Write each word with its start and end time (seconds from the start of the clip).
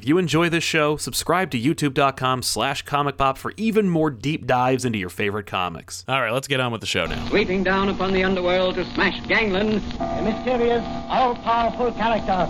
If 0.00 0.08
you 0.08 0.16
enjoy 0.16 0.48
this 0.48 0.64
show, 0.64 0.96
subscribe 0.96 1.50
to 1.50 1.60
youtube.com 1.60 2.42
slash 2.42 2.86
comicpop 2.86 3.36
for 3.36 3.52
even 3.58 3.86
more 3.86 4.08
deep 4.08 4.46
dives 4.46 4.86
into 4.86 4.98
your 4.98 5.10
favorite 5.10 5.44
comics. 5.44 6.06
All 6.08 6.18
right, 6.22 6.32
let's 6.32 6.48
get 6.48 6.58
on 6.58 6.72
with 6.72 6.80
the 6.80 6.86
show 6.86 7.04
now. 7.04 7.28
Sweeping 7.28 7.62
down 7.62 7.90
upon 7.90 8.14
the 8.14 8.24
underworld 8.24 8.76
to 8.76 8.84
smash 8.94 9.20
gangland. 9.28 9.82
A 10.00 10.22
mysterious, 10.22 10.82
all-powerful 11.10 11.92
character, 11.92 12.46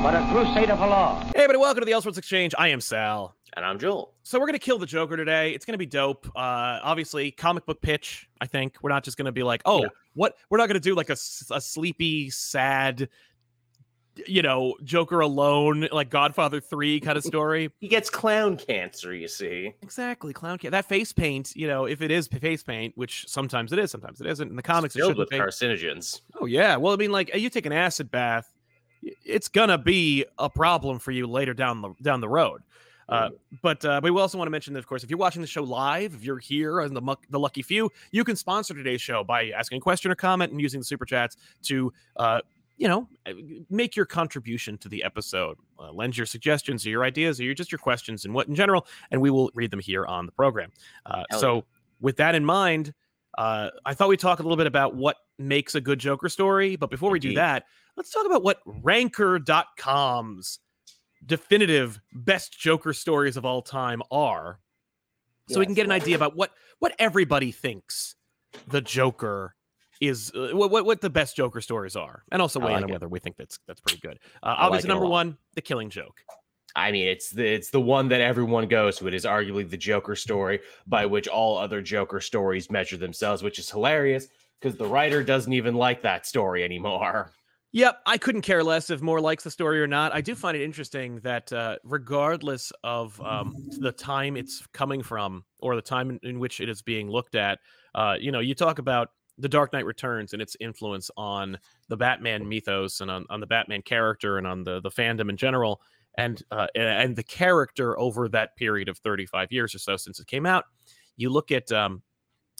but 0.00 0.14
a 0.14 0.24
crusader 0.30 0.76
for 0.76 0.86
law. 0.86 1.20
Hey, 1.34 1.42
everybody, 1.42 1.58
welcome 1.58 1.80
to 1.80 1.86
the 1.86 1.90
Elseworlds 1.90 2.18
Exchange. 2.18 2.54
I 2.56 2.68
am 2.68 2.80
Sal. 2.80 3.34
And 3.56 3.64
I'm 3.64 3.80
Joel. 3.80 4.14
So 4.22 4.38
we're 4.38 4.46
gonna 4.46 4.60
kill 4.60 4.78
the 4.78 4.86
Joker 4.86 5.16
today. 5.16 5.50
It's 5.50 5.64
gonna 5.64 5.76
be 5.76 5.86
dope. 5.86 6.28
Uh, 6.36 6.78
obviously, 6.84 7.32
comic 7.32 7.66
book 7.66 7.82
pitch. 7.82 8.28
I 8.40 8.46
think 8.46 8.76
we're 8.80 8.90
not 8.90 9.02
just 9.02 9.16
gonna 9.16 9.32
be 9.32 9.42
like, 9.42 9.62
oh, 9.64 9.82
Yeah. 9.82 9.88
what? 10.14 10.36
We're 10.48 10.58
not 10.58 10.68
gonna 10.68 10.78
do 10.78 10.94
like 10.94 11.10
a 11.10 11.16
sleepy, 11.16 12.30
sad, 12.30 13.08
you 14.26 14.42
know, 14.42 14.74
Joker 14.84 15.20
alone, 15.20 15.88
like 15.92 16.10
Godfather 16.10 16.60
Three 16.60 17.00
kind 17.00 17.16
of 17.16 17.24
story. 17.24 17.70
He 17.80 17.88
gets 17.88 18.10
clown 18.10 18.56
cancer, 18.56 19.14
you 19.14 19.28
see. 19.28 19.74
exactly, 19.82 20.32
clown 20.32 20.58
cat. 20.58 20.72
That 20.72 20.86
face 20.86 21.12
paint, 21.12 21.54
you 21.54 21.66
know, 21.66 21.86
if 21.86 22.02
it 22.02 22.10
is 22.10 22.28
face 22.28 22.62
paint, 22.62 22.96
which 22.96 23.26
sometimes 23.28 23.72
it 23.72 23.78
is, 23.78 23.90
sometimes 23.90 24.20
it 24.20 24.26
isn't. 24.26 24.48
In 24.48 24.56
the 24.56 24.62
comics, 24.62 24.96
it 24.96 25.00
Filled 25.00 25.18
with 25.18 25.30
be. 25.30 25.38
carcinogens. 25.38 26.20
Oh 26.40 26.46
yeah. 26.46 26.76
Well, 26.76 26.92
I 26.92 26.96
mean, 26.96 27.12
like 27.12 27.34
you 27.34 27.50
take 27.50 27.66
an 27.66 27.72
acid 27.72 28.10
bath, 28.10 28.52
it's 29.02 29.48
gonna 29.48 29.78
be 29.78 30.24
a 30.38 30.50
problem 30.50 30.98
for 30.98 31.10
you 31.10 31.26
later 31.26 31.54
down 31.54 31.80
the 31.82 31.94
down 32.02 32.20
the 32.20 32.28
road. 32.28 32.62
Uh, 33.08 33.28
but 33.60 33.84
uh, 33.84 34.00
we 34.04 34.10
also 34.10 34.38
want 34.38 34.46
to 34.46 34.52
mention 34.52 34.72
that, 34.72 34.78
of 34.78 34.86
course, 34.86 35.02
if 35.02 35.10
you're 35.10 35.18
watching 35.18 35.42
the 35.42 35.48
show 35.48 35.64
live, 35.64 36.14
if 36.14 36.22
you're 36.22 36.38
here 36.38 36.80
on 36.80 36.94
the 36.94 37.00
muck, 37.00 37.26
the 37.28 37.40
lucky 37.40 37.60
few, 37.60 37.90
you 38.12 38.22
can 38.22 38.36
sponsor 38.36 38.72
today's 38.72 39.00
show 39.00 39.24
by 39.24 39.50
asking 39.50 39.78
a 39.78 39.80
question 39.80 40.12
or 40.12 40.14
comment 40.14 40.52
and 40.52 40.60
using 40.60 40.78
the 40.78 40.84
super 40.84 41.04
chats 41.04 41.36
to, 41.62 41.92
uh, 42.18 42.40
you 42.80 42.88
know, 42.88 43.06
uh, 43.26 43.32
make 43.68 43.94
your 43.94 44.06
contribution 44.06 44.78
to 44.78 44.88
the 44.88 45.04
episode. 45.04 45.58
Uh, 45.78 45.92
lend 45.92 46.16
your 46.16 46.24
suggestions 46.24 46.86
or 46.86 46.88
your 46.88 47.04
ideas 47.04 47.38
or 47.38 47.44
your, 47.44 47.52
just 47.52 47.70
your 47.70 47.78
questions 47.78 48.24
and 48.24 48.32
what 48.32 48.48
in 48.48 48.54
general, 48.54 48.86
and 49.10 49.20
we 49.20 49.28
will 49.28 49.50
read 49.54 49.70
them 49.70 49.80
here 49.80 50.06
on 50.06 50.24
the 50.24 50.32
program. 50.32 50.72
Uh, 51.04 51.22
so, 51.38 51.64
with 52.00 52.16
that 52.16 52.34
in 52.34 52.42
mind, 52.42 52.94
uh, 53.36 53.68
I 53.84 53.92
thought 53.92 54.08
we'd 54.08 54.18
talk 54.18 54.40
a 54.40 54.42
little 54.42 54.56
bit 54.56 54.66
about 54.66 54.96
what 54.96 55.16
makes 55.38 55.74
a 55.74 55.80
good 55.80 55.98
Joker 55.98 56.30
story. 56.30 56.74
But 56.76 56.88
before 56.88 57.10
we 57.10 57.20
do 57.20 57.34
that, 57.34 57.66
let's 57.98 58.10
talk 58.10 58.24
about 58.24 58.42
what 58.42 58.60
Ranker.com's 58.64 60.58
definitive 61.26 62.00
best 62.14 62.58
Joker 62.58 62.94
stories 62.94 63.36
of 63.36 63.44
all 63.44 63.60
time 63.60 64.02
are. 64.10 64.58
So 65.50 65.58
we 65.58 65.66
can 65.66 65.74
get 65.74 65.84
an 65.84 65.92
idea 65.92 66.16
about 66.16 66.34
what 66.34 66.52
what 66.78 66.94
everybody 66.98 67.52
thinks 67.52 68.14
the 68.68 68.80
Joker 68.80 69.54
is, 70.00 70.32
uh, 70.34 70.50
what, 70.52 70.70
what 70.70 70.84
what 70.84 71.00
the 71.00 71.10
best 71.10 71.36
Joker 71.36 71.60
stories 71.60 71.96
are, 71.96 72.24
and 72.32 72.40
also 72.40 72.58
weigh 72.58 72.72
like 72.72 72.84
it. 72.84 72.90
whether 72.90 73.08
we 73.08 73.18
think 73.18 73.36
that's 73.36 73.58
that's 73.66 73.80
pretty 73.80 74.00
good. 74.00 74.18
Uh, 74.42 74.54
obviously, 74.58 74.88
like 74.88 74.94
number 74.94 75.10
one, 75.10 75.36
the 75.54 75.60
Killing 75.60 75.90
Joke. 75.90 76.20
I 76.74 76.92
mean, 76.92 77.08
it's 77.08 77.30
the 77.30 77.46
it's 77.46 77.70
the 77.70 77.80
one 77.80 78.08
that 78.08 78.20
everyone 78.20 78.68
goes 78.68 78.98
to. 78.98 79.08
It 79.08 79.14
is 79.14 79.24
arguably 79.24 79.68
the 79.68 79.76
Joker 79.76 80.16
story 80.16 80.60
by 80.86 81.06
which 81.06 81.28
all 81.28 81.58
other 81.58 81.82
Joker 81.82 82.20
stories 82.20 82.70
measure 82.70 82.96
themselves, 82.96 83.42
which 83.42 83.58
is 83.58 83.70
hilarious 83.70 84.28
because 84.60 84.76
the 84.76 84.86
writer 84.86 85.22
doesn't 85.22 85.52
even 85.52 85.74
like 85.74 86.02
that 86.02 86.26
story 86.26 86.64
anymore. 86.64 87.32
Yep, 87.72 88.00
I 88.04 88.18
couldn't 88.18 88.42
care 88.42 88.64
less 88.64 88.90
if 88.90 89.00
Moore 89.00 89.20
likes 89.20 89.44
the 89.44 89.50
story 89.50 89.80
or 89.80 89.86
not. 89.86 90.12
I 90.12 90.20
do 90.20 90.34
find 90.34 90.56
it 90.56 90.64
interesting 90.64 91.20
that, 91.20 91.52
uh, 91.52 91.76
regardless 91.84 92.72
of 92.82 93.20
um, 93.20 93.54
the 93.78 93.92
time 93.92 94.36
it's 94.36 94.66
coming 94.72 95.04
from 95.04 95.44
or 95.60 95.76
the 95.76 95.82
time 95.82 96.10
in, 96.10 96.20
in 96.24 96.38
which 96.40 96.60
it 96.60 96.68
is 96.68 96.82
being 96.82 97.08
looked 97.08 97.36
at, 97.36 97.60
uh, 97.94 98.16
you 98.18 98.32
know, 98.32 98.40
you 98.40 98.56
talk 98.56 98.80
about 98.80 99.10
the 99.40 99.48
Dark 99.48 99.72
Knight 99.72 99.86
Returns 99.86 100.32
and 100.32 100.40
its 100.42 100.56
influence 100.60 101.10
on 101.16 101.58
the 101.88 101.96
Batman 101.96 102.48
mythos 102.48 103.00
and 103.00 103.10
on, 103.10 103.26
on 103.30 103.40
the 103.40 103.46
Batman 103.46 103.82
character 103.82 104.38
and 104.38 104.46
on 104.46 104.64
the 104.64 104.80
the 104.80 104.90
fandom 104.90 105.28
in 105.30 105.36
general, 105.36 105.80
and 106.16 106.42
uh, 106.50 106.66
and 106.74 107.16
the 107.16 107.22
character 107.22 107.98
over 107.98 108.28
that 108.28 108.54
period 108.56 108.88
of 108.88 108.98
35 108.98 109.50
years 109.52 109.74
or 109.74 109.78
so 109.78 109.96
since 109.96 110.20
it 110.20 110.26
came 110.26 110.46
out. 110.46 110.64
You 111.16 111.30
look 111.30 111.50
at 111.50 111.70
um, 111.72 112.02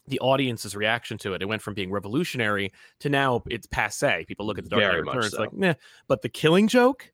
the 0.07 0.19
audience's 0.21 0.75
reaction 0.75 1.19
to 1.19 1.35
it. 1.35 1.43
It 1.43 1.47
went 1.47 1.63
from 1.63 1.75
being 1.75 1.91
revolutionary 1.91 2.73
to 3.01 3.09
now 3.09 3.43
it's 3.49 3.67
passe. 3.67 4.25
People 4.27 4.47
look 4.47 4.59
at 4.59 4.65
the 4.65 4.71
Dark 4.71 4.83
Knight 4.83 5.07
Returns 5.07 5.31
so. 5.33 5.41
like, 5.41 5.53
nah. 5.53 5.75
But 6.09 6.23
the 6.23 6.29
Killing 6.29 6.69
Joke, 6.69 7.13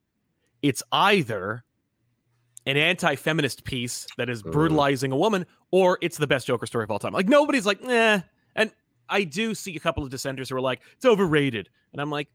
it's 0.63 0.83
either 0.93 1.65
an 2.67 2.77
anti-feminist 2.77 3.63
piece 3.65 4.07
that 4.17 4.29
is 4.29 4.43
Mhm. 4.43 4.51
brutalizing 4.53 5.13
a 5.13 5.17
woman, 5.17 5.47
or 5.71 5.99
it's 6.03 6.17
the 6.17 6.27
best 6.27 6.49
Joker 6.49 6.67
story 6.67 6.83
of 6.85 6.91
all 6.91 6.99
time. 6.99 7.13
Like 7.13 7.29
nobody's 7.29 7.67
like, 7.67 7.81
nah. 7.83 8.21
And 8.57 8.73
I 9.09 9.25
do 9.25 9.55
see 9.55 9.77
a 9.77 9.81
couple 9.81 10.03
of 10.03 10.11
dissenters 10.11 10.49
who 10.49 10.57
are 10.57 10.61
like, 10.61 10.81
it's 10.95 11.05
overrated, 11.05 11.69
and 11.93 12.01
I'm 12.01 12.11
like, 12.11 12.29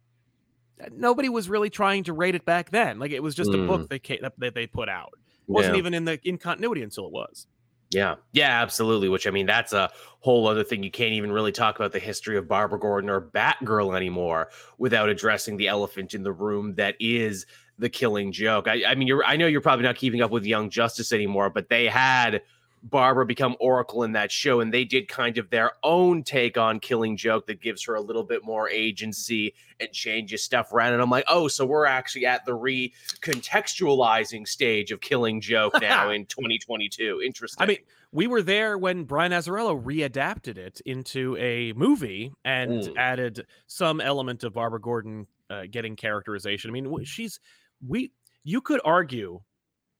nobody 0.92 1.30
was 1.30 1.50
really 1.50 1.70
trying 1.70 2.04
to 2.06 2.14
rate 2.14 2.36
it 2.36 2.46
back 2.46 2.72
then. 2.72 3.00
Like 3.00 3.12
it 3.12 3.22
was 3.22 3.36
just 3.36 3.54
a 3.54 3.58
book 3.58 3.82
mm. 3.82 3.90
they 3.90 4.00
ca- 4.00 4.20
that, 4.22 4.34
that 4.40 4.56
they 4.56 4.68
put 4.68 4.90
out. 4.90 5.14
It 5.48 5.52
wasn't 5.52 5.76
Yeah. 5.76 5.80
even 5.80 5.94
in 5.94 6.06
the 6.06 6.20
in 6.24 6.38
continuity 6.38 6.82
until 6.84 7.06
it 7.06 7.12
was. 7.12 7.48
Yeah, 7.92 8.16
yeah, 8.32 8.62
absolutely. 8.62 9.10
Which 9.10 9.28
I 9.28 9.32
mean, 9.32 9.46
that's 9.46 9.74
a 9.74 9.92
whole 10.22 10.48
other 10.48 10.64
thing. 10.64 10.82
You 10.82 10.92
can't 10.92 11.14
even 11.14 11.32
really 11.32 11.52
talk 11.52 11.76
about 11.76 11.92
the 11.92 12.00
history 12.00 12.38
of 12.38 12.48
Barbara 12.48 12.80
Gordon 12.80 13.10
or 13.10 13.22
Batgirl 13.22 13.96
anymore 13.96 14.50
without 14.78 15.10
addressing 15.10 15.58
the 15.58 15.68
elephant 15.68 16.14
in 16.14 16.24
the 16.24 16.32
room 16.32 16.74
that 16.76 16.96
is 17.02 17.46
the 17.78 17.90
Killing 17.90 18.32
Joke. 18.32 18.70
I, 18.70 18.84
I 18.88 18.96
mean, 18.96 19.08
you're 19.10 19.26
I 19.26 19.36
know 19.36 19.48
you're 19.48 19.60
probably 19.60 19.84
not 19.84 19.98
keeping 19.98 20.22
up 20.22 20.32
with 20.32 20.46
Young 20.46 20.70
Justice 20.70 21.12
anymore, 21.12 21.50
but 21.50 21.68
they 21.68 21.88
had 21.88 22.42
Barbara 22.84 23.26
become 23.28 23.56
Oracle 23.60 24.04
in 24.04 24.14
that 24.14 24.32
show, 24.32 24.60
and 24.60 24.74
they 24.74 24.84
did 24.86 25.08
kind 25.08 25.38
of 25.38 25.50
their 25.52 25.74
own 25.84 26.24
take 26.24 26.58
on 26.58 26.80
Killing 26.80 27.16
Joke 27.16 27.46
that 27.48 27.62
gives 27.62 27.84
her 27.86 27.94
a 27.94 28.02
little 28.02 28.24
bit 28.24 28.44
more 28.44 28.70
agency 28.70 29.54
and 29.80 29.92
changes 29.92 30.42
stuff 30.44 30.74
around. 30.74 30.94
And 30.94 31.02
I'm 31.02 31.10
like, 31.10 31.26
oh, 31.28 31.48
so 31.48 31.64
we're 31.66 31.86
actually 31.86 32.26
at 32.26 32.44
the 32.46 32.54
recontextualizing 32.58 34.48
stage 34.48 34.92
of 34.92 35.02
Killing 35.02 35.42
Joke 35.42 35.74
now 35.82 36.10
in 36.10 36.26
2022. 36.26 37.22
Interesting. 37.26 37.64
I 37.64 37.68
mean, 37.68 37.78
we 38.12 38.28
were 38.28 38.42
there 38.42 38.78
when 38.78 39.04
Brian 39.04 39.32
Azzarello 39.32 39.82
readapted 39.82 40.58
it 40.58 40.82
into 40.86 41.38
a 41.38 41.74
movie 41.74 42.32
and 42.44 42.72
Mm. 42.72 42.94
added 42.98 43.46
some 43.68 44.02
element 44.02 44.44
of 44.44 44.54
Barbara 44.54 44.80
Gordon 44.82 45.28
uh, 45.50 45.64
getting 45.70 45.96
characterization. 45.96 46.70
I 46.72 46.74
mean, 46.74 47.04
she's 47.04 47.40
we. 47.86 48.12
You 48.44 48.62
could 48.62 48.82
argue, 48.84 49.42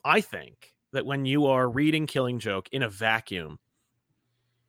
I 0.04 0.22
think, 0.22 0.74
that 0.92 1.06
when 1.06 1.26
you 1.26 1.46
are 1.46 1.70
reading 1.70 2.08
Killing 2.08 2.40
Joke 2.40 2.68
in 2.72 2.84
a 2.84 2.90
vacuum, 2.90 3.60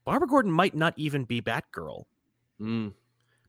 Barbara 0.04 0.28
Gordon 0.28 0.50
might 0.52 0.74
not 0.74 0.94
even 0.96 1.24
be 1.24 1.40
Batgirl 1.40 2.04
Mm, 2.60 2.92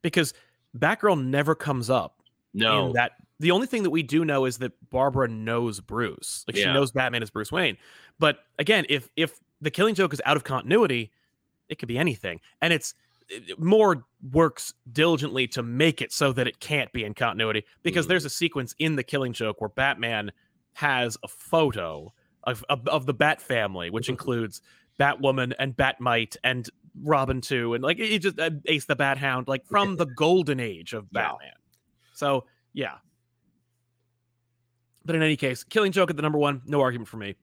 because 0.01 0.33
Batgirl 0.77 1.23
never 1.23 1.53
comes 1.53 1.89
up 1.89 2.21
no, 2.53 2.87
in 2.87 2.93
that 2.93 3.11
the 3.39 3.51
only 3.51 3.67
thing 3.67 3.83
that 3.83 3.89
we 3.91 4.01
do 4.01 4.25
know 4.25 4.45
is 4.45 4.57
that 4.59 4.71
Barbara 4.89 5.27
knows 5.27 5.79
Bruce. 5.79 6.43
Like 6.47 6.55
she 6.55 6.65
knows 6.65 6.91
Batman 6.91 7.21
is 7.21 7.29
Bruce 7.29 7.51
Wayne. 7.51 7.77
But 8.17 8.39
again, 8.57 8.85
if 8.89 9.09
if 9.15 9.39
the 9.61 9.69
Killing 9.69 9.93
Joke 9.93 10.13
is 10.13 10.21
out 10.25 10.35
of 10.35 10.43
continuity, 10.43 11.11
it 11.69 11.77
could 11.77 11.87
be 11.87 11.97
anything, 11.97 12.39
and 12.61 12.73
it's 12.73 12.95
it- 13.29 13.59
Moore 13.59 14.03
works 14.31 14.73
diligently 14.91 15.47
to 15.49 15.61
make 15.61 16.01
it 16.01 16.11
so 16.11 16.33
that 16.33 16.47
it 16.47 16.59
can't 16.59 16.91
be 16.91 17.03
in 17.03 17.13
continuity 17.13 17.65
because 17.83 18.05
Mhm. 18.05 18.09
there's 18.09 18.25
a 18.25 18.29
sequence 18.29 18.73
in 18.79 18.95
the 18.95 19.03
Killing 19.03 19.33
Joke 19.33 19.61
where 19.61 19.69
Batman 19.69 20.31
has 20.73 21.17
a 21.23 21.27
photo 21.27 22.11
of 22.43 22.63
of, 22.69 22.87
of 22.87 23.05
the 23.05 23.13
Bat 23.13 23.41
family, 23.41 23.89
which 23.89 24.09
includes 24.09 24.61
Batwoman 24.99 25.53
and 25.59 25.75
Batmite 25.75 26.37
and 26.43 26.69
Robin 27.01 27.41
too, 27.41 27.73
and 27.73 27.83
like 27.83 27.99
it 27.99 28.19
just 28.19 28.39
uh, 28.39 28.51
Ace 28.67 28.85
the 28.85 28.95
Bat 28.95 29.17
Hound, 29.17 29.47
like 29.47 29.65
from 29.65 29.95
the 29.95 30.05
golden 30.05 30.59
age 30.59 30.93
of 30.93 31.07
Yeah. 31.11 31.21
Batman. 31.29 31.53
So 32.13 32.45
yeah. 32.73 32.95
But 35.05 35.15
in 35.15 35.21
any 35.23 35.35
case, 35.35 35.63
Killing 35.63 35.91
Joke 35.91 36.09
at 36.11 36.15
the 36.15 36.21
number 36.21 36.37
one, 36.37 36.61
no 36.65 36.79
argument 36.81 37.09
for 37.09 37.17
me. 37.17 37.35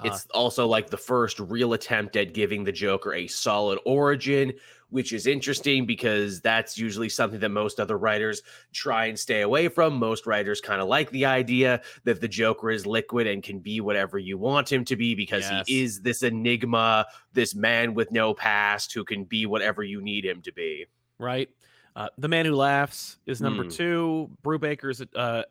Uh, 0.00 0.08
It's 0.08 0.26
also 0.32 0.66
like 0.66 0.90
the 0.90 0.96
first 0.96 1.38
real 1.40 1.72
attempt 1.74 2.16
at 2.16 2.32
giving 2.34 2.64
the 2.64 2.72
Joker 2.72 3.14
a 3.14 3.26
solid 3.26 3.78
origin, 3.84 4.52
which 4.88 5.12
is 5.12 5.26
interesting 5.26 5.86
because 5.86 6.40
that's 6.40 6.76
usually 6.78 7.08
something 7.08 7.38
that 7.40 7.50
most 7.50 7.78
other 7.78 7.96
writers 7.98 8.42
try 8.72 9.06
and 9.06 9.18
stay 9.18 9.42
away 9.42 9.68
from. 9.68 9.94
Most 9.94 10.26
writers 10.26 10.60
kind 10.60 10.80
of 10.80 10.88
like 10.88 11.10
the 11.10 11.26
idea 11.26 11.80
that 12.04 12.20
the 12.20 12.26
Joker 12.28 12.70
is 12.70 12.86
liquid 12.86 13.26
and 13.26 13.42
can 13.42 13.60
be 13.60 13.80
whatever 13.80 14.18
you 14.18 14.36
want 14.38 14.70
him 14.72 14.84
to 14.86 14.96
be 14.96 15.14
because 15.14 15.42
Yes. 15.50 15.66
he 15.68 15.82
is 15.82 16.00
this 16.00 16.22
enigma, 16.22 17.06
this 17.32 17.54
man 17.54 17.94
with 17.94 18.10
no 18.10 18.34
past 18.34 18.92
who 18.92 19.04
can 19.04 19.24
be 19.24 19.46
whatever 19.46 19.82
you 19.84 20.00
need 20.00 20.24
him 20.24 20.40
to 20.42 20.52
be. 20.52 20.86
right? 21.18 21.50
Uh, 21.94 22.08
the 22.18 22.28
Man 22.28 22.46
Who 22.46 22.54
Laughs 22.54 23.18
is 23.26 23.40
number 23.42 23.64
Hmm. 23.64 23.68
two. 23.68 24.30
Brubaker's 24.42 25.02
uh, 25.14 25.42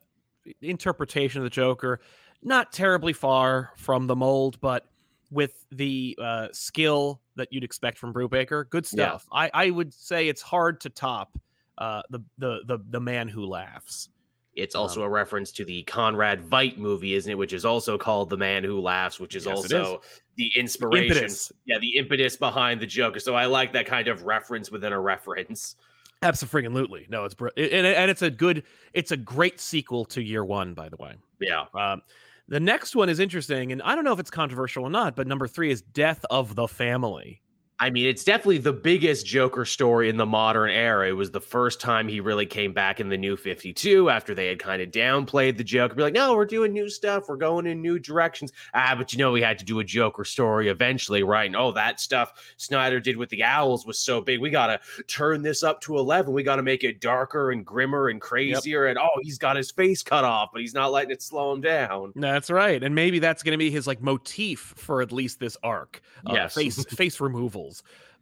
interpretation 0.62 1.40
of 1.40 1.44
the 1.44 1.50
Joker, 1.50 2.00
not 2.42 2.72
terribly 2.72 3.14
far 3.14 3.72
from 3.78 4.08
the 4.08 4.16
mold, 4.16 4.60
but 4.62 4.86
with 5.32 5.66
the 5.72 6.18
uh, 6.22 6.48
skill 6.52 7.22
that 7.36 7.50
you'd 7.52 7.64
expect 7.64 7.98
from 7.98 8.14
Brubaker, 8.14 8.70
good 8.70 8.86
Yeah. 8.92 9.10
stuff. 9.10 9.28
I, 9.32 9.52
I 9.54 9.70
would 9.70 9.94
say 9.94 10.28
it's 10.28 10.42
hard 10.42 10.82
to 10.82 10.90
top 10.90 11.38
uh, 11.78 12.02
the, 12.10 12.20
the 12.38 12.60
the 12.66 12.80
the 12.90 13.00
Man 13.00 13.28
Who 13.30 13.46
Laughs. 13.46 14.10
It's 14.56 14.76
Um, 14.76 14.82
also 14.82 15.04
a 15.04 15.10
reference 15.10 15.52
to 15.54 15.64
the 15.64 15.84
Conrad 15.84 16.42
Veidt 16.42 16.78
movie, 16.78 17.14
isn't 17.14 17.32
it? 17.32 17.36
Which 17.36 17.54
is 17.54 17.64
also 17.64 17.98
called 17.98 18.30
The 18.30 18.36
Man 18.36 18.64
Who 18.64 18.82
Laughs, 18.82 19.20
which 19.20 19.36
is 19.36 19.46
Yes, 19.46 19.56
also 19.56 20.02
the 20.36 20.52
inspiration. 20.58 21.12
Impetus. 21.16 21.52
Yeah, 21.66 21.78
the 21.80 21.96
impetus 21.96 22.36
behind 22.36 22.82
the 22.82 22.86
Joker. 22.88 23.20
So 23.20 23.36
I 23.36 23.46
like 23.46 23.72
that 23.74 23.86
kind 23.86 24.08
of 24.10 24.24
reference 24.24 24.70
within 24.72 24.92
a 24.92 25.00
reference. 25.00 25.76
Absolutely, 26.22 27.06
no, 27.10 27.24
it's 27.24 27.34
br- 27.36 27.48
and, 27.56 27.88
and 27.88 28.12
it's 28.12 28.22
a 28.22 28.30
good, 28.30 28.64
it's 28.94 29.12
a 29.12 29.18
great 29.18 29.62
sequel 29.62 30.04
to 30.06 30.22
Year 30.22 30.44
One, 30.44 30.74
by 30.74 30.90
the 30.90 30.98
way. 30.98 31.14
Yeah. 31.40 31.64
Um, 31.74 32.02
The 32.50 32.60
next 32.60 32.96
one 32.96 33.10
is 33.10 33.20
interesting, 33.20 33.72
and 33.72 33.80
I 33.84 33.94
don't 33.94 34.04
know 34.04 34.12
if 34.12 34.20
it's 34.20 34.32
controversial 34.32 34.84
or 34.84 34.90
not, 34.90 35.16
but 35.16 35.28
number 35.28 35.48
three 35.48 35.70
is 35.70 35.84
Death 35.84 36.26
of 36.32 36.56
the 36.56 36.68
Family. 36.68 37.44
I 37.82 37.90
mean, 37.90 38.08
it's 38.08 38.26
definitely 38.26 38.58
the 38.58 38.74
biggest 38.74 39.26
Joker 39.26 39.64
story 39.64 40.10
in 40.10 40.18
the 40.18 40.26
modern 40.26 40.70
era. 40.70 41.08
It 41.08 41.14
was 41.14 41.32
the 41.32 41.40
first 41.40 41.80
time 41.80 42.10
he 42.10 42.20
really 42.20 42.46
came 42.46 42.74
back 42.74 43.00
in 43.00 43.08
the 43.08 43.18
new 43.18 43.38
52 43.38 44.10
after 44.10 44.36
they 44.36 44.48
had 44.48 44.60
kind 44.60 44.82
of 44.82 44.90
downplayed 44.90 45.56
the 45.56 45.64
Joker. 45.64 45.96
Be 45.96 46.02
like, 46.02 46.14
no, 46.14 46.36
we're 46.36 46.46
doing 46.46 46.74
new 46.74 46.90
stuff. 46.90 47.30
We're 47.30 47.38
going 47.38 47.68
in 47.68 47.82
new 47.82 47.98
directions. 47.98 48.52
Ah, 48.74 48.96
but 48.98 49.14
you 49.14 49.20
know, 49.20 49.32
we 49.32 49.42
had 49.42 49.58
to 49.60 49.66
do 49.66 49.80
a 49.80 49.84
Joker 49.86 50.26
story 50.26 50.68
eventually, 50.68 51.24
right? 51.24 51.46
And 51.46 51.56
oh, 51.56 51.72
that 51.72 52.02
stuff 52.02 52.34
Snyder 52.58 53.00
did 53.00 53.16
with 53.16 53.30
the 53.30 53.44
owls 53.44 53.86
was 53.86 53.98
so 53.98 54.20
big. 54.20 54.42
We 54.42 54.50
got 54.50 54.68
to 54.68 55.04
turn 55.04 55.42
this 55.42 55.64
up 55.64 55.80
to 55.82 55.98
11. 55.98 56.34
We 56.34 56.44
got 56.44 56.58
to 56.58 56.64
make 56.64 56.84
it 56.84 57.00
darker 57.00 57.52
and 57.52 57.66
grimmer 57.66 58.10
and 58.10 58.20
crazier. 58.20 58.88
Yep. 58.88 58.98
And 58.98 59.00
oh, 59.00 59.20
he's 59.22 59.38
got 59.38 59.56
his 59.56 59.72
face 59.72 60.04
cut 60.04 60.26
off, 60.26 60.50
but 60.52 60.60
he's 60.60 60.74
not 60.74 60.92
letting 60.92 61.12
it 61.12 61.22
slow 61.22 61.54
him 61.54 61.62
down. 61.62 62.12
That's 62.18 62.50
right. 62.50 62.84
And 62.84 62.94
maybe 62.94 63.20
that's 63.20 63.42
going 63.42 63.54
to 63.54 63.58
be 63.58 63.72
his 63.72 63.88
like 63.88 64.02
motif 64.02 64.74
for 64.76 65.02
at 65.02 65.14
least 65.14 65.40
this 65.40 65.56
arc. 65.64 66.02
Uh, 66.30 66.34
yes. 66.34 66.56
Face, 66.56 66.84
face 66.90 67.22
removal. 67.22 67.69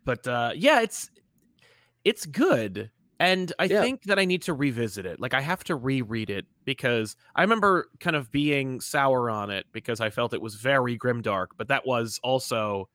But 0.05 0.27
uh, 0.27 0.51
yeah, 0.55 0.81
it's 0.81 1.09
it's 2.03 2.25
good. 2.25 2.91
And 3.19 3.51
I 3.57 3.65
yeah. 3.65 3.81
think 3.81 4.03
that 4.03 4.19
I 4.19 4.25
need 4.25 4.43
to 4.43 4.53
revisit 4.53 5.05
it. 5.05 5.19
Like 5.19 5.33
I 5.33 5.41
have 5.41 5.63
to 5.65 5.75
reread 5.75 6.29
it 6.29 6.45
because 6.65 7.15
I 7.35 7.41
remember 7.41 7.87
kind 7.99 8.15
of 8.15 8.31
being 8.31 8.79
sour 8.79 9.29
on 9.29 9.49
it 9.49 9.65
because 9.71 9.99
I 9.99 10.11
felt 10.11 10.33
it 10.33 10.41
was 10.41 10.55
very 10.55 10.97
grimdark, 10.97 11.47
but 11.57 11.67
that 11.69 11.85
was 11.85 12.19
also 12.23 12.89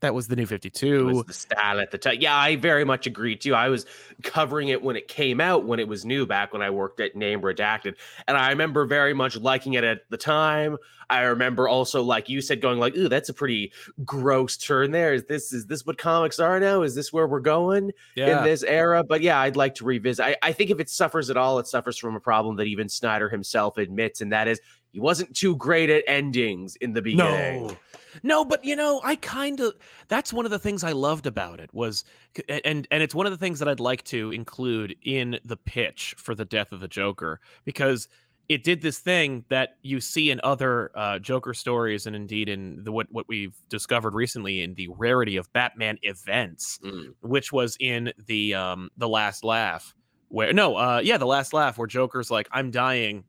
that 0.00 0.14
was 0.14 0.28
the 0.28 0.36
new 0.36 0.46
52. 0.46 1.06
was 1.06 1.24
the 1.24 1.32
style 1.32 1.78
at 1.78 1.90
the 1.90 1.98
time. 1.98 2.18
Yeah, 2.20 2.36
I 2.36 2.56
very 2.56 2.84
much 2.84 3.06
agree 3.06 3.36
too. 3.36 3.54
I 3.54 3.68
was 3.68 3.86
covering 4.22 4.68
it 4.68 4.82
when 4.82 4.96
it 4.96 5.08
came 5.08 5.40
out, 5.40 5.64
when 5.64 5.78
it 5.78 5.88
was 5.88 6.04
new, 6.04 6.26
back 6.26 6.52
when 6.52 6.62
I 6.62 6.70
worked 6.70 7.00
at 7.00 7.14
Name 7.14 7.42
Redacted. 7.42 7.96
And 8.26 8.36
I 8.36 8.50
remember 8.50 8.86
very 8.86 9.14
much 9.14 9.36
liking 9.36 9.74
it 9.74 9.84
at 9.84 10.08
the 10.10 10.16
time. 10.16 10.76
I 11.10 11.22
remember 11.22 11.68
also, 11.68 12.02
like 12.02 12.28
you 12.28 12.40
said, 12.40 12.60
going 12.60 12.78
like, 12.78 12.96
ooh, 12.96 13.08
that's 13.08 13.28
a 13.28 13.34
pretty 13.34 13.72
gross 14.04 14.56
turn 14.56 14.92
there. 14.92 15.12
Is 15.12 15.24
this 15.24 15.52
is 15.52 15.66
this 15.66 15.84
what 15.84 15.98
comics 15.98 16.38
are 16.38 16.60
now? 16.60 16.82
Is 16.82 16.94
this 16.94 17.12
where 17.12 17.26
we're 17.26 17.40
going 17.40 17.90
yeah. 18.14 18.38
in 18.38 18.44
this 18.44 18.62
era? 18.62 19.02
But 19.02 19.20
yeah, 19.20 19.40
I'd 19.40 19.56
like 19.56 19.74
to 19.76 19.84
revisit. 19.84 20.24
I, 20.24 20.36
I 20.40 20.52
think 20.52 20.70
if 20.70 20.78
it 20.78 20.88
suffers 20.88 21.28
at 21.28 21.36
all, 21.36 21.58
it 21.58 21.66
suffers 21.66 21.98
from 21.98 22.14
a 22.14 22.20
problem 22.20 22.56
that 22.56 22.68
even 22.68 22.88
Snyder 22.88 23.28
himself 23.28 23.76
admits, 23.76 24.20
and 24.20 24.32
that 24.32 24.46
is 24.46 24.60
he 24.92 25.00
wasn't 25.00 25.34
too 25.34 25.56
great 25.56 25.90
at 25.90 26.04
endings 26.06 26.76
in 26.76 26.92
the 26.92 27.02
beginning. 27.02 27.66
No. 27.66 27.76
No, 28.22 28.44
but 28.44 28.64
you 28.64 28.76
know, 28.76 29.00
I 29.04 29.16
kind 29.16 29.60
of 29.60 29.74
that's 30.08 30.32
one 30.32 30.44
of 30.44 30.50
the 30.50 30.58
things 30.58 30.84
I 30.84 30.92
loved 30.92 31.26
about 31.26 31.60
it 31.60 31.72
was 31.72 32.04
and 32.48 32.86
and 32.90 33.02
it's 33.02 33.14
one 33.14 33.26
of 33.26 33.32
the 33.32 33.38
things 33.38 33.58
that 33.58 33.68
I'd 33.68 33.80
like 33.80 34.04
to 34.04 34.32
include 34.32 34.96
in 35.02 35.38
the 35.44 35.56
pitch 35.56 36.14
for 36.18 36.34
the 36.34 36.44
death 36.44 36.72
of 36.72 36.80
the 36.80 36.88
Joker 36.88 37.40
because 37.64 38.08
it 38.48 38.64
did 38.64 38.82
this 38.82 38.98
thing 38.98 39.44
that 39.48 39.76
you 39.82 40.00
see 40.00 40.30
in 40.30 40.40
other 40.42 40.90
uh, 40.96 41.20
Joker 41.20 41.54
stories 41.54 42.06
and 42.06 42.16
indeed 42.16 42.48
in 42.48 42.82
the 42.82 42.90
what 42.90 43.06
what 43.10 43.28
we've 43.28 43.56
discovered 43.68 44.14
recently 44.14 44.60
in 44.60 44.74
the 44.74 44.88
rarity 44.88 45.36
of 45.36 45.52
Batman 45.52 45.98
events, 46.02 46.80
mm. 46.84 47.14
which 47.20 47.52
was 47.52 47.76
in 47.80 48.12
the 48.26 48.54
um 48.54 48.90
the 48.96 49.08
last 49.08 49.44
laugh 49.44 49.94
where 50.28 50.52
no 50.52 50.76
uh 50.76 51.00
yeah 51.02 51.16
the 51.16 51.26
last 51.26 51.52
laugh 51.52 51.78
where 51.78 51.86
Joker's 51.86 52.30
like 52.30 52.48
I'm 52.52 52.70
dying 52.70 53.24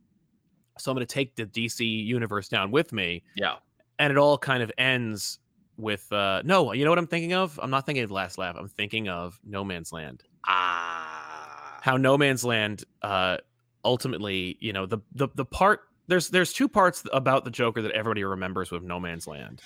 so 0.79 0.89
I'm 0.89 0.95
going 0.95 1.05
to 1.05 1.13
take 1.13 1.35
the 1.35 1.45
DC 1.45 2.05
universe 2.05 2.47
down 2.47 2.71
with 2.71 2.91
me. 2.91 3.23
Yeah 3.35 3.57
and 4.01 4.11
it 4.11 4.17
all 4.17 4.37
kind 4.37 4.63
of 4.63 4.71
ends 4.79 5.37
with 5.77 6.11
uh 6.11 6.41
no 6.43 6.73
you 6.73 6.83
know 6.83 6.91
what 6.91 6.99
i'm 6.99 7.07
thinking 7.07 7.33
of? 7.33 7.59
I'm 7.61 7.69
not 7.69 7.85
thinking 7.85 8.03
of 8.03 8.11
last 8.11 8.37
laugh. 8.37 8.55
I'm 8.57 8.67
thinking 8.67 9.07
of 9.07 9.39
no 9.45 9.63
man's 9.63 9.93
land. 9.93 10.23
Ah. 10.45 11.79
How 11.81 11.97
no 11.97 12.17
man's 12.17 12.43
land 12.43 12.83
uh 13.03 13.37
ultimately 13.85 14.57
you 14.59 14.73
know 14.73 14.85
the 14.85 14.97
the, 15.13 15.29
the 15.35 15.45
part 15.45 15.81
there's 16.07 16.29
there's 16.29 16.51
two 16.51 16.67
parts 16.67 17.03
about 17.13 17.45
the 17.45 17.51
joker 17.51 17.81
that 17.83 17.91
everybody 17.91 18.23
remembers 18.23 18.71
with 18.71 18.83
no 18.83 18.99
man's 18.99 19.27
land. 19.27 19.61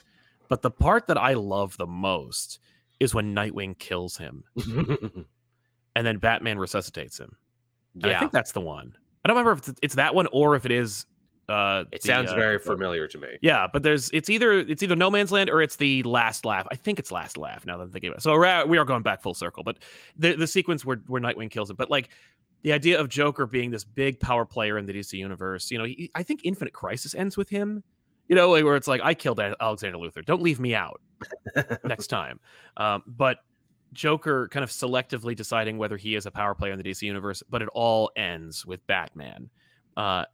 But 0.49 0.61
the 0.61 0.71
part 0.71 1.07
that 1.07 1.17
i 1.17 1.33
love 1.33 1.77
the 1.77 1.87
most 1.87 2.59
is 2.99 3.15
when 3.15 3.33
nightwing 3.33 3.79
kills 3.79 4.17
him. 4.17 4.43
And 5.97 6.05
then 6.05 6.17
batman 6.17 6.59
resuscitates 6.59 7.17
him. 7.17 7.37
Yeah 7.95 8.17
i 8.17 8.19
think 8.19 8.33
that's 8.33 8.51
the 8.51 8.59
one. 8.59 8.97
I 9.23 9.29
don't 9.29 9.37
remember 9.37 9.53
if 9.53 9.69
it's, 9.69 9.79
it's 9.81 9.95
that 9.95 10.13
one 10.13 10.27
or 10.33 10.57
if 10.57 10.65
it 10.65 10.73
is 10.73 11.05
uh, 11.47 11.83
it 11.91 12.01
the, 12.01 12.07
sounds 12.07 12.31
uh, 12.31 12.35
very 12.35 12.57
familiar 12.57 13.07
to 13.07 13.17
me. 13.17 13.27
Yeah, 13.41 13.67
but 13.71 13.83
there's 13.83 14.09
it's 14.11 14.29
either 14.29 14.53
it's 14.53 14.81
either 14.81 14.95
No 14.95 15.11
Man's 15.11 15.31
Land 15.31 15.49
or 15.49 15.61
it's 15.61 15.75
the 15.75 16.01
Last 16.03 16.45
Laugh. 16.45 16.67
I 16.71 16.75
think 16.75 16.99
it's 16.99 17.11
Last 17.11 17.37
Laugh. 17.37 17.65
Now 17.65 17.77
that 17.77 17.83
I'm 17.83 17.91
thinking 17.91 18.09
about 18.09 18.19
it. 18.19 18.23
so 18.23 18.65
we 18.65 18.77
are 18.77 18.85
going 18.85 19.03
back 19.03 19.21
full 19.21 19.33
circle. 19.33 19.63
But 19.63 19.77
the 20.17 20.35
the 20.35 20.47
sequence 20.47 20.83
where 20.83 21.01
where 21.07 21.21
Nightwing 21.21 21.51
kills 21.51 21.69
him, 21.69 21.75
but 21.75 21.91
like 21.91 22.09
the 22.63 22.73
idea 22.73 22.99
of 22.99 23.09
Joker 23.09 23.45
being 23.45 23.69
this 23.69 23.83
big 23.83 24.19
power 24.19 24.43
player 24.43 24.77
in 24.79 24.87
the 24.87 24.93
DC 24.93 25.13
universe, 25.13 25.69
you 25.69 25.77
know, 25.77 25.83
he, 25.83 26.09
I 26.15 26.23
think 26.23 26.41
Infinite 26.43 26.73
Crisis 26.73 27.13
ends 27.13 27.37
with 27.37 27.49
him. 27.49 27.83
You 28.27 28.35
know, 28.35 28.49
like 28.49 28.63
where 28.63 28.75
it's 28.75 28.87
like 28.87 29.01
I 29.03 29.13
killed 29.13 29.39
Alexander 29.39 29.99
Luther. 29.99 30.23
Don't 30.23 30.41
leave 30.41 30.59
me 30.59 30.73
out 30.73 30.99
next 31.83 32.07
time. 32.07 32.39
Um, 32.75 33.03
but 33.05 33.37
Joker 33.93 34.47
kind 34.47 34.63
of 34.63 34.71
selectively 34.71 35.35
deciding 35.35 35.77
whether 35.77 35.95
he 35.95 36.15
is 36.15 36.25
a 36.25 36.31
power 36.31 36.55
player 36.55 36.71
in 36.71 36.79
the 36.79 36.83
DC 36.83 37.03
universe, 37.03 37.43
but 37.49 37.61
it 37.61 37.69
all 37.73 38.09
ends 38.15 38.65
with 38.65 38.85
Batman. 38.87 39.51
Uh, 39.95 40.25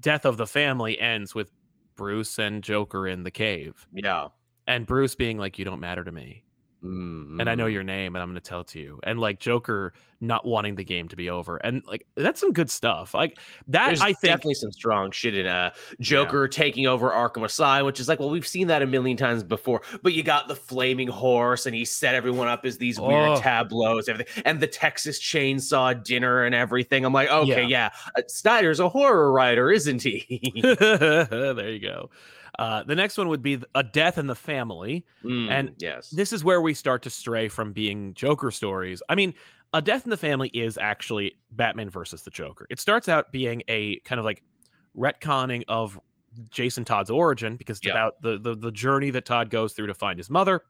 death 0.00 0.24
of 0.24 0.36
the 0.36 0.46
family 0.46 0.98
ends 0.98 1.34
with 1.34 1.50
Bruce 1.96 2.38
and 2.38 2.62
Joker 2.62 3.06
in 3.06 3.22
the 3.24 3.30
cave. 3.30 3.86
Yeah. 3.92 4.28
And 4.66 4.86
Bruce 4.86 5.14
being 5.14 5.38
like, 5.38 5.58
You 5.58 5.64
don't 5.64 5.80
matter 5.80 6.04
to 6.04 6.12
me. 6.12 6.44
Mm-hmm. 6.86 7.40
And 7.40 7.50
I 7.50 7.54
know 7.54 7.66
your 7.66 7.82
name 7.82 8.14
and 8.14 8.22
I'm 8.22 8.28
going 8.28 8.40
to 8.40 8.48
tell 8.48 8.60
it 8.60 8.68
to 8.68 8.80
you. 8.80 9.00
And 9.02 9.18
like 9.18 9.40
Joker 9.40 9.92
not 10.20 10.46
wanting 10.46 10.76
the 10.76 10.84
game 10.84 11.08
to 11.08 11.16
be 11.16 11.28
over. 11.28 11.56
And 11.58 11.82
like 11.86 12.06
that's 12.16 12.40
some 12.40 12.52
good 12.52 12.70
stuff. 12.70 13.14
Like 13.14 13.38
that 13.68 13.86
There's 13.86 14.00
I 14.00 14.12
think 14.12 14.32
definitely 14.32 14.54
some 14.54 14.72
strong 14.72 15.10
shit 15.10 15.36
in 15.36 15.46
uh 15.46 15.70
Joker 16.00 16.44
yeah. 16.44 16.50
taking 16.50 16.86
over 16.86 17.10
Arkham 17.10 17.44
Asylum, 17.44 17.86
which 17.86 18.00
is 18.00 18.08
like, 18.08 18.20
well, 18.20 18.30
we've 18.30 18.46
seen 18.46 18.68
that 18.68 18.82
a 18.82 18.86
million 18.86 19.16
times 19.16 19.42
before. 19.42 19.82
But 20.02 20.12
you 20.12 20.22
got 20.22 20.48
the 20.48 20.56
flaming 20.56 21.08
horse 21.08 21.66
and 21.66 21.74
he 21.74 21.84
set 21.84 22.14
everyone 22.14 22.48
up 22.48 22.64
as 22.64 22.78
these 22.78 22.98
oh. 22.98 23.08
weird 23.08 23.38
tableaus, 23.38 24.08
everything, 24.08 24.42
and 24.44 24.60
the 24.60 24.66
Texas 24.66 25.20
chainsaw 25.20 26.02
dinner 26.02 26.44
and 26.44 26.54
everything. 26.54 27.04
I'm 27.04 27.12
like, 27.12 27.30
okay, 27.30 27.62
yeah. 27.62 27.90
yeah. 28.16 28.16
Uh, 28.16 28.22
Snyder's 28.28 28.80
a 28.80 28.88
horror 28.88 29.32
writer, 29.32 29.70
isn't 29.70 30.02
he? 30.02 30.52
there 30.62 31.70
you 31.70 31.80
go. 31.80 32.10
Uh, 32.58 32.82
the 32.84 32.94
next 32.94 33.18
one 33.18 33.28
would 33.28 33.42
be 33.42 33.60
a 33.74 33.82
death 33.82 34.16
in 34.16 34.26
the 34.26 34.34
family, 34.34 35.04
mm, 35.22 35.50
and 35.50 35.74
yes, 35.78 36.08
this 36.10 36.32
is 36.32 36.42
where 36.42 36.60
we 36.60 36.72
start 36.72 37.02
to 37.02 37.10
stray 37.10 37.48
from 37.48 37.72
being 37.72 38.14
Joker 38.14 38.50
stories. 38.50 39.02
I 39.08 39.14
mean, 39.14 39.34
a 39.74 39.82
death 39.82 40.04
in 40.04 40.10
the 40.10 40.16
family 40.16 40.48
is 40.48 40.78
actually 40.78 41.36
Batman 41.50 41.90
versus 41.90 42.22
the 42.22 42.30
Joker. 42.30 42.66
It 42.70 42.80
starts 42.80 43.08
out 43.08 43.30
being 43.30 43.62
a 43.68 43.98
kind 44.00 44.18
of 44.18 44.24
like 44.24 44.42
retconning 44.96 45.64
of 45.68 46.00
Jason 46.50 46.84
Todd's 46.84 47.10
origin 47.10 47.56
because 47.56 47.78
it's 47.78 47.86
yeah. 47.86 47.92
about 47.92 48.22
the, 48.22 48.38
the 48.38 48.54
the 48.54 48.72
journey 48.72 49.10
that 49.10 49.26
Todd 49.26 49.50
goes 49.50 49.74
through 49.74 49.88
to 49.88 49.94
find 49.94 50.18
his 50.18 50.30
mother. 50.30 50.62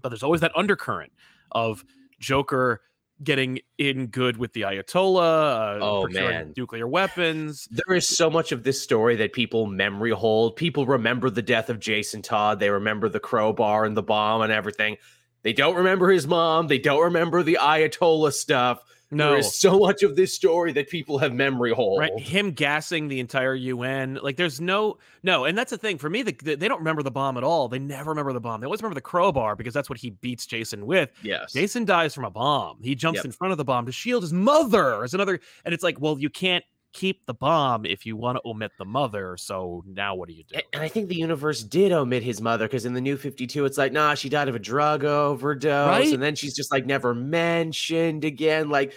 But 0.00 0.10
there's 0.10 0.22
always 0.22 0.40
that 0.42 0.52
undercurrent 0.56 1.12
of 1.52 1.84
Joker 2.20 2.82
getting 3.22 3.60
in 3.78 4.06
good 4.06 4.36
with 4.36 4.52
the 4.52 4.62
Ayatollah. 4.62 5.80
Uh, 5.80 5.84
oh 5.84 6.08
man, 6.08 6.52
nuclear 6.56 6.86
weapons. 6.86 7.68
There 7.70 7.96
is 7.96 8.06
so 8.06 8.30
much 8.30 8.52
of 8.52 8.62
this 8.62 8.80
story 8.80 9.16
that 9.16 9.32
people 9.32 9.66
memory 9.66 10.10
hold. 10.10 10.56
People 10.56 10.86
remember 10.86 11.30
the 11.30 11.42
death 11.42 11.70
of 11.70 11.80
Jason 11.80 12.22
Todd. 12.22 12.60
They 12.60 12.70
remember 12.70 13.08
the 13.08 13.20
crowbar 13.20 13.84
and 13.84 13.96
the 13.96 14.02
bomb 14.02 14.42
and 14.42 14.52
everything. 14.52 14.96
They 15.42 15.52
don't 15.52 15.76
remember 15.76 16.10
his 16.10 16.26
mom. 16.26 16.66
They 16.66 16.78
don't 16.78 17.02
remember 17.04 17.42
the 17.42 17.58
Ayatollah 17.60 18.32
stuff. 18.32 18.82
No. 19.10 19.30
There 19.30 19.38
is 19.38 19.54
so 19.54 19.78
much 19.80 20.02
of 20.02 20.14
this 20.14 20.32
story 20.32 20.72
that 20.72 20.88
people 20.88 21.18
have 21.18 21.32
memory 21.32 21.72
hold. 21.72 21.98
Right. 21.98 22.18
Him 22.18 22.52
gassing 22.52 23.08
the 23.08 23.18
entire 23.18 23.54
UN. 23.54 24.18
Like 24.22 24.36
there's 24.36 24.60
no, 24.60 24.98
no. 25.22 25.44
And 25.44 25.58
that's 25.58 25.70
the 25.70 25.78
thing 25.78 25.98
for 25.98 26.08
me, 26.08 26.22
the, 26.22 26.32
the, 26.42 26.54
they 26.54 26.68
don't 26.68 26.78
remember 26.78 27.02
the 27.02 27.10
bomb 27.10 27.36
at 27.36 27.42
all. 27.42 27.68
They 27.68 27.80
never 27.80 28.10
remember 28.10 28.32
the 28.32 28.40
bomb. 28.40 28.60
They 28.60 28.66
always 28.66 28.82
remember 28.82 28.94
the 28.94 29.00
crowbar 29.00 29.56
because 29.56 29.74
that's 29.74 29.90
what 29.90 29.98
he 29.98 30.10
beats 30.10 30.46
Jason 30.46 30.86
with. 30.86 31.10
Yes. 31.22 31.52
Jason 31.52 31.84
dies 31.84 32.14
from 32.14 32.24
a 32.24 32.30
bomb. 32.30 32.78
He 32.82 32.94
jumps 32.94 33.18
yep. 33.18 33.24
in 33.24 33.32
front 33.32 33.52
of 33.52 33.58
the 33.58 33.64
bomb 33.64 33.86
to 33.86 33.92
shield 33.92 34.22
his 34.22 34.32
mother. 34.32 35.02
Is 35.02 35.14
another, 35.14 35.40
and 35.64 35.74
it's 35.74 35.82
like, 35.82 36.00
well, 36.00 36.18
you 36.18 36.30
can't 36.30 36.64
keep 36.92 37.24
the 37.26 37.34
bomb 37.34 37.84
if 37.86 38.04
you 38.04 38.16
want 38.16 38.36
to 38.36 38.42
omit 38.44 38.72
the 38.78 38.84
mother. 38.84 39.36
So 39.36 39.84
now 39.86 40.14
what 40.14 40.28
do 40.28 40.34
you 40.34 40.44
do? 40.44 40.60
And 40.72 40.82
I 40.82 40.88
think 40.88 41.08
the 41.08 41.16
universe 41.16 41.62
did 41.62 41.92
omit 41.92 42.22
his 42.22 42.40
mother 42.40 42.66
because 42.66 42.84
in 42.84 42.94
the 42.94 43.00
new 43.00 43.16
52, 43.16 43.64
it's 43.64 43.78
like, 43.78 43.92
nah, 43.92 44.14
she 44.14 44.28
died 44.28 44.48
of 44.48 44.54
a 44.54 44.58
drug 44.58 45.04
overdose. 45.04 45.88
Right? 45.88 46.12
And 46.12 46.22
then 46.22 46.34
she's 46.34 46.54
just 46.54 46.72
like 46.72 46.86
never 46.86 47.14
mentioned 47.14 48.24
again. 48.24 48.70
Like 48.70 48.94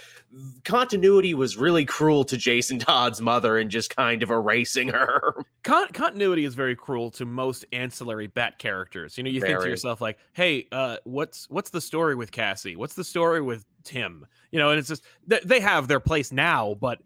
continuity 0.63 1.33
was 1.33 1.57
really 1.57 1.85
cruel 1.85 2.23
to 2.25 2.37
Jason 2.37 2.79
Todd's 2.79 3.21
mother 3.21 3.57
and 3.57 3.69
just 3.69 3.95
kind 3.95 4.23
of 4.23 4.31
erasing 4.31 4.87
her. 4.87 5.45
Con- 5.63 5.89
continuity 5.93 6.45
is 6.45 6.55
very 6.55 6.75
cruel 6.75 7.11
to 7.11 7.25
most 7.25 7.65
ancillary 7.71 8.27
bat 8.27 8.57
characters. 8.59 9.17
You 9.17 9.23
know, 9.23 9.29
you 9.29 9.39
very. 9.39 9.53
think 9.53 9.63
to 9.63 9.69
yourself 9.69 10.01
like, 10.01 10.17
"Hey, 10.33 10.67
uh, 10.71 10.97
what's 11.03 11.49
what's 11.49 11.69
the 11.69 11.81
story 11.81 12.15
with 12.15 12.31
Cassie? 12.31 12.75
What's 12.75 12.95
the 12.95 13.03
story 13.03 13.41
with 13.41 13.65
Tim?" 13.83 14.25
You 14.51 14.59
know, 14.59 14.71
and 14.71 14.79
it's 14.79 14.89
just 14.89 15.03
they 15.27 15.59
have 15.59 15.87
their 15.87 15.99
place 15.99 16.31
now, 16.31 16.75
but 16.79 16.99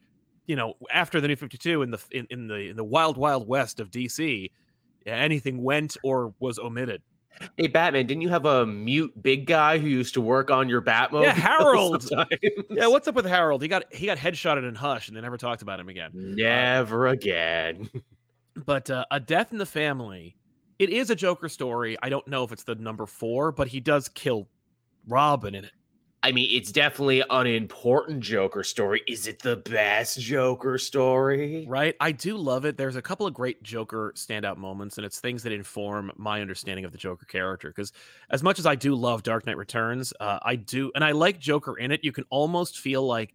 you 0.47 0.55
know, 0.55 0.73
after 0.91 1.21
the 1.21 1.27
New 1.27 1.35
Fifty 1.35 1.57
Two 1.57 1.81
in 1.83 1.91
the 1.91 1.99
in, 2.11 2.25
in 2.29 2.47
the 2.47 2.55
in 2.55 2.75
the 2.75 2.83
wild 2.83 3.17
wild 3.17 3.47
west 3.47 3.79
of 3.79 3.91
DC, 3.91 4.49
anything 5.05 5.61
went 5.61 5.97
or 6.03 6.33
was 6.39 6.57
omitted. 6.57 7.01
Hey 7.55 7.67
Batman, 7.67 8.07
didn't 8.07 8.21
you 8.21 8.29
have 8.29 8.45
a 8.45 8.65
mute 8.65 9.21
big 9.21 9.45
guy 9.45 9.77
who 9.77 9.87
used 9.87 10.15
to 10.15 10.21
work 10.21 10.49
on 10.49 10.67
your 10.69 10.81
Batmobile? 10.81 11.23
Yeah, 11.23 11.33
Harold. 11.33 12.09
yeah, 12.71 12.87
what's 12.87 13.07
up 13.07 13.13
with 13.13 13.27
Harold? 13.27 13.61
He 13.61 13.67
got 13.67 13.93
he 13.93 14.07
got 14.07 14.17
headshotted 14.17 14.67
in 14.67 14.73
Hush, 14.73 15.07
and 15.07 15.15
they 15.15 15.21
never 15.21 15.37
talked 15.37 15.61
about 15.61 15.79
him 15.79 15.89
again. 15.89 16.11
Never 16.13 17.07
uh, 17.07 17.13
again. 17.13 17.89
But 18.65 18.89
uh, 18.89 19.05
a 19.11 19.19
death 19.19 19.51
in 19.51 19.59
the 19.59 19.67
family, 19.67 20.35
it 20.79 20.89
is 20.89 21.11
a 21.11 21.15
Joker 21.15 21.47
story. 21.47 21.95
I 22.01 22.09
don't 22.09 22.27
know 22.27 22.43
if 22.43 22.51
it's 22.51 22.63
the 22.63 22.73
number 22.73 23.05
four, 23.05 23.51
but 23.51 23.67
he 23.67 23.79
does 23.79 24.09
kill 24.09 24.47
Robin 25.07 25.53
in 25.53 25.65
it. 25.65 25.71
I 26.27 26.33
mean, 26.33 26.49
it's 26.51 26.73
definitely 26.73 27.23
an 27.29 27.47
important 27.47 28.19
Joker 28.19 28.61
story. 28.61 29.01
Is 29.07 29.27
it 29.27 29.39
the 29.39 29.55
best 29.55 30.19
Joker 30.19 30.77
story? 30.77 31.65
Right. 31.65 31.95
I 32.01 32.11
do 32.11 32.35
love 32.35 32.65
it. 32.65 32.75
There's 32.75 32.97
a 32.97 33.01
couple 33.01 33.25
of 33.25 33.33
great 33.33 33.63
Joker 33.63 34.11
standout 34.13 34.57
moments, 34.57 34.97
and 34.97 35.05
it's 35.05 35.21
things 35.21 35.41
that 35.43 35.53
inform 35.53 36.11
my 36.17 36.41
understanding 36.41 36.83
of 36.83 36.91
the 36.91 36.97
Joker 36.97 37.25
character. 37.25 37.69
Because 37.69 37.93
as 38.29 38.43
much 38.43 38.59
as 38.59 38.65
I 38.65 38.75
do 38.75 38.93
love 38.93 39.23
Dark 39.23 39.45
Knight 39.45 39.55
Returns, 39.55 40.11
uh, 40.19 40.39
I 40.41 40.57
do, 40.57 40.91
and 40.95 41.03
I 41.05 41.13
like 41.13 41.39
Joker 41.39 41.77
in 41.77 41.93
it, 41.93 42.03
you 42.03 42.11
can 42.11 42.25
almost 42.29 42.77
feel 42.77 43.07
like 43.07 43.33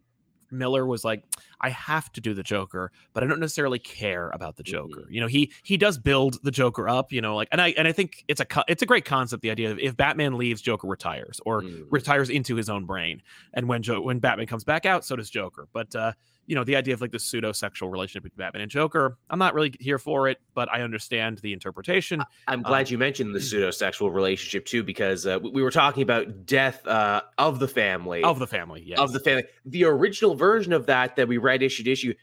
Miller 0.50 0.84
was 0.84 1.02
like, 1.02 1.24
I 1.62 1.70
have 1.70 2.10
to 2.12 2.20
do 2.20 2.34
the 2.34 2.42
Joker, 2.42 2.90
but 3.12 3.22
I 3.22 3.26
don't 3.26 3.40
necessarily 3.40 3.78
care 3.78 4.30
about 4.30 4.56
the 4.56 4.62
Joker. 4.62 5.02
Mhm. 5.02 5.10
You 5.10 5.20
know, 5.20 5.26
he 5.28 5.52
he 5.62 5.76
does 5.76 5.98
build 5.98 6.38
the 6.42 6.50
Joker 6.50 6.88
up. 6.88 7.12
You 7.12 7.20
know, 7.20 7.36
like, 7.36 7.48
and 7.52 7.60
I 7.60 7.68
and 7.78 7.86
I 7.86 7.92
think 7.92 8.24
it's 8.28 8.40
a 8.40 8.46
it's 8.68 8.82
a 8.82 8.86
great 8.86 9.04
concept. 9.04 9.42
The 9.42 9.50
idea 9.50 9.70
of 9.70 9.78
if 9.78 9.96
Batman 9.96 10.36
leaves, 10.36 10.60
Joker 10.62 10.88
retires 10.88 11.40
or 11.46 11.62
Mm. 11.62 11.86
retires 11.90 12.30
into 12.30 12.56
his 12.56 12.68
own 12.70 12.84
brain, 12.86 13.22
and 13.54 13.68
when 13.68 13.82
jo- 13.82 14.00
when 14.00 14.18
Batman 14.18 14.46
comes 14.46 14.64
back 14.64 14.86
out, 14.86 15.04
so 15.04 15.16
does 15.16 15.30
Joker. 15.30 15.68
But 15.72 15.94
uh, 15.94 16.12
you 16.46 16.56
know, 16.56 16.64
the 16.64 16.74
idea 16.74 16.92
of 16.92 17.00
like 17.00 17.12
the 17.12 17.20
pseudo 17.20 17.52
sexual 17.52 17.88
relationship 17.88 18.24
between 18.24 18.44
Batman 18.44 18.62
and 18.62 18.70
Joker, 18.70 19.16
I'm 19.30 19.38
not 19.38 19.54
really 19.54 19.72
here 19.78 19.98
for 19.98 20.28
it, 20.28 20.38
but 20.54 20.68
I 20.72 20.82
understand 20.82 21.38
the 21.38 21.52
interpretation. 21.52 22.20
I'm 22.48 22.62
glad 22.62 22.90
you 22.90 22.98
mentioned 22.98 23.32
the 23.32 23.40
pseudo-sexual 23.40 24.10
relationship 24.10 24.64
too, 24.66 24.82
because 24.82 25.24
uh, 25.24 25.38
we- 25.40 25.50
we 25.50 25.62
were 25.62 25.70
talking 25.70 26.02
about 26.02 26.44
death 26.44 26.84
uh, 26.86 27.22
of 27.38 27.60
the 27.60 27.68
family 27.68 28.24
Of 28.24 28.40
the 28.40 28.48
family, 28.48 28.82
yes. 28.84 28.98
of 28.98 29.12
the 29.12 29.20
family. 29.20 29.44
The 29.66 29.84
original 29.84 30.34
version 30.34 30.72
of 30.72 30.86
that 30.86 31.14
that 31.14 31.28
we 31.28 31.38
read 31.38 31.51
issue 31.60 31.82
to 31.82 31.90
issue 31.90 32.14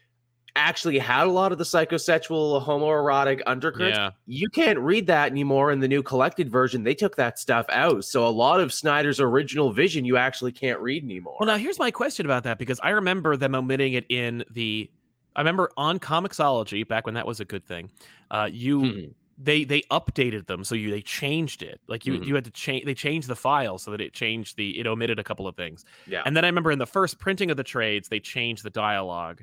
actually 0.55 0.97
had 0.97 1.27
a 1.27 1.31
lot 1.31 1.51
of 1.51 1.57
the 1.57 1.63
psychosexual 1.63 2.65
homoerotic 2.65 3.41
undercurrents. 3.45 3.97
yeah. 3.97 4.09
You 4.25 4.49
can't 4.49 4.79
read 4.79 5.05
that 5.07 5.29
anymore 5.31 5.71
in 5.71 5.79
the 5.79 5.87
new 5.87 6.01
collected 6.01 6.49
version. 6.49 6.83
They 6.83 6.95
took 6.95 7.15
that 7.17 7.37
stuff 7.37 7.65
out. 7.69 8.03
So 8.05 8.25
a 8.27 8.29
lot 8.29 8.59
of 8.59 8.73
Snyder's 8.73 9.19
original 9.19 9.71
vision 9.71 10.05
you 10.05 10.17
actually 10.17 10.51
can't 10.51 10.79
read 10.79 11.03
anymore. 11.03 11.37
Well, 11.39 11.47
now 11.47 11.57
here's 11.57 11.77
my 11.79 11.91
question 11.91 12.25
about 12.25 12.43
that 12.45 12.57
because 12.57 12.79
I 12.81 12.89
remember 12.89 13.37
them 13.37 13.53
omitting 13.55 13.93
it 13.93 14.05
in 14.09 14.43
the. 14.49 14.89
I 15.35 15.41
remember 15.41 15.69
on 15.77 15.99
Comixology 15.99 16.85
back 16.85 17.05
when 17.05 17.13
that 17.13 17.27
was 17.27 17.39
a 17.39 17.45
good 17.45 17.63
thing. 17.63 17.91
Uh, 18.31 18.49
you 18.51 18.81
Mhm. 18.81 19.13
They 19.41 19.63
they 19.63 19.81
updated 19.89 20.47
them 20.47 20.63
so 20.65 20.75
you 20.75 20.91
they 20.91 21.01
changed 21.01 21.63
it 21.63 21.79
like 21.87 22.05
you 22.05 22.13
Mhm. 22.19 22.25
you 22.27 22.35
had 22.35 22.43
to 22.43 22.51
change 22.51 22.83
they 22.85 22.93
changed 22.93 23.27
the 23.29 23.35
file 23.35 23.77
so 23.77 23.89
that 23.91 24.01
it 24.01 24.11
changed 24.13 24.57
the 24.57 24.77
it 24.77 24.85
omitted 24.85 25.17
a 25.17 25.23
couple 25.23 25.47
of 25.47 25.55
things 25.55 25.85
yeah. 26.07 26.21
and 26.25 26.35
then 26.35 26.43
i 26.43 26.47
remember 26.47 26.71
in 26.71 26.79
the 26.79 26.85
first 26.85 27.19
printing 27.19 27.49
of 27.49 27.55
the 27.57 27.63
trades 27.63 28.09
they 28.09 28.19
changed 28.19 28.63
the 28.63 28.69
dialogue 28.69 29.41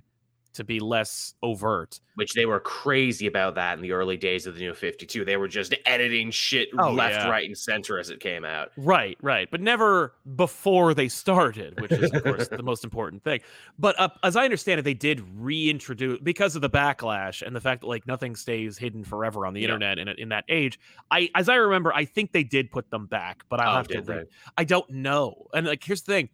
to 0.56 0.64
be 0.64 0.80
less 0.80 1.34
overt 1.42 2.00
Which 2.16 2.32
they 2.34 2.46
were 2.46 2.60
crazy 2.60 3.26
about 3.26 3.54
that 3.56 3.76
in 3.76 3.82
the 3.82 3.92
early 3.92 4.16
days 4.16 4.46
of 4.46 4.54
the 4.54 4.60
new 4.60 4.74
52. 4.74 5.24
They 5.24 5.36
were 5.36 5.48
just 5.48 5.74
editing 5.84 6.30
shit 6.30 6.68
Oh, 6.78 6.90
left, 6.92 7.14
yeah. 7.14 7.28
right, 7.30 7.46
and 7.46 7.56
center 7.56 7.98
as 7.98 8.10
it 8.10 8.20
came 8.20 8.44
out. 8.44 8.72
right 8.76 9.16
right 9.22 9.48
but 9.50 9.60
never 9.60 10.14
before 10.36 10.94
they 10.94 11.08
started 11.08 11.80
which 11.80 11.92
is 11.92 12.10
of 12.12 12.22
course 12.22 12.48
the 12.48 12.62
most 12.62 12.84
important 12.84 13.22
thing 13.22 13.40
but 13.78 13.98
uh, 14.00 14.08
as 14.22 14.34
i 14.36 14.44
understand 14.44 14.78
it 14.80 14.82
they 14.82 14.94
did 14.94 15.22
reintroduce 15.38 16.18
because 16.22 16.56
of 16.56 16.62
the 16.62 16.70
backlash 16.70 17.42
and 17.46 17.54
the 17.54 17.60
fact 17.60 17.80
that 17.82 17.86
like 17.86 18.06
nothing 18.06 18.34
stays 18.36 18.76
hidden 18.78 19.04
forever 19.04 19.46
on 19.46 19.54
the 19.54 19.60
Yeah. 19.60 19.66
internet 19.68 19.98
in, 19.98 20.08
in 20.08 20.28
that 20.30 20.44
age 20.48 20.78
i 21.10 21.28
as 21.34 21.48
i 21.48 21.54
remember 21.54 21.92
i 21.94 22.04
think 22.04 22.32
they 22.32 22.44
did 22.44 22.70
put 22.70 22.90
them 22.90 23.06
back 23.06 23.44
but 23.48 23.60
i'll 23.60 23.72
Oh, 23.74 23.76
have 23.76 23.88
to 23.88 24.00
re- 24.02 24.24
I 24.56 24.64
don't 24.64 24.88
know. 24.90 25.46
And 25.52 25.66
like, 25.66 25.82
here's 25.84 26.02
the 26.02 26.12
thing: 26.12 26.28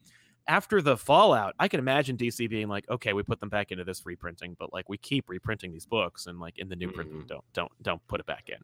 after 0.49 0.83
the 0.83 0.97
fallout, 0.97 1.55
I 1.59 1.69
can 1.69 1.79
imagine 1.81 2.17
DC 2.17 2.49
being 2.49 2.69
like, 2.69 2.89
"Okay, 2.91 3.13
we 3.13 3.23
put 3.23 3.41
them 3.41 3.49
back 3.49 3.71
into 3.73 3.85
this 3.85 4.05
reprinting, 4.05 4.57
but 4.59 4.73
like 4.73 4.89
we 4.89 4.99
keep 4.99 5.29
reprinting 5.29 5.73
these 5.73 5.87
books, 5.87 6.27
and 6.27 6.41
like 6.41 6.59
in 6.59 6.69
the 6.69 6.77
new 6.77 6.91
printing, 6.91 7.23
Mhm. 7.23 7.27
don't 7.29 7.45
don't 7.53 7.73
don't 7.83 8.07
put 8.09 8.21
it 8.21 8.27
back 8.27 8.49
in." 8.49 8.59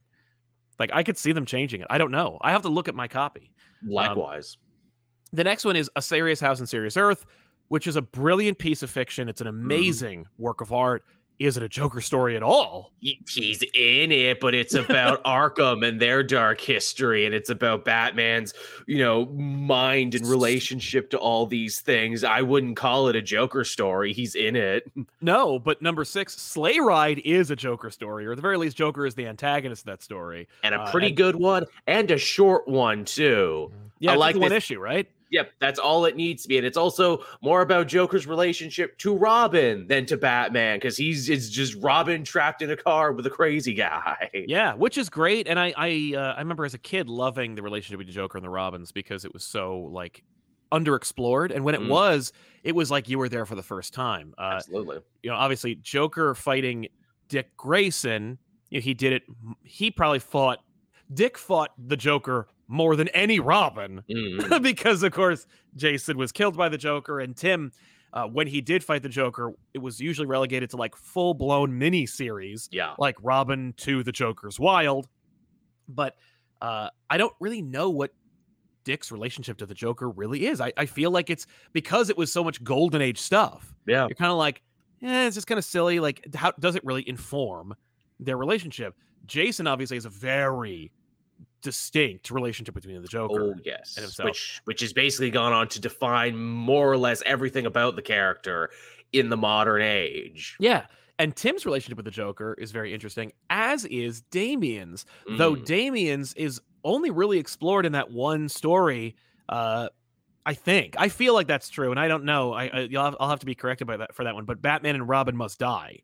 Like 0.78 0.90
I 0.92 1.02
could 1.02 1.16
see 1.18 1.32
them 1.32 1.44
changing 1.46 1.80
it. 1.80 1.86
I 1.90 1.98
don't 1.98 2.10
know. 2.10 2.38
I 2.40 2.50
have 2.52 2.62
to 2.62 2.68
look 2.68 2.88
at 2.88 2.94
my 2.94 3.08
copy. 3.08 3.52
Likewise. 3.84 4.56
The 5.32 5.44
next 5.44 5.64
one 5.64 5.76
is 5.76 5.90
A 5.96 6.02
Serious 6.02 6.40
House 6.40 6.58
and 6.60 6.68
Serious 6.68 6.96
Earth, 6.96 7.26
which 7.68 7.86
is 7.86 7.96
a 7.96 8.02
brilliant 8.02 8.58
piece 8.58 8.82
of 8.82 8.90
fiction. 8.90 9.28
It's 9.28 9.40
an 9.40 9.46
amazing 9.46 10.26
work 10.38 10.60
of 10.60 10.72
art. 10.72 11.04
Is 11.38 11.56
it 11.56 11.62
a 11.62 11.68
Joker 11.68 12.00
story 12.00 12.36
at 12.36 12.42
all? 12.42 12.90
He- 13.00 13.20
he's 13.28 13.62
in 13.74 14.10
it, 14.10 14.40
but 14.40 14.54
it's 14.56 14.74
about 14.74 15.22
Arkham 15.24 15.86
and 15.86 16.00
their 16.00 16.24
dark 16.24 16.60
history, 16.60 17.26
and 17.26 17.34
it's 17.34 17.48
about 17.48 17.84
Batman's, 17.84 18.54
you 18.86 18.98
know, 18.98 19.26
mind 19.26 20.16
and 20.16 20.26
relationship 20.26 21.10
to 21.10 21.18
all 21.18 21.46
these 21.46 21.80
things. 21.80 22.24
I 22.24 22.42
wouldn't 22.42 22.76
call 22.76 23.06
it 23.08 23.14
a 23.14 23.22
Joker 23.22 23.62
story. 23.62 24.12
He's 24.12 24.34
in 24.34 24.56
it. 24.56 24.90
No, 25.20 25.58
but 25.58 25.82
number 25.82 26.04
six, 26.04 26.36
Sleigh 26.40 26.78
Ride 26.78 27.18
is 27.24 27.50
a 27.50 27.56
Joker 27.56 27.90
story, 27.90 28.24
or 28.26 28.32
at 28.32 28.36
the 28.36 28.42
very 28.42 28.56
least, 28.56 28.76
Joker 28.76 29.04
is 29.04 29.14
the 29.16 29.26
antagonist 29.26 29.82
of 29.82 29.86
that 29.86 30.02
story. 30.02 30.46
And 30.62 30.74
a 30.74 30.80
Uh, 30.80 30.90
pretty 30.90 31.08
and- 31.08 31.16
good 31.16 31.36
one, 31.36 31.66
and 31.86 32.08
a 32.10 32.18
short 32.18 32.68
one, 32.68 33.04
too. 33.04 33.72
Yeah, 33.98 34.12
I 34.12 34.14
like 34.16 34.36
one 34.36 34.52
issue, 34.52 34.78
right? 34.80 35.08
Yep, 35.30 35.50
that's 35.60 35.78
all 35.78 36.04
it 36.06 36.16
needs 36.16 36.42
to 36.44 36.48
be. 36.48 36.56
And 36.56 36.66
it's 36.66 36.76
also 36.78 37.24
more 37.42 37.60
about 37.62 37.86
Joker's 37.86 38.26
relationship 38.26 38.96
to 38.98 39.14
Robin 39.16 39.86
than 39.86 40.06
to 40.06 40.16
Batman, 40.16 40.78
because 40.78 40.96
he's 40.96 41.28
it's 41.28 41.48
just 41.50 41.74
Robin 41.82 42.24
trapped 42.24 42.62
in 42.62 42.70
a 42.70 42.76
car 42.76 43.12
with 43.12 43.26
a 43.26 43.30
crazy 43.30 43.74
guy. 43.74 44.30
Yeah, 44.48 44.74
which 44.74 44.96
is 44.96 45.10
great. 45.10 45.46
And 45.48 45.58
I 45.58 45.74
I 45.76 46.12
uh, 46.16 46.34
I 46.34 46.38
remember 46.38 46.64
as 46.64 46.74
a 46.74 46.78
kid 46.78 47.08
loving 47.08 47.54
the 47.54 47.62
relationship 47.62 47.98
between 47.98 48.14
Joker 48.14 48.38
and 48.38 48.44
the 48.44 48.50
Robins 48.50 48.92
because 48.92 49.24
it 49.24 49.32
was 49.32 49.44
so 49.44 49.88
like 49.92 50.22
underexplored. 50.72 51.54
And 51.54 51.64
when 51.64 51.74
it 51.74 51.80
Mm. 51.80 51.88
was, 51.88 52.32
it 52.62 52.74
was 52.74 52.90
like 52.90 53.08
you 53.08 53.18
were 53.18 53.28
there 53.28 53.46
for 53.46 53.54
the 53.54 53.62
first 53.62 53.92
time. 53.94 54.34
Uh, 54.38 54.52
Absolutely. 54.56 54.98
you 55.22 55.30
know, 55.30 55.36
obviously 55.36 55.74
Joker 55.76 56.34
fighting 56.34 56.88
Dick 57.28 57.56
Grayson, 57.56 58.38
you 58.70 58.78
know, 58.80 58.82
he 58.82 58.94
did 58.94 59.12
it. 59.14 59.22
He 59.64 59.90
probably 59.90 60.18
fought 60.18 60.58
Dick 61.12 61.38
fought 61.38 61.70
the 61.78 61.96
Joker 61.96 62.48
more 62.68 62.94
than 62.96 63.08
any 63.08 63.40
Robin 63.40 64.02
Mhm. 64.08 64.62
because, 64.62 65.02
of 65.02 65.12
course, 65.12 65.46
Jason 65.74 66.16
was 66.18 66.30
killed 66.32 66.56
by 66.56 66.68
the 66.68 66.78
Joker, 66.78 67.18
and 67.20 67.36
Tim. 67.36 67.72
Uh, 68.10 68.24
when 68.26 68.46
he 68.46 68.62
did 68.62 68.82
fight 68.82 69.02
the 69.02 69.08
Joker, 69.10 69.52
it 69.74 69.78
was 69.78 70.00
usually 70.00 70.26
relegated 70.26 70.70
to 70.70 70.76
like 70.78 70.96
full 70.96 71.34
blown 71.34 71.76
mini 71.78 72.06
series 72.06 72.66
Yeah. 72.72 72.94
like 72.98 73.16
Robin 73.22 73.74
two 73.76 74.02
the 74.02 74.12
Joker's 74.12 74.58
Wild. 74.58 75.06
But 75.88 76.14
uh, 76.62 76.88
I 77.10 77.18
don't 77.18 77.34
really 77.38 77.60
know 77.60 77.90
what 77.90 78.12
Dick's 78.84 79.12
relationship 79.12 79.58
to 79.58 79.66
the 79.66 79.74
Joker 79.74 80.08
really 80.08 80.46
is. 80.46 80.58
I, 80.60 80.72
I 80.78 80.86
feel 80.86 81.10
like 81.10 81.28
it's 81.28 81.46
because 81.74 82.08
it 82.08 82.16
was 82.16 82.32
so 82.32 82.42
much 82.42 82.64
golden 82.64 83.02
age 83.02 83.18
stuff. 83.20 83.74
Yeah. 83.86 84.06
You're 84.08 84.14
kind 84.14 84.32
of 84.32 84.38
like, 84.38 84.62
eh, 85.02 85.26
it's 85.26 85.34
just 85.34 85.46
kind 85.46 85.58
of 85.58 85.64
silly. 85.66 86.00
Like, 86.00 86.26
how 86.34 86.52
does 86.58 86.76
it 86.76 86.84
really 86.86 87.06
inform 87.06 87.74
their 88.18 88.38
relationship? 88.38 88.94
Jason 89.26 89.66
obviously 89.66 89.98
is 89.98 90.06
a 90.06 90.10
very 90.10 90.90
distinct 91.62 92.30
relationship 92.30 92.74
between 92.74 93.00
the 93.02 93.08
Joker. 93.08 93.54
Oh 93.54 93.54
yes, 93.64 93.96
and 93.96 94.04
himself. 94.04 94.26
which 94.26 94.60
which 94.64 94.80
has 94.80 94.92
basically 94.92 95.30
gone 95.30 95.52
on 95.52 95.68
to 95.68 95.80
define 95.80 96.36
more 96.36 96.90
or 96.90 96.96
less 96.96 97.22
everything 97.26 97.66
about 97.66 97.96
the 97.96 98.02
character 98.02 98.70
in 99.12 99.28
the 99.28 99.36
modern 99.36 99.82
age. 99.82 100.56
Yeah. 100.58 100.86
And 101.20 101.34
Tim's 101.34 101.66
relationship 101.66 101.96
with 101.96 102.04
the 102.04 102.12
Joker 102.12 102.54
is 102.58 102.70
very 102.70 102.94
interesting, 102.94 103.32
as 103.50 103.84
is 103.86 104.20
Damian's. 104.20 105.04
though 105.28 105.56
Mm. 105.56 105.64
Damian's 105.64 106.32
is 106.34 106.60
only 106.84 107.10
really 107.10 107.38
explored 107.38 107.86
in 107.86 107.92
that 107.92 108.12
one 108.12 108.48
story. 108.48 109.16
Uh, 109.48 109.88
I 110.46 110.54
think 110.54 110.94
I 110.96 111.08
feel 111.08 111.34
like 111.34 111.46
that's 111.46 111.68
true, 111.68 111.90
and 111.90 111.98
I 111.98 112.08
don't 112.08 112.24
know. 112.24 112.52
I, 112.52 112.66
I 112.68 112.80
you'll 112.80 113.04
have, 113.04 113.16
I'll 113.20 113.28
have 113.28 113.40
to 113.40 113.46
be 113.46 113.54
corrected 113.54 113.86
by 113.86 113.96
that 113.98 114.14
for 114.14 114.24
that 114.24 114.34
one. 114.34 114.44
But 114.44 114.62
Batman 114.62 114.94
and 114.94 115.08
Robin 115.08 115.36
must 115.36 115.58
die. 115.58 116.00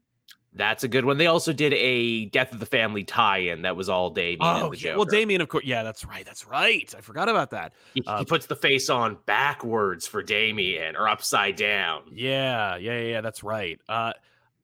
That's 0.57 0.85
a 0.85 0.89
good 0.89 1.05
one. 1.05 1.19
They 1.19 1.27
also 1.27 1.53
did 1.53 1.73
a 1.73 2.27
Death 2.27 2.53
of 2.53 2.61
the 2.61 2.67
Family 2.67 3.03
tie-in 3.03 3.63
that 3.63 3.77
was 3.77 3.89
all 3.89 4.11
Damian 4.11 4.39
and 4.41 4.73
the 4.73 4.79
yeah. 4.79 4.97
Well, 4.97 5.05
Damian, 5.05 5.41
of 5.41 5.49
course. 5.49 5.65
Yeah, 5.65 5.83
that's 5.83 6.05
right. 6.05 6.25
That's 6.25 6.47
right. 6.47 6.95
I 6.97 7.01
forgot 7.01 7.29
about 7.29 7.51
that. 7.51 7.73
he, 7.95 8.03
uh, 8.07 8.21
he 8.21 8.25
puts 8.25 8.47
the 8.47 8.55
face 8.55 8.89
on 8.89 9.19
backwards 9.27 10.07
for 10.07 10.23
Damian 10.23 10.95
or 10.95 11.09
upside 11.09 11.57
down. 11.57 12.03
Yeah, 12.13 12.77
yeah, 12.77 12.99
yeah. 12.99 13.07
yeah, 13.07 13.21
That's 13.21 13.43
right. 13.43 13.81
Uh, 13.89 14.13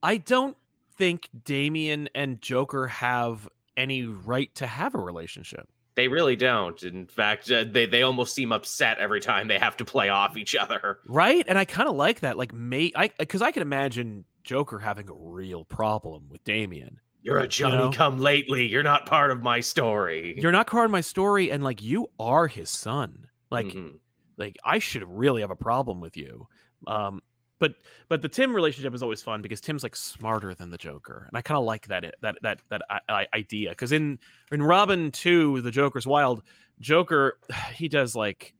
I 0.02 0.18
don't 0.18 0.56
think 0.97 1.28
Damian 1.44 2.09
and 2.14 2.40
Joker 2.40 2.87
have 2.87 3.49
any 3.76 4.04
right 4.04 4.54
to 4.56 4.66
have 4.66 4.94
a 4.94 4.99
relationship. 4.99 5.68
They 5.97 6.06
really 6.09 6.37
don't. 6.37 6.80
In 6.82 7.06
fact, 7.06 7.50
uh, 7.50 7.64
they 7.68 7.87
they 7.87 8.02
almost 8.02 8.35
seem 8.35 8.52
upset 8.52 8.99
every 8.99 9.20
time 9.20 9.49
they 9.49 9.59
have 9.59 9.76
to 9.78 9.85
play 9.85 10.09
off 10.09 10.37
each 10.37 10.54
other. 10.54 10.99
Right? 11.06 11.44
And 11.49 11.59
I 11.59 11.64
kind 11.64 11.88
of 11.88 11.97
like 11.97 12.20
that. 12.20 12.38
Like, 12.38 12.54
may 12.54 12.92
I, 12.94 13.11
because 13.18 13.42
I 13.42 13.50
can 13.50 13.62
imagine 13.62 14.25
Joker 14.44 14.78
having 14.78 15.09
a 15.09 15.14
real 15.14 15.64
problem 15.64 16.28
with 16.28 16.42
Damian. 16.44 17.00
You're 17.23 17.38
a 17.38 17.47
Johnny 17.49 17.76
know? 17.76 17.92
come 17.92 18.18
lately. 18.18 18.66
You're 18.66 18.82
not 18.82 19.04
part 19.06 19.30
of 19.30 19.42
my 19.42 19.61
story. 19.61 20.35
You're 20.40 20.52
not 20.52 20.66
part 20.66 20.87
of 20.87 20.90
my 20.90 21.02
story, 21.02 21.50
and 21.50 21.62
like, 21.62 21.82
you 21.82 22.09
are 22.18 22.47
his 22.47 22.70
son. 22.70 23.26
Like, 23.50 23.66
Mhm. 23.66 23.99
like 24.38 24.56
I 24.64 24.78
should 24.78 25.04
really 25.06 25.42
have 25.42 25.50
a 25.50 25.56
problem 25.56 26.00
with 26.00 26.16
you. 26.16 26.49
Um, 26.87 27.20
but 27.59 27.75
but 28.09 28.23
the 28.23 28.28
Tim 28.30 28.54
relationship 28.54 28.94
is 28.94 29.02
always 29.02 29.23
fun 29.23 29.42
because 29.42 29.61
Tim's 29.61 29.82
like 29.82 29.94
smarter 29.94 30.54
than 30.54 30.70
the 30.70 30.78
Joker, 30.78 31.26
and 31.28 31.37
I 31.37 31.42
kind 31.42 31.59
of 31.59 31.64
like 31.64 31.88
that 31.88 32.06
i- 32.06 32.12
that 32.23 32.38
that 32.40 32.61
that 32.70 32.80
I, 32.88 33.00
I, 33.09 33.26
idea. 33.35 33.68
Because 33.70 33.92
in 33.92 34.18
in 34.50 34.62
Robin 34.62 35.11
two, 35.11 35.61
the 35.61 35.70
Joker's 35.70 36.06
Wild, 36.06 36.42
Joker 36.80 37.38
he 37.75 37.87
does 37.88 38.16
like 38.16 38.54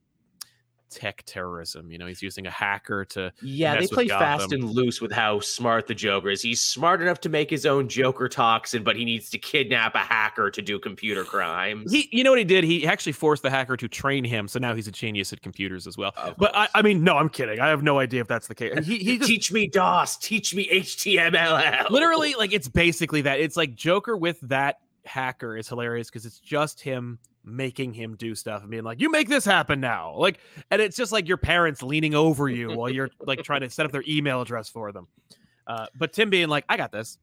tech 0.91 1.23
terrorism. 1.25 1.91
You 1.91 1.97
know, 1.97 2.05
he's 2.05 2.21
using 2.21 2.45
a 2.45 2.51
hacker 2.51 3.05
to 3.05 3.31
Yeah, 3.41 3.79
they 3.79 3.87
play 3.87 4.07
fast 4.07 4.51
and 4.51 4.63
loose 4.63 5.01
with 5.01 5.11
how 5.11 5.39
smart 5.39 5.87
the 5.87 5.95
Joker 5.95 6.29
is. 6.29 6.41
He's 6.41 6.61
smart 6.61 7.01
enough 7.01 7.21
to 7.21 7.29
make 7.29 7.49
his 7.49 7.65
own 7.65 7.87
Joker 7.87 8.27
toxin, 8.27 8.83
but 8.83 8.95
he 8.95 9.05
needs 9.05 9.29
to 9.31 9.37
kidnap 9.37 9.95
a 9.95 9.99
hacker 9.99 10.51
to 10.51 10.61
do 10.61 10.77
computer 10.77 11.23
crimes. 11.23 11.91
he 11.91 12.09
you 12.11 12.23
know 12.23 12.31
what 12.31 12.39
he 12.39 12.45
did? 12.45 12.63
He 12.63 12.85
actually 12.85 13.13
forced 13.13 13.43
the 13.43 13.49
hacker 13.49 13.77
to 13.77 13.87
train 13.87 14.23
him, 14.23 14.47
so 14.47 14.59
now 14.59 14.75
he's 14.75 14.87
a 14.87 14.91
genius 14.91 15.33
at 15.33 15.41
computers 15.41 15.87
as 15.87 15.97
well. 15.97 16.13
Of 16.17 16.37
But 16.37 16.55
I. 16.55 16.67
I 16.73 16.81
mean, 16.81 17.03
no, 17.03 17.17
I'm 17.17 17.29
kidding. 17.29 17.59
I 17.59 17.67
have 17.69 17.83
no 17.83 17.99
idea 17.99 18.21
if 18.21 18.27
that's 18.27 18.47
the 18.47 18.55
case. 18.55 18.85
He 18.85 18.97
he 18.97 19.17
just 19.17 19.29
teach 19.29 19.51
me 19.51 19.67
DOS, 19.67 20.17
teach 20.17 20.53
me 20.55 20.67
HTML. 20.67 21.89
literally 21.89 22.33
like 22.35 22.53
it's 22.53 22.67
basically 22.67 23.21
that. 23.21 23.39
It's 23.39 23.57
like 23.57 23.75
Joker 23.75 24.17
with 24.17 24.39
that 24.41 24.79
hacker 25.05 25.57
is 25.57 25.67
hilarious 25.67 26.09
because 26.09 26.25
it's 26.25 26.39
just 26.39 26.81
him 26.81 27.19
making 27.43 27.93
him 27.93 28.15
do 28.15 28.35
stuff 28.35 28.61
and 28.61 28.69
being 28.71 28.83
like, 28.83 28.99
"You 29.01 29.09
make 29.11 29.27
this 29.29 29.45
happen 29.45 29.79
now," 29.79 30.15
like, 30.15 30.39
and 30.69 30.81
it's 30.81 30.95
just 30.97 31.11
like 31.11 31.27
your 31.27 31.37
parents 31.37 31.81
leaning 31.81 32.13
over 32.15 32.47
you 32.49 32.71
while 32.71 32.89
you're 32.89 33.09
like 33.19 33.43
trying 33.43 33.61
to 33.61 33.69
set 33.69 33.85
up 33.85 33.91
their 33.91 34.03
email 34.07 34.41
address 34.41 34.69
for 34.69 34.91
them. 34.91 35.07
Uh, 35.67 35.87
but 35.95 36.13
Tim 36.13 36.29
being 36.29 36.49
like, 36.49 36.65
"I 36.69 36.77
got 36.77 36.91
this," 36.91 37.17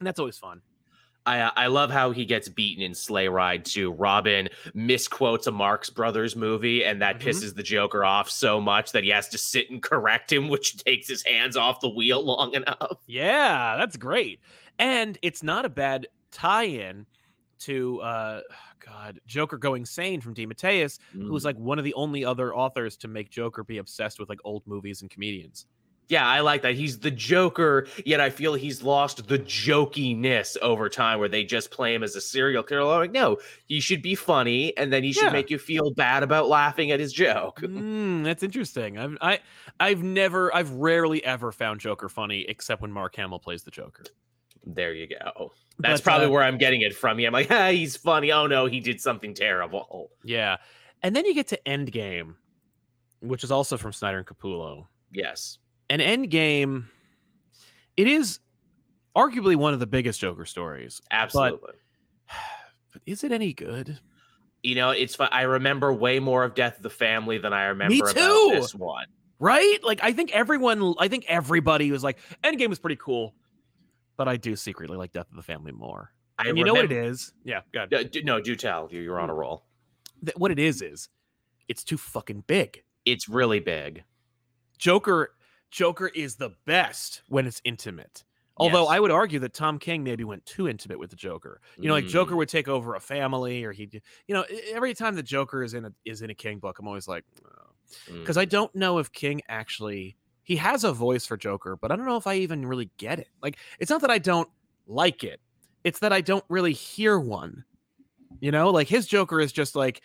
and 0.00 0.06
that's 0.06 0.18
always 0.18 0.38
fun. 0.38 0.62
I 1.24 1.40
uh, 1.40 1.50
I 1.56 1.66
love 1.66 1.90
how 1.90 2.12
he 2.12 2.24
gets 2.24 2.48
beaten 2.48 2.82
in 2.84 2.94
Sleigh 2.94 3.28
Ride 3.28 3.64
too. 3.64 3.90
Robin 3.92 4.48
misquotes 4.74 5.46
a 5.48 5.50
Marx 5.52 5.90
Brothers 5.90 6.36
movie, 6.36 6.84
and 6.84 7.02
that 7.02 7.18
Mhm. 7.18 7.22
pisses 7.28 7.54
the 7.54 7.62
Joker 7.64 8.04
off 8.04 8.30
so 8.30 8.60
much 8.60 8.92
that 8.92 9.02
he 9.02 9.10
has 9.10 9.28
to 9.30 9.38
sit 9.38 9.68
and 9.70 9.82
correct 9.82 10.32
him, 10.32 10.48
which 10.48 10.76
takes 10.84 11.08
his 11.08 11.24
hands 11.24 11.56
off 11.56 11.80
the 11.80 11.88
wheel 11.88 12.24
long 12.24 12.54
enough. 12.54 12.98
Yeah, 13.06 13.76
that's 13.76 13.96
great. 13.96 14.40
And 14.78 15.18
it's 15.22 15.42
not 15.42 15.64
a 15.64 15.68
bad 15.68 16.06
tie-in 16.30 17.06
to 17.60 18.00
uh 18.02 18.40
God, 18.84 19.20
Joker 19.26 19.58
going 19.58 19.84
sane 19.84 20.20
from 20.20 20.34
DeMatteis, 20.34 20.98
who 21.12 21.32
was 21.32 21.44
like 21.44 21.56
one 21.56 21.78
of 21.78 21.84
the 21.84 21.94
only 21.94 22.24
other 22.24 22.54
authors 22.54 22.96
to 22.98 23.08
make 23.08 23.30
Joker 23.30 23.64
be 23.64 23.78
obsessed 23.78 24.18
with 24.18 24.28
like 24.28 24.38
old 24.44 24.66
movies 24.66 25.02
and 25.02 25.10
comedians. 25.10 25.66
Yeah, 26.08 26.24
I 26.24 26.38
like 26.38 26.62
that. 26.62 26.76
He's 26.76 27.00
the 27.00 27.10
Joker, 27.10 27.88
yet 28.04 28.20
I 28.20 28.30
feel 28.30 28.54
he's 28.54 28.80
lost 28.80 29.26
the 29.26 29.40
jokiness 29.40 30.56
over 30.62 30.88
time 30.88 31.18
where 31.18 31.28
they 31.28 31.42
just 31.42 31.72
play 31.72 31.94
him 31.96 32.04
as 32.04 32.14
a 32.14 32.20
serial 32.20 32.62
killer. 32.62 32.92
I'm 32.94 33.00
like, 33.00 33.10
no, 33.10 33.38
he 33.66 33.80
should 33.80 34.02
be 34.02 34.14
funny, 34.14 34.76
and 34.76 34.92
then 34.92 35.02
he 35.02 35.12
should 35.12 35.24
Yeah. 35.24 35.30
make 35.32 35.50
you 35.50 35.58
feel 35.58 35.92
bad 35.94 36.22
about 36.22 36.48
laughing 36.48 36.92
at 36.92 37.00
his 37.00 37.12
joke. 37.12 37.60
Mm, 37.66 38.22
that's 38.22 38.44
interesting. 38.44 38.98
I've 38.98 39.18
I 39.20 39.40
I've 39.80 40.02
never 40.04 40.54
I've 40.54 40.70
rarely 40.70 41.24
ever 41.24 41.50
found 41.50 41.80
Joker 41.80 42.08
funny 42.08 42.42
except 42.48 42.82
when 42.82 42.92
Mark 42.92 43.16
Hamill 43.16 43.40
plays 43.40 43.64
the 43.64 43.72
Joker. 43.72 44.04
There 44.64 44.94
you 44.94 45.08
go. 45.08 45.52
That's 45.78 46.00
But, 46.00 46.04
probably 46.04 46.26
uh, 46.26 46.30
where 46.30 46.42
I'm 46.42 46.58
getting 46.58 46.80
it 46.80 46.94
from. 46.94 47.20
Yeah, 47.20 47.28
I'm 47.28 47.32
like, 47.32 47.48
ah, 47.50 47.68
he's 47.68 47.96
funny. 47.96 48.32
Oh 48.32 48.46
no, 48.46 48.66
he 48.66 48.80
did 48.80 49.00
something 49.00 49.34
terrible. 49.34 50.10
Yeah. 50.24 50.56
And 51.02 51.14
then 51.14 51.26
you 51.26 51.34
get 51.34 51.48
to 51.48 51.60
Endgame, 51.66 52.34
which 53.20 53.44
is 53.44 53.50
also 53.50 53.76
from 53.76 53.92
Snyder 53.92 54.18
and 54.18 54.26
Capullo. 54.26 54.86
Yes. 55.12 55.58
And 55.90 56.00
Endgame, 56.02 56.86
it 57.96 58.08
is 58.08 58.40
arguably 59.14 59.56
one 59.56 59.74
of 59.74 59.80
the 59.80 59.86
biggest 59.86 60.20
Joker 60.20 60.44
stories. 60.44 61.00
Absolutely. 61.10 61.72
But 62.92 63.02
is 63.04 63.24
it 63.24 63.30
any 63.30 63.52
good? 63.52 64.00
you 64.66 64.74
know, 64.74 64.90
it's 64.90 65.14
fun. 65.14 65.28
I 65.30 65.42
remember 65.42 65.92
way 65.92 66.18
more 66.18 66.42
of 66.42 66.54
Death 66.54 66.78
of 66.78 66.82
the 66.82 66.90
Family 66.90 67.38
than 67.38 67.52
I 67.52 67.66
remember 67.66 67.94
too. 68.12 68.48
about 68.50 68.60
this 68.60 68.74
one. 68.74 69.06
Right? 69.38 69.78
Like 69.84 70.00
I 70.02 70.12
think 70.12 70.32
everyone 70.32 70.94
I 70.98 71.06
think 71.06 71.24
everybody 71.28 71.92
was 71.92 72.02
like 72.02 72.18
Endgame 72.42 72.68
was 72.68 72.80
pretty 72.80 72.96
cool. 72.96 73.34
But 74.16 74.28
I 74.28 74.36
do 74.36 74.56
secretly 74.56 74.96
like 74.96 75.12
Death 75.12 75.28
of 75.30 75.36
the 75.36 75.42
Family 75.42 75.72
more. 75.72 76.12
I 76.38 76.48
And 76.48 76.58
you 76.58 76.64
know 76.64 76.74
what 76.74 76.84
it 76.84 76.92
is? 76.92 77.32
Yeah, 77.44 77.60
God. 77.72 77.92
Uh, 77.92 78.02
do- 78.04 78.22
no, 78.22 78.40
do 78.40 78.54
tell. 78.56 78.88
You- 78.90 79.00
You're 79.00 79.20
on 79.20 79.30
a 79.30 79.34
roll. 79.34 79.64
What 80.36 80.50
it 80.50 80.58
is 80.58 80.82
is 80.82 81.08
it's 81.68 81.82
too 81.84 81.96
fucking 81.98 82.44
big. 82.46 82.82
It's 83.04 83.28
really 83.28 83.60
big. 83.60 84.04
Joker 84.78 85.32
Joker 85.70 86.08
is 86.08 86.36
the 86.36 86.50
best 86.64 87.22
when 87.28 87.46
it's 87.46 87.60
intimate. 87.64 88.24
Although 88.56 88.84
Yes. 88.84 88.90
I 88.92 89.00
would 89.00 89.10
argue 89.10 89.38
that 89.40 89.52
Tom 89.52 89.78
King 89.78 90.02
maybe 90.04 90.24
went 90.24 90.46
too 90.46 90.66
intimate 90.68 90.98
with 90.98 91.10
the 91.10 91.16
Joker. 91.16 91.60
You 91.76 91.88
know, 91.88 91.94
like 91.94 92.06
Joker 92.06 92.34
Mm. 92.34 92.38
would 92.38 92.48
take 92.48 92.68
over 92.68 92.94
a 92.94 93.00
family, 93.00 93.64
or 93.64 93.72
he, 93.72 93.90
you 94.26 94.34
know, 94.34 94.44
every 94.70 94.94
time 94.94 95.14
the 95.16 95.22
Joker 95.22 95.62
is 95.62 95.74
in 95.74 95.84
a 95.84 95.92
is 96.06 96.22
in 96.22 96.30
a 96.30 96.34
King 96.34 96.58
book, 96.60 96.78
I'm 96.78 96.86
always 96.88 97.06
like, 97.08 97.24
Mm. 98.08 98.20
because 98.20 98.36
I 98.38 98.44
don't 98.46 98.74
know 98.74 98.98
if 98.98 99.12
King 99.12 99.42
actually 99.48 100.16
he 100.46 100.56
has 100.56 100.82
a 100.84 100.92
voice 100.92 101.26
for 101.26 101.36
Joker, 101.36 101.76
but 101.76 101.92
I 101.92 101.96
don't 101.96 102.06
know 102.06 102.16
if 102.16 102.26
I 102.26 102.36
even 102.36 102.64
really 102.64 102.88
get 102.96 103.18
it. 103.18 103.28
Like, 103.42 103.58
it's 103.78 103.90
not 103.90 104.00
that 104.00 104.10
I 104.10 104.16
don't 104.18 104.48
like 104.86 105.22
it; 105.24 105.40
it's 105.84 105.98
that 105.98 106.12
I 106.12 106.22
don't 106.22 106.44
really 106.48 106.72
hear 106.72 107.18
one. 107.20 107.64
You 108.40 108.50
know, 108.52 108.70
like 108.70 108.88
his 108.88 109.06
Joker 109.06 109.40
is 109.40 109.52
just 109.52 109.76
like 109.76 110.00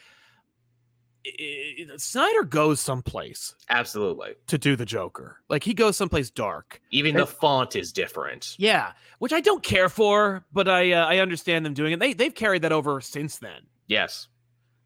i- 1.25 1.75
i- 1.81 1.97
Snyder 1.97 2.43
goes 2.43 2.79
someplace 2.79 3.55
Absolutely. 3.69 4.33
to 4.47 4.57
do 4.57 4.75
the 4.75 4.85
Joker. 4.85 5.37
Like 5.49 5.63
he 5.63 5.73
goes 5.73 5.95
someplace 5.97 6.29
dark. 6.29 6.81
Even 6.91 7.15
the 7.15 7.27
font 7.27 7.75
is 7.75 7.91
different. 7.91 8.55
Yeah, 8.57 8.93
which 9.19 9.33
I 9.33 9.41
don't 9.41 9.63
care 9.63 9.89
for, 9.89 10.43
but 10.51 10.67
I 10.67 10.91
uh, 10.93 11.05
I 11.05 11.19
understand 11.19 11.65
them 11.65 11.73
doing 11.73 11.93
it. 11.93 11.99
They 11.99 12.13
they've 12.13 12.33
carried 12.33 12.63
that 12.63 12.71
over 12.71 12.99
since 13.01 13.37
then. 13.37 13.61
Yes. 13.87 14.27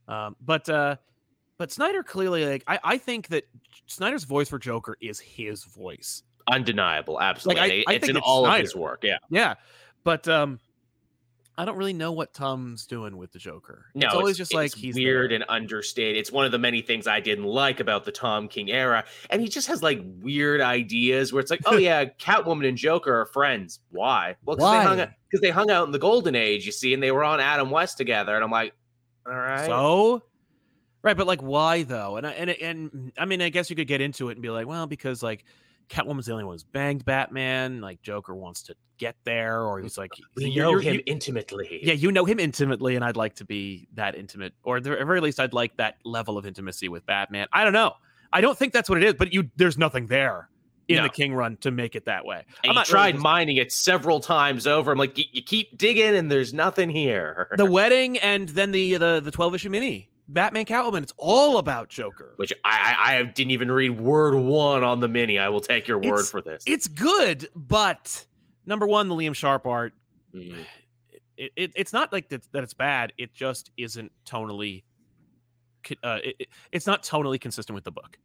Um, 0.07 0.35
but 0.41 0.67
uh, 0.69 0.97
but 1.57 1.71
Snyder 1.71 2.03
clearly 2.03 2.45
like 2.45 2.63
I 2.67 2.79
I 2.83 2.97
think 2.97 3.27
that 3.29 3.45
Snyder's 3.87 4.23
voice 4.23 4.49
for 4.49 4.59
Joker 4.59 4.97
is 5.01 5.19
his 5.19 5.63
voice. 5.63 6.23
Undeniable. 6.51 7.19
Absolutely. 7.19 7.85
I- 7.87 7.91
I 7.91 7.93
it's 7.95 8.07
in 8.09 8.17
it's 8.17 8.25
all 8.25 8.45
of 8.45 8.59
his 8.59 8.75
work. 8.75 9.03
Yeah. 9.03 9.17
Yeah, 9.29 9.55
but 10.03 10.27
um, 10.27 10.59
I 11.57 11.63
don't 11.65 11.77
really 11.77 11.93
know 11.93 12.11
what 12.11 12.33
Tom's 12.33 12.85
doing 12.85 13.15
with 13.17 13.31
the 13.31 13.39
Joker. 13.39 13.85
No, 13.95 14.07
it's 14.07 14.15
always 14.15 14.37
just 14.37 14.53
like 14.53 14.75
he's 14.75 14.93
weird 14.93 15.31
there. 15.31 15.35
and 15.37 15.45
understated. 15.47 16.17
It's 16.17 16.31
one 16.31 16.45
of 16.45 16.51
the 16.51 16.59
many 16.59 16.81
things 16.81 17.07
I 17.07 17.19
didn't 17.21 17.45
like 17.45 17.79
about 17.79 18.03
the 18.03 18.11
Tom 18.11 18.47
King 18.49 18.69
era. 18.69 19.05
And 19.29 19.41
he 19.41 19.47
just 19.47 19.67
has 19.69 19.81
like 19.81 20.01
weird 20.21 20.59
ideas 20.61 21.31
where 21.31 21.39
it's 21.39 21.49
like, 21.49 21.61
oh 21.65 21.77
yeah, 21.77 22.05
Catwoman 22.05 22.67
and 22.67 22.77
Joker 22.77 23.21
are 23.21 23.25
friends. 23.25 23.79
Why? 23.89 24.35
Well, 24.43 24.57
because 24.57 24.71
they 24.71 24.83
hung 24.85 24.99
out 24.99 25.09
because 25.31 25.41
they 25.41 25.49
hung 25.49 25.71
out 25.71 25.85
in 25.85 25.91
the 25.93 25.99
Golden 25.99 26.35
Age, 26.35 26.65
you 26.65 26.71
see, 26.73 26.93
and 26.93 27.01
they 27.01 27.11
were 27.11 27.23
on 27.23 27.39
Adam 27.39 27.69
West 27.71 27.97
together. 27.97 28.35
And 28.35 28.43
I'm 28.43 28.51
like, 28.51 28.73
all 29.25 29.33
right. 29.33 29.65
So, 29.65 30.23
right, 31.05 31.15
but 31.15 31.27
like, 31.27 31.41
why 31.41 31.83
though? 31.83 32.17
And 32.17 32.27
I, 32.27 32.31
and 32.31 32.49
and 32.49 33.11
I 33.17 33.23
mean, 33.25 33.41
I 33.41 33.47
guess 33.49 33.69
you 33.69 33.75
could 33.77 33.87
get 33.87 34.01
into 34.01 34.27
it 34.29 34.33
and 34.33 34.41
be 34.41 34.49
like, 34.49 34.67
well, 34.67 34.87
because 34.87 35.23
like 35.23 35.45
Catwoman's 35.89 36.25
the 36.25 36.33
only 36.33 36.43
one 36.43 36.55
who's 36.55 36.63
banged 36.63 37.05
Batman. 37.05 37.79
Like 37.79 38.01
Joker 38.01 38.35
wants 38.35 38.63
to 38.63 38.75
get 38.97 39.15
there, 39.23 39.61
or 39.61 39.79
he's 39.79 39.97
like, 39.97 40.11
we 40.35 40.45
you're- 40.45 40.55
know 40.55 40.71
you're- 40.71 40.83
him 40.83 40.95
you- 40.95 41.03
intimately. 41.05 41.79
yeah, 41.83 41.93
you 41.93 42.11
know 42.11 42.25
him 42.25 42.39
intimately, 42.39 42.95
and 42.95 43.05
I'd 43.05 43.15
like 43.17 43.35
to 43.35 43.45
be 43.45 43.87
that 43.93 44.15
intimate, 44.15 44.53
or 44.63 44.77
at 44.77 44.83
the 44.83 44.89
very 44.89 45.21
least, 45.21 45.39
I'd 45.39 45.53
like 45.53 45.77
that 45.77 45.95
level 46.03 46.37
of 46.37 46.45
intimacy 46.45 46.89
with 46.89 47.05
Batman. 47.05 47.47
I 47.53 47.63
don't 47.63 47.73
know. 47.73 47.93
I 48.33 48.41
don't 48.41 48.57
think 48.57 48.73
that's 48.73 48.89
what 48.89 48.97
it 48.97 49.03
is, 49.05 49.13
but 49.13 49.31
you, 49.33 49.49
there's 49.55 49.77
nothing 49.77 50.07
there 50.07 50.49
in 50.87 50.97
No. 50.97 51.03
the 51.03 51.09
King 51.09 51.33
Run 51.33 51.57
to 51.57 51.71
make 51.71 51.95
it 51.95 52.05
that 52.05 52.25
way. 52.25 52.43
And 52.63 52.69
I'm 52.71 52.75
not 52.75 52.87
really 52.87 52.91
tried 52.91 53.11
just- 53.13 53.23
mining 53.23 53.57
it 53.57 53.71
several 53.71 54.19
times 54.19 54.65
over. 54.67 54.91
I'm 54.91 54.97
like, 54.97 55.15
"Y- 55.17 55.23
you 55.31 55.41
keep 55.43 55.77
digging, 55.77 56.15
and 56.15 56.31
there's 56.31 56.53
nothing 56.53 56.89
here. 56.89 57.47
the 57.57 57.65
wedding, 57.65 58.17
and 58.17 58.49
then 58.49 58.71
the 58.71 58.95
the 58.97 59.19
the 59.23 59.31
twelve 59.31 59.53
issue 59.55 59.69
mini, 59.69 60.09
Batman 60.27 60.65
Catwoman. 60.65 61.03
It's 61.03 61.13
all 61.17 61.57
about 61.59 61.89
Joker. 61.89 62.33
Which 62.37 62.51
I, 62.63 62.95
I 62.97 63.17
I 63.19 63.23
didn't 63.23 63.51
even 63.51 63.71
read 63.71 63.99
word 63.99 64.35
one 64.35 64.83
on 64.83 64.99
the 64.99 65.07
mini. 65.07 65.37
I 65.39 65.49
will 65.49 65.61
take 65.61 65.87
your 65.87 65.97
word 65.97 66.05
It's- 66.05 66.29
for 66.31 66.41
this. 66.41 66.63
It's 66.65 66.87
good, 66.87 67.47
but 67.55 68.25
number 68.65 68.87
one, 68.87 69.07
the 69.07 69.15
Liam 69.15 69.35
Sharp 69.35 69.65
art. 69.67 69.93
Mm. 70.33 70.55
It, 71.37 71.51
it, 71.55 71.71
it's 71.75 71.91
not 71.93 72.11
like 72.13 72.29
that, 72.29 72.43
that 72.53 72.63
it's 72.63 72.73
bad. 72.73 73.11
It 73.17 73.33
just 73.33 73.69
isn't 73.77 74.11
tonally. 74.25 74.83
Uh, 76.03 76.19
it, 76.23 76.35
it- 76.39 76.49
it's 76.71 76.87
not 76.87 77.03
tonally 77.03 77.39
consistent 77.39 77.75
with 77.75 77.83
the 77.83 77.91
book. 77.91 78.17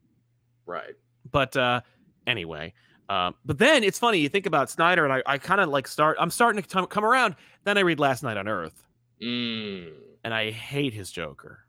Right. 0.67 0.95
But 1.31 1.57
uh, 1.57 1.81
anyway, 2.27 2.73
um, 3.09 3.35
but 3.45 3.59
then 3.59 3.85
it's 3.85 3.99
funny. 3.99 4.19
You 4.19 4.29
think 4.29 4.47
about 4.47 4.71
Snyder, 4.71 5.05
and 5.05 5.13
I, 5.13 5.23
I 5.27 5.39
kind 5.39 5.61
of 5.61 5.69
like 5.69 5.87
start. 5.89 6.17
I'm 6.21 6.31
starting 6.31 6.63
to 6.63 6.69
come 6.69 6.87
come 6.87 7.05
around. 7.05 7.35
Then 7.65 7.77
I 7.77 7.81
read 7.81 7.99
Last 8.01 8.23
Night 8.23 8.37
on 8.37 8.49
Earth, 8.49 8.83
Mm. 9.23 9.91
and 10.25 10.33
I 10.33 10.51
hate 10.53 10.95
his 10.95 11.11
Joker. 11.11 11.65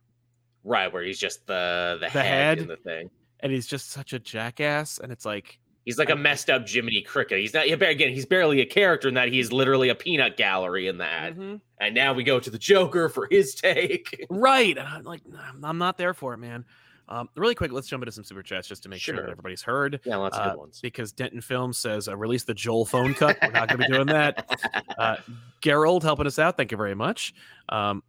Right, 0.63 0.91
where 0.91 1.03
he's 1.03 1.19
just 1.19 1.45
the 1.47 1.97
the, 1.99 2.05
The 2.05 2.09
head, 2.09 2.25
head? 2.25 2.59
in 2.59 2.67
the 2.67 2.77
thing. 2.77 3.09
And 3.39 3.51
he's 3.51 3.65
just 3.67 3.89
such 3.89 4.13
a 4.13 4.19
jackass. 4.19 4.99
And 4.99 5.11
it's 5.11 5.25
like, 5.25 5.57
He's 5.83 5.97
like 5.97 6.11
a 6.11 6.15
messed 6.15 6.51
up 6.51 6.69
Jiminy 6.69 7.01
Cricket. 7.01 7.39
He's 7.39 7.55
not 7.55 7.65
again. 7.65 8.09
He's 8.13 8.27
barely 8.27 8.61
a 8.61 8.65
character 8.67 9.07
in 9.07 9.15
that. 9.15 9.29
He's 9.29 9.51
literally 9.51 9.89
a 9.89 9.95
peanut 9.95 10.37
gallery 10.37 10.87
in 10.87 10.99
that. 10.99 11.35
mhm. 11.35 11.59
And 11.79 11.95
now 11.95 12.13
we 12.13 12.23
go 12.23 12.39
to 12.39 12.49
the 12.51 12.59
Joker 12.59 13.09
for 13.09 13.27
his 13.31 13.55
take. 13.55 14.27
right. 14.29 14.77
And 14.77 14.87
I'm 14.87 15.03
like, 15.03 15.21
I'm 15.63 15.79
not 15.79 15.97
there 15.97 16.13
for 16.13 16.35
it, 16.35 16.37
man. 16.37 16.65
Um, 17.09 17.29
really 17.35 17.55
quick, 17.55 17.71
let's 17.73 17.87
jump 17.87 18.03
into 18.03 18.11
some 18.11 18.23
super 18.23 18.43
chats 18.43 18.67
just 18.67 18.83
to 18.83 18.89
make 18.89 19.01
sure, 19.01 19.15
Sure. 19.15 19.25
that 19.25 19.31
everybody's 19.31 19.63
heard. 19.63 19.99
Yeah, 20.05 20.17
lots 20.17 20.37
of 20.37 20.45
Uh, 20.45 20.49
good 20.51 20.59
ones. 20.59 20.79
because 20.81 21.11
Denton 21.11 21.41
Films 21.41 21.79
says 21.79 22.07
uh, 22.07 22.15
release 22.15 22.43
the 22.43 22.53
Joel 22.53 22.85
phone 22.85 23.13
cut. 23.15 23.37
We're 23.41 23.49
not 23.51 23.67
going 23.67 23.79
to 23.81 23.87
be 23.87 23.93
doing 23.93 24.07
that. 24.07 24.47
Uh, 24.99 25.17
Gerald 25.61 26.03
helping 26.03 26.27
us 26.27 26.37
out. 26.37 26.57
Thank 26.57 26.69
you 26.71 26.77
very 26.77 26.93
much. 26.93 27.33
Um, 27.69 28.03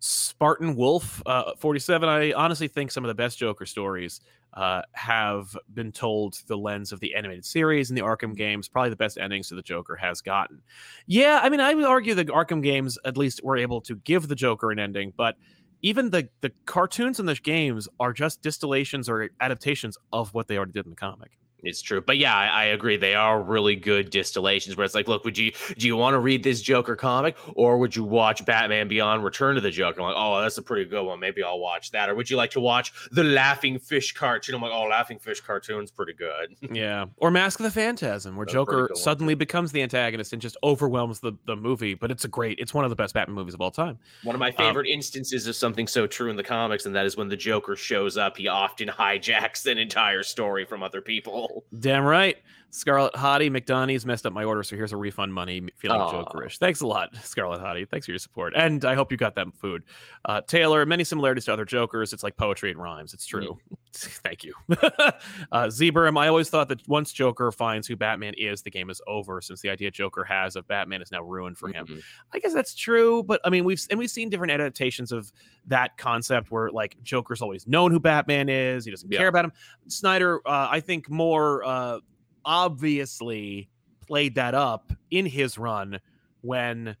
Spartan 0.00 0.76
Wolf, 0.76 1.22
uh, 1.26 1.52
47. 1.58 2.08
I 2.08 2.32
honestly 2.32 2.68
think 2.68 2.90
some 2.90 3.04
of 3.04 3.08
the 3.08 3.14
best 3.14 3.38
Joker 3.38 3.66
stories 3.66 4.20
uh, 4.54 4.82
have 4.92 5.56
been 5.74 5.92
told 5.92 6.34
through 6.34 6.56
the 6.56 6.58
lens 6.58 6.92
of 6.92 7.00
the 7.00 7.14
animated 7.14 7.44
series 7.44 7.90
and 7.90 7.96
the 7.96 8.02
Arkham 8.02 8.34
games. 8.34 8.68
Probably 8.68 8.90
the 8.90 8.96
best 8.96 9.18
endings 9.18 9.48
to 9.48 9.54
the 9.54 9.62
Joker 9.62 9.96
has 9.96 10.20
gotten. 10.20 10.62
Yeah, 11.06 11.40
I 11.42 11.48
mean, 11.48 11.60
I 11.60 11.74
would 11.74 11.84
argue 11.84 12.14
the 12.14 12.24
Arkham 12.26 12.62
games 12.62 12.98
at 13.04 13.16
least 13.16 13.42
were 13.44 13.56
able 13.56 13.80
to 13.82 13.96
give 13.96 14.28
the 14.28 14.34
Joker 14.34 14.70
an 14.70 14.78
ending, 14.78 15.12
but 15.16 15.36
even 15.82 16.10
the 16.10 16.28
the 16.40 16.52
cartoons 16.64 17.20
and 17.20 17.28
the 17.28 17.34
games 17.34 17.86
are 18.00 18.12
just 18.12 18.42
distillations 18.42 19.08
or 19.08 19.28
adaptations 19.40 19.98
of 20.12 20.32
what 20.32 20.48
they 20.48 20.56
already 20.56 20.72
did 20.72 20.86
in 20.86 20.90
the 20.90 20.96
comic. 20.96 21.38
It's 21.62 21.80
true, 21.80 22.00
but 22.00 22.18
yeah, 22.18 22.34
I, 22.34 22.46
I, 22.46 22.64
agree. 22.66 22.96
They 22.96 23.14
are 23.14 23.42
really 23.42 23.76
good 23.76 24.10
distillations. 24.10 24.76
Where 24.76 24.84
it's 24.84 24.94
like, 24.94 25.08
look, 25.08 25.24
would 25.24 25.38
you 25.38 25.52
do 25.78 25.86
you 25.86 25.96
want 25.96 26.14
to 26.14 26.18
read 26.18 26.42
this 26.42 26.60
Joker 26.60 26.96
comic, 26.96 27.36
or 27.54 27.78
would 27.78 27.96
you 27.96 28.04
watch 28.04 28.44
Batman 28.44 28.88
Beyond: 28.88 29.24
Return 29.24 29.54
to 29.54 29.60
the 29.60 29.70
Joker? 29.70 30.00
I'm 30.00 30.06
like, 30.08 30.16
oh, 30.16 30.40
that's 30.42 30.58
a 30.58 30.62
pretty 30.62 30.84
good 30.84 31.04
one. 31.04 31.18
Maybe 31.18 31.42
I'll 31.42 31.58
watch 31.58 31.90
that. 31.92 32.10
Or 32.10 32.14
would 32.14 32.28
you 32.28 32.36
like 32.36 32.50
to 32.52 32.60
watch 32.60 32.92
the 33.10 33.24
Laughing 33.24 33.78
Fish 33.78 34.12
cartoon? 34.12 34.54
I'm 34.54 34.60
like, 34.60 34.70
oh, 34.72 34.84
Laughing 34.84 35.18
Fish 35.18 35.40
cartoon's 35.40 35.90
pretty 35.90 36.12
good. 36.12 36.56
yeah, 36.76 37.06
or 37.16 37.30
Mask 37.30 37.58
of 37.58 37.64
the 37.64 37.70
Phantasm, 37.70 38.36
where 38.36 38.44
that's 38.44 38.52
Joker 38.52 38.90
suddenly 38.94 39.34
becomes 39.34 39.72
the 39.72 39.82
antagonist 39.82 40.34
and 40.34 40.42
just 40.42 40.58
overwhelms 40.62 41.20
the 41.20 41.32
the 41.46 41.56
movie. 41.56 41.94
But 41.94 42.10
it's 42.10 42.26
a 42.26 42.28
great, 42.28 42.58
it's 42.58 42.74
one 42.74 42.84
of 42.84 42.90
the 42.90 42.96
best 42.96 43.14
Batman 43.14 43.34
movies 43.34 43.54
of 43.54 43.62
all 43.62 43.70
time. 43.70 43.98
One 44.24 44.36
of 44.36 44.40
my 44.40 44.50
um, 44.50 44.56
favorite 44.56 44.86
um, 44.86 44.92
instances 44.92 45.46
of 45.46 45.56
something 45.56 45.86
so 45.86 46.06
true 46.06 46.28
in 46.28 46.36
the 46.36 46.44
comics, 46.44 46.84
and 46.84 46.94
that 46.94 47.06
is 47.06 47.16
when 47.16 47.28
the 47.28 47.36
Joker 47.36 47.76
shows 47.76 48.18
up. 48.18 48.36
He 48.36 48.46
often 48.46 48.88
hijacks 48.88 49.66
an 49.66 49.78
entire 49.78 50.22
story 50.22 50.66
from 50.66 50.82
other 50.82 51.00
people. 51.00 51.45
Damn 51.78 52.04
right. 52.04 52.36
Scarlet 52.70 53.12
Hottie 53.14 53.50
McDonald's 53.50 54.04
messed 54.04 54.26
up 54.26 54.32
my 54.32 54.44
order, 54.44 54.62
so 54.62 54.76
here's 54.76 54.92
a 54.92 54.96
refund 54.96 55.32
money. 55.32 55.62
Feeling 55.76 56.00
Aww. 56.00 56.26
jokerish. 56.26 56.58
Thanks 56.58 56.80
a 56.80 56.86
lot, 56.86 57.14
Scarlet 57.22 57.60
Hottie. 57.60 57.88
Thanks 57.88 58.06
for 58.06 58.12
your 58.12 58.18
support, 58.18 58.52
and 58.56 58.84
I 58.84 58.94
hope 58.94 59.10
you 59.10 59.16
got 59.16 59.34
that 59.36 59.48
food. 59.54 59.84
Uh, 60.24 60.40
Taylor, 60.42 60.84
many 60.84 61.04
similarities 61.04 61.46
to 61.46 61.52
other 61.52 61.64
Jokers. 61.64 62.12
It's 62.12 62.22
like 62.22 62.36
poetry 62.36 62.70
and 62.70 62.80
rhymes. 62.80 63.14
It's 63.14 63.26
true. 63.26 63.56
Mm. 63.72 63.78
Thank 63.94 64.44
you, 64.44 64.52
uh, 64.70 65.66
Zebram. 65.68 66.18
I 66.18 66.28
always 66.28 66.50
thought 66.50 66.68
that 66.68 66.86
once 66.86 67.12
Joker 67.12 67.50
finds 67.50 67.86
who 67.86 67.96
Batman 67.96 68.34
is, 68.36 68.62
the 68.62 68.70
game 68.70 68.90
is 68.90 69.00
over. 69.06 69.40
Since 69.40 69.62
the 69.62 69.70
idea 69.70 69.90
Joker 69.90 70.24
has 70.24 70.54
of 70.54 70.68
Batman 70.68 71.00
is 71.00 71.10
now 71.10 71.22
ruined 71.22 71.56
for 71.56 71.68
him. 71.68 71.86
Mm-hmm. 71.86 72.00
I 72.34 72.38
guess 72.40 72.52
that's 72.52 72.74
true, 72.74 73.22
but 73.22 73.40
I 73.44 73.50
mean 73.50 73.64
we've 73.64 73.80
and 73.90 73.98
we've 73.98 74.10
seen 74.10 74.28
different 74.28 74.52
adaptations 74.52 75.12
of 75.12 75.32
that 75.66 75.96
concept 75.96 76.50
where 76.50 76.70
like 76.70 76.96
Joker's 77.02 77.40
always 77.40 77.66
known 77.66 77.90
who 77.90 78.00
Batman 78.00 78.48
is. 78.48 78.84
He 78.84 78.90
doesn't 78.90 79.10
yeah. 79.10 79.18
care 79.18 79.28
about 79.28 79.46
him. 79.46 79.52
Snyder, 79.88 80.40
uh, 80.46 80.68
I 80.70 80.80
think 80.80 81.08
more 81.08 81.64
uh, 81.64 82.00
obviously 82.46 83.68
played 84.06 84.36
that 84.36 84.54
up 84.54 84.92
in 85.10 85.26
his 85.26 85.58
run 85.58 86.00
when 86.40 86.96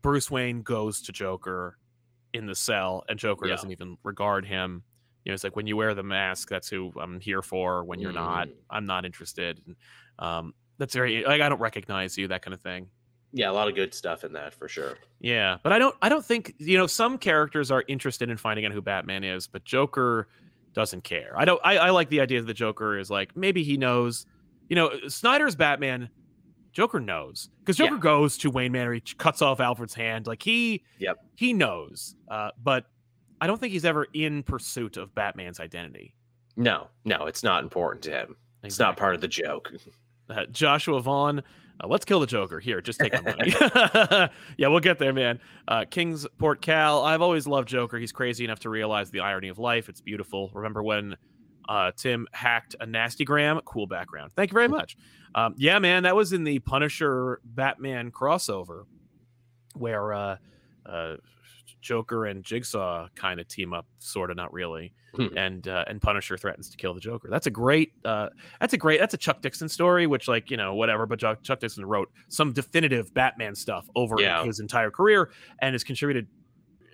Bruce 0.00 0.30
Wayne 0.30 0.62
goes 0.62 1.02
to 1.02 1.12
Joker 1.12 1.76
in 2.32 2.46
the 2.46 2.54
cell 2.54 3.04
and 3.08 3.18
Joker 3.18 3.46
yeah. 3.46 3.54
doesn't 3.54 3.72
even 3.72 3.98
regard 4.04 4.46
him. 4.46 4.84
You 5.24 5.32
know, 5.32 5.34
it's 5.34 5.42
like 5.42 5.56
when 5.56 5.66
you 5.66 5.76
wear 5.76 5.94
the 5.94 6.04
mask, 6.04 6.48
that's 6.48 6.68
who 6.68 6.92
I'm 7.00 7.18
here 7.18 7.42
for. 7.42 7.84
When 7.84 7.98
you're 7.98 8.12
mm. 8.12 8.16
not, 8.16 8.48
I'm 8.70 8.86
not 8.86 9.04
interested. 9.04 9.60
And, 9.66 9.76
um, 10.20 10.54
that's 10.78 10.94
very 10.94 11.24
like 11.24 11.40
I 11.40 11.48
don't 11.48 11.60
recognize 11.60 12.16
you, 12.16 12.28
that 12.28 12.42
kind 12.42 12.54
of 12.54 12.60
thing. 12.60 12.88
Yeah, 13.32 13.50
a 13.50 13.52
lot 13.52 13.68
of 13.68 13.74
good 13.74 13.92
stuff 13.92 14.24
in 14.24 14.32
that 14.34 14.54
for 14.54 14.68
sure. 14.68 14.98
Yeah, 15.20 15.56
but 15.62 15.72
I 15.72 15.78
don't 15.78 15.96
I 16.00 16.08
don't 16.08 16.24
think 16.24 16.54
you 16.58 16.78
know 16.78 16.86
some 16.86 17.18
characters 17.18 17.70
are 17.70 17.82
interested 17.88 18.30
in 18.30 18.36
finding 18.36 18.64
out 18.64 18.72
who 18.72 18.82
Batman 18.82 19.24
is, 19.24 19.46
but 19.46 19.64
Joker 19.64 20.28
doesn't 20.74 21.02
care. 21.02 21.32
I 21.36 21.44
don't 21.44 21.60
I, 21.64 21.78
I 21.78 21.90
like 21.90 22.08
the 22.08 22.20
idea 22.20 22.40
that 22.40 22.46
the 22.46 22.54
Joker 22.54 22.98
is 22.98 23.10
like 23.10 23.36
maybe 23.36 23.62
he 23.62 23.76
knows 23.76 24.26
you 24.68 24.76
know, 24.76 24.90
Snyder's 25.08 25.54
Batman, 25.56 26.10
Joker 26.72 27.00
knows 27.00 27.48
because 27.60 27.76
Joker 27.76 27.94
yeah. 27.94 28.00
goes 28.00 28.36
to 28.38 28.50
Wayne 28.50 28.72
Manor, 28.72 28.92
he 28.92 29.00
cuts 29.00 29.40
off 29.40 29.60
Alfred's 29.60 29.94
hand. 29.94 30.26
Like 30.26 30.42
he, 30.42 30.84
yep, 30.98 31.16
he 31.34 31.52
knows. 31.52 32.14
Uh, 32.28 32.50
but 32.62 32.84
I 33.40 33.46
don't 33.46 33.58
think 33.58 33.72
he's 33.72 33.84
ever 33.84 34.06
in 34.12 34.42
pursuit 34.42 34.96
of 34.96 35.14
Batman's 35.14 35.60
identity. 35.60 36.14
No, 36.56 36.88
no, 37.04 37.26
it's 37.26 37.42
not 37.42 37.62
important 37.62 38.02
to 38.04 38.10
him. 38.10 38.36
Exactly. 38.62 38.66
It's 38.68 38.78
not 38.78 38.96
part 38.96 39.14
of 39.14 39.20
the 39.20 39.28
joke. 39.28 39.72
Uh, 40.28 40.44
Joshua 40.46 41.00
Vaughn, 41.00 41.38
uh, 41.38 41.86
let's 41.86 42.04
kill 42.04 42.18
the 42.18 42.26
Joker. 42.26 42.58
Here, 42.58 42.80
just 42.80 42.98
take 42.98 43.12
my 43.12 43.20
money. 43.36 43.54
yeah, 44.58 44.66
we'll 44.66 44.80
get 44.80 44.98
there, 44.98 45.12
man. 45.12 45.38
Uh, 45.68 45.84
Kingsport 45.88 46.60
Cal, 46.60 47.04
I've 47.04 47.22
always 47.22 47.46
loved 47.46 47.68
Joker. 47.68 47.96
He's 47.96 48.10
crazy 48.10 48.44
enough 48.44 48.58
to 48.60 48.68
realize 48.68 49.08
the 49.12 49.20
irony 49.20 49.46
of 49.46 49.60
life. 49.60 49.88
It's 49.88 50.00
beautiful. 50.00 50.50
Remember 50.52 50.82
when 50.82 51.16
uh, 51.68 51.92
Tim 51.96 52.26
hacked 52.32 52.76
a 52.80 52.86
nastygram. 52.86 53.62
Cool 53.64 53.86
background. 53.86 54.32
Thank 54.34 54.50
you 54.50 54.54
very 54.54 54.68
much. 54.68 54.96
Um, 55.34 55.54
yeah, 55.58 55.78
man, 55.78 56.04
that 56.04 56.16
was 56.16 56.32
in 56.32 56.44
the 56.44 56.58
Punisher 56.60 57.40
Batman 57.44 58.10
crossover 58.10 58.84
where 59.74 60.12
uh, 60.14 60.36
uh, 60.86 61.16
Joker 61.80 62.26
and 62.26 62.42
Jigsaw 62.42 63.08
kind 63.14 63.38
of 63.38 63.46
team 63.46 63.72
up, 63.72 63.86
sort 63.98 64.30
of, 64.30 64.36
not 64.36 64.52
really, 64.52 64.92
hmm. 65.14 65.26
and 65.36 65.68
uh, 65.68 65.84
and 65.86 66.00
Punisher 66.00 66.36
threatens 66.36 66.70
to 66.70 66.76
kill 66.76 66.94
the 66.94 67.00
Joker. 67.00 67.28
That's 67.30 67.46
a 67.46 67.50
great, 67.50 67.92
uh, 68.04 68.30
that's 68.60 68.72
a 68.72 68.78
great, 68.78 68.98
that's 68.98 69.14
a 69.14 69.18
Chuck 69.18 69.42
Dixon 69.42 69.68
story, 69.68 70.06
which 70.06 70.26
like 70.26 70.50
you 70.50 70.56
know 70.56 70.74
whatever, 70.74 71.06
but 71.06 71.20
Chuck, 71.20 71.42
Chuck 71.42 71.60
Dixon 71.60 71.84
wrote 71.84 72.10
some 72.28 72.52
definitive 72.52 73.12
Batman 73.14 73.54
stuff 73.54 73.88
over 73.94 74.16
yeah. 74.18 74.42
his 74.44 74.58
entire 74.58 74.90
career 74.90 75.30
and 75.60 75.74
has 75.74 75.84
contributed 75.84 76.26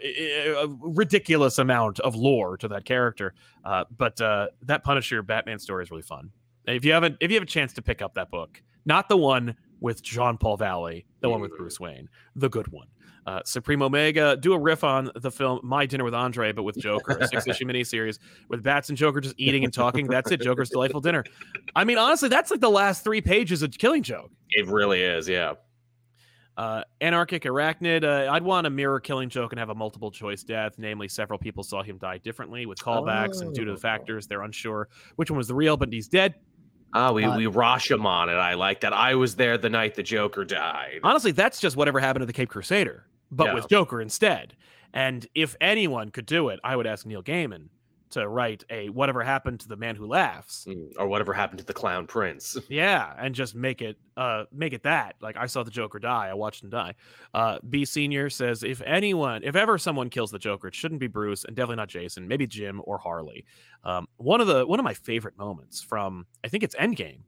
a 0.04 0.66
ridiculous 0.80 1.58
amount 1.58 2.00
of 2.00 2.14
lore 2.14 2.56
to 2.58 2.68
that 2.68 2.84
character. 2.84 3.34
Uh, 3.64 3.84
but 3.96 4.20
uh, 4.20 4.48
that 4.62 4.84
Punisher 4.84 5.22
Batman 5.22 5.58
story 5.58 5.84
is 5.84 5.90
really 5.90 6.02
fun. 6.02 6.30
If 6.66 6.84
you 6.84 6.92
haven't, 6.92 7.16
if 7.20 7.30
you 7.30 7.36
have 7.36 7.42
a 7.42 7.46
chance 7.46 7.72
to 7.74 7.82
pick 7.82 8.02
up 8.02 8.14
that 8.14 8.30
book, 8.30 8.62
not 8.84 9.08
the 9.08 9.16
one 9.16 9.56
with 9.80 10.02
Jean 10.02 10.38
Paul 10.38 10.56
Valley, 10.56 11.06
the 11.20 11.28
one 11.28 11.40
with 11.40 11.56
Bruce 11.56 11.80
Wayne, 11.80 12.08
the 12.36 12.48
good 12.48 12.68
one. 12.68 12.86
Uh, 13.24 13.40
Supreme 13.44 13.82
Omega, 13.82 14.36
do 14.36 14.52
a 14.52 14.58
riff 14.58 14.82
on 14.82 15.08
the 15.14 15.30
film 15.30 15.60
My 15.62 15.86
Dinner 15.86 16.02
with 16.02 16.14
Andre, 16.14 16.50
but 16.50 16.64
with 16.64 16.76
Joker, 16.76 17.18
a 17.20 17.28
six 17.28 17.46
issue 17.46 17.64
miniseries 17.64 18.18
with 18.48 18.64
Bats 18.64 18.88
and 18.88 18.98
Joker 18.98 19.20
just 19.20 19.36
eating 19.38 19.62
and 19.62 19.72
talking. 19.72 20.08
That's 20.08 20.32
it. 20.32 20.40
Joker's 20.40 20.70
delightful 20.70 21.00
dinner. 21.00 21.22
I 21.76 21.84
mean, 21.84 21.98
honestly, 21.98 22.28
that's 22.28 22.50
like 22.50 22.60
the 22.60 22.70
last 22.70 23.04
three 23.04 23.20
pages 23.20 23.62
of 23.62 23.70
Killing 23.78 24.02
Joke. 24.02 24.32
It 24.50 24.66
really 24.66 25.02
is, 25.02 25.28
yeah. 25.28 25.52
Uh, 26.56 26.82
Anarchic 27.00 27.44
Arachnid, 27.44 28.04
uh, 28.04 28.30
I'd 28.30 28.42
want 28.42 28.66
a 28.66 28.70
mirror 28.70 29.00
killing 29.00 29.30
joke 29.30 29.52
and 29.52 29.58
have 29.58 29.70
a 29.70 29.74
multiple 29.74 30.10
choice 30.10 30.42
death. 30.42 30.74
Namely, 30.78 31.08
several 31.08 31.38
people 31.38 31.62
saw 31.62 31.82
him 31.82 31.98
die 31.98 32.18
differently 32.18 32.66
with 32.66 32.78
callbacks, 32.78 33.36
oh. 33.38 33.46
and 33.46 33.54
due 33.54 33.64
to 33.64 33.72
the 33.72 33.76
oh. 33.76 33.80
factors, 33.80 34.26
they're 34.26 34.42
unsure 34.42 34.88
which 35.16 35.30
one 35.30 35.38
was 35.38 35.48
the 35.48 35.54
real, 35.54 35.76
but 35.76 35.92
he's 35.92 36.08
dead. 36.08 36.34
Ah, 36.94 37.10
we, 37.10 37.24
uh, 37.24 37.36
we 37.38 37.46
on 37.46 38.28
it. 38.28 38.34
I 38.34 38.52
like 38.54 38.80
that. 38.80 38.92
I 38.92 39.14
was 39.14 39.34
there 39.34 39.56
the 39.56 39.70
night 39.70 39.94
the 39.94 40.02
Joker 40.02 40.44
died. 40.44 41.00
Honestly, 41.02 41.32
that's 41.32 41.58
just 41.58 41.74
whatever 41.74 42.00
happened 42.00 42.20
to 42.20 42.26
the 42.26 42.34
Cape 42.34 42.50
Crusader, 42.50 43.06
but 43.30 43.46
yeah. 43.46 43.54
with 43.54 43.68
Joker 43.68 44.02
instead. 44.02 44.54
And 44.92 45.26
if 45.34 45.56
anyone 45.58 46.10
could 46.10 46.26
do 46.26 46.50
it, 46.50 46.60
I 46.62 46.76
would 46.76 46.86
ask 46.86 47.06
Neil 47.06 47.22
Gaiman 47.22 47.68
to 48.12 48.28
write 48.28 48.64
a 48.70 48.88
whatever 48.90 49.22
happened 49.22 49.60
to 49.60 49.68
the 49.68 49.76
man 49.76 49.96
who 49.96 50.06
laughs. 50.06 50.66
Mm, 50.68 50.92
or 50.98 51.06
whatever 51.06 51.32
happened 51.32 51.58
to 51.58 51.64
the 51.64 51.72
clown 51.72 52.06
prince. 52.06 52.56
Yeah 52.68 53.14
and 53.18 53.34
just 53.34 53.54
make 53.54 53.82
it 53.82 53.98
uh 54.16 54.44
make 54.52 54.72
it 54.72 54.82
that. 54.84 55.16
Like 55.20 55.36
i 55.36 55.46
saw 55.46 55.62
the 55.62 55.70
joker 55.70 55.98
die. 55.98 56.28
I 56.28 56.34
watched 56.34 56.62
him 56.62 56.70
die. 56.70 56.94
Uh 57.34 57.58
b 57.68 57.84
senior 57.84 58.30
says 58.30 58.62
if 58.62 58.80
anyone 58.82 59.42
if 59.44 59.56
ever 59.56 59.78
someone 59.78 60.08
kills 60.10 60.30
the 60.30 60.38
joker 60.38 60.68
it 60.68 60.74
shouldn't 60.74 61.00
be 61.00 61.06
bruce 61.06 61.44
and 61.44 61.56
definitely 61.56 61.76
not 61.76 61.88
jason 61.88 62.26
maybe 62.28 62.46
jim 62.46 62.80
or 62.84 62.98
harley. 62.98 63.44
Um 63.84 64.06
one 64.16 64.40
of 64.40 64.46
the 64.46 64.66
one 64.66 64.78
of 64.78 64.84
my 64.84 64.94
favorite 64.94 65.36
moments 65.36 65.82
from 65.82 66.26
i 66.44 66.48
think 66.48 66.62
it's 66.62 66.74
endgame 66.76 67.20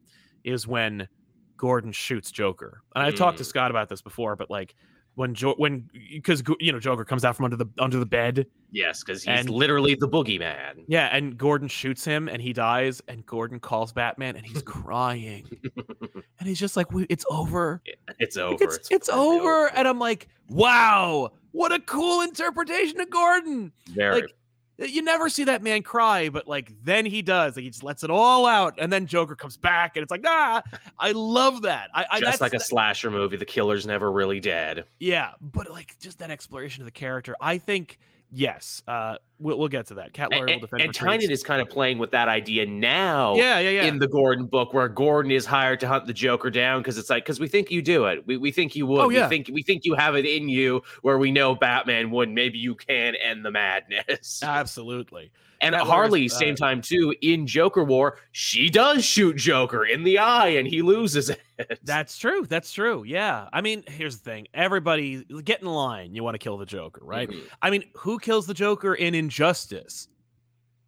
is 0.45 0.67
when 0.67 1.09
gordon 1.57 1.93
shoots 1.93 2.31
joker. 2.31 2.83
And 2.95 3.05
i 3.05 3.11
mm. 3.11 3.17
talked 3.17 3.39
to 3.39 3.45
mm. 3.45 3.49
scott 3.49 3.71
about 3.71 3.89
this 3.89 4.03
before 4.03 4.37
but 4.37 4.51
like 4.51 4.75
when 5.15 5.35
jo- 5.35 5.55
when 5.57 5.89
because 6.13 6.43
you 6.61 6.73
know 6.73 6.81
Joker 6.81 7.05
comes 7.05 7.25
out 7.25 7.37
from 7.37 7.45
under 7.45 7.57
the 7.57 7.67
under 7.79 7.99
the 7.99 8.07
bed. 8.07 8.47
Yes, 8.71 9.03
because 9.05 9.23
he's 9.23 9.41
and, 9.41 9.51
literally 9.51 9.95
the 9.95 10.09
boogeyman. 10.09 10.85
Yeah, 10.89 11.15
and 11.15 11.39
Gordon 11.39 11.69
shoots 11.69 12.05
him 12.05 12.29
and 12.29 12.43
he 12.43 12.53
dies, 12.53 13.01
and 13.07 13.25
Gordon 13.25 13.61
calls 13.61 13.93
Batman 13.93 14.37
and 14.37 14.45
he's 14.45 14.63
crying, 14.67 15.47
and 16.39 16.49
he's 16.49 16.59
just 16.59 16.77
like, 16.77 16.89
"It's 17.09 17.25
over. 17.31 17.83
It's 18.19 18.37
over. 18.37 18.63
It's, 18.63 18.77
it's, 18.77 18.91
it's 18.91 19.09
over. 19.09 19.67
over." 19.67 19.71
And 19.75 19.87
I'm 19.87 19.99
like, 19.99 20.29
"Wow, 20.49 21.33
what 21.53 21.73
a 21.73 21.81
cool 21.81 22.23
interpretation 22.23 23.01
of 23.01 23.11
Gordon." 23.11 23.73
Very. 23.89 24.23
Like, 24.23 24.35
you 24.79 25.03
never 25.03 25.29
see 25.29 25.45
that 25.45 25.63
man 25.63 25.83
cry, 25.83 26.29
but 26.29 26.49
like 26.49 26.73
then 26.83 27.07
he 27.07 27.23
does. 27.23 27.57
Like, 27.57 27.65
he 27.65 27.71
just 27.71 27.85
lets 27.85 28.03
it 28.03 28.11
all 28.11 28.47
out, 28.47 28.75
and 28.79 28.93
then 28.93 29.07
Joker 29.07 29.37
comes 29.37 29.57
back, 29.57 29.97
and 29.97 30.03
it's 30.03 30.11
like, 30.11 30.25
ah, 30.27 30.63
I 30.99 31.13
love 31.13 31.63
that. 31.63 31.91
I, 31.95 32.07
I 32.11 32.21
just 32.21 32.41
like 32.41 32.55
a 32.55 32.61
slasher 32.61 33.11
movie. 33.11 33.37
The 33.37 33.45
killer's 33.45 33.87
never 33.87 34.11
really 34.11 34.41
dead. 34.41 34.85
Yeah, 34.99 35.33
but 35.41 35.71
like 35.71 35.99
just 36.01 36.19
that 36.19 36.31
exploration 36.31 36.83
of 36.83 36.87
the 36.87 36.93
character, 36.93 37.37
I 37.41 37.59
think 37.59 37.99
yes, 38.31 38.83
uh, 38.89 39.17
we'll, 39.39 39.59
we'll 39.59 39.69
get 39.69 39.87
to 39.87 39.95
that. 39.95 40.13
Cat 40.13 40.31
lawyer 40.31 40.47
and, 40.47 40.61
will 40.61 40.61
defend. 40.61 40.83
And 40.83 40.93
Tynion 40.93 41.31
is 41.31 41.43
kind 41.43 41.61
of 41.61 41.69
playing 41.69 41.99
with 41.99 42.11
that 42.13 42.29
idea 42.29 42.67
now. 42.67 43.35
Yeah, 43.35 43.59
yeah, 43.59 43.71
yeah. 43.71 43.85
In 43.85 43.99
the 43.99 44.09
Gordon 44.09 44.47
book, 44.47 44.73
where 44.73 44.89
Gordon 44.89 45.31
is 45.31 45.47
hired 45.47 45.81
to 45.81 45.89
hunt 45.89 46.07
the 46.07 46.13
Joker 46.13 46.51
down 46.51 46.81
because 46.81 46.99
it's 46.99 47.11
like 47.11 47.25
because 47.25 47.41
we 47.41 47.49
think 47.49 47.71
you 47.71 47.83
do 47.83 48.07
it. 48.07 48.27
We, 48.27 48.37
we 48.37 48.51
think 48.51 48.77
you 48.77 48.87
would. 48.87 49.01
Oh, 49.01 49.09
yeah. 49.09 49.25
We 49.25 49.29
think 49.29 49.51
we 49.53 49.63
think 49.63 49.85
you 49.85 49.95
have 49.95 50.17
it 50.17 50.27
in 50.27 50.49
you. 50.49 50.83
Where 51.03 51.19
we 51.19 51.31
know 51.31 51.55
Batman 51.55 52.11
would. 52.11 52.31
Maybe 52.31 52.59
you 52.59 52.75
can 52.75 53.15
end 53.17 53.45
the 53.45 53.51
madness. 53.51 54.43
Absolutely. 54.43 55.31
And 55.65 55.75
that 55.75 55.87
Harley, 55.87 56.27
uh, 56.27 56.29
same 56.29 56.57
time 56.57 56.83
too, 56.83 57.15
in 57.23 57.47
Joker 57.47 57.85
War, 57.85 58.19
she 58.33 58.69
does 58.69 59.03
shoot 59.03 59.37
Joker 59.37 59.85
in 59.87 60.05
the 60.05 60.19
eye 60.19 60.49
and 60.49 60.69
he 60.69 60.83
loses 60.83 61.31
it. 61.31 61.41
That's 61.85 62.19
true. 62.19 62.45
That's 62.47 62.71
true. 62.71 63.03
Yeah. 63.05 63.49
I 63.51 63.63
mean, 63.63 63.83
here's 63.87 64.19
the 64.19 64.25
thing. 64.25 64.49
Everybody 64.53 65.25
get 65.43 65.63
in 65.63 65.69
line. 65.69 66.15
You 66.15 66.23
want 66.23 66.35
to 66.35 66.39
kill 66.39 66.59
the 66.59 66.67
Joker, 66.67 67.01
right? 67.03 67.31
Mm-hmm. 67.31 67.47
I 67.63 67.71
mean, 67.71 67.85
who 67.95 68.19
kills 68.19 68.47
the 68.47 68.53
Joker 68.53 68.95
in 68.95 69.15
Injustice? 69.25 70.09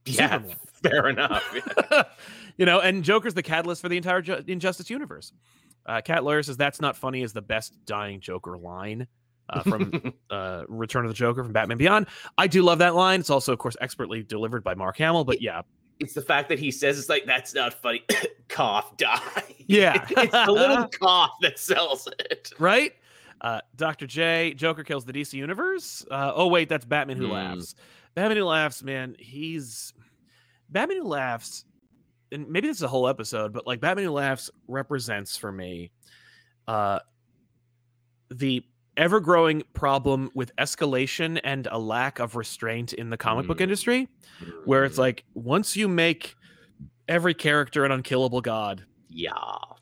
Yeah, 0.05 0.41
fair 0.83 1.09
enough. 1.09 1.43
you 2.57 2.67
know, 2.67 2.81
and 2.81 3.03
Joker's 3.03 3.35
the 3.35 3.43
catalyst 3.43 3.83
for 3.83 3.89
the 3.89 3.97
entire 3.97 4.23
Ju- 4.23 4.45
Injustice 4.47 4.91
universe. 4.91 5.33
Uh, 5.85 6.01
Cat 6.01 6.25
Lawyer 6.25 6.43
says 6.43 6.57
that's 6.57 6.81
not 6.81 6.97
funny 6.97 7.23
is 7.23 7.33
the 7.33 7.43
best 7.43 7.73
dying 7.87 8.21
Joker 8.21 8.57
line. 8.59 9.07
uh, 9.49 9.63
from 9.63 10.13
uh, 10.31 10.65
Return 10.69 11.05
of 11.05 11.09
the 11.11 11.15
Joker 11.15 11.43
from 11.45 11.53
Batman 11.53 11.79
Beyond. 11.79 12.07
I 12.37 12.47
do 12.49 12.63
love 12.63 12.79
that 12.81 12.95
line. 12.95 13.21
It's 13.21 13.31
also, 13.31 13.53
of 13.53 13.59
course, 13.59 13.77
expertly 13.81 14.23
delivered 14.23 14.63
by 14.65 14.75
Mark 14.75 14.97
Hamill. 14.99 15.25
But 15.25 15.41
yeah, 15.41 15.63
it's 16.01 16.15
the 16.15 16.23
fact 16.23 16.49
that 16.51 16.59
he 16.59 16.71
says 16.71 16.99
it's 16.99 17.09
like 17.09 17.25
that's 17.25 17.55
not 17.55 17.73
funny. 17.75 18.03
cough, 18.49 18.97
die. 18.97 19.21
Yeah. 19.67 20.05
it's 20.11 20.33
the 20.33 20.53
little 20.53 20.89
cough 20.89 21.33
that 21.43 21.59
sells 21.59 22.09
it. 22.21 22.51
right? 22.59 22.93
Uh, 23.41 23.61
Dr. 23.77 24.07
J, 24.07 24.55
Joker 24.57 24.83
kills 24.83 25.05
the 25.05 25.13
DC 25.13 25.35
universe. 25.35 26.05
Uh, 26.11 26.33
oh 26.35 26.47
wait, 26.49 26.69
that's 26.69 26.85
Batman 26.85 27.17
Who 27.19 27.27
Hmm. 27.27 27.33
Laughs. 27.33 27.75
Batman 28.17 28.39
Who 28.39 28.45
Laughs, 28.45 28.83
man, 28.83 29.15
he's 29.21 29.93
Batman 30.71 31.03
Who 31.03 31.05
Laughs, 31.09 31.65
and 32.33 32.49
maybe 32.49 32.67
this 32.67 32.79
is 32.79 32.83
a 32.83 32.89
whole 32.89 33.07
episode, 33.07 33.53
but 33.53 33.67
like 33.67 33.79
Batman 33.81 34.07
Who 34.07 34.11
Laughs 34.13 34.51
represents 34.67 35.37
for 35.37 35.53
me 35.53 35.93
uh 36.67 36.99
the 38.31 38.65
ever 38.97 39.21
growing 39.21 39.63
problem 39.75 40.31
with 40.35 40.51
escalation 40.57 41.39
and 41.45 41.69
a 41.71 41.79
lack 41.79 42.19
of 42.19 42.35
restraint 42.35 42.93
in 42.95 43.11
the 43.11 43.17
comic 43.17 43.47
book 43.47 43.59
Mm. 43.59 43.63
industry, 43.65 44.09
where 44.65 44.85
it's 44.85 44.99
like 44.99 45.23
once 45.35 45.77
you 45.77 45.87
make 45.87 46.35
every 47.07 47.35
character 47.35 47.85
an 47.85 47.93
unkillable 47.93 48.41
god, 48.41 48.85
yeah, 49.11 49.31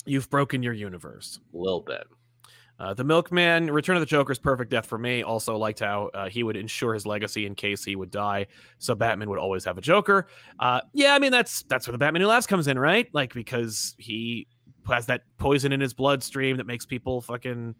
you've 0.04 0.28
broken 0.28 0.62
your 0.62 0.74
universe. 0.74 1.38
a 1.54 1.56
little 1.56 1.80
bit. 1.80 2.04
Uh, 2.78 2.92
the 2.92 3.04
Milkman, 3.04 3.70
Return 3.70 3.96
of 3.96 4.00
the 4.00 4.06
Joker's 4.06 4.38
perfect 4.38 4.70
death 4.70 4.86
for 4.86 4.98
me. 4.98 5.22
Also 5.22 5.56
liked 5.56 5.80
how 5.80 6.10
uh, 6.12 6.28
he 6.28 6.42
would 6.42 6.56
ensure 6.56 6.94
his 6.94 7.06
legacy 7.06 7.46
in 7.46 7.54
case 7.54 7.84
he 7.84 7.94
would 7.94 8.10
die, 8.10 8.46
so 8.78 8.94
Batman 8.94 9.30
would 9.30 9.38
always 9.38 9.64
have 9.64 9.78
a 9.78 9.80
Joker. 9.80 10.26
Uh, 10.58 10.80
yeah, 10.92 11.14
I 11.14 11.18
mean 11.18 11.30
that's 11.30 11.62
that's 11.64 11.86
where 11.86 11.92
the 11.92 11.98
Batman 11.98 12.22
Who 12.22 12.28
Laughs 12.28 12.46
comes 12.46 12.66
in, 12.66 12.78
right? 12.78 13.08
Like 13.12 13.32
because 13.32 13.94
he 13.98 14.48
has 14.88 15.06
that 15.06 15.22
poison 15.38 15.72
in 15.72 15.80
his 15.80 15.94
bloodstream 15.94 16.56
that 16.56 16.66
makes 16.66 16.84
people 16.84 17.20
fucking 17.20 17.74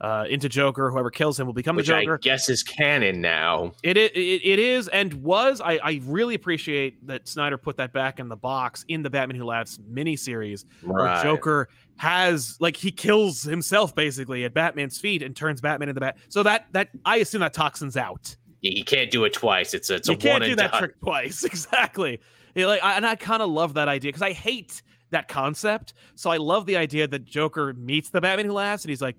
uh, 0.00 0.24
into 0.28 0.48
Joker. 0.48 0.90
Whoever 0.90 1.10
kills 1.10 1.38
him 1.38 1.46
will 1.46 1.54
become 1.54 1.76
Which 1.76 1.88
the 1.88 1.96
I 1.96 2.04
Joker. 2.04 2.18
guess 2.18 2.48
is 2.48 2.62
canon 2.62 3.20
now. 3.20 3.72
It, 3.82 3.96
it 3.96 4.12
it 4.16 4.58
is 4.58 4.88
and 4.88 5.12
was. 5.14 5.60
I, 5.60 5.78
I 5.82 6.00
really 6.04 6.34
appreciate 6.34 7.06
that 7.06 7.28
Snyder 7.28 7.56
put 7.58 7.76
that 7.78 7.92
back 7.92 8.20
in 8.20 8.28
the 8.28 8.36
box 8.36 8.84
in 8.88 9.02
the 9.02 9.10
Batman 9.10 9.36
Who 9.36 9.44
Laughs 9.44 9.78
miniseries 9.90 10.64
where 10.82 11.22
Joker 11.22 11.68
has 11.96 12.56
like 12.60 12.76
he 12.76 12.90
kills 12.90 13.42
himself 13.42 13.94
basically 13.94 14.44
at 14.44 14.52
Batman's 14.52 14.98
feet 14.98 15.22
and 15.22 15.34
turns 15.34 15.60
Batman 15.60 15.88
into 15.88 15.94
the 15.94 16.04
Bat. 16.04 16.18
So 16.28 16.42
that 16.42 16.66
that 16.72 16.90
I 17.04 17.16
assume 17.16 17.40
that 17.40 17.54
toxin's 17.54 17.96
out. 17.96 18.36
You 18.60 18.84
can't 18.84 19.10
do 19.10 19.24
it 19.24 19.32
twice. 19.32 19.74
It's 19.74 19.90
a, 19.90 19.96
it's 19.96 20.08
you 20.08 20.16
can't 20.16 20.40
one 20.40 20.42
do 20.42 20.50
and 20.50 20.58
that 20.58 20.72
done. 20.72 20.80
trick 20.80 21.00
twice. 21.02 21.44
Exactly. 21.44 22.20
Yeah, 22.54 22.66
like, 22.66 22.82
I, 22.82 22.96
and 22.96 23.06
I 23.06 23.14
kind 23.16 23.42
of 23.42 23.50
love 23.50 23.74
that 23.74 23.86
idea 23.86 24.08
because 24.08 24.22
I 24.22 24.32
hate 24.32 24.82
that 25.10 25.28
concept. 25.28 25.92
So 26.14 26.30
I 26.30 26.38
love 26.38 26.66
the 26.66 26.76
idea 26.76 27.06
that 27.06 27.24
Joker 27.24 27.74
meets 27.74 28.08
the 28.08 28.20
Batman 28.20 28.46
who 28.46 28.52
laughs 28.52 28.84
and 28.84 28.88
he's 28.90 29.02
like, 29.02 29.16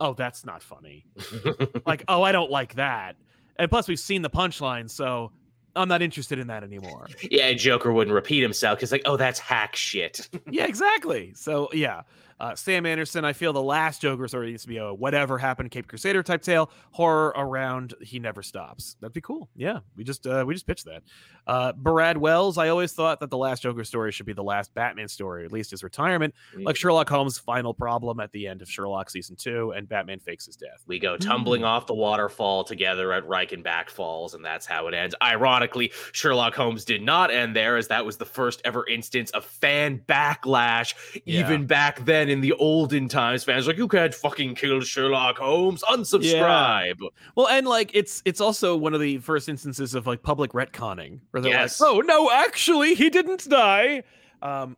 "Oh, 0.00 0.14
that's 0.14 0.44
not 0.44 0.62
funny." 0.62 1.06
like, 1.86 2.04
"Oh, 2.08 2.22
I 2.22 2.32
don't 2.32 2.50
like 2.50 2.74
that." 2.74 3.16
And 3.56 3.70
plus, 3.70 3.88
we've 3.88 3.98
seen 3.98 4.22
the 4.22 4.30
punchline, 4.30 4.90
so 4.90 5.30
I'm 5.76 5.88
not 5.88 6.02
interested 6.02 6.38
in 6.38 6.48
that 6.48 6.62
anymore. 6.62 7.08
yeah, 7.30 7.52
Joker 7.52 7.92
wouldn't 7.92 8.14
repeat 8.14 8.42
himself 8.42 8.78
because 8.78 8.92
like, 8.92 9.02
oh, 9.06 9.16
that's 9.16 9.38
hack 9.38 9.76
shit. 9.76 10.28
yeah, 10.50 10.64
exactly. 10.64 11.32
So 11.34 11.68
yeah, 11.72 12.02
uh, 12.42 12.56
Sam 12.56 12.84
Anderson. 12.86 13.24
I 13.24 13.32
feel 13.32 13.52
the 13.52 13.62
last 13.62 14.02
Joker 14.02 14.26
story 14.26 14.50
needs 14.50 14.62
to 14.62 14.68
be 14.68 14.78
a 14.78 14.92
whatever 14.92 15.38
happened 15.38 15.70
Cape 15.70 15.86
Crusader 15.86 16.24
type 16.24 16.42
tale, 16.42 16.70
horror 16.90 17.32
around 17.36 17.94
he 18.02 18.18
never 18.18 18.42
stops. 18.42 18.96
That'd 19.00 19.14
be 19.14 19.20
cool. 19.20 19.48
Yeah, 19.54 19.78
we 19.96 20.02
just 20.02 20.26
uh, 20.26 20.44
we 20.44 20.52
just 20.52 20.66
pitched 20.66 20.86
that. 20.86 21.04
Uh, 21.46 21.72
Barad 21.72 22.16
Wells. 22.16 22.58
I 22.58 22.68
always 22.68 22.92
thought 22.92 23.20
that 23.20 23.30
the 23.30 23.36
last 23.36 23.62
Joker 23.62 23.84
story 23.84 24.10
should 24.10 24.26
be 24.26 24.32
the 24.32 24.42
last 24.42 24.74
Batman 24.74 25.06
story, 25.06 25.44
at 25.44 25.52
least 25.52 25.70
his 25.70 25.84
retirement, 25.84 26.34
like 26.56 26.74
Sherlock 26.74 27.08
Holmes' 27.08 27.38
final 27.38 27.72
problem 27.72 28.18
at 28.18 28.32
the 28.32 28.48
end 28.48 28.60
of 28.60 28.68
Sherlock 28.68 29.08
season 29.08 29.36
two, 29.36 29.70
and 29.70 29.88
Batman 29.88 30.18
fakes 30.18 30.46
his 30.46 30.56
death. 30.56 30.82
We 30.88 30.98
go 30.98 31.16
tumbling 31.16 31.62
off 31.62 31.86
the 31.86 31.94
waterfall 31.94 32.64
together 32.64 33.12
at 33.12 33.24
Reichenbach 33.24 33.88
Falls, 33.88 34.34
and 34.34 34.44
that's 34.44 34.66
how 34.66 34.88
it 34.88 34.94
ends. 34.94 35.14
Ironically, 35.22 35.92
Sherlock 36.10 36.54
Holmes 36.56 36.84
did 36.84 37.02
not 37.02 37.32
end 37.32 37.54
there, 37.54 37.76
as 37.76 37.86
that 37.86 38.04
was 38.04 38.16
the 38.16 38.24
first 38.24 38.60
ever 38.64 38.84
instance 38.88 39.30
of 39.30 39.44
fan 39.44 40.02
backlash. 40.08 40.94
Yeah. 41.24 41.44
Even 41.44 41.66
back 41.66 42.04
then 42.04 42.31
in 42.32 42.40
the 42.40 42.52
olden 42.54 43.08
times, 43.08 43.44
fans 43.44 43.66
like, 43.66 43.76
you 43.76 43.86
can't 43.86 44.14
fucking 44.14 44.54
kill 44.54 44.80
Sherlock 44.80 45.38
Holmes. 45.38 45.82
Unsubscribe. 45.84 46.98
Well, 47.36 47.48
and 47.48 47.66
like 47.66 47.90
it's 47.94 48.22
it's 48.24 48.40
also 48.40 48.76
one 48.76 48.94
of 48.94 49.00
the 49.00 49.18
first 49.18 49.48
instances 49.48 49.94
of 49.94 50.06
like 50.06 50.22
public 50.22 50.52
retconning 50.52 51.20
where 51.30 51.40
they're 51.42 51.52
Yes. 51.52 51.80
like, 51.80 51.90
"Oh 51.90 52.00
no, 52.00 52.30
actually, 52.30 52.94
he 52.94 53.10
didn't 53.10 53.48
die." 53.48 54.02
Um, 54.40 54.76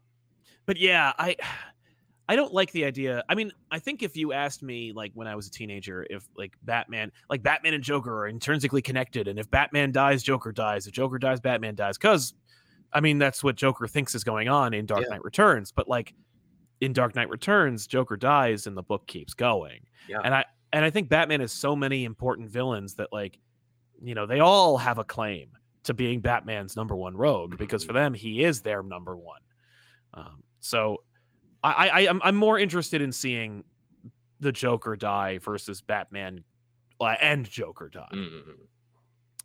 but 0.67 0.77
yeah, 0.77 1.13
I 1.19 1.37
I 2.29 2.37
don't 2.37 2.53
like 2.55 2.73
the 2.73 2.85
idea. 2.85 3.23
I 3.29 3.35
mean, 3.35 3.53
I 3.71 3.79
think 3.79 4.03
if 4.03 4.17
you 4.17 4.33
asked 4.33 4.63
me 4.63 4.93
like 4.93 5.13
when 5.15 5.27
I 5.29 5.37
was 5.37 5.47
a 5.47 5.51
teenager, 5.51 6.07
if 6.11 6.27
like 6.37 6.53
Batman, 6.63 7.13
like 7.31 7.43
Batman 7.43 7.75
and 7.75 7.85
Joker 7.85 8.19
are 8.21 8.27
intrinsically 8.29 8.83
connected, 8.83 9.29
and 9.29 9.39
if 9.39 9.51
Batman 9.51 9.93
dies, 9.93 10.23
Joker 10.23 10.51
dies. 10.53 10.87
If 10.87 10.95
Joker 10.95 11.19
dies, 11.19 11.41
Batman 11.41 11.75
dies. 11.75 11.99
Because 11.99 12.35
I 12.93 13.01
mean, 13.01 13.19
that's 13.19 13.43
what 13.45 13.57
Joker 13.57 13.87
thinks 13.89 14.15
is 14.15 14.25
going 14.25 14.49
on 14.49 14.73
in 14.73 14.87
Dark 14.87 15.03
Yeah. 15.03 15.09
Knight 15.11 15.25
Returns. 15.25 15.71
But 15.73 15.89
like 15.89 16.15
in 16.85 16.93
Dark 16.93 17.15
Knight 17.15 17.31
Returns, 17.31 17.87
Joker 17.87 18.17
dies, 18.17 18.67
and 18.67 18.77
the 18.77 18.83
book 18.83 19.07
keeps 19.07 19.35
going. 19.35 19.87
Yeah. 20.09 20.21
And 20.23 20.35
I 20.35 20.45
and 20.73 20.85
I 20.85 20.91
think 20.91 21.09
Batman 21.09 21.41
has 21.41 21.53
so 21.53 21.75
many 21.75 22.05
important 22.05 22.51
villains 22.51 22.95
that 22.97 23.13
like, 23.13 23.39
you 24.03 24.15
know, 24.15 24.27
they 24.27 24.41
all 24.41 24.77
have 24.77 24.99
a 24.99 25.05
claim 25.05 25.51
to 25.85 25.95
being 25.95 26.21
Batman's 26.21 26.77
number 26.77 26.97
one 26.97 27.17
rogue 27.17 27.57
because 27.59 27.85
for 27.85 27.93
them 27.93 28.13
he 28.15 28.43
is 28.43 28.63
their 28.63 28.83
number 28.83 29.17
one. 29.17 29.41
Um, 30.15 30.43
so 30.61 31.03
I, 31.63 31.73
I 31.73 31.89
I 31.89 32.01
am 32.03 32.21
I'm 32.23 32.37
more 32.37 32.59
interested 32.59 33.01
in 33.01 33.13
seeing 33.13 33.65
the 34.41 34.53
Joker 34.53 34.97
die 34.97 35.39
versus 35.39 35.81
Batman 35.81 36.45
uh, 37.01 37.15
and 37.21 37.49
Joker 37.49 37.89
die. 37.89 38.09
Mm. 38.13 38.43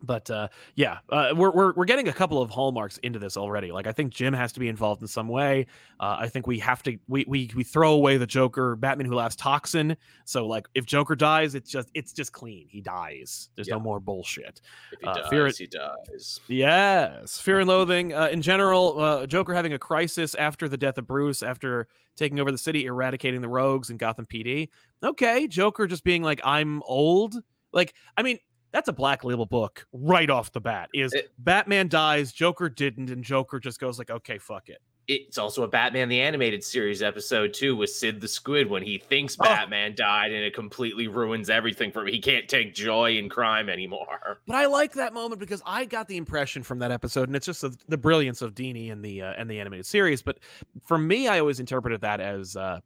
But 0.02 0.30
uh, 0.30 0.48
yeah, 0.76 0.98
uh, 1.10 1.32
we're, 1.36 1.50
we're 1.50 1.72
we're 1.74 1.84
getting 1.84 2.08
a 2.08 2.12
couple 2.12 2.40
of 2.40 2.48
hallmarks 2.50 2.96
into 2.98 3.18
this 3.18 3.36
already. 3.36 3.70
Like 3.70 3.86
I 3.86 3.92
think 3.92 4.12
Jim 4.12 4.32
has 4.32 4.50
to 4.52 4.60
be 4.60 4.68
involved 4.68 5.02
in 5.02 5.08
some 5.08 5.28
way. 5.28 5.66
Uh, 6.00 6.16
I 6.20 6.28
think 6.28 6.46
we 6.46 6.58
have 6.60 6.82
to 6.84 6.96
we, 7.06 7.24
we 7.28 7.50
we 7.54 7.64
throw 7.64 7.92
away 7.92 8.16
the 8.16 8.26
Joker 8.26 8.76
Batman 8.76 9.06
who 9.06 9.14
laughs 9.14 9.36
toxin. 9.36 9.96
So 10.24 10.46
like 10.46 10.66
if 10.74 10.86
Joker 10.86 11.14
dies, 11.14 11.54
it's 11.54 11.70
just 11.70 11.90
it's 11.94 12.12
just 12.14 12.32
clean. 12.32 12.66
He 12.70 12.80
dies. 12.80 13.50
There's 13.56 13.68
Yeah. 13.68 13.74
no 13.74 13.80
more 13.80 14.00
bullshit. 14.00 14.60
If 14.92 15.00
he 15.00 15.06
Uh, 15.06 15.14
dies, 15.14 15.28
Fear 15.28 15.46
he 15.48 15.66
dies. 15.66 16.40
Yes, 16.48 17.40
Fear 17.40 17.60
and 17.60 17.68
Loathing. 17.68 18.14
Uh, 18.14 18.28
in 18.28 18.40
general, 18.42 18.98
uh, 19.00 19.26
Joker 19.26 19.54
having 19.54 19.72
a 19.72 19.78
crisis 19.78 20.34
after 20.34 20.68
the 20.68 20.76
death 20.76 20.96
of 20.98 21.06
Bruce, 21.06 21.42
after 21.42 21.88
taking 22.16 22.40
over 22.40 22.50
the 22.50 22.58
city, 22.58 22.86
eradicating 22.86 23.40
the 23.40 23.48
rogues 23.48 23.90
in 23.90 23.96
Gotham 23.96 24.26
PD. 24.26 24.68
Okay, 25.02 25.46
Joker 25.46 25.86
just 25.86 26.04
being 26.04 26.22
like, 26.22 26.40
I'm 26.44 26.82
old. 26.84 27.34
Like, 27.72 27.94
I 28.16 28.22
mean, 28.22 28.38
that's 28.72 28.88
a 28.88 28.92
black 28.92 29.24
label 29.24 29.46
book 29.46 29.86
right 29.92 30.30
off 30.30 30.52
the 30.52 30.60
bat. 30.60 30.90
Is 30.94 31.12
It- 31.12 31.30
Batman 31.38 31.88
dies, 31.88 32.32
Joker 32.32 32.68
didn't, 32.68 33.10
and 33.10 33.24
Joker 33.24 33.58
just 33.58 33.80
goes 33.80 33.98
like, 33.98 34.10
okay, 34.10 34.38
fuck 34.38 34.68
it. 34.68 34.78
It's 35.08 35.38
also 35.38 35.64
a 35.64 35.68
Batman 35.68 36.08
the 36.08 36.20
Animated 36.20 36.62
Series 36.62 37.02
episode 37.02 37.52
too 37.52 37.74
with 37.74 37.90
Sid 37.90 38.20
the 38.20 38.28
Squid 38.28 38.70
when 38.70 38.84
he 38.84 38.96
thinks 38.98 39.36
Oh. 39.40 39.44
Batman 39.44 39.96
died 39.96 40.30
and 40.30 40.44
it 40.44 40.54
completely 40.54 41.08
ruins 41.08 41.50
everything 41.50 41.90
for 41.90 42.02
him. 42.02 42.12
He 42.12 42.20
can't 42.20 42.48
take 42.48 42.74
joy 42.74 43.16
in 43.16 43.28
crime 43.28 43.68
anymore. 43.68 44.40
But 44.46 44.54
I 44.54 44.66
like 44.66 44.92
that 44.92 45.12
moment 45.12 45.40
because 45.40 45.62
I 45.66 45.84
got 45.84 46.06
the 46.06 46.16
impression 46.16 46.62
from 46.62 46.78
that 46.78 46.92
episode, 46.92 47.28
and 47.28 47.34
it's 47.34 47.46
just 47.46 47.62
the, 47.62 47.76
the 47.88 47.98
brilliance 47.98 48.40
of 48.40 48.54
Dini 48.54 48.92
and 48.92 49.04
the 49.04 49.22
uh, 49.22 49.32
and 49.36 49.50
the 49.50 49.58
animated 49.58 49.86
series. 49.86 50.22
But 50.22 50.38
for 50.86 50.96
me, 50.98 51.26
I 51.26 51.40
always 51.40 51.58
interpreted 51.58 52.02
that 52.02 52.20
as 52.20 52.54
uh, 52.56 52.78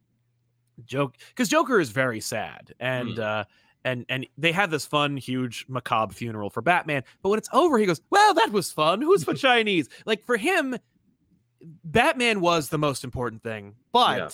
joke 0.83 1.13
because 1.29 1.47
Joker 1.47 1.79
is 1.79 1.91
very 1.91 2.21
sad, 2.21 2.73
and 2.79 3.19
uh, 3.19 3.43
and 3.85 4.05
and 4.09 4.27
they 4.37 4.51
have 4.51 4.71
this 4.71 4.85
fun, 4.85 5.15
huge, 5.15 5.65
macabre 5.69 6.13
funeral 6.13 6.49
for 6.49 6.61
Batman. 6.61 7.03
But 7.21 7.29
when 7.29 7.37
it's 7.37 7.49
over, 7.53 7.77
he 7.77 7.85
goes, 7.85 8.01
"Well, 8.09 8.33
that 8.33 8.51
was 8.51 8.71
fun. 8.71 9.01
Who's 9.01 9.23
for 9.23 9.33
Chinese?" 9.47 9.87
Like 10.05 10.25
for 10.25 10.35
him, 10.35 10.75
Batman 11.85 12.41
was 12.41 12.69
the 12.69 12.77
most 12.77 13.03
important 13.03 13.43
thing, 13.43 13.75
but. 13.93 14.17
Yeah. 14.17 14.29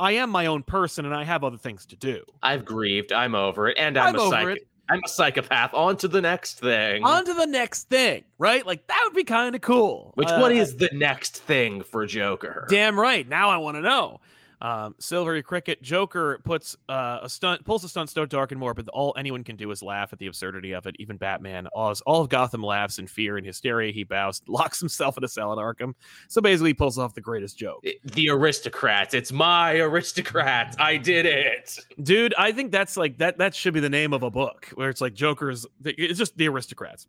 I 0.00 0.12
am 0.12 0.30
my 0.30 0.46
own 0.46 0.62
person 0.62 1.06
and 1.06 1.12
I 1.12 1.24
have 1.24 1.42
other 1.42 1.56
things 1.56 1.84
to 1.86 1.96
do. 1.96 2.22
I've 2.40 2.64
grieved. 2.64 3.12
I'm 3.12 3.34
over 3.34 3.66
it, 3.66 3.76
and 3.78 3.98
I'm, 3.98 4.14
I'm 4.14 4.32
a 4.32 4.46
it. 4.46 4.68
I'm 4.88 5.00
a 5.04 5.08
psychopath. 5.08 5.74
On 5.74 5.96
to 5.98 6.08
the 6.08 6.20
next 6.20 6.60
thing. 6.60 7.04
On 7.04 7.24
to 7.24 7.34
the 7.34 7.46
next 7.46 7.88
thing, 7.88 8.24
right? 8.38 8.64
Like 8.64 8.86
that 8.86 9.00
would 9.04 9.14
be 9.14 9.24
kind 9.24 9.54
of 9.54 9.60
cool. 9.60 10.12
Which 10.14 10.28
Uh, 10.28 10.38
what 10.38 10.52
is 10.52 10.76
the 10.76 10.88
next 10.92 11.38
thing 11.38 11.82
for 11.82 12.06
Joker? 12.06 12.66
Damn 12.70 12.98
right. 12.98 13.28
Now 13.28 13.50
I 13.50 13.58
want 13.58 13.76
to 13.76 13.80
know. 13.80 14.20
Um, 14.60 14.94
Silvery 14.98 15.42
Cricket 15.42 15.82
Joker 15.82 16.40
puts 16.44 16.76
uh, 16.88 17.20
a 17.22 17.28
stunt, 17.28 17.64
pulls 17.64 17.84
a 17.84 17.88
stunt 17.88 18.10
so 18.10 18.26
dark 18.26 18.50
and 18.50 18.60
morbid 18.60 18.86
that 18.86 18.92
all 18.92 19.14
anyone 19.16 19.44
can 19.44 19.56
do 19.56 19.70
is 19.70 19.82
laugh 19.82 20.12
at 20.12 20.18
the 20.18 20.26
absurdity 20.26 20.72
of 20.72 20.86
it. 20.86 20.96
Even 20.98 21.16
Batman, 21.16 21.66
all, 21.68 21.94
all 22.06 22.22
of 22.22 22.28
Gotham 22.28 22.62
laughs 22.62 22.98
in 22.98 23.06
fear 23.06 23.36
and 23.36 23.46
hysteria. 23.46 23.92
He 23.92 24.04
bows, 24.04 24.42
locks 24.48 24.80
himself 24.80 25.16
in 25.16 25.24
a 25.24 25.28
cell 25.28 25.52
at 25.52 25.58
Arkham. 25.58 25.94
So 26.28 26.40
basically, 26.40 26.70
he 26.70 26.74
pulls 26.74 26.98
off 26.98 27.14
the 27.14 27.20
greatest 27.20 27.58
joke. 27.58 27.84
The 28.04 28.30
aristocrats. 28.30 29.14
It's 29.14 29.32
my 29.32 29.76
aristocrats. 29.76 30.76
I 30.78 30.96
did 30.96 31.26
it. 31.26 31.78
Dude, 32.02 32.34
I 32.36 32.52
think 32.52 32.72
that's 32.72 32.96
like 32.96 33.18
that. 33.18 33.38
That 33.38 33.54
should 33.54 33.74
be 33.74 33.80
the 33.80 33.90
name 33.90 34.12
of 34.12 34.22
a 34.22 34.30
book 34.30 34.68
where 34.74 34.88
it's 34.88 35.00
like 35.00 35.14
Joker's. 35.14 35.66
It's 35.84 36.18
just 36.18 36.36
the 36.36 36.48
aristocrats. 36.48 37.06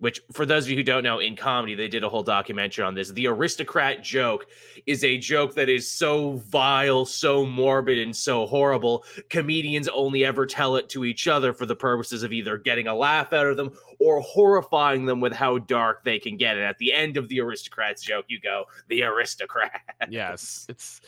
Which 0.00 0.20
for 0.32 0.44
those 0.44 0.64
of 0.64 0.70
you 0.70 0.76
who 0.76 0.82
don't 0.82 1.04
know 1.04 1.20
in 1.20 1.36
comedy 1.36 1.74
they 1.74 1.88
did 1.88 2.02
a 2.02 2.08
whole 2.08 2.22
documentary 2.22 2.84
on 2.84 2.94
this. 2.94 3.10
The 3.10 3.28
aristocrat 3.28 4.02
joke 4.02 4.46
is 4.86 5.04
a 5.04 5.18
joke 5.18 5.54
that 5.54 5.68
is 5.68 5.90
so 5.90 6.32
vile 6.48 7.04
so 7.04 7.46
morbid 7.46 7.98
and 7.98 8.14
so 8.14 8.46
horrible 8.46 9.04
comedians 9.28 9.88
only 9.88 10.24
ever 10.24 10.46
tell 10.46 10.76
it 10.76 10.88
to 10.90 11.04
each 11.04 11.28
other 11.28 11.52
for 11.52 11.66
the 11.66 11.76
purposes 11.76 12.22
of 12.22 12.32
either 12.32 12.58
getting 12.58 12.88
a 12.88 12.94
laugh 12.94 13.32
out 13.32 13.46
of 13.46 13.56
them 13.56 13.70
or 14.00 14.20
horrifying 14.20 15.04
them 15.06 15.20
with 15.20 15.32
how 15.32 15.58
dark 15.58 16.02
they 16.04 16.18
can 16.18 16.36
get 16.36 16.56
and 16.56 16.64
at 16.64 16.78
the 16.78 16.92
end 16.92 17.16
of 17.16 17.28
the 17.28 17.40
aristocrats 17.40 18.02
joke 18.02 18.24
you 18.28 18.40
go 18.40 18.64
the 18.88 19.02
aristocrat. 19.02 19.80
Yes. 20.08 20.66
It's 20.68 21.00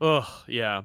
oh 0.00 0.42
yeah 0.46 0.82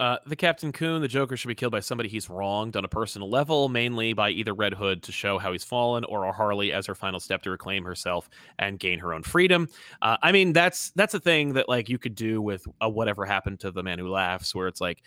uh, 0.00 0.18
the 0.26 0.36
Captain 0.36 0.70
Coon, 0.70 1.02
the 1.02 1.08
Joker 1.08 1.36
should 1.36 1.48
be 1.48 1.54
killed 1.54 1.72
by 1.72 1.80
somebody 1.80 2.08
he's 2.08 2.30
wronged 2.30 2.76
on 2.76 2.84
a 2.84 2.88
personal 2.88 3.28
level, 3.28 3.68
mainly 3.68 4.12
by 4.12 4.30
either 4.30 4.54
Red 4.54 4.74
Hood 4.74 5.02
to 5.04 5.12
show 5.12 5.38
how 5.38 5.52
he's 5.52 5.64
fallen, 5.64 6.04
or 6.04 6.24
a 6.24 6.32
Harley 6.32 6.72
as 6.72 6.86
her 6.86 6.94
final 6.94 7.18
step 7.18 7.42
to 7.42 7.50
reclaim 7.50 7.84
herself 7.84 8.30
and 8.58 8.78
gain 8.78 9.00
her 9.00 9.12
own 9.12 9.22
freedom. 9.22 9.68
Uh, 10.00 10.16
I 10.22 10.30
mean, 10.30 10.52
that's 10.52 10.90
that's 10.90 11.14
a 11.14 11.20
thing 11.20 11.54
that 11.54 11.68
like 11.68 11.88
you 11.88 11.98
could 11.98 12.14
do 12.14 12.40
with 12.40 12.64
a 12.80 12.88
whatever 12.88 13.24
happened 13.24 13.60
to 13.60 13.70
the 13.70 13.82
man 13.82 13.98
who 13.98 14.08
laughs, 14.08 14.54
where 14.54 14.68
it's 14.68 14.80
like 14.80 15.02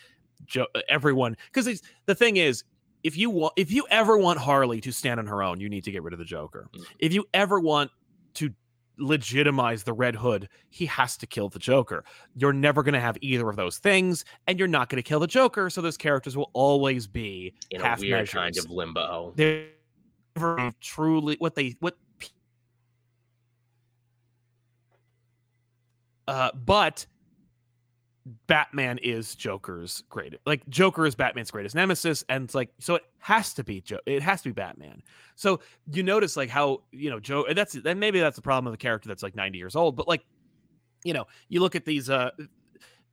jo- 0.46 0.68
everyone 0.90 1.38
because 1.54 1.82
the 2.06 2.16
thing 2.16 2.38
is. 2.38 2.64
If 3.04 3.18
you 3.18 3.32
want, 3.32 3.54
if 3.56 3.72
you 3.72 3.88
ever 3.90 4.16
want 4.16 4.38
Harley 4.38 4.80
to 4.82 4.92
stand 4.92 5.20
on 5.20 5.26
her 5.26 5.42
own, 5.42 5.60
you 5.60 5.70
need 5.70 5.86
to 5.86 5.92
get 5.92 6.04
rid 6.04 6.14
of 6.14 6.20
the 6.20 6.26
Joker. 6.26 6.68
Mm. 6.72 6.86
If 7.00 7.14
you 7.14 7.26
ever 7.34 7.60
want 7.60 7.90
to 8.36 8.54
legitimize 9.02 9.84
the 9.84 9.94
Red 9.94 10.16
Hood, 10.16 10.48
he 10.70 10.86
has 10.86 11.18
to 11.18 11.28
kill 11.28 11.50
the 11.50 11.60
Joker. 11.60 12.04
You're 12.36 12.54
never 12.54 12.84
going 12.84 12.94
to 12.94 13.00
have 13.00 13.18
either 13.22 13.50
of 13.50 13.56
those 13.56 13.78
things, 13.78 14.26
and 14.48 14.58
you're 14.60 14.68
not 14.68 14.90
going 14.90 15.02
to 15.02 15.08
kill 15.08 15.20
the 15.20 15.28
Joker. 15.28 15.70
So 15.70 15.82
those 15.82 15.98
characters 15.98 16.38
will 16.38 16.52
always 16.54 17.08
be 17.08 17.54
in 17.70 17.82
a 17.82 17.96
weird 18.00 18.20
measures. 18.20 18.34
kind 18.34 18.58
of 18.58 18.70
limbo 18.70 19.34
They're 19.36 19.66
never 20.36 20.72
truly 20.80 21.36
what 21.40 21.56
they 21.56 21.76
what. 21.80 21.98
Uh, 26.28 26.52
but 26.54 27.06
Batman 28.48 28.98
is 29.00 29.34
Joker's 29.36 30.04
greatest. 30.10 30.42
Like 30.46 30.68
Joker 30.70 31.06
is 31.06 31.16
Batman's 31.16 31.50
greatest 31.52 31.74
nemesis, 31.76 32.24
and 32.30 32.44
it's 32.44 32.54
like 32.56 32.70
so 32.80 32.96
it 32.96 33.04
has 33.20 33.54
to 33.56 33.64
be 33.64 33.82
Joe. 33.82 34.00
It 34.06 34.22
has 34.22 34.42
to 34.44 34.50
be 34.50 34.54
Batman. 34.54 35.02
So 35.36 35.60
you 35.92 36.04
notice 36.04 36.38
like 36.38 36.50
how 36.50 36.84
you 36.92 37.10
know 37.10 37.20
Joe. 37.20 37.46
and 37.46 37.58
That's 37.58 37.74
then 37.74 37.98
maybe 38.00 38.20
that's 38.20 38.36
the 38.36 38.42
problem 38.44 38.68
of 38.68 38.74
the 38.74 38.78
character 38.78 39.08
that's 39.08 39.24
like 39.24 39.36
ninety 39.36 39.58
years 39.58 39.76
old. 39.76 39.96
But 39.96 40.08
like, 40.08 40.24
you 41.04 41.14
know, 41.14 41.26
you 41.50 41.62
look 41.62 41.76
at 41.76 41.86
these. 41.86 42.10
uh 42.10 42.30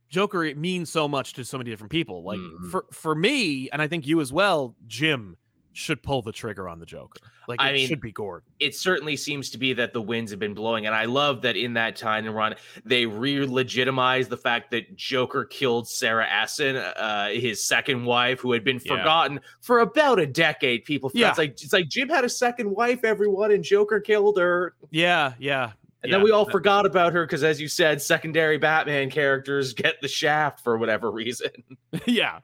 Joker 0.09 0.43
it 0.43 0.57
means 0.57 0.89
so 0.89 1.07
much 1.07 1.33
to 1.33 1.45
so 1.45 1.57
many 1.59 1.69
different 1.69 1.91
people. 1.91 2.23
Like 2.23 2.39
Mhm. 2.39 2.69
for 2.71 2.85
for 2.91 3.13
me, 3.15 3.69
and 3.71 3.81
I 3.81 3.87
think 3.87 4.07
you 4.07 4.21
as 4.21 4.31
well, 4.33 4.75
Jim 4.87 5.37
should 5.73 6.01
pull 6.03 6.21
the 6.21 6.31
trigger 6.31 6.67
on 6.67 6.79
the 6.79 6.85
Joker. 6.85 7.19
Like 7.47 7.61
I 7.61 7.69
it 7.69 7.73
mean, 7.73 7.87
should 7.87 8.01
be 8.01 8.11
Gordon. 8.11 8.47
it 8.59 8.75
certainly 8.75 9.15
seems 9.15 9.49
to 9.51 9.57
be 9.57 9.73
that 9.73 9.93
the 9.93 10.01
winds 10.01 10.31
have 10.31 10.39
been 10.39 10.53
blowing. 10.53 10.85
And 10.85 10.93
I 10.95 11.05
love 11.05 11.41
that 11.43 11.55
in 11.55 11.73
that 11.73 11.95
time 11.95 12.25
and 12.25 12.35
run, 12.35 12.55
they 12.85 13.05
re 13.05 13.45
legitimized 13.45 14.29
the 14.29 14.37
fact 14.37 14.71
that 14.71 14.95
Joker 14.95 15.45
killed 15.45 15.87
Sarah 15.87 16.27
Essen, 16.29 16.75
uh, 16.75 17.29
his 17.29 17.63
second 17.63 18.05
wife, 18.05 18.39
who 18.39 18.51
had 18.51 18.63
been 18.63 18.79
Yeah. 18.83 18.97
forgotten 18.97 19.39
for 19.61 19.79
about 19.79 20.19
a 20.19 20.25
decade. 20.25 20.85
People, 20.85 21.11
Yeah. 21.13 21.29
it's 21.29 21.37
like 21.37 21.51
it's 21.51 21.73
like 21.73 21.87
Jim 21.87 22.09
had 22.09 22.25
a 22.25 22.29
second 22.29 22.69
wife, 22.71 23.03
everyone, 23.03 23.51
and 23.51 23.63
Joker 23.63 23.99
killed 23.99 24.37
her. 24.37 24.73
Yeah, 24.91 25.33
yeah. 25.39 25.71
And 26.01 26.09
yeah. 26.11 26.17
then 26.17 26.23
we 26.23 26.31
all 26.31 26.47
Uh, 26.47 26.51
forgot 26.51 26.85
about 26.85 27.13
her 27.13 27.25
because, 27.25 27.43
as 27.43 27.59
you 27.59 27.67
said, 27.67 28.01
secondary 28.01 28.57
Batman 28.57 29.09
characters 29.09 29.73
get 29.73 29.99
the 30.01 30.07
shaft 30.07 30.63
for 30.63 30.77
whatever 30.77 31.11
reason. 31.11 31.49
yeah. 32.05 32.39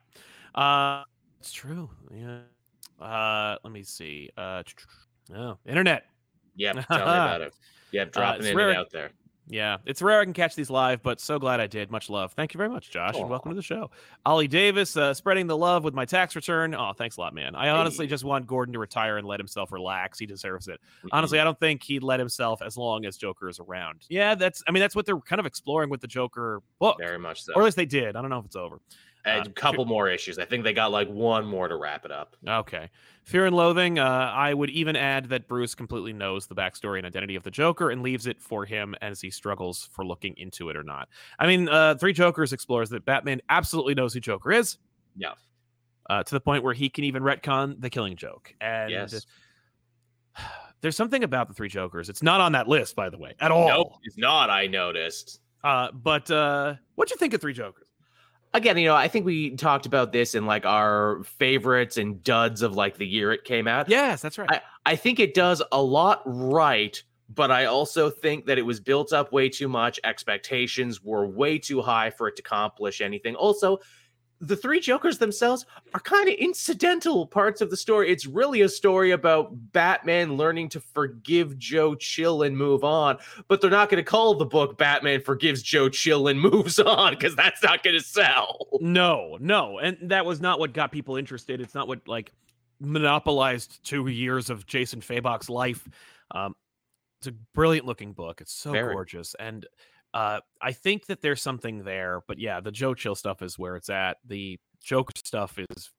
Uh 0.54 1.04
it's 1.40 1.52
true. 1.52 1.90
Yeah. 2.12 2.40
Uh 3.00 3.56
let 3.64 3.72
me 3.72 3.82
see. 3.82 4.30
Uh 4.36 4.62
oh, 5.34 5.58
internet. 5.66 6.04
Yeah, 6.54 6.72
tell 6.72 6.96
me 6.98 7.02
about 7.02 7.40
it. 7.42 7.54
Yep, 7.92 8.12
dropping 8.12 8.40
it's 8.40 8.48
in 8.50 8.56
rare- 8.56 8.70
and 8.70 8.78
out 8.78 8.90
there. 8.90 9.10
Yeah, 9.48 9.76
it's 9.86 10.02
rare 10.02 10.18
I 10.20 10.24
can 10.24 10.32
catch 10.32 10.56
these 10.56 10.70
live, 10.70 11.04
but 11.04 11.20
so 11.20 11.38
glad 11.38 11.60
I 11.60 11.68
did. 11.68 11.88
Much 11.88 12.10
love. 12.10 12.32
Thank 12.32 12.52
you 12.52 12.58
very 12.58 12.68
much, 12.68 12.90
Josh, 12.90 13.14
and 13.14 13.30
welcome 13.30 13.52
to 13.52 13.54
the 13.54 13.62
show. 13.62 13.92
Ollie 14.24 14.48
Davis, 14.48 14.96
uh, 14.96 15.14
spreading 15.14 15.46
the 15.46 15.56
love 15.56 15.84
with 15.84 15.94
my 15.94 16.04
tax 16.04 16.34
return. 16.34 16.74
Oh, 16.74 16.92
thanks 16.98 17.16
a 17.16 17.20
lot, 17.20 17.32
man. 17.32 17.54
I 17.54 17.68
honestly 17.68 18.06
Hey. 18.06 18.10
just 18.10 18.24
want 18.24 18.48
Gordon 18.48 18.72
to 18.72 18.80
retire 18.80 19.18
and 19.18 19.26
let 19.26 19.38
himself 19.38 19.70
relax. 19.70 20.18
He 20.18 20.26
deserves 20.26 20.66
it. 20.66 20.80
Honestly, 21.12 21.38
I 21.38 21.44
don't 21.44 21.60
think 21.60 21.84
he'd 21.84 22.02
let 22.02 22.18
himself 22.18 22.60
as 22.60 22.76
long 22.76 23.04
as 23.04 23.16
Joker 23.16 23.48
is 23.48 23.60
around. 23.60 24.00
Yeah, 24.08 24.34
that's. 24.34 24.64
I 24.66 24.72
mean, 24.72 24.80
that's 24.80 24.96
what 24.96 25.06
they're 25.06 25.20
kind 25.20 25.38
of 25.38 25.46
exploring 25.46 25.90
with 25.90 26.00
the 26.00 26.08
Joker 26.08 26.60
book, 26.80 26.96
very 26.98 27.18
much 27.18 27.42
so. 27.44 27.52
or 27.54 27.62
at 27.62 27.66
least 27.66 27.76
they 27.76 27.86
did. 27.86 28.16
I 28.16 28.22
don't 28.22 28.30
know 28.30 28.40
if 28.40 28.46
it's 28.46 28.56
over. 28.56 28.80
A 29.26 29.40
uh, 29.40 29.44
couple 29.54 29.84
more 29.84 30.08
issues. 30.08 30.38
I 30.38 30.44
think 30.44 30.64
they 30.64 30.72
got 30.72 30.92
like 30.92 31.08
one 31.08 31.46
more 31.46 31.68
to 31.68 31.76
wrap 31.76 32.04
it 32.04 32.12
up. 32.12 32.36
Okay. 32.46 32.90
Fear 33.24 33.46
and 33.46 33.56
Loathing. 33.56 33.98
Uh, 33.98 34.30
I 34.32 34.54
would 34.54 34.70
even 34.70 34.94
add 34.94 35.28
that 35.30 35.48
Bruce 35.48 35.74
completely 35.74 36.12
knows 36.12 36.46
the 36.46 36.54
backstory 36.54 36.98
and 36.98 37.06
identity 37.06 37.34
of 37.34 37.42
the 37.42 37.50
Joker 37.50 37.90
and 37.90 38.02
leaves 38.02 38.26
it 38.26 38.40
for 38.40 38.64
him 38.64 38.94
as 39.02 39.20
he 39.20 39.30
struggles 39.30 39.88
for 39.92 40.06
looking 40.06 40.34
into 40.36 40.70
it 40.70 40.76
or 40.76 40.84
not. 40.84 41.08
I 41.38 41.46
mean, 41.46 41.68
uh, 41.68 41.96
Three 41.96 42.12
Jokers 42.12 42.52
explores 42.52 42.88
that 42.90 43.04
Batman 43.04 43.40
absolutely 43.48 43.94
knows 43.94 44.14
who 44.14 44.20
Joker 44.20 44.52
is. 44.52 44.78
Yeah. 45.16 45.32
Uh, 46.08 46.22
to 46.22 46.34
the 46.34 46.40
point 46.40 46.62
where 46.62 46.74
he 46.74 46.88
can 46.88 47.02
even 47.02 47.24
retcon 47.24 47.80
the 47.80 47.90
Killing 47.90 48.16
Joke. 48.16 48.54
And 48.60 48.90
Yes. 48.92 49.26
there's 50.80 50.96
something 50.96 51.24
about 51.24 51.48
the 51.48 51.54
Three 51.54 51.68
Jokers. 51.68 52.08
It's 52.08 52.22
not 52.22 52.40
on 52.40 52.52
that 52.52 52.68
list, 52.68 52.94
by 52.94 53.10
the 53.10 53.18
way, 53.18 53.34
at 53.40 53.50
all. 53.50 53.68
Nope, 53.68 53.92
it's 54.04 54.16
not. 54.16 54.50
I 54.50 54.68
noticed. 54.68 55.40
Uh, 55.64 55.90
but 55.90 56.30
uh, 56.30 56.74
what'd 56.94 57.10
you 57.10 57.16
think 57.16 57.34
of 57.34 57.40
Three 57.40 57.54
Jokers? 57.54 57.85
Again, 58.56 58.78
you 58.78 58.86
know, 58.86 58.94
I 58.94 59.06
think 59.06 59.26
we 59.26 59.50
talked 59.50 59.84
about 59.84 60.12
this 60.12 60.34
in 60.34 60.46
like 60.46 60.64
our 60.64 61.22
favorites 61.24 61.98
and 61.98 62.24
duds 62.24 62.62
of 62.62 62.74
like 62.74 62.96
the 62.96 63.06
year 63.06 63.30
it 63.30 63.44
came 63.44 63.68
out. 63.68 63.90
Yes, 63.90 64.22
that's 64.22 64.38
right. 64.38 64.50
I, 64.50 64.60
I 64.86 64.96
think 64.96 65.20
it 65.20 65.34
does 65.34 65.62
a 65.72 65.82
lot 65.82 66.22
right, 66.24 67.02
but 67.28 67.50
I 67.50 67.66
also 67.66 68.08
think 68.08 68.46
that 68.46 68.56
it 68.56 68.62
was 68.62 68.80
built 68.80 69.12
up 69.12 69.30
way 69.30 69.50
too 69.50 69.68
much. 69.68 70.00
Expectations 70.04 71.04
were 71.04 71.26
way 71.26 71.58
too 71.58 71.82
high 71.82 72.08
for 72.08 72.28
it 72.28 72.36
to 72.36 72.42
accomplish 72.42 73.02
anything. 73.02 73.34
Also, 73.34 73.78
the 74.40 74.56
three 74.56 74.80
Jokers 74.80 75.18
themselves 75.18 75.64
are 75.94 76.00
kind 76.00 76.28
of 76.28 76.34
incidental 76.34 77.26
parts 77.26 77.60
of 77.60 77.70
the 77.70 77.76
story. 77.76 78.10
It's 78.10 78.26
really 78.26 78.62
a 78.62 78.68
story 78.68 79.12
about 79.12 79.50
Batman 79.72 80.36
learning 80.36 80.68
to 80.70 80.80
forgive 80.80 81.56
Joe 81.58 81.94
Chill 81.94 82.42
and 82.42 82.56
move 82.56 82.84
on, 82.84 83.16
but 83.48 83.60
they're 83.60 83.70
not 83.70 83.88
going 83.88 84.02
to 84.02 84.08
call 84.08 84.34
the 84.34 84.44
book 84.44 84.76
Batman 84.76 85.22
Forgives 85.22 85.62
Joe 85.62 85.88
Chill 85.88 86.28
and 86.28 86.40
Moves 86.40 86.78
On 86.78 87.12
because 87.14 87.34
that's 87.34 87.62
not 87.62 87.82
going 87.82 87.96
to 87.96 88.04
sell. 88.04 88.66
No, 88.80 89.38
no, 89.40 89.78
and 89.78 89.96
that 90.02 90.26
was 90.26 90.40
not 90.40 90.58
what 90.58 90.72
got 90.72 90.92
people 90.92 91.16
interested. 91.16 91.60
It's 91.60 91.74
not 91.74 91.88
what 91.88 92.06
like 92.06 92.32
monopolized 92.80 93.82
two 93.84 94.08
years 94.08 94.50
of 94.50 94.66
Jason 94.66 95.00
Fabok's 95.00 95.48
life. 95.48 95.88
Um, 96.30 96.54
it's 97.20 97.28
a 97.28 97.32
brilliant 97.54 97.86
looking 97.86 98.12
book. 98.12 98.40
It's 98.42 98.52
so 98.52 98.72
Very. 98.72 98.92
gorgeous, 98.92 99.34
and 99.38 99.66
uh, 100.16 100.40
I 100.62 100.72
think 100.72 101.06
that 101.08 101.20
there's 101.20 101.42
something 101.42 101.84
there. 101.84 102.22
But 102.26 102.38
yeah, 102.38 102.60
the 102.60 102.72
Joe 102.72 102.94
Chill 102.94 103.14
stuff 103.14 103.42
is 103.42 103.58
where 103.58 103.76
it's 103.76 103.90
at. 103.90 104.16
The 104.24 104.58
Joker 104.82 105.12
stuff 105.14 105.58
is 105.58 105.90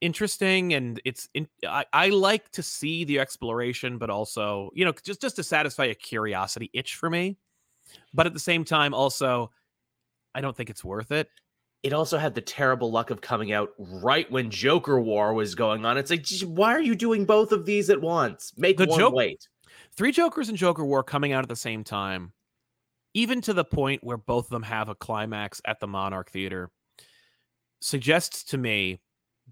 interesting, 0.00 0.74
and 0.74 1.00
it's 1.04 1.28
in, 1.34 1.46
I, 1.64 1.84
I 1.92 2.08
like 2.08 2.50
to 2.52 2.64
see 2.64 3.04
the 3.04 3.20
exploration, 3.20 3.96
but 3.96 4.10
also 4.10 4.70
you 4.74 4.84
know 4.84 4.92
just 5.04 5.20
just 5.20 5.36
to 5.36 5.44
satisfy 5.44 5.84
a 5.84 5.94
curiosity 5.94 6.68
itch 6.74 6.96
for 6.96 7.08
me. 7.08 7.36
But 8.12 8.26
at 8.26 8.34
the 8.34 8.40
same 8.40 8.64
time, 8.64 8.92
also, 8.92 9.52
I 10.34 10.40
don't 10.40 10.56
think 10.56 10.68
it's 10.68 10.84
worth 10.84 11.12
it. 11.12 11.28
it 11.84 11.92
also 11.92 12.18
had 12.18 12.34
the 12.34 12.40
terrible 12.40 12.90
luck 12.90 13.10
of 13.10 13.20
coming 13.20 13.52
out 13.52 13.70
right 13.78 14.28
when 14.32 14.50
Joker 14.50 15.00
War 15.00 15.32
was 15.32 15.54
going 15.54 15.86
on. 15.86 15.96
It's 15.96 16.10
like, 16.10 16.26
why 16.44 16.72
are 16.72 16.82
you 16.82 16.96
doing 16.96 17.24
both 17.24 17.52
of 17.52 17.66
these 17.66 17.88
at 17.88 18.00
once? 18.00 18.52
Make 18.56 18.78
The 18.78 18.86
one 18.86 19.12
wait. 19.12 19.46
Three 19.96 20.10
Jokers 20.10 20.48
and 20.48 20.58
Joker 20.58 20.84
War 20.84 21.04
coming 21.04 21.32
out 21.32 21.44
at 21.44 21.48
the 21.48 21.56
same 21.56 21.84
time, 21.84 22.32
even 23.18 23.40
to 23.40 23.52
the 23.52 23.64
point 23.64 24.04
where 24.04 24.16
both 24.16 24.44
of 24.44 24.50
them 24.50 24.62
have 24.62 24.88
a 24.88 24.94
climax 24.94 25.60
at 25.64 25.80
the 25.80 25.88
Monarch 25.88 26.30
Theater, 26.30 26.70
suggests 27.80 28.44
to 28.44 28.56
me 28.56 29.00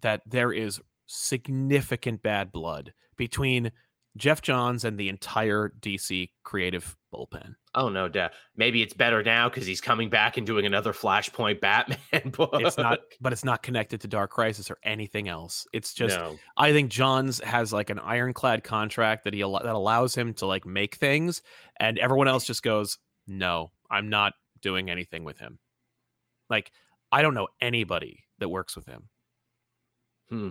that 0.02 0.22
there 0.24 0.52
is 0.52 0.80
significant 1.06 2.22
bad 2.22 2.52
blood 2.52 2.92
between 3.16 3.72
Geoff 4.16 4.40
Johns 4.40 4.84
and 4.84 4.96
the 4.96 5.08
entire 5.08 5.72
DC 5.80 6.30
creative 6.44 6.96
bullpen. 7.12 7.56
Oh 7.74 7.88
no, 7.88 8.08
doubt. 8.08 8.30
Maybe 8.56 8.82
it's 8.82 8.94
better 8.94 9.20
now 9.24 9.48
because 9.48 9.66
he's 9.66 9.80
coming 9.80 10.08
back 10.10 10.36
and 10.36 10.46
doing 10.46 10.64
another 10.64 10.92
Flashpoint 10.92 11.60
Batman 11.60 12.30
book. 12.30 12.50
It's 12.54 12.78
not, 12.78 13.00
but 13.20 13.32
it's 13.32 13.44
not 13.44 13.64
connected 13.64 14.00
to 14.02 14.08
Dark 14.08 14.30
Crisis 14.30 14.70
or 14.70 14.78
anything 14.84 15.26
else. 15.26 15.66
It's 15.72 15.92
just 15.92 16.16
no. 16.16 16.38
I 16.56 16.72
think 16.72 16.88
Johns 16.88 17.40
has 17.40 17.72
like 17.72 17.90
an 17.90 17.98
ironclad 17.98 18.62
contract 18.62 19.24
that 19.24 19.34
he 19.34 19.40
that 19.40 19.66
allows 19.66 20.14
him 20.14 20.34
to 20.34 20.46
like 20.46 20.64
make 20.64 20.94
things, 20.94 21.42
and 21.80 21.98
everyone 21.98 22.28
else 22.28 22.46
just 22.46 22.62
goes, 22.62 22.98
"No, 23.26 23.72
I'm 23.90 24.08
not 24.08 24.34
doing 24.60 24.90
anything 24.90 25.24
with 25.24 25.38
him." 25.38 25.58
Like 26.50 26.72
I 27.12 27.22
don't 27.22 27.34
know 27.34 27.48
anybody 27.60 28.24
that 28.38 28.48
works 28.48 28.76
with 28.76 28.86
him. 28.86 29.08
Hmm. 30.28 30.50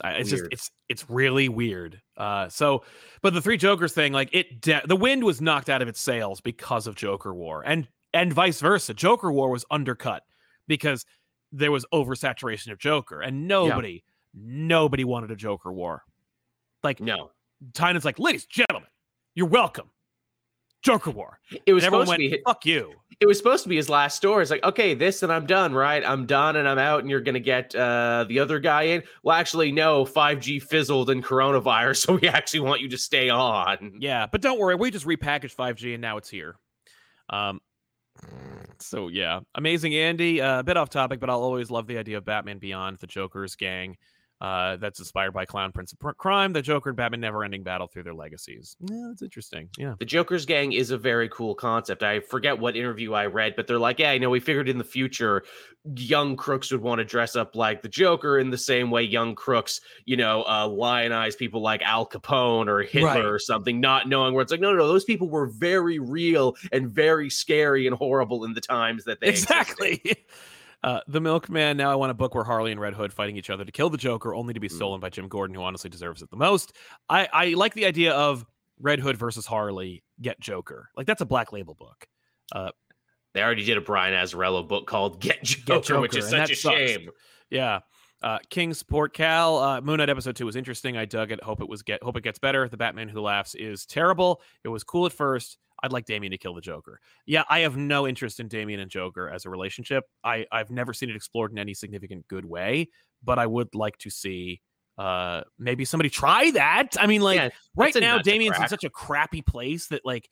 I- 0.00 0.12
It's 0.14 0.30
just 0.30 0.44
it's 0.52 0.70
it's 0.88 1.10
really 1.10 1.48
weird. 1.48 2.00
Uh, 2.16 2.48
so, 2.48 2.84
but 3.22 3.34
the 3.34 3.42
three 3.42 3.56
Jokers 3.56 3.92
thing, 3.92 4.12
like 4.12 4.28
it, 4.32 4.60
de- 4.60 4.82
the 4.86 4.94
wind 4.96 5.24
was 5.24 5.40
knocked 5.40 5.68
out 5.68 5.82
of 5.82 5.88
its 5.88 6.00
sails 6.00 6.40
because 6.40 6.86
of 6.86 6.94
Joker 6.94 7.34
War, 7.34 7.62
and 7.66 7.88
and 8.14 8.32
vice 8.32 8.60
versa. 8.60 8.94
Joker 8.94 9.32
War 9.32 9.50
was 9.50 9.64
undercut 9.70 10.22
because 10.68 11.04
there 11.52 11.72
was 11.72 11.84
oversaturation 11.92 12.70
of 12.70 12.78
Joker, 12.78 13.20
and 13.20 13.48
nobody, 13.48 14.04
nobody 14.32 15.02
wanted 15.02 15.32
a 15.32 15.36
Joker 15.36 15.72
War. 15.72 16.04
Like 16.84 17.00
No. 17.00 17.32
Tynion's 17.72 18.04
like, 18.04 18.18
ladies 18.20 18.46
gentlemen, 18.46 18.88
You're 19.34 19.48
welcome. 19.48 19.90
Joker 20.82 21.10
War. 21.10 21.38
It 21.66 21.72
was 21.72 21.84
And 21.84 21.92
supposed 21.92 22.06
to 22.06 22.10
went, 22.10 22.18
be 22.20 22.42
fuck 22.46 22.64
you. 22.64 22.92
it 23.20 23.26
was 23.26 23.36
supposed 23.36 23.62
to 23.64 23.68
be 23.68 23.76
his 23.76 23.88
last 23.90 24.16
story. 24.16 24.40
It's 24.42 24.50
like, 24.50 24.64
okay, 24.64 24.94
this 24.94 25.22
and 25.22 25.30
I'm 25.32 25.44
done, 25.46 25.74
right? 25.74 26.02
I'm 26.06 26.24
done 26.26 26.56
and 26.56 26.66
I'm 26.66 26.78
out, 26.78 27.00
and 27.00 27.10
you're 27.10 27.20
gonna 27.20 27.38
get 27.40 27.74
uh 27.74 28.24
the 28.28 28.38
other 28.38 28.58
guy 28.58 28.82
in. 28.84 29.02
Well, 29.22 29.36
actually, 29.36 29.72
no, 29.72 30.04
5G 30.04 30.62
fizzled 30.62 31.10
and 31.10 31.22
coronavirus, 31.24 31.96
so 32.06 32.14
we 32.16 32.28
actually 32.28 32.60
want 32.60 32.80
you 32.80 32.88
to 32.90 32.98
stay 32.98 33.28
on. 33.28 33.98
Yeah, 34.00 34.26
but 34.30 34.40
don't 34.40 34.58
worry, 34.58 34.74
we 34.74 34.90
just 34.90 35.06
repackaged 35.06 35.54
5G 35.54 35.92
and 35.94 36.00
now 36.00 36.16
it's 36.16 36.30
here. 36.30 36.56
Um, 37.28 37.60
so 38.78 39.08
yeah, 39.08 39.40
amazing 39.54 39.94
Andy. 39.94 40.40
Uh, 40.40 40.60
a 40.60 40.62
bit 40.62 40.76
off 40.76 40.88
topic, 40.90 41.20
but 41.20 41.30
I'll 41.30 41.42
always 41.42 41.70
love 41.70 41.86
the 41.86 41.98
idea 41.98 42.18
of 42.18 42.24
Batman 42.24 42.58
Beyond, 42.58 42.98
the 42.98 43.06
Joker's 43.06 43.54
gang. 43.56 43.96
Uh, 44.40 44.76
that's 44.76 44.98
inspired 44.98 45.32
by 45.32 45.44
Clown 45.44 45.70
Prince 45.70 45.92
of 45.92 45.98
Pr- 45.98 46.12
Crime, 46.12 46.54
the 46.54 46.62
Joker 46.62 46.88
and 46.88 46.96
Batman 46.96 47.20
never-ending 47.20 47.62
battle 47.62 47.88
through 47.88 48.04
their 48.04 48.14
legacies. 48.14 48.74
Yeah, 48.80 49.08
that's 49.08 49.20
interesting. 49.20 49.68
Yeah, 49.76 49.96
The 49.98 50.06
Joker's 50.06 50.46
gang 50.46 50.72
is 50.72 50.90
a 50.90 50.96
very 50.96 51.28
cool 51.28 51.54
concept. 51.54 52.02
I 52.02 52.20
forget 52.20 52.58
what 52.58 52.74
interview 52.74 53.12
I 53.12 53.26
read, 53.26 53.54
but 53.54 53.66
they're 53.66 53.78
like, 53.78 53.98
yeah, 53.98 54.12
you 54.12 54.20
know, 54.20 54.30
we 54.30 54.40
figured 54.40 54.66
in 54.66 54.78
the 54.78 54.84
future 54.84 55.42
young 55.94 56.36
crooks 56.36 56.70
would 56.72 56.80
want 56.80 57.00
to 57.00 57.04
dress 57.04 57.36
up 57.36 57.54
like 57.54 57.82
the 57.82 57.88
Joker 57.90 58.38
in 58.38 58.48
the 58.48 58.56
same 58.56 58.90
way 58.90 59.02
young 59.02 59.34
crooks, 59.34 59.82
you 60.06 60.16
know, 60.16 60.42
uh, 60.44 60.66
lionize 60.66 61.36
people 61.36 61.60
like 61.60 61.82
Al 61.82 62.06
Capone 62.06 62.66
or 62.68 62.80
Hitler 62.82 63.08
Right. 63.08 63.24
or 63.24 63.38
something, 63.38 63.78
not 63.78 64.08
knowing 64.08 64.32
where 64.32 64.40
it's 64.42 64.50
like, 64.52 64.60
no, 64.60 64.70
no, 64.72 64.78
no, 64.78 64.88
those 64.88 65.04
people 65.04 65.28
were 65.28 65.48
very 65.48 65.98
real 65.98 66.56
and 66.72 66.90
very 66.90 67.28
scary 67.28 67.86
and 67.86 67.94
horrible 67.94 68.44
in 68.44 68.54
the 68.54 68.60
times 68.62 69.04
that 69.04 69.20
they 69.20 69.28
existed. 69.28 69.52
exactly. 69.54 70.24
Uh, 70.82 71.00
the 71.08 71.20
Milkman. 71.20 71.76
Now 71.76 71.90
I 71.92 71.94
want 71.94 72.10
a 72.10 72.14
book 72.14 72.34
where 72.34 72.44
Harley 72.44 72.72
and 72.72 72.80
Red 72.80 72.94
Hood 72.94 73.12
fighting 73.12 73.36
each 73.36 73.50
other 73.50 73.64
to 73.64 73.72
kill 73.72 73.90
the 73.90 73.98
Joker, 73.98 74.34
only 74.34 74.54
to 74.54 74.60
be 74.60 74.68
Mm. 74.68 74.76
stolen 74.76 75.00
by 75.00 75.10
Jim 75.10 75.28
Gordon, 75.28 75.54
who 75.54 75.62
honestly 75.62 75.90
deserves 75.90 76.22
it 76.22 76.30
the 76.30 76.36
most. 76.36 76.72
I 77.08 77.28
I 77.32 77.46
like 77.54 77.74
the 77.74 77.84
idea 77.86 78.12
of 78.12 78.46
Red 78.78 78.98
Hood 79.00 79.16
versus 79.18 79.44
Harley 79.46 80.02
get 80.22 80.40
Joker. 80.40 80.88
Like 80.96 81.06
that's 81.06 81.20
a 81.20 81.26
Black 81.26 81.52
Label 81.52 81.74
book. 81.74 82.06
Uh, 82.52 82.70
They 83.34 83.42
already 83.42 83.64
did 83.64 83.76
a 83.76 83.80
Brian 83.82 84.14
Azzarello 84.14 84.66
book 84.66 84.86
called 84.86 85.20
Get 85.20 85.42
Joker, 85.44 86.00
which 86.00 86.12
Joker, 86.12 86.18
is 86.24 86.30
such 86.30 86.50
a 86.50 86.56
sucks. 86.56 86.76
shame. 86.76 87.10
Yeah. 87.50 87.80
Uh, 88.22 88.38
King's 88.50 88.82
Port 88.82 89.14
Cal, 89.14 89.58
uh, 89.58 89.80
Moon 89.80 89.96
Knight 89.98 90.10
episode 90.10 90.36
two 90.36 90.44
was 90.46 90.56
interesting. 90.56 90.96
I 90.96 91.04
dug 91.06 91.30
it. 91.30 91.42
Hope 91.42 91.60
it 91.62 91.68
was 91.68 91.82
get. 91.82 92.02
Hope 92.02 92.16
it 92.16 92.22
gets 92.22 92.38
better. 92.38 92.68
The 92.68 92.76
Batman 92.76 93.08
Who 93.08 93.20
Laughs 93.20 93.54
is 93.54 93.86
terrible. 93.86 94.42
It 94.64 94.68
was 94.68 94.82
cool 94.84 95.06
at 95.06 95.12
first. 95.12 95.56
I'd 95.82 95.92
like 95.92 96.04
Damian 96.04 96.30
to 96.30 96.38
kill 96.38 96.54
the 96.54 96.60
Joker. 96.60 97.00
Yeah, 97.26 97.44
I 97.48 97.60
have 97.60 97.76
no 97.76 98.06
interest 98.06 98.40
in 98.40 98.48
Damian 98.48 98.80
and 98.80 98.90
Joker 98.90 99.28
as 99.28 99.44
a 99.44 99.50
relationship. 99.50 100.04
I 100.24 100.46
I've 100.52 100.70
never 100.70 100.92
seen 100.92 101.10
it 101.10 101.16
explored 101.16 101.52
in 101.52 101.58
any 101.58 101.74
significant 101.74 102.26
good 102.28 102.44
way. 102.44 102.88
But 103.22 103.38
I 103.38 103.46
would 103.46 103.74
like 103.74 103.98
to 103.98 104.10
see 104.10 104.60
uh 104.98 105.42
maybe 105.58 105.84
somebody 105.84 106.10
try 106.10 106.50
that. 106.52 106.96
I 106.98 107.06
mean, 107.06 107.20
like 107.20 107.36
Yeah, 107.36 107.48
right 107.74 107.94
now, 107.96 108.18
Damian's 108.18 108.58
in 108.58 108.68
such 108.68 108.84
a 108.84 108.90
crappy 108.90 109.42
place 109.42 109.88
that 109.88 110.02
like 110.04 110.28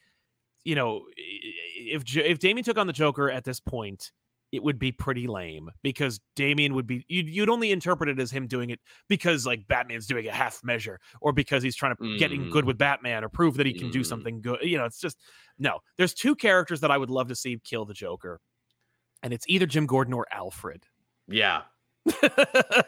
you 0.65 0.75
know 0.75 1.07
if 1.17 2.17
if 2.17 2.39
Damien 2.39 2.65
took 2.65 2.79
on 2.79 2.87
the 2.87 2.93
Joker 2.93 3.31
at 3.31 3.45
this 3.45 3.61
point, 3.61 4.13
it 4.53 4.63
would 4.63 4.79
be 4.79 4.91
pretty 4.93 5.27
lame 5.27 5.69
because 5.83 6.21
Damian 6.35 6.75
would 6.75 6.87
be 6.87 7.05
you'd, 7.09 7.29
you'd 7.29 7.51
only 7.51 7.71
interpret 7.71 8.09
it 8.09 8.19
as 8.19 8.31
him 8.31 8.47
doing 8.47 8.71
it 8.71 8.81
because 9.09 9.45
like 9.47 9.69
Batman's 9.69 10.07
doing 10.07 10.27
a 10.27 10.33
half 10.33 10.65
measure 10.65 10.99
or 11.21 11.33
because 11.33 11.63
he's 11.63 11.77
trying 11.77 11.95
to 11.97 12.17
getting 12.19 12.49
good 12.51 12.65
Mm. 12.65 12.69
with 12.69 12.79
Batman 12.79 13.25
or 13.25 13.29
prove 13.29 13.57
that 13.59 13.67
he 13.67 13.75
can 13.75 13.91
do 13.91 14.01
Mm. 14.01 14.07
something 14.07 14.41
good. 14.41 14.61
You 14.63 14.79
know, 14.79 14.85
it's 14.87 15.01
just 15.01 15.19
no. 15.59 15.81
There's 15.99 16.15
two 16.15 16.35
characters 16.35 16.81
that 16.81 16.91
I 16.91 16.97
would 16.97 17.11
love 17.11 17.29
to 17.29 17.35
see 17.37 17.59
kill 17.63 17.85
the 17.85 17.95
Joker, 17.95 18.41
and 19.23 19.33
it's 19.35 19.45
either 19.49 19.67
Jim 19.67 19.87
Gordon 19.87 20.15
or 20.15 20.27
Alfred. 20.33 20.85
Yeah. 21.29 21.63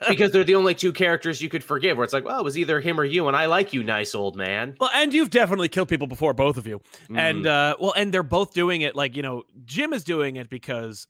because 0.08 0.30
they're 0.32 0.44
the 0.44 0.54
only 0.54 0.74
two 0.74 0.92
characters 0.92 1.42
you 1.42 1.48
could 1.50 1.62
forgive 1.62 1.96
where 1.96 2.04
it's 2.04 2.12
like, 2.14 2.24
well, 2.24 2.40
it 2.40 2.44
was 2.44 2.56
either 2.56 2.80
him 2.80 2.98
or 2.98 3.04
you, 3.04 3.28
and 3.28 3.36
I 3.36 3.46
like 3.46 3.72
you, 3.74 3.82
nice 3.82 4.14
old 4.14 4.34
man. 4.36 4.76
well, 4.80 4.90
and 4.94 5.12
you've 5.12 5.28
definitely 5.30 5.68
killed 5.68 5.88
people 5.88 6.06
before, 6.06 6.32
both 6.32 6.56
of 6.56 6.66
you. 6.66 6.80
and 7.14 7.44
Mhm. 7.44 7.48
uh 7.48 7.76
well 7.78 7.92
and 7.96 8.14
they're 8.14 8.22
both 8.22 8.54
doing 8.54 8.80
it 8.82 8.94
like 8.96 9.14
you 9.16 9.22
know 9.22 9.42
jim 9.64 9.92
is 9.92 10.04
doing 10.04 10.36
it 10.36 10.48
because 10.48 11.06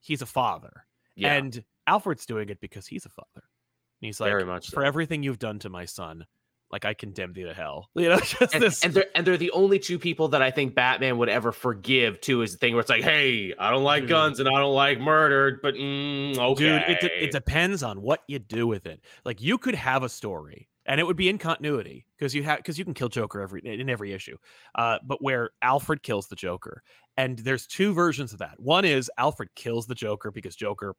he's 0.00 0.22
a 0.22 0.26
father. 0.26 0.84
Yeah, 1.16 1.34
and 1.34 1.62
alfred's 1.86 2.26
doing 2.26 2.48
it 2.48 2.60
because 2.60 2.86
he's 2.86 3.06
a 3.06 3.10
father. 3.10 3.28
And 3.34 4.06
he's 4.06 4.20
like 4.20 4.30
very 4.30 4.44
much 4.44 4.70
for 4.70 4.84
everything 4.84 5.22
you've 5.22 5.38
done 5.38 5.58
to 5.60 5.68
my 5.68 5.84
son 5.84 6.24
like 6.70 6.84
i 6.84 6.94
condemn 6.94 7.32
thee 7.32 7.44
to 7.44 7.54
hell. 7.54 7.88
You 7.98 8.10
know 8.10 8.20
and, 8.52 8.62
this 8.62 8.84
and 8.84 8.94
they're 8.94 9.06
and 9.14 9.26
they're 9.26 9.36
the 9.36 9.50
only 9.50 9.78
two 9.78 9.98
people 9.98 10.28
that 10.28 10.42
I 10.42 10.50
think 10.50 10.74
Batman 10.74 11.18
would 11.18 11.28
ever 11.28 11.50
forgive 11.50 12.20
too 12.20 12.42
is 12.42 12.52
the 12.52 12.58
thing 12.58 12.74
where 12.74 12.80
it's 12.80 12.88
like, 12.88 13.02
hey, 13.02 13.54
I 13.58 13.70
don't 13.70 13.82
like 13.82 14.02
Dude. 14.02 14.10
guns 14.10 14.40
and 14.40 14.48
I 14.48 14.52
don't 14.52 14.74
like 14.74 15.00
murder, 15.00 15.58
but 15.62 15.74
mm, 15.74 16.38
okay, 16.38 16.64
dude 16.64 16.82
it, 16.88 17.00
de- 17.00 17.24
it 17.24 17.32
depends 17.32 17.82
on 17.82 18.00
what 18.00 18.22
you 18.28 18.38
do 18.38 18.66
with 18.66 18.86
it. 18.86 19.00
Like 19.24 19.40
you 19.42 19.58
could 19.58 19.74
have 19.74 20.04
a 20.04 20.08
story 20.08 20.68
and 20.88 20.98
it 21.00 21.04
would 21.04 21.16
be 21.16 21.28
in 21.28 21.38
continuity 21.38 22.04
because 22.16 22.34
you 22.34 22.42
have 22.42 22.58
because 22.58 22.78
you 22.78 22.84
can 22.84 22.94
kill 22.94 23.08
joker 23.08 23.40
every 23.40 23.60
in 23.64 23.88
every 23.88 24.12
issue 24.12 24.36
uh 24.74 24.98
but 25.04 25.22
where 25.22 25.50
alfred 25.62 26.02
kills 26.02 26.26
the 26.28 26.36
joker 26.36 26.82
and 27.16 27.38
there's 27.40 27.66
two 27.66 27.92
versions 27.92 28.32
of 28.32 28.38
that 28.40 28.58
one 28.58 28.84
is 28.84 29.10
alfred 29.18 29.48
kills 29.54 29.86
the 29.86 29.94
joker 29.94 30.30
because 30.30 30.56
joker 30.56 30.94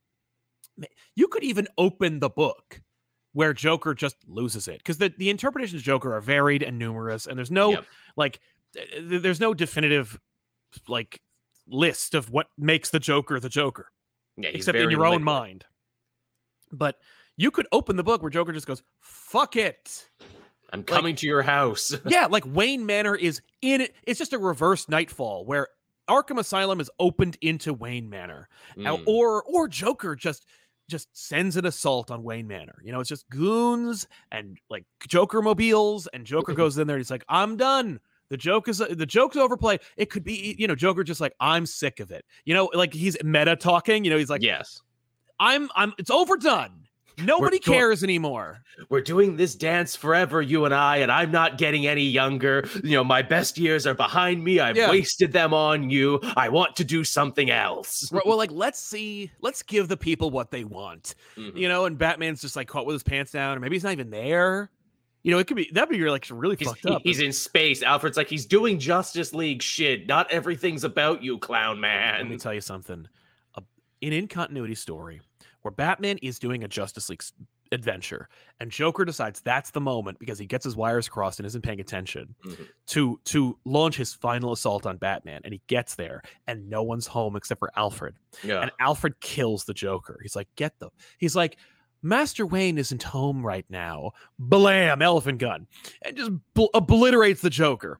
you 1.16 1.28
could 1.28 1.44
even 1.44 1.68
open 1.78 2.20
the 2.20 2.30
book 2.30 2.82
where 3.34 3.54
joker 3.54 3.94
just 3.94 4.16
loses 4.28 4.68
it 4.68 4.78
because 4.78 4.98
the, 4.98 5.14
the 5.18 5.30
interpretations 5.30 5.82
of 5.82 5.86
joker 5.86 6.16
are 6.16 6.22
varied 6.22 6.64
and 6.64 6.80
numerous 6.80 7.28
and 7.28 7.38
there's 7.38 7.52
no 7.52 7.72
Yep. 7.72 7.86
like 8.16 8.40
th- 8.74 9.10
th- 9.10 9.22
there's 9.22 9.40
no 9.40 9.54
definitive 9.54 10.18
like 10.88 11.20
list 11.68 12.16
of 12.16 12.30
what 12.32 12.48
makes 12.58 12.90
the 12.90 13.00
joker 13.00 13.40
the 13.40 13.50
joker 13.50 13.92
yeah, 14.42 14.50
except 14.54 14.78
in 14.78 14.90
your 14.90 15.06
own 15.06 15.24
mind. 15.24 15.66
But 16.72 16.96
you 17.40 17.50
could 17.52 17.66
open 17.72 17.96
the 17.96 18.04
book 18.04 18.22
where 18.22 18.30
Joker 18.30 18.52
just 18.52 18.68
goes, 18.68 18.84
"Fuck 19.00 19.56
it." 19.56 20.10
I'm 20.72 20.84
coming 20.84 21.16
to 21.16 21.26
your 21.26 21.42
house. 21.42 21.96
yeah, 22.06 22.28
like 22.28 22.44
Wayne 22.46 22.86
Manor 22.86 23.16
is 23.16 23.42
in 23.64 23.82
it. 23.82 23.96
It's 24.04 24.20
just 24.20 24.34
a 24.34 24.38
reverse 24.38 24.88
Knightfall 24.88 25.46
where 25.46 25.70
Arkham 26.08 26.38
Asylum 26.38 26.80
is 26.80 26.92
opened 27.00 27.38
into 27.42 27.74
Wayne 27.74 28.10
Manor, 28.10 28.50
Mm. 28.78 29.04
or 29.08 29.42
or 29.44 29.68
Joker 29.68 30.16
just 30.16 30.46
just 30.90 31.08
sends 31.14 31.56
an 31.56 31.66
assault 31.66 32.12
on 32.12 32.24
Wayne 32.24 32.48
Manor. 32.48 32.76
You 32.84 32.92
know, 32.92 33.00
it's 33.00 33.10
just 33.10 33.30
goons 33.30 34.08
and 34.32 34.58
like 34.70 34.86
Joker 35.08 35.42
mobiles, 35.42 36.08
and 36.08 36.26
Joker 36.26 36.54
goes 36.62 36.78
in 36.78 36.88
there 36.88 36.98
and 36.98 37.02
he's 37.02 37.12
like, 37.12 37.26
"I'm 37.30 37.58
done." 37.58 38.00
The 38.30 38.38
joke 38.38 38.68
is 38.68 38.78
the 38.78 39.06
joke's 39.08 39.38
overplayed. 39.38 39.80
It 39.98 40.12
could 40.12 40.24
be, 40.24 40.56
you 40.60 40.68
know, 40.68 40.76
Joker 40.76 41.04
just 41.04 41.20
like, 41.20 41.34
I'm 41.40 41.66
sick 41.66 42.00
of 42.00 42.12
it. 42.12 42.24
You 42.46 42.54
know, 42.54 42.70
like 42.76 42.94
he's 42.94 43.18
meta 43.24 43.56
talking. 43.56 44.04
You 44.04 44.12
know, 44.12 44.20
he's 44.20 44.30
like, 44.30 44.44
yes, 44.44 44.84
I'm 45.40 45.68
I'm 45.76 45.94
it's 45.98 46.12
overdone. 46.12 46.79
Nobody 47.24 47.60
doing- 47.60 47.78
cares 47.78 48.04
anymore. 48.04 48.60
we're 48.90 49.02
doing 49.02 49.36
this 49.38 49.56
dance 49.56 49.96
forever, 49.96 50.42
you 50.42 50.66
and 50.66 50.74
I, 50.74 50.98
and 50.98 51.12
I'm 51.12 51.32
not 51.32 51.58
getting 51.58 51.86
any 51.88 52.04
younger. 52.04 52.68
You 52.84 52.92
know, 52.92 53.04
my 53.04 53.22
best 53.22 53.58
years 53.58 53.86
are 53.86 53.94
behind 53.94 54.44
me. 54.44 54.60
I've 54.60 54.78
Yeah. 54.78 54.90
wasted 54.90 55.32
them 55.34 55.54
on 55.54 55.90
you. 55.90 56.20
I 56.38 56.50
want 56.50 56.76
to 56.78 56.84
do 56.84 57.04
something 57.04 57.50
else. 57.50 58.10
Well, 58.12 58.38
like 58.38 58.52
let's 58.52 58.80
see, 58.80 59.32
let's 59.42 59.64
give 59.64 59.88
the 59.88 59.98
people 59.98 60.30
what 60.30 60.52
they 60.52 60.64
want. 60.64 61.16
Mhm. 61.38 61.58
You 61.58 61.68
know, 61.68 61.86
and 61.86 61.98
Batman's 61.98 62.42
just 62.42 62.56
like 62.56 62.68
caught 62.68 62.86
with 62.86 62.94
his 62.94 63.04
pants 63.04 63.32
down, 63.32 63.58
or 63.58 63.60
maybe 63.60 63.76
he's 63.76 63.84
not 63.84 63.92
even 63.94 64.10
there. 64.10 64.72
You 65.22 65.32
know, 65.32 65.40
it 65.40 65.48
could 65.48 65.58
be 65.58 65.70
that'd 65.74 65.90
be 65.90 66.00
like 66.10 66.26
really 66.32 66.56
He's, 66.58 66.68
fucked 66.70 66.86
up. 66.86 67.02
he's 67.04 67.20
in 67.20 67.34
space. 67.34 67.84
Alfred's 67.84 68.16
like 68.16 68.30
he's 68.30 68.46
doing 68.46 68.80
Justice 68.80 69.34
League 69.34 69.62
shit. 69.62 70.08
Not 70.08 70.32
everything's 70.32 70.86
about 70.86 71.22
you, 71.22 71.38
clown 71.40 71.82
man. 71.82 72.20
Let 72.22 72.30
me 72.30 72.38
tell 72.38 72.54
you 72.54 72.62
something. 72.62 73.06
A, 73.56 73.62
an 74.02 74.14
in 74.14 74.28
continuity 74.30 74.76
story 74.76 75.20
where 75.62 75.72
Batman 75.72 76.18
is 76.20 76.40
doing 76.40 76.64
a 76.64 76.68
Justice 76.68 77.10
League 77.10 77.24
adventure, 77.72 78.28
and 78.60 78.72
Joker 78.72 79.06
decides 79.06 79.42
that's 79.42 79.70
the 79.72 79.82
moment 79.82 80.18
because 80.20 80.40
he 80.40 80.46
gets 80.48 80.64
his 80.66 80.76
wires 80.76 81.08
crossed 81.08 81.40
and 81.40 81.46
isn't 81.46 81.62
paying 81.62 81.80
attention 81.80 82.34
Mhm. 82.44 82.68
to 82.88 83.20
to 83.26 83.60
launch 83.66 83.96
his 83.98 84.14
final 84.14 84.52
assault 84.54 84.86
on 84.88 84.98
Batman. 84.98 85.42
And 85.44 85.54
he 85.54 85.62
gets 85.68 85.96
there, 85.96 86.22
and 86.48 86.68
no 86.70 86.82
one's 86.84 87.06
home 87.08 87.36
except 87.36 87.60
for 87.60 87.72
Alfred. 87.76 88.16
Yeah. 88.44 88.62
and 88.62 88.72
Alfred 88.80 89.20
kills 89.22 89.66
the 89.66 89.74
Joker. 89.74 90.20
He's 90.24 90.36
like, 90.36 90.48
get 90.56 90.80
the. 90.80 90.90
He's 91.20 91.36
like, 91.36 91.58
Master 92.02 92.46
Wayne 92.46 92.78
isn't 92.78 93.04
home 93.04 93.46
right 93.46 93.66
now. 93.70 94.12
Blam, 94.40 95.02
elephant 95.02 95.38
gun, 95.40 95.68
and 96.02 96.16
just 96.18 96.32
bl- 96.54 96.68
obliterates 96.74 97.42
the 97.42 97.50
Joker. 97.50 98.00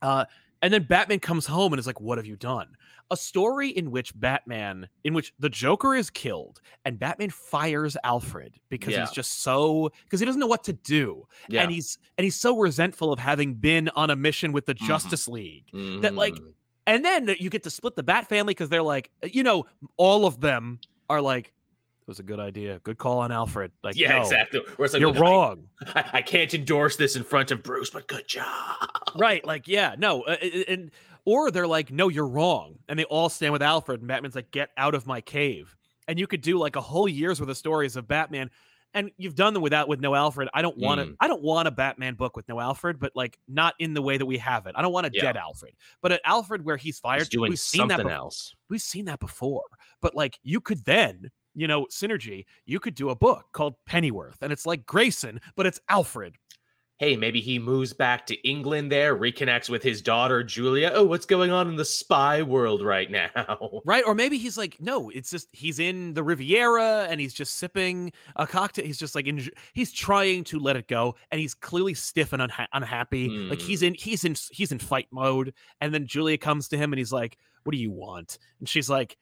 Uh, 0.00 0.24
and 0.62 0.72
then 0.72 0.84
Batman 0.84 1.18
comes 1.20 1.44
home 1.46 1.72
and 1.72 1.80
is 1.80 1.86
like, 1.86 2.00
"What 2.00 2.16
have 2.18 2.26
you 2.26 2.36
done?" 2.36 2.68
A 3.10 3.16
story 3.16 3.68
in 3.68 3.90
which 3.90 4.18
Batman, 4.18 4.88
in 5.04 5.12
which 5.14 5.32
the 5.38 5.48
Joker 5.50 5.94
is 5.94 6.08
killed, 6.10 6.60
and 6.84 6.98
Batman 6.98 7.30
fires 7.30 7.96
Alfred 8.02 8.56
because 8.70 8.94
Yeah. 8.94 9.00
he's 9.00 9.10
just 9.10 9.42
so 9.42 9.90
because 10.04 10.20
he 10.20 10.26
doesn't 10.26 10.40
know 10.40 10.46
what 10.46 10.64
to 10.64 10.72
do, 10.72 11.26
yeah. 11.48 11.62
and 11.62 11.70
he's 11.70 11.98
and 12.18 12.24
he's 12.24 12.34
so 12.36 12.58
resentful 12.58 13.12
of 13.12 13.18
having 13.18 13.54
been 13.54 13.88
on 13.90 14.10
a 14.10 14.16
mission 14.16 14.52
with 14.52 14.66
the 14.66 14.74
Mhm. 14.74 14.86
Justice 14.86 15.28
League 15.28 15.66
that, 16.02 16.14
like, 16.14 16.34
Mhm. 16.34 16.52
and 16.86 17.04
then 17.04 17.36
you 17.38 17.50
get 17.50 17.62
to 17.64 17.70
split 17.70 17.94
the 17.94 18.02
Bat 18.02 18.28
family 18.28 18.52
because 18.52 18.68
they're 18.70 18.82
like, 18.82 19.10
you 19.22 19.42
know, 19.42 19.66
all 19.98 20.24
of 20.26 20.40
them 20.40 20.80
are 21.10 21.20
like, 21.20 21.48
it 21.48 22.08
was 22.08 22.18
a 22.18 22.22
good 22.22 22.40
idea. 22.40 22.80
Good 22.80 22.98
call 22.98 23.18
on 23.20 23.32
Alfred. 23.32 23.72
Like, 23.82 23.96
yeah, 23.96 24.12
no, 24.16 24.20
exactly. 24.22 24.60
Like, 24.78 24.92
You're 24.94 25.10
"Look, 25.12 25.18
wrong. 25.20 25.68
I, 25.94 26.04
I 26.14 26.22
can't 26.22 26.52
endorse 26.52 26.96
this 26.96 27.16
in 27.16 27.22
front 27.24 27.50
of 27.50 27.62
Bruce, 27.62 27.88
but 27.90 28.06
good 28.08 28.26
job. 28.28 28.76
right. 29.16 29.42
Like, 29.44 29.66
yeah, 29.68 29.94
no. 29.98 30.22
uh, 30.22 30.36
uh, 30.42 30.46
And, 30.68 30.90
or 31.24 31.50
they're 31.50 31.66
like, 31.66 31.90
no, 31.90 32.08
you're 32.08 32.26
wrong. 32.28 32.76
And 32.88 32.98
they 32.98 33.04
all 33.04 33.28
stand 33.28 33.52
with 33.52 33.62
Alfred. 33.62 34.00
And 34.00 34.08
Batman's 34.08 34.34
like, 34.34 34.50
get 34.50 34.70
out 34.76 34.94
of 34.94 35.06
my 35.06 35.20
cave. 35.20 35.74
And 36.08 36.18
you 36.18 36.26
could 36.26 36.40
do 36.42 36.58
like 36.58 36.76
a 36.76 36.80
whole 36.80 37.08
year's 37.08 37.40
worth 37.40 37.48
of 37.50 37.56
stories 37.56 37.96
of 37.96 38.06
Batman. 38.06 38.50
and 38.96 39.10
you've 39.16 39.34
done 39.34 39.54
them 39.54 39.62
without 39.62 39.88
with 39.88 40.00
no 40.00 40.14
Alfred. 40.14 40.48
I 40.54 40.62
don't 40.62 40.78
want 40.78 41.00
to. 41.00 41.06
Mm. 41.06 41.16
I 41.18 41.26
don't 41.26 41.42
want 41.42 41.66
a 41.66 41.70
Batman 41.72 42.14
book 42.14 42.36
with 42.36 42.48
no 42.48 42.60
Alfred, 42.60 43.00
but 43.00 43.10
like 43.16 43.38
not 43.48 43.74
in 43.80 43.92
the 43.94 44.02
way 44.02 44.18
that 44.18 44.26
we 44.26 44.38
have 44.38 44.66
it. 44.66 44.74
I 44.76 44.82
don't 44.82 44.92
want 44.92 45.06
a 45.06 45.10
Yeah. 45.12 45.22
dead 45.22 45.36
Alfred, 45.36 45.74
but 46.00 46.12
an 46.12 46.18
Alfred 46.24 46.64
where 46.64 46.76
he's 46.76 47.00
fired. 47.00 47.20
He's 47.22 47.28
doing 47.30 47.50
we've 47.50 47.58
seen 47.58 47.88
that. 47.88 47.94
something 47.94 48.06
before. 48.06 48.16
else. 48.16 48.54
We've 48.70 48.80
seen 48.82 49.06
that 49.06 49.18
before. 49.18 49.64
But 50.00 50.14
like 50.14 50.38
you 50.44 50.60
could 50.60 50.84
then, 50.84 51.30
you 51.56 51.66
know, 51.66 51.86
synergy. 51.86 52.44
You 52.66 52.78
could 52.78 52.94
do 52.94 53.10
a 53.10 53.16
book 53.16 53.46
called 53.52 53.74
Pennyworth, 53.86 54.38
and 54.42 54.52
it's 54.52 54.66
like 54.66 54.86
Grayson, 54.86 55.40
but 55.56 55.66
it's 55.66 55.80
Alfred. 55.88 56.36
Hey, 56.98 57.16
maybe 57.16 57.40
he 57.40 57.58
moves 57.58 57.92
back 57.92 58.24
to 58.26 58.48
England 58.48 58.92
there, 58.92 59.16
reconnects 59.16 59.68
with 59.68 59.82
his 59.82 60.00
daughter 60.00 60.44
Julia. 60.44 60.92
Oh, 60.94 61.02
what's 61.02 61.26
going 61.26 61.50
on 61.50 61.68
in 61.68 61.74
the 61.74 61.84
spy 61.84 62.40
world 62.42 62.84
right 62.84 63.10
now? 63.10 63.80
right? 63.84 64.04
Or 64.06 64.14
maybe 64.14 64.38
he's 64.38 64.56
like, 64.56 64.80
no, 64.80 65.10
it's 65.10 65.28
just 65.28 65.48
he's 65.50 65.80
in 65.80 66.14
the 66.14 66.22
Riviera 66.22 67.08
and 67.10 67.20
he's 67.20 67.34
just 67.34 67.56
sipping 67.56 68.12
a 68.36 68.46
cocktail. 68.46 68.84
He's 68.84 68.98
just 68.98 69.16
like, 69.16 69.26
enj- 69.26 69.50
he's 69.72 69.92
trying 69.92 70.44
to 70.44 70.60
let 70.60 70.76
it 70.76 70.86
go, 70.86 71.16
and 71.32 71.40
he's 71.40 71.52
clearly 71.52 71.94
stiff 71.94 72.32
and 72.32 72.40
unha- 72.40 72.68
unhappy. 72.72 73.28
Like 73.28 73.60
he's 73.60 73.80
hmm. 73.80 73.86
in, 73.86 73.94
he's 73.94 74.24
in, 74.24 74.36
he's 74.52 74.70
in 74.70 74.78
fight 74.78 75.08
mode. 75.10 75.52
And 75.80 75.92
then 75.92 76.06
Julia 76.06 76.38
comes 76.38 76.68
to 76.68 76.76
him 76.76 76.92
and 76.92 76.98
he's 76.98 77.12
like, 77.12 77.38
"What 77.64 77.72
do 77.72 77.78
you 77.78 77.90
want?" 77.90 78.38
And 78.60 78.68
she's 78.68 78.88
like, 78.88 79.16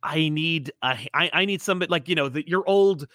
"I 0.00 0.28
need, 0.28 0.70
a, 0.82 0.96
I, 1.12 1.30
I 1.32 1.44
need 1.44 1.60
somebody 1.60 1.90
like 1.90 2.08
you 2.08 2.14
know, 2.14 2.28
the, 2.28 2.48
your 2.48 2.62
old." 2.68 3.08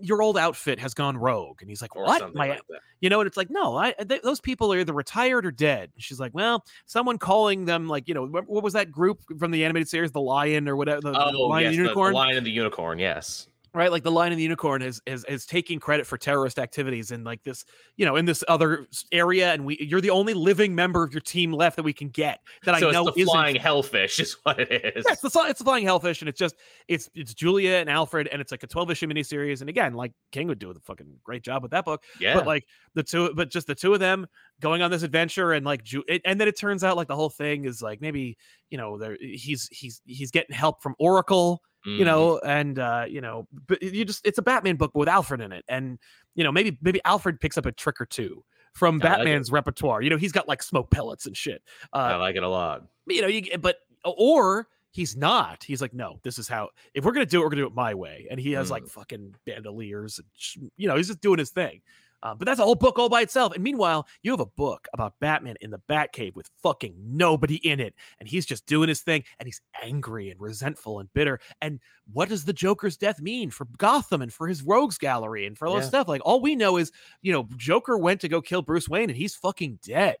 Your 0.00 0.22
old 0.22 0.36
outfit 0.38 0.78
has 0.78 0.94
gone 0.94 1.16
rogue, 1.16 1.60
and 1.60 1.68
he's 1.70 1.80
like, 1.82 1.96
Or 1.96 2.04
"What? 2.04 2.34
My 2.34 2.48
like 2.48 2.60
you 3.00 3.08
know 3.10 3.20
and 3.20 3.26
it's 3.28 3.36
like 3.36 3.48
no 3.48 3.76
i 3.76 3.92
th- 3.92 4.22
those 4.22 4.40
people 4.40 4.72
are 4.72 4.78
either 4.80 4.92
retired 4.92 5.46
or 5.46 5.52
dead 5.52 5.90
And 5.94 6.02
she's 6.02 6.18
like 6.18 6.34
well 6.34 6.64
someone 6.86 7.16
calling 7.16 7.64
them 7.64 7.86
like 7.86 8.08
you 8.08 8.14
know 8.14 8.26
what, 8.26 8.48
what 8.48 8.64
was 8.64 8.72
that 8.72 8.90
group 8.90 9.20
from 9.38 9.52
the 9.52 9.64
animated 9.64 9.88
series 9.88 10.10
the 10.10 10.20
lion 10.20 10.68
or 10.68 10.74
whatever 10.74 11.00
the, 11.00 11.12
the 11.12 11.18
Oh, 11.36 11.46
lion 11.48 11.62
yes, 11.64 11.68
and 11.70 11.78
the- 11.78 11.82
unicorn 11.84 12.12
The, 12.12 12.16
lion 12.18 12.36
and 12.38 12.46
the 12.46 12.50
unicorn. 12.50 12.98
Yes. 12.98 13.46
Right 13.74 13.90
like 13.90 14.02
the 14.02 14.10
lion 14.10 14.32
and 14.32 14.38
the 14.38 14.42
unicorn 14.42 14.82
is, 14.82 15.00
is 15.06 15.24
is 15.28 15.46
taking 15.46 15.78
credit 15.78 16.06
for 16.06 16.18
terrorist 16.18 16.58
activities 16.58 17.10
in 17.10 17.24
like 17.24 17.42
this 17.42 17.64
you 17.96 18.04
know 18.04 18.16
in 18.16 18.24
this 18.24 18.42
other 18.48 18.86
area 19.12 19.52
and 19.52 19.64
we 19.64 19.76
you're 19.80 20.00
the 20.00 20.10
only 20.10 20.34
living 20.34 20.74
member 20.74 21.02
of 21.02 21.12
your 21.12 21.20
team 21.20 21.52
left 21.52 21.76
that 21.76 21.82
we 21.82 21.92
can 21.92 22.08
get 22.08 22.40
that 22.64 22.78
so 22.80 22.88
i 22.88 22.92
know 22.92 23.04
the 23.04 23.12
isn't 23.16 23.32
flying 23.32 23.56
hellfish, 23.56 24.18
is 24.20 24.36
what 24.42 24.58
it 24.58 24.70
is. 24.70 25.04
yeah, 25.06 25.12
it's 25.12 25.22
the, 25.22 25.44
it's 25.46 25.58
the 25.58 25.64
flying 25.64 25.84
hellfish, 25.84 26.22
and 26.22 26.28
it's 26.28 26.38
just 26.38 26.56
it's 26.88 27.10
it's 27.14 27.34
Julia 27.34 27.76
and 27.76 27.90
Alfred, 27.90 28.28
and 28.28 28.40
it's 28.40 28.50
like 28.50 28.62
a 28.62 28.66
twelve 28.66 28.90
issue 28.90 29.06
miniseries. 29.06 29.60
And 29.60 29.68
again, 29.68 29.94
like 29.94 30.12
King 30.32 30.48
would 30.48 30.58
do 30.58 30.70
a 30.70 30.74
fucking 30.74 31.06
great 31.22 31.42
job 31.42 31.62
with 31.62 31.70
that 31.72 31.84
book. 31.84 32.02
yeah. 32.20 32.34
But 32.34 32.46
like 32.46 32.66
the 32.94 33.02
two, 33.02 33.32
but 33.34 33.50
just 33.50 33.66
the 33.66 33.74
two 33.74 33.94
of 33.94 34.00
them 34.00 34.26
going 34.60 34.82
on 34.82 34.90
this 34.90 35.02
adventure, 35.02 35.52
and 35.52 35.64
like 35.64 35.84
Ju- 35.84 36.04
it, 36.08 36.22
and 36.24 36.40
then 36.40 36.48
it 36.48 36.58
turns 36.58 36.84
out 36.84 36.96
like 36.96 37.08
the 37.08 37.16
whole 37.16 37.30
thing 37.30 37.64
is 37.64 37.82
like 37.82 38.00
maybe 38.00 38.36
you 38.70 38.78
know 38.78 38.98
there 38.98 39.16
he's 39.20 39.68
he's 39.70 40.00
he's 40.06 40.30
getting 40.30 40.54
help 40.54 40.82
from 40.82 40.94
Oracle, 40.98 41.62
you 41.84 41.98
Mhm. 42.00 42.04
know, 42.06 42.38
and 42.38 42.78
uh, 42.78 43.04
you 43.08 43.20
know, 43.20 43.46
but 43.66 43.82
you 43.82 44.04
just 44.04 44.26
it's 44.26 44.38
a 44.38 44.42
Batman 44.42 44.76
book 44.76 44.92
but 44.94 44.98
with 45.00 45.08
Alfred 45.08 45.40
in 45.40 45.52
it, 45.52 45.64
and 45.68 45.98
you 46.34 46.44
know 46.44 46.52
maybe 46.52 46.78
maybe 46.82 47.00
Alfred 47.04 47.40
picks 47.40 47.56
up 47.58 47.66
a 47.66 47.72
trick 47.72 48.00
or 48.00 48.06
two 48.06 48.44
from 48.74 49.00
I 49.02 49.08
like. 49.08 49.18
Batman's 49.18 49.50
repertoire. 49.50 50.02
You 50.02 50.10
know, 50.10 50.16
he's 50.16 50.32
got 50.32 50.46
like 50.48 50.62
smoke 50.62 50.90
pellets 50.90 51.26
and 51.26 51.36
shit. 51.36 51.62
I 51.92 52.12
Uh, 52.14 52.18
like 52.18 52.36
it 52.36 52.42
a 52.42 52.48
lot. 52.48 52.84
you 53.06 53.22
know, 53.22 53.28
you 53.28 53.40
get- 53.42 53.60
but 53.62 53.76
or 54.04 54.68
he's 54.90 55.16
not. 55.16 55.62
He's 55.64 55.80
like, 55.82 55.92
no, 55.94 56.18
this 56.22 56.38
is 56.38 56.48
how. 56.48 56.70
If 56.94 57.04
we're 57.04 57.12
gonna 57.12 57.26
do 57.26 57.40
it, 57.40 57.44
we're 57.44 57.50
gonna 57.50 57.62
do 57.62 57.66
it 57.68 57.74
my 57.74 57.94
way. 57.94 58.26
And 58.30 58.38
he 58.40 58.52
has 58.52 58.70
like 58.70 58.86
fucking 58.86 59.34
bandoliers, 59.46 60.18
and 60.18 60.26
sh- 60.34 60.58
you 60.76 60.88
know, 60.88 60.96
he's 60.96 61.08
just 61.08 61.20
doing 61.20 61.38
his 61.38 61.50
thing. 61.50 61.80
Uh, 62.22 62.34
but 62.34 62.46
that's 62.46 62.58
a 62.58 62.64
whole 62.64 62.74
book 62.74 62.98
all 62.98 63.08
by 63.08 63.20
itself. 63.20 63.54
And 63.54 63.62
meanwhile, 63.62 64.06
you 64.22 64.30
have 64.32 64.40
a 64.40 64.46
book 64.46 64.88
about 64.92 65.14
Batman 65.20 65.54
in 65.60 65.70
the 65.70 65.80
Batcave 65.88 66.34
with 66.34 66.50
fucking 66.62 66.94
nobody 66.98 67.56
in 67.56 67.78
it, 67.78 67.94
and 68.18 68.28
he's 68.28 68.44
just 68.44 68.66
doing 68.66 68.88
his 68.88 69.02
thing, 69.02 69.22
and 69.38 69.46
he's 69.46 69.60
angry 69.82 70.30
and 70.30 70.40
resentful 70.40 70.98
and 70.98 71.12
bitter. 71.14 71.38
And 71.62 71.78
what 72.12 72.28
does 72.28 72.44
the 72.44 72.52
Joker's 72.52 72.96
death 72.96 73.20
mean 73.20 73.50
for 73.50 73.66
Gotham 73.78 74.20
and 74.22 74.32
for 74.32 74.48
his 74.48 74.62
Rogues 74.62 74.98
Gallery 74.98 75.46
and 75.46 75.56
for 75.56 75.68
all 75.68 75.76
this 75.76 75.86
stuff? 75.86 76.08
Like, 76.08 76.22
all 76.24 76.40
we 76.40 76.56
know 76.56 76.76
is, 76.76 76.90
you 77.22 77.32
know, 77.32 77.46
Joker 77.56 77.96
went 77.96 78.20
to 78.22 78.28
go 78.28 78.40
kill 78.40 78.62
Bruce 78.62 78.88
Wayne, 78.88 79.10
and 79.10 79.16
he's 79.16 79.36
fucking 79.36 79.78
dead. 79.82 80.16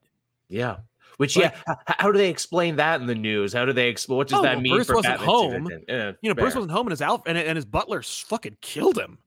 Yeah. 0.48 0.76
Which 1.16 1.36
Like- 1.36 1.52
yeah, 1.66 1.72
h- 1.72 1.96
how 1.98 2.12
do 2.12 2.18
they 2.18 2.30
explain 2.30 2.76
that 2.76 3.00
in 3.00 3.08
the 3.08 3.14
news? 3.14 3.52
How 3.52 3.64
do 3.64 3.72
they 3.72 3.88
explain? 3.88 4.18
What 4.18 4.28
does 4.28 4.38
Oh, 4.38 4.42
that 4.42 4.54
well, 4.54 4.60
mean 4.60 4.74
Bruce 4.74 4.88
wasn't 4.88 5.18
Batman 5.18 5.26
home. 5.28 5.68
Yeah, 5.88 6.12
you 6.22 6.30
know, 6.30 6.34
Bruce 6.34 6.54
wasn't 6.54 6.70
home 6.70 6.86
and 6.86 6.92
his 6.92 7.02
Alf 7.02 7.22
and, 7.26 7.36
and 7.36 7.56
his 7.56 7.64
butler 7.64 8.02
fucking 8.02 8.58
killed 8.60 8.96
him. 8.96 9.18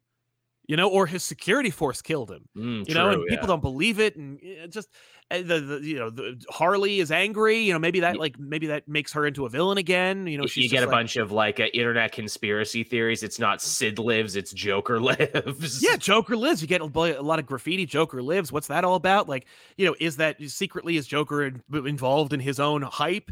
You 0.72 0.78
know, 0.78 0.88
or 0.90 1.06
his 1.06 1.22
security 1.22 1.70
force 1.70 2.02
killed 2.02 2.32
him. 2.32 2.48
Mm, 2.56 2.88
You 2.88 2.94
know, 2.96 3.10
and 3.10 3.16
true, 3.18 3.26
people 3.28 3.44
yeah. 3.44 3.48
don't 3.48 3.62
believe 3.62 4.00
it, 4.00 4.16
and 4.16 4.40
uh, 4.64 4.68
just 4.68 4.88
uh, 5.30 5.40
the, 5.40 5.60
the 5.60 5.80
you 5.86 5.96
know 6.00 6.10
the 6.10 6.42
Harley 6.50 7.02
is 7.02 7.12
angry. 7.12 7.58
You 7.60 7.74
know, 7.74 7.80
maybe 7.80 8.00
that 8.00 8.16
like 8.16 8.40
maybe 8.40 8.68
that 8.68 8.88
makes 8.88 9.12
her 9.12 9.26
into 9.26 9.46
a 9.46 9.50
villain 9.50 9.78
again. 9.78 10.28
You 10.28 10.38
know, 10.38 10.46
you 10.56 10.70
get 10.70 10.84
a 10.84 10.86
like- 10.86 10.92
bunch 10.94 11.18
of 11.18 11.30
like 11.34 11.60
uh, 11.60 11.66
internet 11.74 12.14
conspiracy 12.14 12.86
theories. 12.86 13.22
It's 13.22 13.38
not 13.38 13.62
Sid 13.62 14.00
lives, 14.00 14.38
it's 14.38 14.54
Joker 14.54 14.98
lives. 15.12 15.84
Yeah, 15.84 15.98
Joker 15.98 16.38
lives. 16.38 16.62
You 16.62 16.70
get 16.70 16.80
a 16.80 16.86
a 16.86 17.22
lot 17.22 17.40
of 17.40 17.46
graffiti. 17.46 17.86
Joker 17.86 18.24
lives. 18.24 18.50
What's 18.54 18.68
that 18.68 18.86
all 18.86 18.96
about? 18.96 19.28
Like, 19.28 19.48
you 19.76 19.86
know, 19.86 19.96
is 20.00 20.16
that 20.18 20.38
secretly 20.50 20.96
is 20.96 21.06
Joker 21.06 21.44
in- 21.44 21.62
involved 21.86 22.32
in 22.32 22.40
his 22.40 22.62
own 22.62 22.82
hype? 22.84 23.30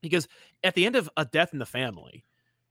Because 0.00 0.28
at 0.62 0.74
the 0.74 0.86
end 0.86 0.94
of 0.94 1.10
a 1.16 1.24
death 1.24 1.52
in 1.52 1.58
the 1.58 1.66
family, 1.66 2.24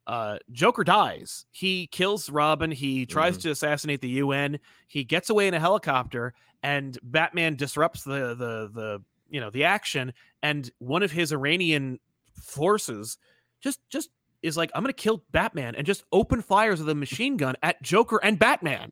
uh, 0.08 0.38
Joker 0.52 0.84
dies. 0.84 1.46
He 1.52 1.88
kills 1.88 2.30
Robin. 2.30 2.72
He 2.72 3.06
tries 3.06 3.38
Mhm. 3.38 3.42
to 3.44 3.52
assassinate 3.52 4.02
the 4.02 4.10
UN. 4.10 4.60
He 4.88 5.04
gets 5.04 5.30
away 5.30 5.48
in 5.48 5.54
a 5.54 5.60
helicopter, 5.60 6.34
and 6.64 6.98
Batman 7.04 7.56
disrupts 7.56 8.04
the 8.04 8.36
the 8.36 8.70
the 8.74 9.04
you 9.30 9.40
know 9.40 9.50
the 9.50 9.64
action. 9.64 10.14
And 10.44 10.70
one 10.78 11.02
of 11.04 11.12
his 11.12 11.32
Iranian 11.34 12.00
forces 12.42 13.18
just 13.62 13.80
just 13.90 14.10
is 14.44 14.56
like, 14.58 14.70
I'm 14.76 14.84
gonna 14.84 14.94
kill 14.94 15.24
Batman, 15.32 15.74
and 15.76 15.88
just 15.88 16.04
open 16.12 16.42
fires 16.42 16.80
with 16.80 16.90
a 16.90 16.96
machine 16.96 17.36
gun 17.38 17.56
at 17.64 17.82
Joker 17.82 18.20
and 18.24 18.38
Batman, 18.38 18.92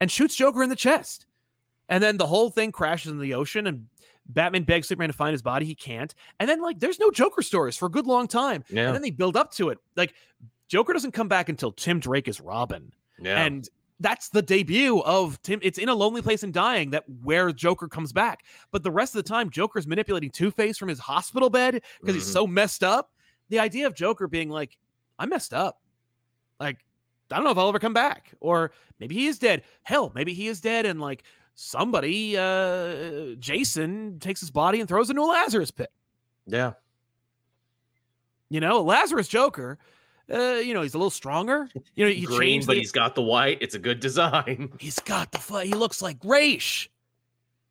and 0.00 0.10
shoots 0.10 0.34
Joker 0.34 0.62
in 0.64 0.68
the 0.68 0.74
chest. 0.76 1.26
And 1.88 2.02
then 2.02 2.16
the 2.16 2.26
whole 2.26 2.50
thing 2.50 2.72
crashes 2.72 3.12
in 3.12 3.18
the 3.20 3.34
ocean, 3.34 3.66
and 3.68 3.86
Batman 4.32 4.64
begs 4.64 4.88
Superman 4.88 5.08
to 5.10 5.12
find 5.16 5.32
his 5.32 5.42
body. 5.42 5.66
He 5.66 5.74
can't. 5.74 6.14
And 6.38 6.48
then 6.48 6.60
like, 6.62 6.78
there's 6.80 6.98
no 6.98 7.10
Joker 7.10 7.42
stories 7.42 7.76
for 7.76 7.86
a 7.86 7.90
good 7.90 8.06
long 8.06 8.26
time. 8.28 8.64
yeah, 8.70 8.86
And 8.86 8.94
then 8.94 9.02
they 9.02 9.10
build 9.10 9.36
up 9.36 9.52
to 9.54 9.68
it. 9.70 9.78
Like 9.96 10.14
Joker 10.68 10.92
doesn't 10.92 11.12
come 11.12 11.28
back 11.28 11.48
until 11.48 11.72
Tim 11.72 12.00
Drake 12.00 12.28
is 12.28 12.40
Robin. 12.40 12.92
yeah. 13.20 13.42
And 13.44 13.68
that's 14.02 14.30
the 14.30 14.40
debut 14.40 15.00
of 15.00 15.42
Tim. 15.42 15.58
It's 15.62 15.76
in 15.76 15.90
a 15.90 15.94
lonely 15.94 16.22
place 16.22 16.42
and 16.42 16.54
dying 16.54 16.90
that 16.92 17.04
where 17.22 17.52
Joker 17.52 17.86
comes 17.86 18.14
back. 18.14 18.44
But 18.70 18.82
the 18.82 18.90
rest 18.90 19.14
of 19.14 19.22
the 19.22 19.28
time, 19.28 19.50
Joker's 19.50 19.86
manipulating 19.86 20.30
Two 20.30 20.50
Face 20.50 20.78
from 20.78 20.88
his 20.88 20.98
hospital 20.98 21.50
bed 21.50 21.82
because 22.00 22.14
he's 22.14 22.24
Mhm. 22.24 22.32
so 22.32 22.46
messed 22.46 22.82
up. 22.82 23.10
The 23.50 23.58
idea 23.58 23.86
of 23.86 23.94
Joker 23.94 24.26
being 24.26 24.48
like, 24.48 24.78
I 25.18 25.26
messed 25.26 25.52
up. 25.52 25.82
Like, 26.58 26.78
I 27.30 27.36
don't 27.36 27.44
know 27.44 27.50
if 27.50 27.58
I'll 27.58 27.68
ever 27.68 27.78
come 27.78 27.92
back. 27.92 28.32
Or 28.40 28.72
maybe 28.98 29.14
he 29.16 29.26
is 29.26 29.38
dead. 29.38 29.64
Hell, 29.82 30.10
maybe 30.14 30.32
he 30.32 30.48
is 30.48 30.62
dead 30.62 30.86
and 30.86 30.98
like 30.98 31.22
somebody, 31.62 32.36
uh 32.38 33.34
Jason 33.38 34.18
takes 34.18 34.40
his 34.40 34.50
body 34.50 34.80
and 34.80 34.88
throws 34.88 35.08
it 35.10 35.12
into 35.12 35.22
a 35.22 35.24
Lazarus 35.26 35.70
pit. 35.70 35.90
yeah. 36.46 36.72
You 38.48 38.58
know, 38.60 38.82
Lazarus 38.82 39.28
Joker. 39.28 39.78
Uh, 40.32 40.54
you 40.54 40.74
know, 40.74 40.82
he's 40.82 40.94
a 40.94 40.98
little 40.98 41.10
stronger. 41.10 41.68
You 41.94 42.04
know, 42.04 42.10
you 42.10 42.26
Green, 42.26 42.60
but 42.66 42.74
the- 42.74 42.80
he's 42.80 42.92
got 42.92 43.14
the 43.14 43.22
white. 43.22 43.58
It's 43.60 43.74
a 43.74 43.78
good 43.78 44.00
design. 44.00 44.72
he's 44.80 44.98
got 45.00 45.30
the 45.32 45.38
he 45.60 45.72
looks 45.74 46.00
like 46.02 46.16
Ra's, 46.24 46.88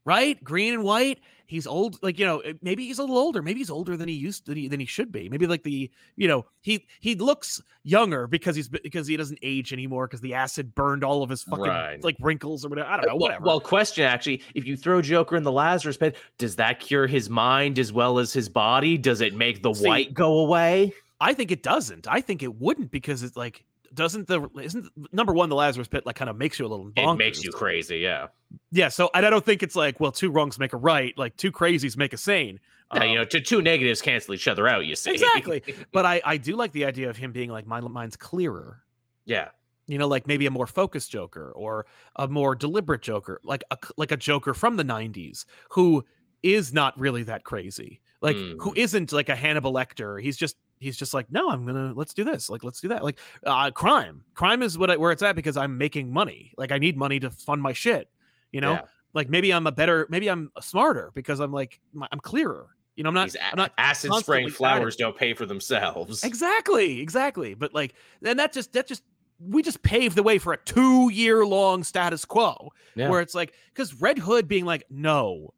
right? 0.06 0.42
Green 0.44 0.74
and 0.74 0.84
white. 0.84 1.20
He's 1.50 1.66
old, 1.66 1.98
like 2.04 2.20
you 2.20 2.28
know, 2.28 2.44
maybe 2.62 2.86
he's 2.86 3.00
a 3.00 3.02
little 3.02 3.18
older. 3.18 3.42
Maybe 3.42 3.60
he's 3.60 3.72
older 3.72 3.98
than 3.98 4.08
he 4.08 4.14
used 4.14 4.46
than 4.46 4.56
he, 4.56 4.68
than 4.68 4.80
he 4.80 4.86
should 4.86 5.12
be. 5.12 5.28
Maybe 5.30 5.48
like 5.48 5.64
the 5.64 5.90
you 6.16 6.28
know 6.28 6.46
he 6.62 6.86
he 7.00 7.16
looks 7.16 7.60
younger 7.84 8.28
because 8.28 8.56
he's 8.56 8.70
because 8.70 9.08
he 9.08 9.18
doesn't 9.18 9.40
age 9.42 9.74
anymore 9.74 10.06
because 10.06 10.22
the 10.22 10.36
acid 10.36 10.76
burned 10.76 11.04
all 11.04 11.24
of 11.24 11.30
his 11.32 11.42
fucking 11.42 11.64
Right. 11.66 12.04
like 12.04 12.18
wrinkles 12.20 12.64
or 12.64 12.70
whatever. 12.70 12.88
I 12.88 12.98
don't 12.98 13.08
know, 13.08 13.16
Well- 13.16 13.20
whatever. 13.22 13.46
Well, 13.46 13.60
question 13.60 14.04
actually: 14.06 14.44
If 14.54 14.66
you 14.66 14.78
throw 14.78 15.02
Joker 15.02 15.36
in 15.38 15.44
the 15.44 15.52
Lazarus 15.52 15.98
pit, 15.98 16.18
does 16.38 16.56
that 16.58 16.80
cure 16.80 17.08
his 17.08 17.32
mind 17.32 17.80
as 17.80 17.92
well 17.92 18.20
as 18.20 18.32
his 18.32 18.48
body? 18.48 18.96
Does 18.96 19.20
it 19.20 19.34
make 19.34 19.64
the 19.64 19.74
See, 19.74 19.88
white 19.88 20.14
go 20.14 20.38
away? 20.42 20.94
I 21.20 21.34
think 21.34 21.52
it 21.52 21.64
doesn't. 21.64 22.08
I 22.08 22.22
think 22.22 22.44
it 22.44 22.62
wouldn't 22.62 22.92
because 22.92 23.24
it's 23.24 23.36
like 23.36 23.66
doesn't 23.94 24.28
the 24.28 24.50
isn't 24.62 24.88
number 25.12 25.34
one 25.34 25.50
the 25.50 25.56
Lazarus 25.56 25.88
pit 25.88 26.06
like 26.06 26.16
kind 26.16 26.30
of 26.30 26.38
makes 26.38 26.60
you 26.60 26.66
a 26.66 26.68
little 26.70 26.92
It 26.96 27.16
makes 27.16 27.44
you 27.44 27.52
crazy. 27.52 27.98
Yeah. 28.00 28.28
yeah. 28.72 28.88
So 28.90 29.10
and 29.14 29.26
I 29.26 29.30
don't 29.30 29.46
think 29.46 29.64
it's 29.64 29.76
like 29.76 30.00
well 30.00 30.12
two 30.12 30.32
wrongs 30.32 30.58
make 30.60 30.74
a 30.74 30.78
right 30.78 31.14
like 31.18 31.36
two 31.38 31.52
crazies 31.52 31.98
make 31.98 32.14
a 32.14 32.18
sane. 32.18 32.60
Yeah, 32.94 33.04
you 33.04 33.10
Um, 33.12 33.16
know, 33.18 33.26
two, 33.26 33.40
two 33.42 33.62
negatives 33.62 34.02
cancel 34.02 34.34
each 34.34 34.48
other 34.48 34.68
out. 34.68 34.86
You 34.86 34.96
see. 34.96 35.12
Exactly. 35.12 35.62
but 35.92 36.06
I 36.06 36.22
I 36.26 36.38
do 36.38 36.56
like 36.56 36.72
the 36.72 36.86
idea 36.86 37.10
of 37.10 37.18
him 37.18 37.32
being 37.32 37.50
like 37.52 37.68
my 37.68 37.80
mind's 37.82 38.16
clearer. 38.18 38.84
yeah. 39.26 39.50
You 39.88 39.98
know, 39.98 40.08
like 40.08 40.28
maybe 40.28 40.46
a 40.46 40.52
more 40.52 40.68
focused 40.68 41.10
Joker 41.12 41.52
or 41.56 41.88
a 42.16 42.28
more 42.28 42.54
deliberate 42.54 43.02
Joker, 43.02 43.42
like 43.44 43.64
a 43.72 43.78
like 43.98 44.12
a 44.12 44.18
Joker 44.18 44.54
from 44.54 44.78
the 44.78 44.84
'90s 44.84 45.46
who 45.72 46.06
is 46.44 46.72
not 46.72 46.98
really 47.00 47.24
that 47.24 47.44
crazy, 47.44 48.00
like 48.22 48.36
who 48.36 48.72
Mm. 48.72 48.78
isn't 48.78 49.12
like 49.12 49.30
a 49.30 49.36
Hannibal 49.36 49.74
Lecter. 49.74 50.22
He's 50.22 50.38
just 50.38 50.58
he's 50.80 50.98
just 50.98 51.14
like, 51.14 51.32
no, 51.32 51.50
I'm 51.50 51.66
gonna 51.66 51.94
let's 51.96 52.14
do 52.14 52.24
this, 52.24 52.50
like 52.50 52.64
let's 52.64 52.82
do 52.82 52.88
that, 52.90 53.04
like 53.04 53.20
uh, 53.46 53.70
crime. 53.72 54.24
Crime 54.34 54.64
is 54.64 54.78
what 54.78 54.90
I, 54.92 54.98
where 54.98 55.12
it's 55.12 55.22
at 55.22 55.36
because 55.36 55.58
I'm 55.58 55.78
making 55.78 56.12
money. 56.12 56.54
Like 56.58 56.72
I 56.72 56.78
need 56.78 56.98
money 56.98 57.20
to 57.20 57.30
fund 57.30 57.62
my 57.62 57.74
shit. 57.74 58.10
You 58.52 58.62
know, 58.62 58.72
Yeah. 58.74 58.82
like 59.14 59.30
maybe 59.30 59.52
I'm 59.54 59.68
a 59.68 59.72
better, 59.72 60.08
maybe 60.10 60.30
I'm 60.30 60.52
smarter 60.62 61.12
because 61.14 61.40
I'm 61.40 61.52
like 61.52 61.80
my- 61.94 62.08
I'm 62.12 62.20
clearer. 62.20 62.68
You 62.96 63.04
know, 63.04 63.10
I'm 63.10 63.14
not. 63.16 63.34
I'm 63.40 63.56
not 63.58 63.72
acid 63.78 64.12
spraying 64.16 64.50
flowers 64.50 64.98
don't 64.98 65.16
pay 65.16 65.34
for 65.34 65.46
themselves. 65.46 66.24
Exactly, 66.26 67.00
exactly. 67.00 67.54
But 67.54 67.74
like, 67.74 67.94
and 68.26 68.38
that 68.40 68.52
just 68.52 68.74
that 68.74 68.88
just 68.88 69.04
we 69.40 69.62
just 69.64 69.82
paved 69.84 70.18
the 70.18 70.24
way 70.24 70.38
for 70.38 70.52
a 70.52 70.58
two 70.58 71.10
year 71.10 71.46
long 71.46 71.86
status 71.86 72.26
quo 72.26 72.72
Yeah. 72.96 73.08
where 73.10 73.22
it's 73.22 73.34
like 73.34 73.54
because 73.74 73.94
Red 74.02 74.18
Hood 74.18 74.50
being 74.50 74.66
like, 74.66 74.84
no, 74.90 75.54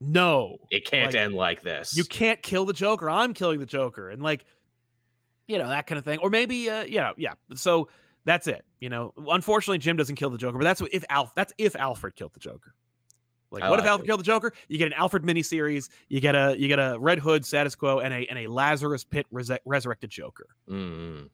no, 0.00 0.58
It 0.70 0.84
can't 0.84 1.12
Like, 1.14 1.20
end 1.22 1.34
like 1.34 1.62
this. 1.62 1.96
you 1.96 2.04
can't 2.04 2.42
kill 2.42 2.64
the 2.64 2.72
Joker. 2.72 3.08
I'm 3.08 3.32
killing 3.34 3.58
the 3.60 3.66
Joker, 3.66 4.10
and 4.10 4.22
like, 4.22 4.44
you 5.48 5.58
know 5.58 5.68
that 5.68 5.86
kind 5.86 5.98
of 5.98 6.04
thing. 6.04 6.18
Or 6.20 6.28
maybe, 6.30 6.68
uh, 6.68 6.84
you 6.84 6.96
know, 6.98 7.12
yeah. 7.16 7.34
So 7.54 7.88
that's 8.24 8.46
it. 8.46 8.64
You 8.80 8.88
know, 8.90 9.12
unfortunately, 9.16 9.78
Jim 9.78 9.96
doesn't 9.96 10.16
kill 10.16 10.30
the 10.30 10.38
Joker, 10.38 10.58
but 10.58 10.64
that's 10.64 10.80
what 10.80 10.92
if 10.92 11.04
Alf. 11.08 11.34
That's 11.34 11.52
if 11.58 11.76
Alfred 11.76 12.14
killed 12.16 12.32
the 12.34 12.40
Joker. 12.40 12.74
Like, 13.52 13.62
I 13.62 13.70
what 13.70 13.78
if 13.78 13.86
Alfred 13.86 14.04
it. 14.06 14.08
killed 14.08 14.20
the 14.20 14.24
Joker? 14.24 14.52
You 14.68 14.76
get 14.76 14.88
an 14.88 14.92
Alfred 14.94 15.22
miniseries. 15.22 15.88
You 16.08 16.20
get 16.20 16.34
a 16.34 16.56
you 16.58 16.66
get 16.68 16.78
a 16.80 16.96
Red 16.98 17.20
Hood 17.20 17.46
status 17.46 17.74
quo 17.76 18.00
and 18.00 18.12
a 18.12 18.26
and 18.28 18.38
a 18.40 18.48
Lazarus 18.48 19.04
Pit 19.04 19.26
resurrected 19.30 20.10
Joker. 20.10 20.48
Mm, 20.68 21.30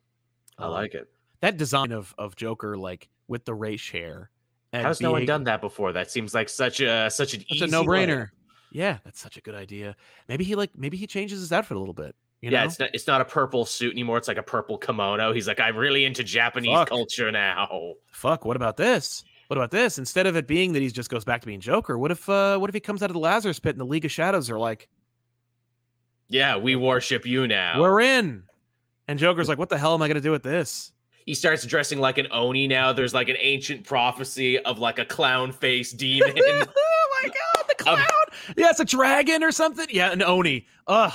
I 0.59 0.65
Um, 0.65 0.71
like 0.73 0.95
it. 0.95 1.09
that 1.41 1.57
design 1.57 1.91
of 1.91 2.15
of 2.19 2.37
Joker, 2.37 2.77
like 2.77 3.09
with 3.29 3.45
the 3.47 3.55
race 3.55 3.89
hair. 3.89 4.31
How's 4.75 5.01
no 5.01 5.13
one 5.13 5.27
done 5.27 5.45
that 5.45 5.61
before? 5.63 5.93
That 5.93 6.11
seems 6.11 6.35
like 6.35 6.49
such 6.49 6.81
a 6.81 7.11
such 7.11 7.35
an 7.35 7.41
It's 7.43 7.53
easy 7.53 7.65
a 7.65 7.69
no 7.69 7.83
brainer. 7.85 8.31
Yeah, 8.73 8.99
that's 9.05 9.21
such 9.21 9.37
a 9.37 9.41
good 9.41 9.55
idea. 9.55 9.95
Maybe 10.29 10.45
he 10.45 10.55
like 10.55 10.71
maybe 10.77 10.97
he 10.97 11.07
changes 11.07 11.41
his 11.41 11.53
outfit 11.53 11.77
a 11.77 11.81
little 11.81 11.95
bit. 11.95 12.15
You 12.41 12.51
yeah, 12.51 12.61
know? 12.61 12.67
it's 12.67 12.79
not 12.79 12.91
it's 12.95 13.07
not 13.07 13.21
a 13.21 13.25
purple 13.25 13.65
suit 13.65 13.93
anymore. 13.93 14.19
It's 14.19 14.29
like 14.29 14.39
a 14.39 14.43
purple 14.43 14.79
kimono. 14.79 15.33
He's 15.33 15.47
like, 15.47 15.61
I'm 15.61 15.77
really 15.77 16.05
into 16.05 16.25
Japanese 16.25 16.75
Fuck. 16.75 16.89
culture 16.89 17.31
now. 17.31 17.95
fuck 18.11 18.45
what 18.45 18.57
about 18.57 18.77
this 18.77 19.23
what 19.49 19.59
about 19.59 19.71
this 19.71 19.99
instead 19.99 20.27
of 20.27 20.35
it 20.35 20.47
being 20.47 20.73
that 20.73 20.81
he 20.81 20.89
just 20.89 21.11
goes 21.11 21.25
back 21.27 21.43
to 21.43 21.47
being 21.47 21.61
joker 21.61 21.99
what 21.99 22.11
if 22.11 22.27
uh 22.29 22.57
what 22.57 22.71
if 22.71 22.75
he 22.75 22.81
comes 22.81 23.03
out 23.03 23.11
of 23.11 23.15
the 23.15 23.21
lazarus 23.21 23.61
pit 23.61 23.73
and 23.73 23.81
the 23.81 23.85
league 23.85 24.05
of 24.07 24.11
shadows 24.11 24.49
are 24.49 24.59
like 24.59 24.89
Yeah, 26.29 26.57
we 26.57 26.75
worship 26.75 27.27
you 27.27 27.47
now. 27.47 27.79
we're 27.79 28.01
in 28.01 28.45
and 29.09 29.19
joker's 29.19 29.49
like 29.49 29.59
what 29.59 29.69
the 29.69 29.77
hell 29.77 29.93
am 29.93 30.01
i 30.01 30.09
gonna 30.09 30.21
do 30.23 30.31
with 30.31 30.43
this 30.43 30.93
he 31.27 31.35
starts 31.35 31.65
dressing 31.67 32.01
like 32.01 32.19
an 32.19 32.27
oni 32.33 32.67
now. 32.67 32.93
There's 32.93 33.15
like 33.15 33.29
an 33.29 33.37
ancient 33.39 33.85
prophecy 33.85 34.59
of 34.59 34.81
like 34.81 34.99
a 34.99 35.05
clown 35.05 35.53
face 35.53 35.93
demon. 35.93 36.33
my 37.85 37.97
god 37.97 37.99
the 37.99 38.05
clown 38.05 38.55
yeah 38.57 38.71
it's 38.71 38.81
a 38.81 38.85
dragon 38.85 39.43
or 39.43 39.53
something 39.53 39.87
yeah 39.91 40.13
an 40.13 40.23
oni 40.23 40.67
ugh 40.87 41.13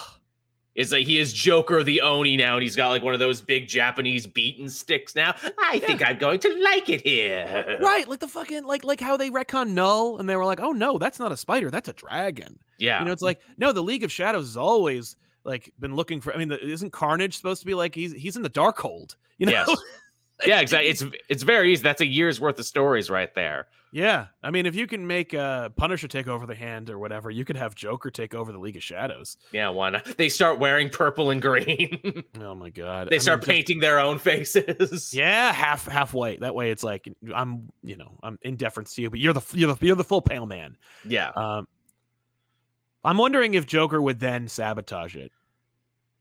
is 0.77 0.91
like 0.91 1.07
he 1.07 1.17
is 1.17 1.33
Joker 1.33 1.83
the 1.83 2.01
Oni 2.01 2.37
now, 2.37 2.53
and 2.53 2.61
he's 2.61 2.75
got 2.75 2.89
like 2.89 3.01
one 3.01 3.15
of 3.15 3.19
those 3.19 3.41
big 3.41 3.67
Japanese 3.67 4.27
beaten 4.27 4.69
sticks 4.69 5.15
now. 5.15 5.33
I 5.59 5.79
think 5.79 6.07
I'm 6.07 6.19
going 6.19 6.39
to 6.41 6.63
like 6.63 6.87
it 6.87 7.01
here. 7.01 7.77
right 7.81 8.07
like 8.07 8.19
the 8.19 8.27
fucking 8.27 8.63
like 8.63 8.83
like 8.83 9.01
how 9.01 9.17
they 9.17 9.31
retcon 9.31 9.69
Knull 9.69 10.19
and 10.19 10.29
they 10.29 10.35
were 10.35 10.45
like 10.45 10.59
oh 10.59 10.71
no 10.71 10.99
that's 10.99 11.17
not 11.17 11.31
a 11.31 11.37
spider 11.37 11.71
that's 11.71 11.89
a 11.89 11.93
dragon 11.93 12.59
Yeah. 12.77 12.99
You 12.99 13.05
know, 13.05 13.11
it's 13.11 13.23
like 13.23 13.41
no, 13.57 13.71
the 13.71 13.81
League 13.81 14.03
of 14.03 14.11
Shadows 14.11 14.45
has 14.45 14.55
always 14.55 15.15
like 15.43 15.73
been 15.79 15.95
looking 15.95 16.21
for. 16.21 16.31
I 16.33 16.37
mean, 16.37 16.49
the, 16.49 16.63
isn't 16.63 16.91
Carnage 16.91 17.35
supposed 17.35 17.61
to 17.61 17.65
be 17.65 17.73
like 17.73 17.95
he's 17.95 18.13
he's 18.13 18.35
in 18.35 18.43
the 18.43 18.49
Darkhold? 18.49 19.15
You 19.39 19.47
know? 19.47 19.51
Yes. 19.53 19.77
yeah, 20.45 20.59
exactly. 20.59 20.89
It's 20.89 21.03
it's 21.27 21.43
very 21.43 21.73
easy. 21.73 21.81
That's 21.81 22.01
a 22.01 22.05
year's 22.05 22.39
worth 22.39 22.59
of 22.59 22.65
stories 22.65 23.09
right 23.09 23.33
there. 23.33 23.67
Yeah. 23.91 24.27
I 24.43 24.51
mean, 24.51 24.65
if 24.65 24.75
you 24.75 24.87
can 24.87 25.07
make 25.07 25.33
uh, 25.33 25.69
Punisher 25.69 26.07
take 26.07 26.27
over 26.27 26.45
the 26.45 26.55
hand 26.55 26.89
or 26.89 26.99
whatever, 26.99 27.29
you 27.31 27.45
could 27.45 27.57
have 27.57 27.75
Joker 27.75 28.09
take 28.11 28.33
over 28.35 28.51
the 28.51 28.57
League 28.59 28.75
of 28.77 28.83
Shadows. 28.83 29.37
Yeah, 29.51 29.69
why 29.69 29.89
not? 29.91 30.05
They 30.17 30.29
start 30.29 30.59
wearing 30.59 30.89
purple 30.89 31.29
and 31.31 31.41
green. 31.41 32.23
Oh 32.41 32.55
my 32.55 32.69
god! 32.69 33.09
they 33.09 33.15
I 33.15 33.19
start 33.19 33.39
mean, 33.39 33.41
just- 33.41 33.49
painting 33.51 33.79
their 33.79 33.99
own 33.99 34.19
faces. 34.19 35.13
Yeah, 35.13 35.51
half 35.51 35.85
halfway. 35.87 36.37
That 36.37 36.55
way, 36.55 36.71
it's 36.71 36.83
like 36.83 37.07
I'm, 37.33 37.69
you 37.83 37.95
know, 37.97 38.17
I'm 38.23 38.37
in 38.41 38.55
deference 38.55 38.93
to 38.95 39.01
you, 39.01 39.09
but 39.09 39.19
you're 39.19 39.33
the 39.33 39.41
you're 39.53 39.73
the 39.73 39.85
you're 39.85 39.95
the 39.95 40.03
full 40.03 40.21
pale 40.21 40.45
man. 40.45 40.77
Yeah. 41.05 41.29
Um, 41.35 41.67
I'm 43.03 43.17
wondering 43.17 43.53
if 43.53 43.65
Joker 43.65 44.01
would 44.01 44.19
then 44.19 44.47
sabotage 44.47 45.15
it, 45.15 45.31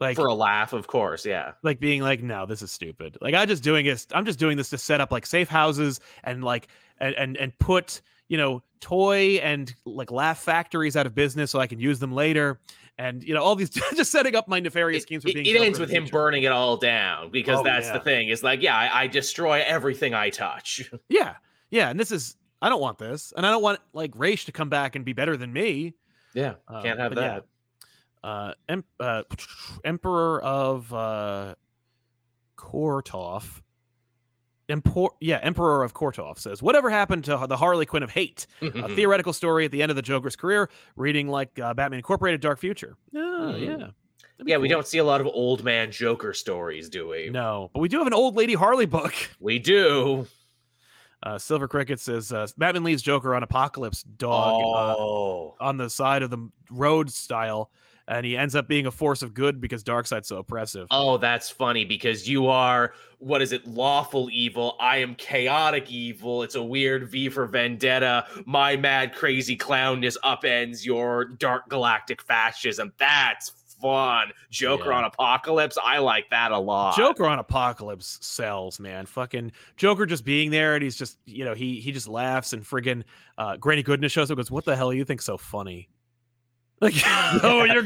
like 0.01 0.17
For 0.17 0.27
a 0.27 0.35
laugh, 0.35 0.73
of 0.73 0.87
course. 0.87 1.25
Yeah. 1.27 1.53
like 1.63 1.81
being 1.81 2.03
like 2.03 2.23
no 2.23 2.47
this 2.47 2.63
is 2.63 2.71
stupid 2.71 3.17
like 3.21 3.35
i'm 3.35 3.49
just 3.49 3.63
doing 3.63 3.87
this 3.87 4.07
i'm 4.13 4.25
just 4.27 4.39
doing 4.39 4.57
this 4.57 4.71
to 4.71 4.79
set 4.79 5.01
up 5.01 5.11
like 5.13 5.25
safe 5.27 5.49
houses 5.49 6.01
and 6.25 6.45
like 6.45 6.69
and 6.99 7.15
and, 7.17 7.37
and 7.37 7.59
put 7.59 8.01
you 8.29 8.37
know 8.37 8.63
toy 8.81 9.39
and 9.43 9.75
like 9.87 10.11
laugh 10.11 10.39
factories 10.39 10.97
out 10.97 11.07
of 11.07 11.15
business 11.15 11.51
so 11.51 11.59
i 11.59 11.67
can 11.67 11.79
use 11.81 11.99
them 11.99 12.13
later 12.13 12.61
and 12.99 13.23
you 13.25 13.33
know 13.35 13.43
all 13.43 13.55
these 13.57 13.71
just 13.95 14.11
setting 14.13 14.35
up 14.37 14.49
my 14.49 14.61
nefarious 14.61 15.03
It, 15.03 15.07
schemes 15.07 15.23
for 15.23 15.31
it- 15.31 15.35
being 15.35 15.47
it 15.47 15.53
Joker 15.55 15.65
ends 15.65 15.79
with 15.81 15.91
him 15.91 16.03
future. 16.05 16.13
burning 16.13 16.43
it 16.43 16.53
all 16.53 16.77
down 16.77 17.31
because 17.31 17.61
Oh, 17.61 17.63
that's 17.65 17.87
yeah. 17.87 17.93
the 17.95 18.01
thing. 18.01 18.29
is 18.29 18.43
like, 18.43 18.63
yeah, 18.63 18.77
I, 18.77 19.03
I 19.03 19.07
destroy 19.07 19.63
everything 19.67 20.13
I 20.15 20.29
touch. 20.31 20.91
yeah 21.09 21.35
yeah 21.71 21.89
and 21.91 21.99
this 21.99 22.13
is 22.13 22.37
i 22.63 22.69
don't 22.69 22.81
want 22.81 22.97
this 22.99 23.33
and 23.37 23.45
i 23.47 23.51
don't 23.51 23.63
want 23.63 23.81
like 23.93 24.13
Ra's 24.15 24.45
to 24.45 24.53
come 24.53 24.69
back 24.69 24.95
and 24.97 25.05
be 25.05 25.13
better 25.15 25.37
than 25.37 25.53
me 25.53 25.95
Yeah. 26.35 26.55
Can't 26.83 26.87
um, 26.87 26.99
have 26.99 27.15
but 27.15 27.21
yeah. 27.21 27.41
Uh, 28.27 28.53
em- 28.69 28.85
uh 28.99 29.23
emperor 29.85 30.41
of 30.43 30.93
uh 30.93 31.55
kortov 32.59 33.63
Empor- 34.69 35.11
yeah, 35.21 35.39
Emperor 35.45 35.85
of 35.85 35.95
Kortov 35.95 36.41
says, 36.41 36.61
"Whatever 36.61 36.91
happened 36.91 37.23
to 37.27 37.47
the 37.49 37.57
Harley 37.57 37.87
Quinn 37.87 38.03
of 38.03 38.11
hate? 38.11 38.49
A 38.61 38.89
theoretical 38.97 39.33
story 39.33 39.65
at 39.65 39.71
the 39.71 39.81
end 39.81 39.91
of 39.91 39.97
the 39.97 40.03
Joker's 40.03 40.35
career, 40.35 40.69
reading 40.97 41.29
like 41.29 41.57
uh, 41.61 41.73
Batman 41.73 41.99
Incorporated 41.99 42.41
Dark 42.41 42.59
Future. 42.59 42.97
Oh, 43.15 43.53
Hmm. 43.53 43.63
yeah. 43.63 43.87
Yeah, 44.45 44.57
we 44.57 44.67
don't 44.67 44.85
see 44.85 44.99
a 44.99 45.05
lot 45.05 45.21
of 45.21 45.29
old 45.29 45.63
man 45.63 45.93
Joker 45.93 46.35
stories, 46.35 46.89
do 46.89 47.07
we? 47.09 47.31
No, 47.31 47.71
but 47.73 47.79
we 47.79 47.89
do 47.89 47.99
have 47.99 48.09
an 48.09 48.13
old 48.13 48.35
lady 48.35 48.55
Harley 48.55 48.87
book. 48.87 49.15
We 49.41 49.61
do. 49.61 50.27
Uh, 51.23 51.39
Silver 51.39 51.69
Cricket 51.69 52.01
says 52.01 52.33
uh, 52.33 52.49
Batman 52.59 52.83
leaves 52.83 53.03
Joker 53.03 53.37
on 53.37 53.43
Apokolips 53.45 54.05
dog 54.19 54.63
Oh. 54.65 55.55
uh, 55.61 55.65
on 55.65 55.77
the 55.77 55.89
side 55.89 56.23
of 56.25 56.31
the 56.31 56.51
road 56.73 57.09
style, 57.13 57.71
and 58.09 58.25
he 58.25 58.37
ends 58.37 58.55
up 58.55 58.69
being 58.69 58.87
a 58.87 58.91
force 58.91 59.23
of 59.23 59.35
good 59.35 59.61
because 59.61 59.83
Darkseid's 59.83 60.29
so 60.29 60.39
oppressive. 60.39 60.87
Oh, 60.91 61.17
that's 61.19 61.51
funny 61.51 61.85
because 61.85 62.29
you 62.29 62.47
are 62.49 62.93
what 63.19 63.41
is 63.41 63.53
it? 63.53 63.67
Lawful 63.67 64.29
evil. 64.31 64.77
I 64.79 64.99
am 64.99 65.15
chaotic 65.15 65.91
evil. 65.91 66.43
It's 66.43 66.55
a 66.55 66.63
weird 66.63 67.09
V 67.11 67.29
for 67.31 67.47
Vendetta. 67.47 68.27
My 68.45 68.77
mad 68.77 69.15
crazy 69.15 69.57
clownness 69.57 70.17
upends 70.23 70.85
your 70.85 71.25
dark 71.25 71.69
galactic 71.69 72.21
fascism. 72.23 72.93
That's 72.99 73.53
fun. 73.81 74.29
Joker 74.51 74.91
Yeah. 74.91 75.03
on 75.05 75.11
Apokolips. 75.11 75.77
I 75.83 75.99
like 75.99 76.29
that 76.31 76.53
a 76.53 76.59
lot. 76.59 76.97
Joker 76.97 77.27
on 77.27 77.43
Apokolips 77.43 78.23
sells, 78.23 78.79
man. 78.81 79.07
Fucking 79.07 79.53
Joker 79.77 80.07
just 80.07 80.25
being 80.25 80.51
there 80.51 80.75
and 80.75 80.83
he's 80.83 80.97
just, 80.97 81.19
you 81.27 81.45
know, 81.45 81.55
he 81.55 81.81
he 81.81 81.93
just 81.93 82.09
laughs 82.09 82.53
and 82.53 82.63
friggin' 82.65 83.03
uh 83.39 83.57
Granny 83.57 83.83
Goodness 83.83 84.13
shows 84.13 84.31
up 84.31 84.39
and 84.39 84.45
goes, 84.47 84.51
What 84.51 84.65
the 84.65 84.77
hell 84.77 84.93
you 84.93 85.05
think 85.05 85.23
so 85.23 85.37
funny? 85.39 85.89
Like, 86.81 86.95
oh, 87.07 87.65
you're 87.65 87.85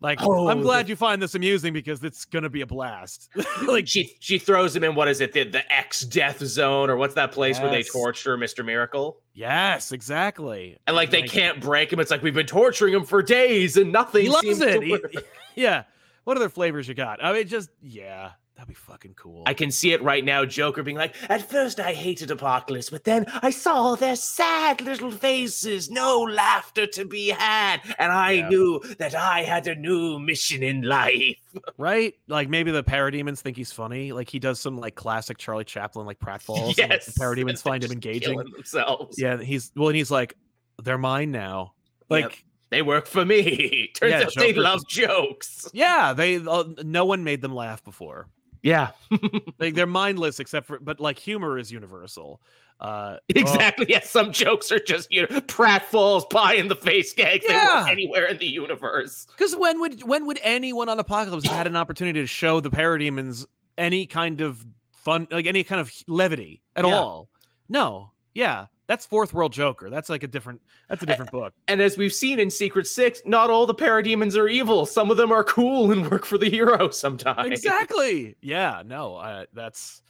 like, 0.00 0.18
Oh, 0.22 0.48
I'm 0.48 0.60
glad 0.60 0.88
you 0.88 0.96
find 0.96 1.22
this 1.22 1.34
amusing 1.34 1.72
because 1.72 2.04
it's 2.04 2.24
gonna 2.26 2.50
be 2.50 2.60
a 2.60 2.66
blast. 2.66 3.30
like 3.66 3.88
she 3.88 4.16
she 4.20 4.38
throws 4.38 4.76
him 4.76 4.84
in 4.84 4.94
what 4.94 5.08
is 5.08 5.20
it 5.20 5.32
the, 5.32 5.44
the 5.44 5.72
X 5.74 6.00
death 6.02 6.38
zone 6.44 6.90
or 6.90 6.96
what's 6.96 7.14
that 7.14 7.32
place 7.32 7.58
where 7.60 7.70
they 7.70 7.82
torture 7.82 8.36
Mr. 8.36 8.64
Miracle 8.64 9.20
Yes, 9.32 9.92
exactly. 9.92 10.76
and 10.86 10.94
like 10.94 11.10
they 11.10 11.22
can't 11.22 11.60
break 11.60 11.92
him. 11.92 12.00
It's 12.00 12.10
like 12.10 12.22
we've 12.22 12.34
been 12.34 12.46
torturing 12.46 12.94
him 12.94 13.04
for 13.04 13.22
days 13.22 13.76
and 13.76 13.90
nothing. 13.92 14.22
He 14.24 14.28
loves 14.28 14.42
seems 14.46 14.60
it. 14.60 14.80
to 14.80 15.08
He- 15.10 15.18
yeah. 15.62 15.84
What 16.24 16.36
other 16.36 16.48
flavors 16.48 16.88
you 16.88 16.94
got? 16.94 17.22
I 17.24 17.32
mean, 17.32 17.46
just 17.48 17.70
yeah, 17.82 18.32
that'd 18.64 18.68
be 18.68 18.92
fucking 18.92 19.14
cool. 19.14 19.42
I 19.46 19.52
can 19.52 19.70
see 19.70 19.92
it 19.92 20.02
right 20.02 20.24
now. 20.24 20.44
Joker 20.46 20.82
being 20.82 20.96
like, 20.96 21.14
"At 21.30 21.48
first 21.48 21.78
I 21.80 21.92
hated 21.92 22.30
Apokolips, 22.30 22.90
but 22.90 23.04
then 23.04 23.26
I 23.42 23.50
saw 23.50 23.94
their 23.94 24.16
sad 24.16 24.80
little 24.80 25.10
faces, 25.10 25.90
no 25.90 26.20
laughter 26.22 26.86
to 26.86 27.04
be 27.04 27.28
had, 27.28 27.80
and 27.98 28.10
I 28.10 28.32
Yeah. 28.32 28.48
knew 28.48 28.80
that 28.98 29.14
I 29.14 29.42
had 29.42 29.66
a 29.66 29.74
new 29.74 30.18
mission 30.18 30.62
in 30.62 30.82
life." 30.82 31.36
right? 31.78 32.14
Like 32.26 32.48
maybe 32.48 32.70
the 32.70 32.82
parademons 32.82 33.40
think 33.40 33.56
he's 33.56 33.70
funny. 33.72 34.12
Like 34.12 34.30
he 34.30 34.38
does 34.38 34.60
some 34.60 34.78
like 34.78 34.94
classic 34.94 35.36
Charlie 35.36 35.64
Chaplin 35.64 36.06
like 36.06 36.18
pratfalls. 36.18 36.78
and, 36.78 36.90
like, 36.90 37.04
the 37.04 37.12
parademons 37.20 37.62
find 37.62 37.84
him 37.84 37.92
engaging. 37.92 38.38
themselves. 38.38 39.20
Yeah, 39.20 39.36
he's 39.42 39.72
well, 39.76 39.88
and 39.88 39.96
he's 39.96 40.10
like, 40.10 40.34
they're 40.82 40.98
mine 40.98 41.32
now. 41.32 41.74
Like, 42.08 42.24
Yep. 42.24 42.32
they 42.70 42.82
work 42.82 43.06
for 43.06 43.24
me. 43.24 43.90
Turns 43.94 44.10
Yeah, 44.10 44.22
out 44.22 44.34
they 44.36 44.52
love 44.52 44.86
jokes. 44.88 45.68
yeah, 45.72 46.12
they 46.12 46.36
uh, 46.36 46.64
no 46.82 47.04
one 47.04 47.24
made 47.24 47.40
them 47.40 47.54
laugh 47.54 47.82
before. 47.84 48.28
Yeah, 48.64 48.90
Like 49.60 49.74
they're 49.74 49.86
mindless 49.86 50.40
except 50.40 50.66
for, 50.66 50.80
but 50.80 50.98
like 50.98 51.18
humor 51.18 51.58
is 51.58 51.70
universal. 51.70 52.40
Uh, 52.80 53.18
exactly. 53.28 53.86
Yes, 53.88 54.10
some 54.10 54.32
jokes 54.32 54.72
are 54.72 54.80
just 54.80 55.12
you 55.12 55.20
know 55.22 55.28
pratfalls, 55.42 56.28
pie 56.28 56.54
in 56.54 56.66
the 56.68 56.74
face 56.74 57.12
gags. 57.12 57.44
Yeah. 57.48 57.86
anywhere 57.88 58.26
in 58.26 58.38
the 58.38 58.46
universe. 58.46 59.26
Because 59.36 59.54
when 59.54 59.80
would 59.80 60.02
when 60.02 60.26
would 60.26 60.40
anyone 60.42 60.88
on 60.88 60.98
Apokolips 60.98 61.44
have 61.46 61.56
had 61.56 61.66
an 61.68 61.76
opportunity 61.76 62.20
to 62.20 62.26
show 62.26 62.58
the 62.60 62.70
parademons 62.70 63.46
any 63.78 64.06
kind 64.06 64.40
of 64.40 64.64
fun, 64.92 65.28
like 65.30 65.46
any 65.46 65.62
kind 65.62 65.80
of 65.80 65.92
levity 66.08 66.62
at 66.74 66.84
Yeah. 66.84 66.94
all? 66.96 67.28
No. 67.68 68.10
Yeah, 68.34 68.66
that's 68.86 69.06
Fourth 69.06 69.32
World 69.32 69.52
Joker. 69.52 69.88
That's 69.88 70.08
like 70.08 70.22
a 70.22 70.26
different. 70.26 70.60
That's 70.88 71.02
a 71.02 71.06
different 71.06 71.30
book. 71.30 71.54
And 71.68 71.80
as 71.80 71.96
we've 71.96 72.12
seen 72.12 72.38
in 72.38 72.50
Secret 72.50 72.86
Six, 72.86 73.22
not 73.24 73.50
all 73.50 73.66
the 73.66 73.74
parademons 73.74 74.36
are 74.36 74.48
evil. 74.48 74.84
Some 74.86 75.10
of 75.10 75.16
them 75.16 75.32
are 75.32 75.44
cool 75.44 75.90
and 75.90 76.10
work 76.10 76.24
for 76.24 76.36
the 76.38 76.50
hero 76.50 76.88
sometimes. 76.90 77.50
exactly. 77.50 78.36
Yeah. 78.40 78.82
No. 78.84 79.16
Uh, 79.16 79.46
that's 79.52 80.02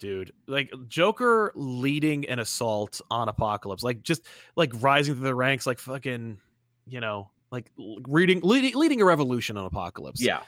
dude. 0.00 0.32
Like 0.46 0.72
Joker 0.88 1.52
leading 1.54 2.28
an 2.28 2.38
assault 2.38 3.00
on 3.10 3.28
Apokolips, 3.28 3.82
like 3.82 4.02
just 4.02 4.22
like 4.56 4.72
rising 4.80 5.14
through 5.14 5.24
the 5.24 5.34
ranks, 5.34 5.66
like 5.66 5.78
fucking, 5.78 6.38
you 6.86 7.00
know, 7.00 7.30
like 7.50 7.70
reading 8.06 8.40
leading, 8.42 8.74
leading 8.74 9.00
a 9.00 9.04
revolution 9.04 9.56
on 9.56 9.68
Apokolips. 9.70 10.20
Yeah. 10.20 10.40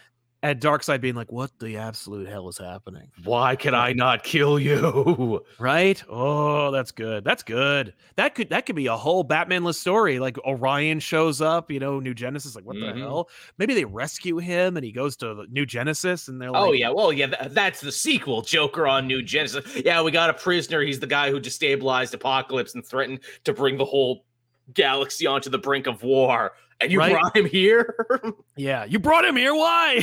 And 0.43 0.59
Darkseid 0.59 1.03
being 1.03 1.15
like, 1.17 1.31
"What 1.31 1.51
the 1.59 1.77
absolute 1.77 2.27
hell 2.27 2.49
is 2.49 2.57
happening?" 2.57 3.11
Why 3.25 3.57
can 3.57 3.75
I 3.75 3.93
not 3.93 4.23
kill 4.25 4.59
you? 4.59 5.45
Right? 5.59 6.03
Oh, 6.09 6.71
that's 6.71 6.93
good. 6.93 7.25
That's 7.25 7.43
good. 7.43 7.93
That 8.17 8.35
could 8.35 8.49
that 8.49 8.65
could 8.65 8.75
be 8.77 8.87
a 8.87 8.97
whole 8.97 9.23
Batmanless 9.23 9.75
story. 9.75 10.19
Like 10.19 10.39
Orion 10.47 10.99
shows 11.01 11.43
up, 11.43 11.71
you 11.71 11.79
know, 11.79 12.01
New 12.01 12.15
Genesis. 12.15 12.57
Like, 12.57 12.65
what 12.65 12.77
Mhm. 12.77 12.95
the 12.95 13.01
hell? 13.01 13.29
Maybe 13.59 13.75
they 13.75 13.85
rescue 13.85 14.39
him 14.39 14.79
and 14.79 14.85
he 14.85 14.93
goes 14.93 15.15
to 15.19 15.45
New 15.51 15.67
Genesis, 15.67 16.29
and 16.29 16.41
they're 16.41 16.51
like, 16.51 16.63
Oh 16.63 16.73
yeah, 16.73 16.89
well 16.89 17.13
yeah, 17.13 17.27
th- 17.27 17.53
that's 17.53 17.83
the 17.83 17.93
sequel, 17.93 18.41
Joker 18.41 18.87
on 18.89 19.07
New 19.07 19.23
Genesis. 19.23 19.65
Yeah, 19.85 20.01
we 20.03 20.11
got 20.11 20.31
a 20.31 20.35
prisoner. 20.35 20.81
He's 20.81 21.01
the 21.01 21.07
guy 21.07 21.31
who 21.31 21.39
destabilized 21.39 22.17
Apokolips 22.19 22.75
and 22.75 22.87
threatened 22.87 23.21
to 23.45 23.53
bring 23.53 23.77
the 23.77 23.85
whole 23.85 24.25
galaxy 24.73 25.27
onto 25.27 25.51
the 25.51 25.59
brink 25.59 25.87
of 25.87 26.03
war. 26.03 26.53
And 26.81 26.91
you 26.91 26.99
Right. 26.99 27.13
brought 27.13 27.37
him 27.37 27.45
here? 27.47 28.07
yeah, 28.57 28.85
you 28.85 28.99
brought 28.99 29.25
him 29.25 29.37
here. 29.37 29.55
Why? 29.55 30.03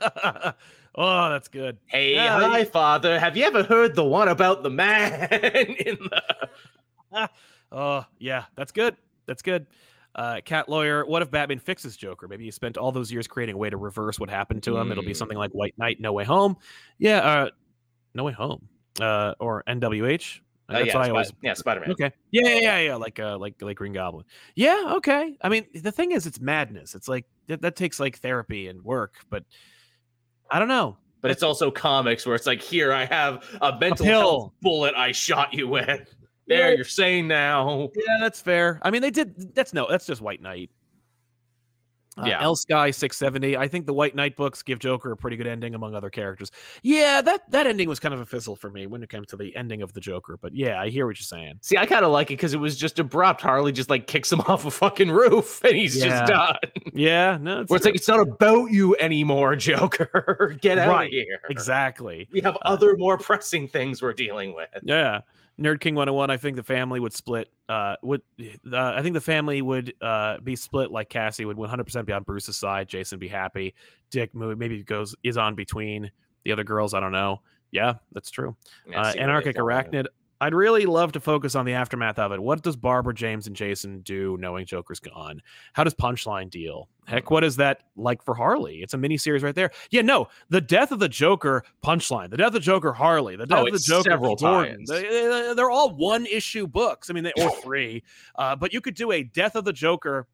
oh, 0.94 1.30
that's 1.30 1.48
good. 1.48 1.78
hey, 1.86 2.14
Yeah, 2.14 2.38
hi, 2.40 2.64
father. 2.64 3.18
Have 3.18 3.36
you 3.36 3.44
ever 3.44 3.62
heard 3.62 3.94
the 3.94 4.04
one 4.04 4.28
about 4.28 4.62
the 4.62 4.70
man 4.70 5.28
in 5.32 5.98
the 7.12 7.28
Oh, 7.70 8.04
yeah, 8.18 8.44
that's 8.54 8.72
good. 8.72 8.96
That's 9.26 9.42
good. 9.42 9.66
Uh, 10.14 10.40
cat 10.44 10.68
lawyer. 10.68 11.06
What 11.06 11.22
if 11.22 11.30
Batman 11.30 11.58
fixes 11.58 11.96
Joker? 11.96 12.28
Maybe 12.28 12.44
he 12.44 12.50
spent 12.50 12.76
all 12.76 12.92
those 12.92 13.10
years 13.10 13.26
creating 13.26 13.54
a 13.54 13.58
way 13.58 13.70
to 13.70 13.78
reverse 13.78 14.20
what 14.20 14.28
happened 14.28 14.62
to 14.64 14.76
him. 14.76 14.90
It'll 14.92 15.02
be 15.04 15.14
something 15.14 15.38
like 15.38 15.52
White 15.52 15.72
Knight, 15.78 16.00
No 16.00 16.12
Way 16.12 16.24
Home. 16.24 16.56
Yeah, 16.98 17.18
uh, 17.18 17.50
No 18.14 18.24
Way 18.24 18.32
Home, 18.32 18.68
uh, 19.00 19.32
or 19.40 19.62
NWH. 19.66 20.40
Uh, 20.68 20.74
That's 20.74 20.86
yeah, 20.86 20.96
what 20.96 21.06
I 21.06 21.10
always. 21.10 21.32
yeah, 21.42 21.54
Spider-Man. 21.54 21.90
Okay. 21.92 22.12
Yeah, 22.30 22.48
yeah, 22.48 22.58
yeah, 22.60 22.78
yeah. 22.78 22.94
Like, 22.96 23.18
uh, 23.18 23.36
like, 23.36 23.60
like 23.60 23.76
Green 23.76 23.92
Goblin. 23.92 24.24
Yeah. 24.54 24.94
Okay. 24.96 25.36
I 25.42 25.48
mean, 25.48 25.66
the 25.74 25.92
thing 25.92 26.12
is, 26.12 26.26
it's 26.26 26.40
madness. 26.40 26.94
It's 26.94 27.08
like 27.08 27.26
that, 27.48 27.60
that 27.62 27.76
takes 27.76 27.98
like 28.00 28.18
therapy 28.18 28.68
and 28.68 28.82
work, 28.82 29.16
but 29.28 29.44
I 30.50 30.58
don't 30.58 30.68
know. 30.68 30.96
But 31.20 31.30
it's 31.30 31.42
also 31.42 31.70
comics 31.70 32.24
where 32.26 32.34
it's 32.34 32.46
like, 32.46 32.60
here 32.62 32.92
I 32.92 33.04
have 33.04 33.44
a 33.60 33.78
mental 33.78 34.04
pill. 34.06 34.20
health 34.20 34.52
bullet 34.60 34.94
I 34.96 35.12
shot 35.12 35.52
you 35.54 35.68
with. 35.68 36.14
There, 36.48 36.70
Yeah. 36.70 36.74
you're 36.74 36.84
saying 36.84 37.28
now. 37.28 37.88
Yeah, 37.94 38.16
that's 38.20 38.40
fair. 38.40 38.80
I 38.82 38.90
mean, 38.90 39.02
they 39.02 39.10
did. 39.12 39.54
That's 39.54 39.72
no. 39.72 39.86
That's 39.88 40.06
just 40.06 40.20
White 40.20 40.42
Knight. 40.42 40.70
Uh, 42.18 42.24
Yeah. 42.26 42.42
L 42.42 42.54
Sky 42.56 42.90
670. 42.90 43.56
I 43.56 43.68
think 43.68 43.86
the 43.86 43.94
White 43.94 44.14
Knight 44.14 44.36
books 44.36 44.62
give 44.62 44.78
Joker 44.78 45.12
a 45.12 45.16
pretty 45.16 45.36
good 45.36 45.46
ending 45.46 45.74
among 45.74 45.94
other 45.94 46.10
characters. 46.10 46.50
Yeah, 46.82 47.22
that 47.22 47.50
that 47.50 47.66
ending 47.66 47.88
was 47.88 47.98
kind 48.00 48.12
of 48.12 48.20
a 48.20 48.26
fizzle 48.26 48.54
for 48.56 48.68
me 48.70 48.86
when 48.86 49.02
it 49.02 49.08
came 49.08 49.24
to 49.26 49.36
the 49.36 49.54
ending 49.56 49.80
of 49.82 49.92
the 49.94 50.00
Joker. 50.00 50.36
But 50.40 50.54
yeah, 50.54 50.80
I 50.80 50.90
hear 50.90 51.06
what 51.06 51.18
you're 51.18 51.24
saying. 51.24 51.54
See, 51.62 51.76
I 51.78 51.86
kind 51.86 52.04
of 52.04 52.12
like 52.12 52.30
it 52.30 52.34
because 52.34 52.52
it 52.54 52.60
was 52.60 52.76
just 52.76 52.98
abrupt. 52.98 53.40
Harley 53.40 53.72
just 53.72 53.88
like 53.88 54.06
kicks 54.06 54.30
him 54.30 54.40
off 54.46 54.66
a 54.66 54.70
fucking 54.70 55.10
roof 55.10 55.62
and 55.64 55.74
he's 55.76 55.96
Yeah. 55.96 56.08
just 56.20 56.26
done. 56.32 56.56
Yeah, 56.92 57.38
no, 57.40 57.60
it's, 57.62 57.70
Where 57.70 57.76
it's 57.78 57.86
like, 57.86 57.94
it's 57.94 58.08
not 58.08 58.20
about 58.20 58.70
you 58.70 58.94
anymore, 58.96 59.56
Joker. 59.56 60.56
Get 60.60 60.76
out 60.78 60.88
Right. 60.90 61.06
of 61.06 61.12
here. 61.12 61.40
exactly. 61.48 62.28
We 62.30 62.40
have 62.42 62.56
other 62.62 62.96
more 62.96 63.16
pressing 63.16 63.68
things 63.68 64.02
we're 64.02 64.12
dealing 64.12 64.54
with. 64.54 64.68
Yeah. 64.82 65.20
Nerd 65.60 65.80
King 65.80 65.94
101, 65.94 66.30
I 66.30 66.36
think 66.36 66.56
the 66.56 66.62
family 66.62 66.98
would 66.98 67.12
split. 67.12 67.48
Uh, 67.68 67.96
would 68.02 68.22
uh, 68.40 68.92
I 68.94 69.02
think 69.02 69.14
the 69.14 69.20
family 69.20 69.62
would 69.62 69.94
uh, 70.00 70.38
be 70.38 70.56
split 70.56 70.90
like 70.90 71.08
Cassie 71.08 71.44
would 71.44 71.56
100% 71.56 72.06
be 72.06 72.12
on 72.12 72.22
Bruce's 72.22 72.56
side. 72.56 72.88
Jason 72.88 73.18
be 73.18 73.28
happy. 73.28 73.74
Dick 74.10 74.34
maybe 74.34 74.82
goes 74.82 75.14
is 75.22 75.36
on 75.36 75.54
between 75.54 76.10
the 76.44 76.52
other 76.52 76.64
girls. 76.64 76.94
I 76.94 77.00
don't 77.00 77.12
know. 77.12 77.40
Yeah, 77.70 77.94
that's 78.12 78.30
true. 78.30 78.56
Uh, 78.94 79.12
Anarchic. 79.16 79.56
Arachnid. 79.56 80.06
I'd 80.42 80.54
really 80.54 80.86
love 80.86 81.12
to 81.12 81.20
focus 81.20 81.54
on 81.54 81.64
the 81.66 81.74
aftermath 81.74 82.18
of 82.18 82.32
it. 82.32 82.42
What 82.42 82.62
does 82.62 82.74
Barbara, 82.74 83.14
James, 83.14 83.46
and 83.46 83.54
Jason 83.54 84.00
do 84.00 84.36
knowing 84.40 84.66
Joker's 84.66 84.98
gone? 84.98 85.40
How 85.72 85.84
does 85.84 85.94
Punchline 85.94 86.50
deal? 86.50 86.88
Heck, 87.06 87.30
what 87.30 87.44
is 87.44 87.54
that 87.56 87.84
like 87.94 88.24
for 88.24 88.34
Harley? 88.34 88.82
It's 88.82 88.92
a 88.92 88.98
mini 88.98 89.16
series 89.18 89.44
right 89.44 89.54
there. 89.54 89.70
Yeah, 89.92 90.02
no, 90.02 90.26
the 90.48 90.60
death 90.60 90.90
of 90.90 90.98
the 90.98 91.08
Joker, 91.08 91.62
Punchline, 91.84 92.28
the 92.30 92.36
death 92.36 92.56
of 92.56 92.62
Joker, 92.62 92.92
Harley, 92.92 93.36
the 93.36 93.46
death 93.46 93.58
Oh, 93.60 93.66
of 93.68 93.72
the 93.72 93.78
Joker, 93.78 94.10
several 94.10 94.34
Gordon. 94.34 94.78
times. 94.78 94.88
They, 94.90 95.54
they're 95.54 95.70
all 95.70 95.94
one 95.94 96.26
issue 96.26 96.66
books. 96.66 97.08
I 97.08 97.12
mean, 97.12 97.22
they 97.22 97.32
or 97.40 97.50
three, 97.62 98.02
uh, 98.34 98.56
but 98.56 98.72
you 98.72 98.80
could 98.80 98.94
do 98.96 99.12
a 99.12 99.22
death 99.22 99.54
of 99.54 99.64
the 99.64 99.72
Joker, 99.72 100.26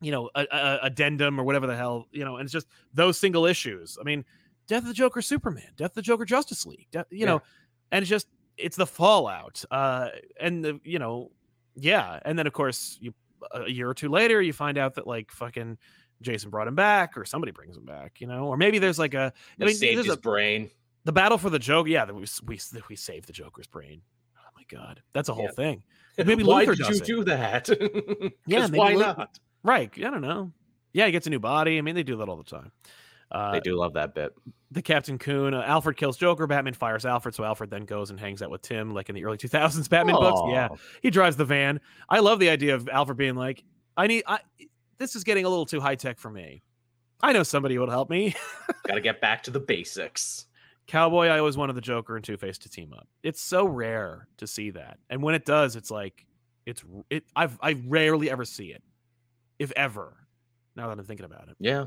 you 0.00 0.12
know, 0.12 0.30
a, 0.36 0.46
a, 0.52 0.78
addendum 0.84 1.40
or 1.40 1.42
whatever 1.42 1.66
the 1.66 1.76
hell, 1.76 2.06
you 2.12 2.24
know, 2.24 2.36
and 2.36 2.44
it's 2.44 2.52
just 2.52 2.68
those 2.94 3.18
single 3.18 3.44
issues. 3.46 3.98
I 4.00 4.04
mean, 4.04 4.24
death 4.68 4.82
of 4.82 4.88
the 4.88 4.94
Joker, 4.94 5.20
Superman, 5.20 5.70
death 5.76 5.90
of 5.90 5.94
the 5.96 6.02
Joker, 6.02 6.24
Justice 6.24 6.64
League, 6.64 6.86
death, 6.92 7.06
you 7.10 7.18
Yeah. 7.20 7.26
know, 7.26 7.42
and 7.90 8.02
it's 8.02 8.08
just 8.08 8.28
it's 8.58 8.76
the 8.76 8.86
fallout 8.86 9.64
uh 9.70 10.08
and 10.40 10.64
the 10.64 10.80
you 10.84 10.98
know 10.98 11.30
yeah 11.74 12.20
and 12.24 12.38
then 12.38 12.46
of 12.46 12.52
course 12.52 12.98
you 13.00 13.12
a 13.52 13.68
year 13.68 13.88
or 13.88 13.94
two 13.94 14.08
later 14.08 14.40
you 14.42 14.52
find 14.52 14.78
out 14.78 14.94
that 14.94 15.06
like 15.06 15.30
fucking 15.32 15.76
jason 16.20 16.50
brought 16.50 16.68
him 16.68 16.74
back 16.74 17.16
or 17.16 17.24
somebody 17.24 17.50
brings 17.50 17.76
him 17.76 17.84
back 17.84 18.20
you 18.20 18.26
know 18.26 18.46
or 18.46 18.56
maybe 18.56 18.78
there's 18.78 18.98
like 18.98 19.14
a 19.14 19.32
I 19.60 19.64
mean, 19.64 19.74
saved 19.74 19.96
there's 19.98 20.06
his 20.06 20.14
a- 20.16 20.20
brain. 20.20 20.70
the 21.04 21.12
battle 21.12 21.38
for 21.38 21.50
the 21.50 21.58
joke 21.58 21.88
yeah 21.88 22.04
that 22.04 22.14
we 22.14 22.24
we 22.46 22.58
we 22.88 22.96
saved 22.96 23.26
the 23.26 23.32
joker's 23.32 23.66
brain 23.66 24.00
oh 24.38 24.50
my 24.54 24.62
god 24.68 25.02
that's 25.12 25.28
a 25.28 25.34
whole 25.34 25.44
Yeah. 25.44 25.50
thing 25.52 25.82
Maybe 26.24 26.44
why 26.44 26.66
Luthor 26.66 26.76
did 26.76 26.88
you 26.88 26.96
it. 26.96 27.04
do 27.04 27.24
that? 27.24 27.68
yeah 28.46 28.66
maybe 28.66 28.78
why 28.78 28.92
not? 28.94 29.38
right 29.64 29.90
i 29.96 30.00
don't 30.10 30.20
know 30.20 30.52
yeah 30.92 31.06
he 31.06 31.12
gets 31.12 31.26
a 31.26 31.30
new 31.30 31.40
body 31.40 31.78
i 31.78 31.80
mean 31.80 31.94
they 31.94 32.02
do 32.02 32.16
that 32.18 32.28
all 32.28 32.36
the 32.36 32.44
time 32.44 32.70
uh 33.32 33.52
They 33.52 33.60
do 33.60 33.76
love 33.76 33.94
that 33.94 34.14
bit. 34.14 34.32
the 34.70 34.82
Captain 34.82 35.18
Coon. 35.18 35.52
Uh, 35.54 35.62
Alfred 35.66 35.96
kills 35.96 36.16
Joker. 36.16 36.46
Batman 36.46 36.74
fires 36.74 37.04
Alfred, 37.04 37.34
so 37.34 37.44
Alfred 37.44 37.70
then 37.70 37.84
goes 37.84 38.10
and 38.10 38.18
hangs 38.20 38.42
out 38.42 38.50
with 38.50 38.62
Tim, 38.62 38.92
like 38.94 39.08
in 39.08 39.14
the 39.14 39.24
early 39.24 39.36
2000s 39.38 39.88
Batman 39.88 40.14
books. 40.16 40.40
Yeah, 40.48 40.68
he 41.02 41.10
drives 41.10 41.36
the 41.36 41.44
van. 41.44 41.80
I 42.08 42.20
love 42.20 42.38
the 42.38 42.48
idea 42.50 42.74
of 42.74 42.88
Alfred 42.88 43.18
being 43.18 43.34
like, 43.34 43.64
"I 43.96 44.06
need. 44.06 44.22
I 44.26 44.38
this 44.98 45.16
is 45.16 45.24
getting 45.24 45.44
a 45.44 45.48
little 45.48 45.66
too 45.66 45.80
high 45.80 45.96
tech 45.96 46.18
for 46.18 46.30
me. 46.30 46.62
I 47.22 47.32
know 47.32 47.42
somebody 47.42 47.74
who 47.74 47.80
will 47.80 47.90
help 47.90 48.08
me." 48.10 48.34
Got 48.86 48.94
to 48.94 49.00
get 49.00 49.20
back 49.20 49.42
to 49.44 49.50
the 49.50 49.60
basics. 49.60 50.46
Cowboy, 50.88 51.26
I 51.28 51.38
always 51.38 51.56
wanted 51.56 51.74
the 51.74 51.80
Joker 51.80 52.16
and 52.16 52.24
Two 52.24 52.36
Face 52.36 52.58
to 52.58 52.68
team 52.68 52.92
up. 52.92 53.06
It's 53.22 53.40
so 53.40 53.64
rare 53.64 54.26
to 54.38 54.46
see 54.46 54.70
that, 54.70 54.98
and 55.10 55.22
when 55.22 55.34
it 55.34 55.44
does, 55.44 55.76
it's 55.76 55.90
like 55.90 56.26
it's 56.66 56.82
it. 57.10 57.24
I've 57.36 57.58
I 57.62 57.80
rarely 57.86 58.30
ever 58.30 58.44
see 58.44 58.72
it, 58.72 58.82
if 59.58 59.70
ever. 59.76 60.16
Now 60.74 60.88
that 60.88 60.98
I'm 60.98 61.04
thinking 61.04 61.26
about 61.26 61.48
it. 61.48 61.56
Yeah. 61.60 61.86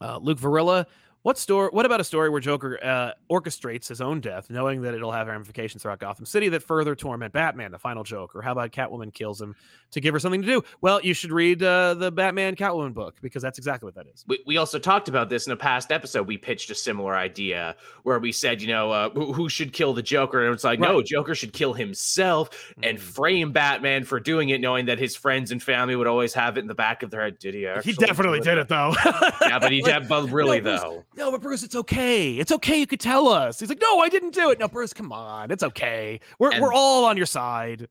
Uh, 0.00 0.18
Luke 0.20 0.38
Varilla, 0.38 0.86
what 1.22 1.36
story? 1.38 1.68
What 1.72 1.84
about 1.84 2.00
a 2.00 2.04
story 2.04 2.30
where 2.30 2.40
Joker 2.40 2.78
uh, 2.82 3.10
orchestrates 3.30 3.86
his 3.88 4.00
own 4.00 4.20
death, 4.20 4.48
knowing 4.48 4.82
that 4.82 4.94
it'll 4.94 5.12
have 5.12 5.26
ramifications 5.26 5.82
throughout 5.82 5.98
Gotham 5.98 6.24
City 6.24 6.48
that 6.48 6.62
further 6.62 6.94
torment 6.94 7.32
Batman, 7.34 7.70
the 7.72 7.78
final 7.78 8.04
Joker? 8.04 8.40
How 8.40 8.52
about 8.52 8.72
Catwoman 8.72 9.12
kills 9.12 9.40
him 9.40 9.54
to 9.90 10.00
give 10.00 10.14
her 10.14 10.18
something 10.18 10.40
to 10.40 10.46
do? 10.46 10.62
Well, 10.80 11.00
you 11.02 11.12
should 11.12 11.30
read 11.30 11.62
uh, 11.62 11.94
the 11.94 12.10
Batman 12.10 12.56
Catwoman 12.56 12.94
book 12.94 13.16
because 13.20 13.42
that's 13.42 13.58
exactly 13.58 13.86
what 13.86 13.94
that 13.96 14.06
is. 14.06 14.24
We, 14.26 14.42
we 14.46 14.56
also 14.56 14.78
talked 14.78 15.08
about 15.08 15.28
this 15.28 15.46
in 15.46 15.52
a 15.52 15.56
past 15.56 15.92
episode. 15.92 16.26
We 16.26 16.38
pitched 16.38 16.70
a 16.70 16.74
similar 16.74 17.14
idea 17.14 17.76
where 18.02 18.18
we 18.18 18.32
said, 18.32 18.62
you 18.62 18.68
know, 18.68 18.90
uh, 18.90 19.10
who, 19.10 19.32
who 19.34 19.48
should 19.50 19.72
kill 19.74 19.92
the 19.92 20.02
Joker? 20.02 20.44
And 20.46 20.54
it's 20.54 20.64
like, 20.64 20.80
no, 20.80 21.02
Joker 21.02 21.34
should 21.34 21.52
kill 21.52 21.74
himself 21.74 22.50
and 22.82 22.96
Mm. 22.96 23.00
frame 23.00 23.52
Batman 23.52 24.04
for 24.04 24.18
doing 24.20 24.48
it, 24.48 24.60
knowing 24.60 24.86
that 24.86 24.98
his 24.98 25.14
friends 25.14 25.50
and 25.52 25.62
family 25.62 25.96
would 25.96 26.06
always 26.06 26.32
have 26.34 26.56
it 26.56 26.60
in 26.60 26.66
the 26.66 26.74
back 26.74 27.02
of 27.02 27.10
their 27.10 27.20
head. 27.22 27.38
Did 27.38 27.54
he? 27.54 27.68
He 27.84 27.92
definitely 27.92 28.40
did 28.40 28.58
it 28.58 28.68
though. 28.68 28.94
Yeah, 29.42 29.58
but 29.58 29.70
he 29.70 29.80
did. 29.82 30.08
But 30.08 30.30
really, 30.30 30.60
Bruce- 30.60 30.80
though, 30.80 31.04
No, 31.16 31.30
but 31.32 31.40
Bruce, 31.40 31.62
it's 31.64 31.74
okay. 31.74 32.34
It's 32.34 32.52
okay. 32.52 32.78
You 32.78 32.86
could 32.86 33.00
tell 33.00 33.28
us. 33.28 33.58
He's 33.58 33.68
like, 33.68 33.80
no, 33.82 33.98
I 33.98 34.08
didn't 34.08 34.32
do 34.32 34.50
it. 34.50 34.58
No, 34.60 34.68
Bruce, 34.68 34.92
come 34.92 35.10
on. 35.12 35.50
It's 35.50 35.62
okay. 35.62 36.20
We're, 36.38 36.52
And- 36.52 36.62
we're 36.62 36.72
all 36.72 37.04
on 37.04 37.16
your 37.16 37.26
side. 37.26 37.88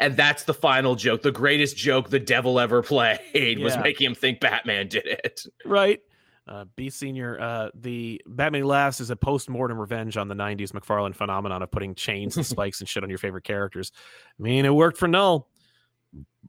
and 0.00 0.16
that's 0.16 0.44
the 0.44 0.54
final 0.54 0.94
joke, 0.94 1.22
the 1.22 1.30
greatest 1.32 1.76
joke 1.76 2.08
the 2.08 2.18
devil 2.18 2.58
ever 2.58 2.82
played 2.82 3.58
was 3.58 3.76
making 3.78 4.06
him 4.06 4.14
think 4.14 4.40
Batman 4.40 4.88
did 4.88 5.06
it. 5.06 5.44
right? 5.66 6.00
Uh, 6.48 6.64
B 6.74 6.90
Senior, 6.90 7.40
uh, 7.40 7.68
the 7.72 8.20
Batman 8.26 8.64
Laughs 8.64 9.00
is 9.00 9.10
a 9.10 9.16
post 9.16 9.48
mortem 9.48 9.78
revenge 9.78 10.16
on 10.16 10.26
the 10.26 10.34
90s 10.34 10.72
McFarlane 10.72 11.14
phenomenon 11.14 11.62
of 11.62 11.70
putting 11.70 11.94
chains 11.94 12.36
and 12.36 12.44
spikes 12.54 12.80
and 12.80 12.88
shit 12.88 13.04
on 13.04 13.08
your 13.08 13.18
favorite 13.18 13.44
characters. 13.44 13.92
I 14.40 14.42
mean, 14.42 14.64
it 14.64 14.74
worked 14.74 14.98
for 14.98 15.06
Knull. 15.06 15.46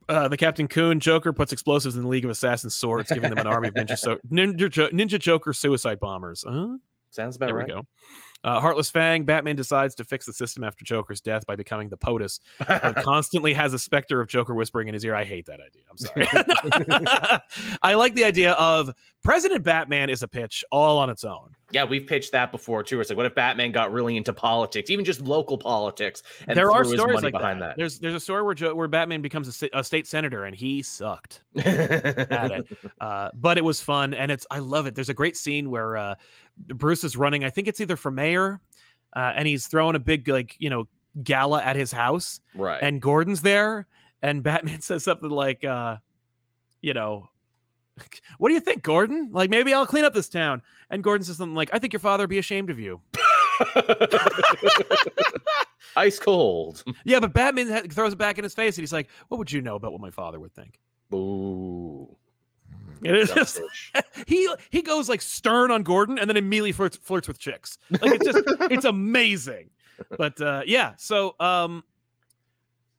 Uh, 0.08 0.28
the 0.28 0.36
Captain 0.36 0.68
Coon 0.68 1.00
Joker 1.00 1.32
puts 1.32 1.52
explosives 1.52 1.96
in 1.96 2.02
the 2.02 2.08
League 2.08 2.24
of 2.24 2.30
Assassins 2.30 2.74
swords, 2.74 3.10
giving 3.10 3.30
them 3.30 3.38
an 3.38 3.46
army 3.46 3.68
of 3.68 3.74
ninja, 3.74 3.98
so- 3.98 4.18
ninja, 4.30 4.70
Jo- 4.70 4.88
ninja 4.90 5.18
Joker 5.18 5.52
suicide 5.52 5.98
bombers. 6.00 6.44
Huh? 6.46 6.76
Sounds 7.10 7.36
about 7.36 7.46
There 7.46 7.54
right. 7.56 7.66
we 7.68 7.72
go. 7.72 7.86
Uh, 8.44 8.60
Heartless 8.60 8.90
Fang, 8.90 9.24
Batman 9.24 9.56
decides 9.56 9.94
to 9.96 10.04
fix 10.04 10.26
the 10.26 10.32
system 10.32 10.62
after 10.62 10.84
Joker's 10.84 11.22
death 11.22 11.46
by 11.46 11.56
becoming 11.56 11.88
the 11.88 11.96
POTUS, 11.96 12.40
constantly 13.02 13.54
has 13.54 13.72
a 13.72 13.78
specter 13.78 14.20
of 14.20 14.28
Joker 14.28 14.54
whispering 14.54 14.86
in 14.86 14.94
his 14.94 15.04
ear. 15.04 15.14
I 15.14 15.24
hate 15.24 15.46
that 15.46 15.60
idea. 15.60 15.82
I'm 15.90 15.96
sorry. 15.96 17.40
I 17.82 17.94
like 17.94 18.14
the 18.14 18.24
idea 18.24 18.52
of 18.52 18.94
President 19.22 19.64
Batman 19.64 20.10
is 20.10 20.22
a 20.22 20.28
pitch 20.28 20.62
all 20.70 20.98
on 20.98 21.08
its 21.08 21.24
own. 21.24 21.56
Yeah, 21.70 21.84
we've 21.84 22.06
pitched 22.06 22.32
that 22.32 22.52
before 22.52 22.82
too. 22.82 23.00
It's 23.00 23.10
like, 23.10 23.16
what 23.16 23.26
if 23.26 23.34
Batman 23.34 23.72
got 23.72 23.90
really 23.90 24.16
into 24.16 24.32
politics, 24.32 24.90
even 24.90 25.04
just 25.04 25.22
local 25.22 25.58
politics, 25.58 26.22
and 26.46 26.56
there 26.56 26.70
are 26.70 26.84
stories 26.84 27.22
like 27.22 27.32
behind 27.32 27.60
that. 27.62 27.76
There's 27.76 27.98
there's 27.98 28.14
a 28.14 28.20
story 28.20 28.42
where 28.42 28.54
jo- 28.54 28.74
where 28.74 28.86
Batman 28.86 29.22
becomes 29.22 29.62
a, 29.62 29.70
a 29.72 29.82
state 29.82 30.06
senator 30.06 30.44
and 30.44 30.54
he 30.54 30.82
sucked 30.82 31.42
at 31.56 32.52
it, 32.52 32.68
uh, 33.00 33.30
but 33.34 33.58
it 33.58 33.64
was 33.64 33.80
fun 33.80 34.14
and 34.14 34.30
it's 34.30 34.46
I 34.50 34.58
love 34.58 34.86
it. 34.86 34.94
There's 34.94 35.08
a 35.08 35.14
great 35.14 35.36
scene 35.36 35.70
where 35.70 35.96
uh, 35.96 36.14
Bruce 36.56 37.04
is 37.04 37.16
running. 37.16 37.44
I 37.44 37.50
think 37.50 37.68
it's 37.68 37.80
either 37.80 37.96
for 37.96 38.10
mayor, 38.10 38.60
uh, 39.14 39.32
and 39.36 39.46
he's 39.46 39.66
throwing 39.66 39.96
a 39.96 40.00
big 40.00 40.28
like 40.28 40.56
you 40.58 40.70
know 40.70 40.88
gala 41.22 41.62
at 41.62 41.76
his 41.76 41.92
house, 41.92 42.40
right. 42.54 42.82
and 42.82 43.00
Gordon's 43.00 43.42
there, 43.42 43.86
and 44.22 44.42
Batman 44.44 44.80
says 44.80 45.04
something 45.04 45.30
like, 45.30 45.64
uh, 45.64 45.96
you 46.80 46.94
know, 46.94 47.28
what 48.38 48.48
do 48.48 48.54
you 48.54 48.60
think, 48.60 48.82
Gordon? 48.82 49.30
Like 49.32 49.50
maybe 49.50 49.72
I'll 49.74 49.86
clean 49.86 50.04
up 50.04 50.14
this 50.14 50.28
town. 50.28 50.62
And 50.90 51.02
Gordon 51.04 51.24
says 51.24 51.38
something 51.38 51.54
like, 51.54 51.70
I 51.72 51.78
think 51.78 51.92
your 51.92 52.00
father 52.00 52.22
would 52.22 52.30
be 52.30 52.38
ashamed 52.38 52.70
of 52.70 52.78
you. 52.78 53.00
Ice 55.96 56.18
cold. 56.18 56.82
Yeah, 57.04 57.20
but 57.20 57.32
Batman 57.32 57.88
throws 57.88 58.14
it 58.14 58.16
back 58.16 58.36
in 58.36 58.42
his 58.44 58.54
face 58.54 58.76
and 58.76 58.82
he's 58.82 58.92
like, 58.92 59.08
What 59.28 59.38
would 59.38 59.52
you 59.52 59.60
know 59.60 59.76
about 59.76 59.92
what 59.92 60.00
my 60.00 60.10
father 60.10 60.40
would 60.40 60.52
think? 60.54 60.80
Ooh. 61.14 62.16
It 63.04 63.14
is 63.16 63.30
just 63.30 63.60
he 64.26 64.52
he 64.70 64.82
goes 64.82 65.08
like 65.08 65.20
stern 65.22 65.70
on 65.70 65.82
Gordon 65.82 66.18
and 66.18 66.28
then 66.28 66.36
immediately 66.36 66.72
flirts, 66.72 66.96
flirts 66.96 67.28
with 67.28 67.38
chicks. 67.38 67.78
Like 67.90 68.14
it's 68.14 68.24
just 68.24 68.38
it's 68.72 68.84
amazing. 68.84 69.70
But 70.16 70.40
uh 70.40 70.62
yeah, 70.66 70.94
so 70.96 71.36
um 71.38 71.84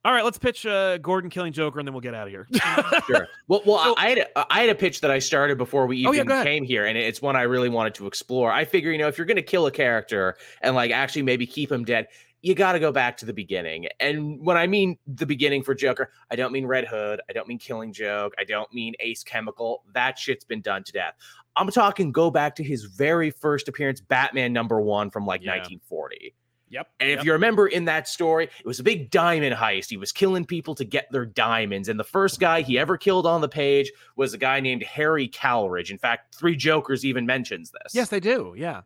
all 0.04 0.12
right, 0.12 0.24
let's 0.24 0.38
pitch 0.38 0.64
uh 0.64 0.98
Gordon 0.98 1.30
killing 1.30 1.52
Joker 1.52 1.80
and 1.80 1.86
then 1.88 1.92
we'll 1.92 2.00
get 2.00 2.14
out 2.14 2.28
of 2.28 2.30
here. 2.32 2.46
sure. 3.08 3.26
Well, 3.48 3.62
well, 3.66 3.82
So- 3.82 3.94
I 3.98 4.08
had 4.10 4.18
a, 4.18 4.46
I 4.52 4.60
had 4.60 4.68
a 4.70 4.74
pitch 4.76 5.00
that 5.00 5.10
I 5.10 5.18
started 5.18 5.58
before 5.58 5.86
we 5.88 6.06
Oh, 6.06 6.14
even 6.14 6.28
yeah, 6.28 6.44
came 6.44 6.62
here, 6.64 6.84
and 6.86 6.96
it's 6.96 7.20
one 7.20 7.34
I 7.34 7.42
really 7.42 7.68
wanted 7.68 7.94
to 7.96 8.06
explore. 8.06 8.52
I 8.52 8.64
figure, 8.64 8.92
you 8.92 8.98
know, 8.98 9.08
if 9.08 9.18
you're 9.18 9.26
going 9.26 9.34
to 9.36 9.42
kill 9.42 9.66
a 9.66 9.72
character 9.72 10.36
and 10.62 10.76
like 10.76 10.92
actually 10.92 11.22
maybe 11.22 11.44
keep 11.46 11.72
him 11.72 11.84
dead, 11.84 12.06
you 12.42 12.54
got 12.54 12.72
to 12.72 12.78
go 12.78 12.92
back 12.92 13.16
to 13.18 13.26
the 13.26 13.32
beginning. 13.32 13.86
And 14.00 14.44
when 14.44 14.56
I 14.56 14.66
mean 14.66 14.98
the 15.06 15.26
beginning 15.26 15.62
for 15.62 15.74
Joker, 15.74 16.10
I 16.30 16.36
don't 16.36 16.52
mean 16.52 16.66
Red 16.66 16.86
Hood, 16.86 17.20
I 17.28 17.32
don't 17.32 17.48
mean 17.48 17.58
Killing 17.58 17.92
Joke, 17.92 18.34
I 18.38 18.44
don't 18.44 18.72
mean 18.72 18.94
Ace 19.00 19.22
Chemical. 19.24 19.82
That 19.94 20.18
shit's 20.18 20.44
been 20.44 20.60
done 20.60 20.84
to 20.84 20.92
death. 20.92 21.14
I'm 21.56 21.68
talking 21.70 22.12
go 22.12 22.30
back 22.30 22.54
to 22.56 22.62
his 22.62 22.84
very 22.84 23.30
first 23.30 23.66
appearance, 23.68 24.00
Batman 24.00 24.52
number 24.52 24.80
one 24.80 25.10
from 25.10 25.26
like 25.26 25.40
Yeah. 25.42 25.52
1940. 25.52 26.34
yep. 26.68 26.88
And 27.00 27.08
if 27.10 27.18
yep. 27.18 27.24
you 27.24 27.32
remember 27.32 27.66
in 27.68 27.86
that 27.86 28.06
story, 28.08 28.44
it 28.44 28.66
was 28.66 28.78
a 28.78 28.82
big 28.82 29.10
diamond 29.10 29.54
heist. 29.56 29.88
He 29.88 29.96
was 29.96 30.12
killing 30.12 30.44
people 30.44 30.74
to 30.74 30.84
get 30.84 31.10
their 31.10 31.24
diamonds. 31.24 31.88
And 31.88 31.98
the 31.98 32.04
first 32.04 32.40
guy 32.40 32.60
he 32.60 32.78
ever 32.78 32.96
killed 32.98 33.26
on 33.26 33.40
the 33.40 33.48
page 33.48 33.90
was 34.16 34.34
a 34.34 34.38
guy 34.38 34.60
named 34.60 34.82
Harry 34.82 35.28
Claridge. 35.28 35.90
In 35.90 35.98
fact, 35.98 36.34
Three 36.34 36.56
Jokers 36.56 37.04
even 37.04 37.24
mentions 37.24 37.70
this. 37.70 37.94
Yes, 37.94 38.08
they 38.10 38.20
do. 38.20 38.54
Yeah. 38.56 38.82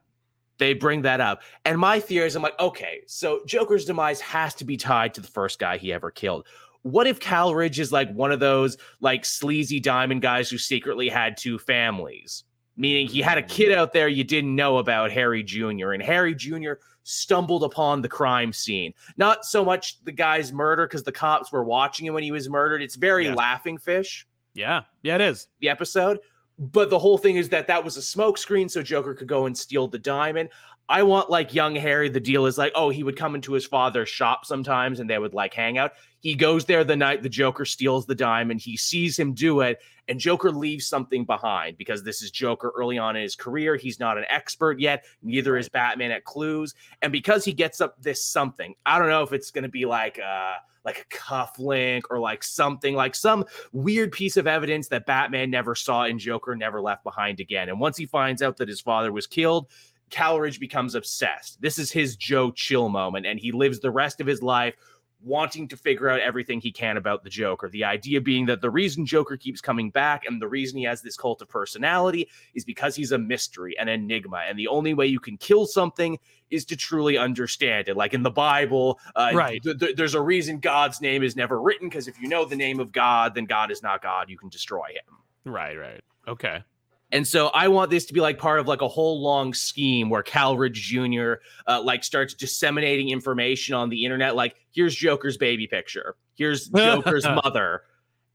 They 0.61 0.75
bring 0.75 1.03
that 1.03 1.21
up. 1.21 1.43
And 1.65 1.79
my 1.81 1.99
theory 1.99 2.27
is 2.29 2.37
I'm 2.37 2.43
like, 2.43 2.59
okay, 2.61 3.01
so 3.07 3.41
Joker's 3.47 3.87
demise 3.87 4.21
has 4.21 4.55
to 4.57 4.65
be 4.65 4.77
tied 4.77 5.15
to 5.15 5.21
the 5.21 5.27
first 5.27 5.59
guy 5.59 5.79
he 5.79 5.93
ever 5.93 6.11
killed. 6.13 6.47
What 6.83 7.07
if 7.07 7.19
Claridge 7.19 7.79
is 7.79 7.91
like 7.93 8.13
one 8.13 8.31
of 8.31 8.41
those 8.41 8.77
like 9.01 9.25
sleazy 9.25 9.81
diamond 9.81 10.23
guys 10.23 10.49
who 10.51 10.59
secretly 10.59 11.09
had 11.09 11.37
two 11.37 11.59
families? 11.59 12.45
Meaning 12.77 13.09
he 13.09 13.21
had 13.21 13.37
a 13.39 13.43
kid 13.43 13.73
out 13.73 13.93
there 13.93 14.07
you 14.09 14.23
didn't 14.25 14.55
know 14.55 14.79
about, 14.79 15.11
Harry 15.11 15.43
Jr., 15.43 15.93
and 15.93 16.03
Harry 16.03 16.35
Jr. 16.35 16.75
stumbled 17.03 17.65
upon 17.65 18.01
the 18.01 18.09
crime 18.09 18.53
scene. 18.53 18.95
Not 19.17 19.45
so 19.45 19.65
much 19.65 20.03
the 20.05 20.13
guy's 20.13 20.53
murder 20.53 20.87
because 20.87 21.03
the 21.03 21.13
cops 21.13 21.51
were 21.53 21.65
watching 21.65 22.07
him 22.07 22.15
when 22.15 22.23
he 22.23 22.33
was 22.33 22.49
murdered. 22.49 22.81
It's 22.83 22.97
very 22.97 23.27
Yeah. 23.27 23.35
laughing 23.35 23.77
fish 23.79 24.27
Yeah. 24.55 24.83
Yeah, 25.03 25.17
it 25.17 25.21
is. 25.23 25.49
the 25.61 25.69
episode. 25.69 26.21
But 26.61 26.91
the 26.91 26.99
whole 26.99 27.17
thing 27.17 27.37
is 27.37 27.49
that 27.49 27.67
that 27.69 27.83
was 27.83 27.97
a 27.97 28.01
smokescreen 28.01 28.71
so 28.71 28.83
Joker 28.83 29.15
could 29.15 29.27
go 29.27 29.47
and 29.47 29.57
steal 29.57 29.89
the 29.89 29.99
diamond. 29.99 30.51
I 30.91 31.05
want 31.05 31.31
like 31.31 31.55
young 31.55 31.77
Harry. 31.77 32.09
The 32.09 32.19
deal 32.19 32.47
is 32.47 32.59
like, 32.59 32.73
oh, 32.75 32.91
he 32.91 33.05
would 33.05 33.17
come 33.17 33.37
into 33.37 33.53
his 33.53 33.65
father's 33.65 34.09
shop 34.09 34.45
sometimes 34.45 34.99
and 34.99 35.09
they 35.09 35.21
would 35.21 35.35
like 35.35 35.55
hang 35.55 35.79
out. 35.79 35.93
He 36.19 36.35
goes 36.35 36.65
there 36.65 36.83
the 36.83 36.97
night 36.97 37.23
the 37.23 37.29
Joker 37.29 37.65
steals 37.65 38.07
the 38.07 38.15
diamond. 38.17 38.61
He 38.61 38.77
sees 38.77 39.17
him 39.17 39.33
do 39.33 39.61
it, 39.61 39.81
and 40.09 40.19
Joker 40.19 40.51
leaves 40.51 40.89
something 40.89 41.25
behind 41.25 41.79
because 41.79 42.03
this 42.03 42.23
is 42.23 42.33
Joker 42.33 42.73
early 42.77 42.99
on 42.99 43.15
in 43.15 43.23
his 43.23 43.37
career. 43.37 43.77
He's 43.77 44.01
not 44.01 44.19
an 44.19 44.25
expert 44.29 44.81
yet, 44.81 45.05
neither 45.23 45.57
is 45.57 45.69
Batman 45.69 46.11
at 46.11 46.25
clues. 46.25 46.75
And 47.03 47.13
because 47.13 47.45
he 47.45 47.53
gets 47.53 47.81
up 47.81 48.03
this 48.03 48.23
something, 48.27 48.75
I 48.85 48.99
don't 48.99 49.09
know 49.09 49.23
if 49.23 49.33
it's 49.33 49.53
gonna 49.53 49.69
be 49.69 49.87
like 49.87 50.19
uh 50.19 50.55
like 50.85 50.99
a 50.99 51.15
cuff 51.15 51.59
link 51.59 52.05
or 52.11 52.19
like 52.19 52.43
something 52.43 52.95
like 52.95 53.15
some 53.15 53.45
weird 53.73 54.13
piece 54.13 54.37
of 54.37 54.47
evidence 54.47 54.89
that 54.89 55.07
Batman 55.07 55.51
never 55.51 55.75
saw 55.75 56.05
and 56.05 56.19
Joker 56.19 56.57
never 56.57 56.81
left 56.81 57.05
behind 57.05 57.39
again. 57.39 57.69
And 57.69 57.79
once 57.79 57.97
he 57.97 58.07
finds 58.07 58.43
out 58.43 58.57
that 58.57 58.69
his 58.69 58.81
father 58.81 59.13
was 59.13 59.27
killed, 59.27 59.69
Claridge 60.11 60.59
becomes 60.61 60.95
obsessed. 60.95 61.61
This 61.61 61.79
is 61.79 61.91
his 61.93 62.17
Joe 62.17 62.51
Chill 62.51 62.89
moment, 62.89 63.27
and 63.27 63.39
he 63.39 63.53
lives 63.53 63.81
the 63.81 63.91
rest 63.91 64.21
of 64.21 64.27
his 64.27 64.43
life 64.43 64.75
wanting 65.23 65.69
to 65.69 65.77
figure 65.77 66.09
out 66.09 66.19
everything 66.21 66.63
he 66.63 66.73
can 66.73 66.97
about 66.97 67.23
the 67.23 67.29
Joker. 67.29 67.69
The 67.69 67.85
idea 67.85 68.23
being 68.23 68.47
that 68.47 68.63
the 68.63 68.71
reason 68.71 69.05
Joker 69.05 69.37
keeps 69.37 69.61
coming 69.61 69.91
back 69.91 70.25
and 70.25 70.41
the 70.41 70.49
reason 70.49 70.79
he 70.79 70.85
has 70.85 71.03
this 71.03 71.15
cult 71.15 71.43
of 71.43 71.49
personality 71.51 72.27
is 72.55 72.65
because 72.65 72.97
he's 72.97 73.13
a 73.13 73.19
mystery, 73.19 73.77
an 73.79 73.89
enigma. 73.89 74.45
And 74.49 74.59
the 74.59 74.69
only 74.69 74.95
way 74.95 75.07
you 75.09 75.21
can 75.21 75.37
kill 75.37 75.67
something 75.67 76.19
is 76.49 76.65
to 76.65 76.77
truly 76.77 77.19
understand 77.19 77.91
it. 77.91 77.99
Like 77.99 78.15
in 78.15 78.23
the 78.23 78.31
Bible, 78.31 78.99
uh, 79.15 79.33
Right. 79.35 79.63
th- 79.63 79.79
th- 79.79 79.97
there's 79.97 80.15
a 80.15 80.23
reason 80.23 80.59
God's 80.59 81.03
name 81.03 81.23
is 81.23 81.37
never 81.37 81.61
written 81.61 81.91
because 81.91 82.09
if 82.09 82.19
you 82.19 82.27
know 82.27 82.47
the 82.47 82.57
name 82.57 82.81
of 82.81 82.91
God, 82.91 83.35
then 83.35 83.45
God 83.45 83.71
is 83.71 83.83
not 83.83 84.01
God. 84.01 84.31
You 84.31 84.39
can 84.39 84.49
destroy 84.49 84.87
him. 84.87 85.19
Right, 85.53 85.77
right. 85.79 86.01
Okay. 86.29 86.65
And 87.13 87.27
so 87.27 87.49
I 87.49 87.69
want 87.69 87.91
this 87.91 88.07
to 88.07 88.13
be 88.15 88.21
like 88.21 88.39
part 88.39 88.61
of 88.61 88.69
like 88.69 88.83
a 88.83 88.89
whole 88.89 89.21
long 89.23 89.53
scheme 89.53 90.11
where 90.11 90.23
Claridge 90.23 90.75
Jr. 90.75 91.43
Uh, 91.67 91.83
like 91.83 92.05
starts 92.05 92.35
disseminating 92.35 93.11
information 93.11 93.75
on 93.75 93.89
the 93.89 94.05
internet. 94.05 94.37
Like, 94.37 94.55
here's 94.73 94.95
Joker's 94.95 95.37
baby 95.37 95.67
picture. 95.67 96.15
Here's 96.37 96.69
Joker's 96.75 97.25
mother. 97.25 97.83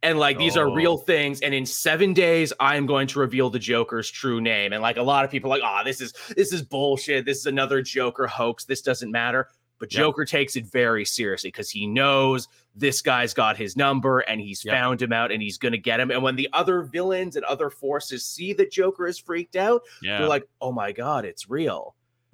And 0.03 0.19
like 0.19 0.38
these 0.38 0.55
are 0.55 0.67
Oh. 0.69 0.73
real 0.73 0.97
things. 0.97 1.41
And 1.41 1.53
in 1.53 1.65
seven 1.65 2.13
days, 2.13 2.53
I 2.59 2.76
am 2.76 2.86
going 2.86 3.07
to 3.07 3.19
reveal 3.19 3.49
the 3.49 3.57
Joker's 3.59 4.11
true 4.11 4.39
name. 4.39 4.71
And 4.73 4.82
like 4.82 4.97
a 4.97 5.01
lot 5.01 5.26
of 5.26 5.32
people 5.32 5.51
are 5.51 5.57
like, 5.57 5.63
oh, 5.65 5.84
this 5.84 5.99
is 6.01 6.13
this 6.36 6.53
is 6.53 6.61
bullshit. 6.61 7.26
This 7.26 7.39
is 7.39 7.45
another 7.47 7.82
Joker 7.82 8.28
hoax. 8.28 8.65
This 8.65 8.82
doesn't 8.82 9.09
matter. 9.09 9.47
But 9.80 9.91
Yep. 9.93 9.99
Joker 9.99 10.26
takes 10.26 10.55
it 10.55 10.65
very 10.65 11.03
seriously 11.05 11.49
because 11.49 11.69
he 11.69 11.86
knows 11.86 12.47
this 12.76 13.01
guy's 13.01 13.34
got 13.34 13.57
his 13.57 13.76
number 13.76 14.19
and 14.21 14.39
he's 14.39 14.63
Yep. 14.63 14.73
found 14.73 15.01
him 15.01 15.11
out 15.13 15.32
and 15.32 15.41
he's 15.41 15.57
going 15.57 15.71
to 15.73 15.78
get 15.78 15.99
him. 15.99 16.11
And 16.11 16.23
when 16.23 16.36
the 16.36 16.49
other 16.53 16.82
villains 16.84 17.36
and 17.36 17.43
other 17.45 17.69
forces 17.69 18.26
see 18.26 18.53
that 18.53 18.71
Joker 18.71 19.05
is 19.07 19.19
freaked 19.19 19.55
out, 19.55 19.82
Yeah. 20.01 20.19
they're 20.19 20.28
like, 20.30 20.47
oh 20.61 20.71
my 20.71 20.91
God, 20.91 21.26
it's 21.26 21.49
real. 21.49 21.95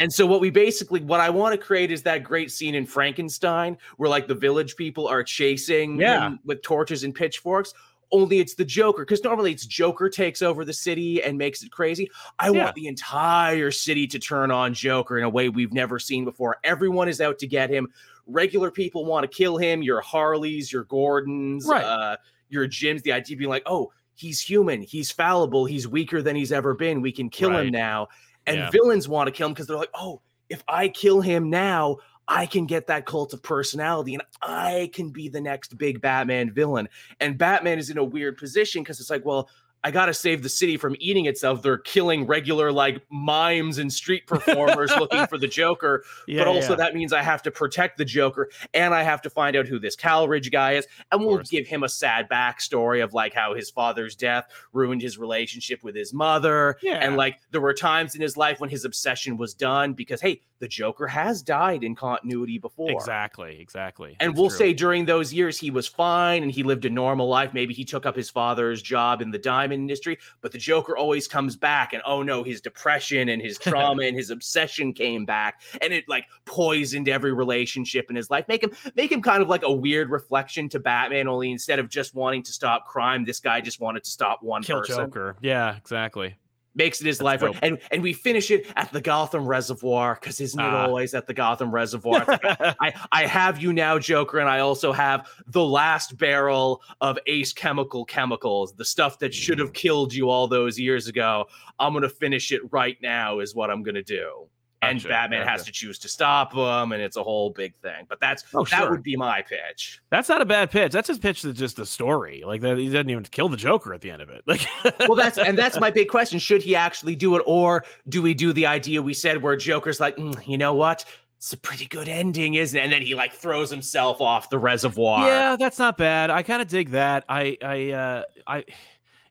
And 0.00 0.12
so, 0.12 0.26
what 0.26 0.40
we 0.40 0.50
basically, 0.50 1.00
what 1.00 1.20
I 1.20 1.30
want 1.30 1.52
to 1.52 1.58
create 1.58 1.92
is 1.92 2.02
that 2.02 2.24
great 2.24 2.50
scene 2.50 2.74
in 2.74 2.86
Frankenstein 2.86 3.76
where 3.96 4.08
like 4.08 4.26
the 4.26 4.34
village 4.34 4.74
people 4.76 5.06
are 5.06 5.22
chasing 5.22 6.00
Yeah. 6.00 6.28
him 6.28 6.40
with 6.44 6.62
torches 6.62 7.04
and 7.04 7.14
pitchforks. 7.14 7.72
Only 8.10 8.38
it's 8.40 8.54
the 8.54 8.64
Joker 8.64 9.02
because 9.04 9.22
normally 9.22 9.52
it's 9.52 9.66
Joker 9.66 10.08
takes 10.08 10.40
over 10.40 10.64
the 10.64 10.72
city 10.72 11.22
and 11.22 11.36
makes 11.36 11.62
it 11.62 11.70
crazy. 11.70 12.10
I 12.38 12.50
Yeah. 12.50 12.64
want 12.64 12.74
the 12.74 12.86
entire 12.86 13.70
city 13.70 14.06
to 14.06 14.18
turn 14.18 14.50
on 14.50 14.72
Joker 14.72 15.18
in 15.18 15.24
a 15.24 15.28
way 15.28 15.48
we've 15.50 15.72
never 15.72 15.98
seen 15.98 16.24
before. 16.24 16.56
Everyone 16.64 17.08
is 17.08 17.20
out 17.20 17.38
to 17.40 17.46
get 17.46 17.68
him. 17.68 17.88
Regular 18.26 18.70
people 18.70 19.04
want 19.04 19.30
to 19.30 19.36
kill 19.36 19.58
him. 19.58 19.82
Your 19.82 20.00
Harleys, 20.00 20.72
your 20.72 20.84
Gordons, 20.84 21.66
Right. 21.66 21.84
uh, 21.84 22.16
your 22.48 22.66
Jims. 22.66 23.02
The 23.02 23.12
idea 23.12 23.36
being 23.36 23.50
like, 23.50 23.62
oh, 23.66 23.92
he's 24.14 24.40
human, 24.40 24.80
he's 24.82 25.10
fallible, 25.10 25.64
he's 25.66 25.86
weaker 25.86 26.22
than 26.22 26.34
he's 26.34 26.50
ever 26.52 26.74
been. 26.74 27.00
We 27.02 27.12
can 27.12 27.28
kill 27.30 27.50
Right. 27.50 27.66
him 27.66 27.72
now. 27.72 28.08
And 28.46 28.56
Yeah. 28.56 28.70
villains 28.70 29.06
want 29.08 29.26
to 29.28 29.32
kill 29.32 29.48
him 29.48 29.52
because 29.52 29.66
they're 29.66 29.76
like, 29.76 29.90
oh, 29.94 30.22
if 30.48 30.64
I 30.66 30.88
kill 30.88 31.20
him 31.20 31.50
now, 31.50 31.98
I 32.28 32.44
can 32.44 32.66
get 32.66 32.86
that 32.88 33.06
cult 33.06 33.32
of 33.32 33.42
personality 33.42 34.14
and 34.14 34.22
I 34.42 34.90
can 34.92 35.10
be 35.10 35.28
the 35.28 35.40
next 35.40 35.78
big 35.78 36.02
Batman 36.02 36.52
villain. 36.52 36.88
And 37.20 37.38
Batman 37.38 37.78
is 37.78 37.88
in 37.88 37.96
a 37.96 38.04
weird 38.04 38.36
position 38.36 38.82
because 38.82 39.00
it's 39.00 39.08
like, 39.08 39.24
well, 39.24 39.48
I 39.84 39.90
got 39.90 40.06
to 40.06 40.14
save 40.14 40.42
the 40.42 40.48
city 40.48 40.76
from 40.76 40.96
eating 40.98 41.26
itself. 41.26 41.62
They're 41.62 41.78
killing 41.78 42.26
regular 42.26 42.72
like 42.72 43.02
mimes 43.10 43.78
and 43.78 43.92
street 43.92 44.26
performers 44.26 44.90
looking 44.98 45.26
for 45.26 45.38
the 45.38 45.46
Joker. 45.46 46.04
yeah, 46.26 46.40
but 46.40 46.48
also 46.48 46.70
yeah. 46.70 46.76
that 46.76 46.94
means 46.94 47.12
I 47.12 47.22
have 47.22 47.42
to 47.42 47.50
protect 47.50 47.98
the 47.98 48.04
Joker 48.04 48.50
and 48.74 48.94
I 48.94 49.02
have 49.02 49.22
to 49.22 49.30
find 49.30 49.56
out 49.56 49.66
who 49.66 49.78
this 49.78 49.96
Claridge 49.96 50.50
guy 50.50 50.72
is. 50.72 50.86
And 51.12 51.24
we'll 51.24 51.38
give 51.38 51.66
him 51.66 51.82
a 51.82 51.88
sad 51.88 52.28
backstory 52.28 53.02
of 53.02 53.14
like 53.14 53.34
how 53.34 53.54
his 53.54 53.70
father's 53.70 54.16
death 54.16 54.48
ruined 54.72 55.02
his 55.02 55.18
relationship 55.18 55.82
with 55.82 55.94
his 55.94 56.12
mother. 56.12 56.76
Yeah. 56.82 56.94
And 56.94 57.16
like 57.16 57.38
there 57.50 57.60
were 57.60 57.74
times 57.74 58.14
in 58.14 58.20
his 58.20 58.36
life 58.36 58.60
when 58.60 58.70
his 58.70 58.84
obsession 58.84 59.36
was 59.36 59.54
done 59.54 59.92
because 59.92 60.20
hey, 60.20 60.42
the 60.60 60.68
Joker 60.68 61.06
has 61.06 61.42
died 61.42 61.84
in 61.84 61.94
continuity 61.94 62.58
before. 62.58 62.90
Exactly, 62.90 63.60
exactly. 63.60 64.16
And 64.18 64.32
That's 64.32 64.40
we'll 64.40 64.50
true. 64.50 64.58
say 64.58 64.72
during 64.72 65.04
those 65.04 65.32
years 65.32 65.58
he 65.58 65.70
was 65.70 65.86
fine 65.86 66.42
and 66.42 66.50
he 66.50 66.62
lived 66.62 66.84
a 66.84 66.90
normal 66.90 67.28
life. 67.28 67.54
Maybe 67.54 67.74
he 67.74 67.84
took 67.84 68.06
up 68.06 68.16
his 68.16 68.30
father's 68.30 68.82
job 68.82 69.22
in 69.22 69.30
the 69.30 69.38
industry, 69.72 70.18
but 70.40 70.52
the 70.52 70.58
Joker 70.58 70.96
always 70.96 71.28
comes 71.28 71.56
back 71.56 71.92
and 71.92 72.02
oh 72.06 72.22
no, 72.22 72.42
his 72.42 72.60
depression 72.60 73.28
and 73.28 73.40
his 73.42 73.58
trauma 73.58 74.02
and 74.04 74.16
his 74.16 74.30
obsession 74.30 74.92
came 74.92 75.24
back 75.24 75.62
and 75.80 75.92
it 75.92 76.04
like 76.08 76.26
poisoned 76.44 77.08
every 77.08 77.32
relationship 77.32 78.10
in 78.10 78.16
his 78.16 78.30
life. 78.30 78.46
Make 78.48 78.62
him 78.62 78.72
make 78.94 79.12
him 79.12 79.22
kind 79.22 79.42
of 79.42 79.48
like 79.48 79.62
a 79.62 79.72
weird 79.72 80.10
reflection 80.10 80.68
to 80.70 80.80
Batman, 80.80 81.28
only 81.28 81.50
instead 81.50 81.78
of 81.78 81.88
just 81.88 82.14
wanting 82.14 82.42
to 82.44 82.52
stop 82.52 82.86
crime, 82.86 83.24
this 83.24 83.40
guy 83.40 83.60
just 83.60 83.80
wanted 83.80 84.04
to 84.04 84.10
stop 84.10 84.42
one 84.42 84.62
kill 84.62 84.80
person 84.80 84.96
Joker. 84.96 85.36
Yeah, 85.40 85.76
exactly. 85.76 86.36
Makes 86.74 87.00
it 87.00 87.06
his 87.06 87.18
That's 87.18 87.24
life 87.24 87.42
work. 87.42 87.56
and 87.62 87.78
and 87.90 88.02
we 88.02 88.12
finish 88.12 88.50
it 88.50 88.66
at 88.76 88.92
the 88.92 89.00
Gotham 89.00 89.46
Reservoir 89.46 90.16
because 90.20 90.40
isn't 90.40 90.60
it 90.60 90.62
Ah. 90.64 90.86
always 90.86 91.14
at 91.14 91.26
the 91.26 91.34
Gotham 91.34 91.70
Reservoir? 91.72 92.24
I 92.80 92.92
I 93.12 93.26
have 93.26 93.60
you 93.62 93.72
now, 93.72 93.98
Joker, 93.98 94.38
and 94.38 94.48
I 94.48 94.60
also 94.60 94.92
have 94.92 95.28
the 95.46 95.64
last 95.64 96.16
barrel 96.18 96.82
of 97.00 97.18
Ace 97.26 97.52
Chemical 97.52 98.04
chemicals, 98.04 98.74
the 98.74 98.84
stuff 98.84 99.18
that 99.20 99.34
should 99.34 99.58
have 99.58 99.72
killed 99.72 100.12
you 100.14 100.30
all 100.30 100.46
those 100.48 100.78
years 100.78 101.08
ago. 101.08 101.46
I'm 101.78 101.92
gonna 101.92 102.08
finish 102.08 102.52
it 102.52 102.62
right 102.70 102.96
now, 103.02 103.40
is 103.40 103.54
what 103.54 103.70
I'm 103.70 103.82
gonna 103.82 104.02
do. 104.02 104.48
And 104.82 104.98
Gotcha, 104.98 105.08
Batman 105.08 105.46
has 105.46 105.64
to 105.64 105.72
choose 105.72 105.98
to 106.00 106.08
stop 106.08 106.52
him, 106.54 106.92
and 106.92 107.02
it's 107.02 107.16
a 107.16 107.22
whole 107.22 107.50
big 107.50 107.74
thing. 107.76 108.06
But 108.08 108.20
that's 108.20 108.44
Oh, 108.54 108.64
that 108.64 108.82
sure. 108.82 108.90
would 108.90 109.02
be 109.02 109.16
my 109.16 109.42
pitch. 109.42 110.00
That's 110.10 110.28
not 110.28 110.40
a 110.40 110.44
bad 110.44 110.70
pitch. 110.70 110.92
That's 110.92 111.08
his 111.08 111.18
pitch 111.18 111.42
to 111.42 111.52
just 111.52 111.76
the 111.76 111.84
story. 111.86 112.42
Like 112.46 112.60
that, 112.60 112.78
he 112.78 112.86
doesn't 112.88 113.10
even 113.10 113.24
kill 113.24 113.48
the 113.48 113.56
Joker 113.56 113.92
at 113.92 114.00
the 114.02 114.10
end 114.10 114.22
of 114.22 114.28
it. 114.30 114.42
Like, 114.46 114.66
Well, 115.08 115.16
that's 115.16 115.36
and 115.38 115.58
that's 115.58 115.80
my 115.80 115.90
big 115.90 116.08
question: 116.08 116.38
Should 116.38 116.62
he 116.62 116.76
actually 116.76 117.16
do 117.16 117.36
it, 117.36 117.42
or 117.46 117.84
do 118.08 118.22
we 118.22 118.34
do 118.34 118.52
the 118.52 118.66
idea 118.66 119.02
we 119.02 119.14
said 119.14 119.42
where 119.42 119.56
Joker's 119.56 119.98
like, 120.00 120.16
"Mm, 120.16 120.46
you 120.46 120.58
know 120.58 120.74
what? 120.74 121.04
It's 121.38 121.52
a 121.52 121.56
pretty 121.56 121.86
good 121.86 122.08
ending, 122.08 122.54
isn't 122.54 122.76
it? 122.76 122.82
And 122.82 122.92
then 122.92 123.02
he 123.02 123.14
like 123.14 123.32
throws 123.32 123.70
himself 123.70 124.20
off 124.20 124.50
the 124.50 124.58
reservoir. 124.58 125.24
Yeah, 125.26 125.54
that's 125.56 125.78
not 125.78 125.96
bad. 125.96 126.30
I 126.30 126.42
kind 126.42 126.60
of 126.60 126.66
dig 126.68 126.90
that. 126.90 127.24
I, 127.28 127.56
I, 127.62 127.90
uh, 127.92 128.22
I. 128.46 128.64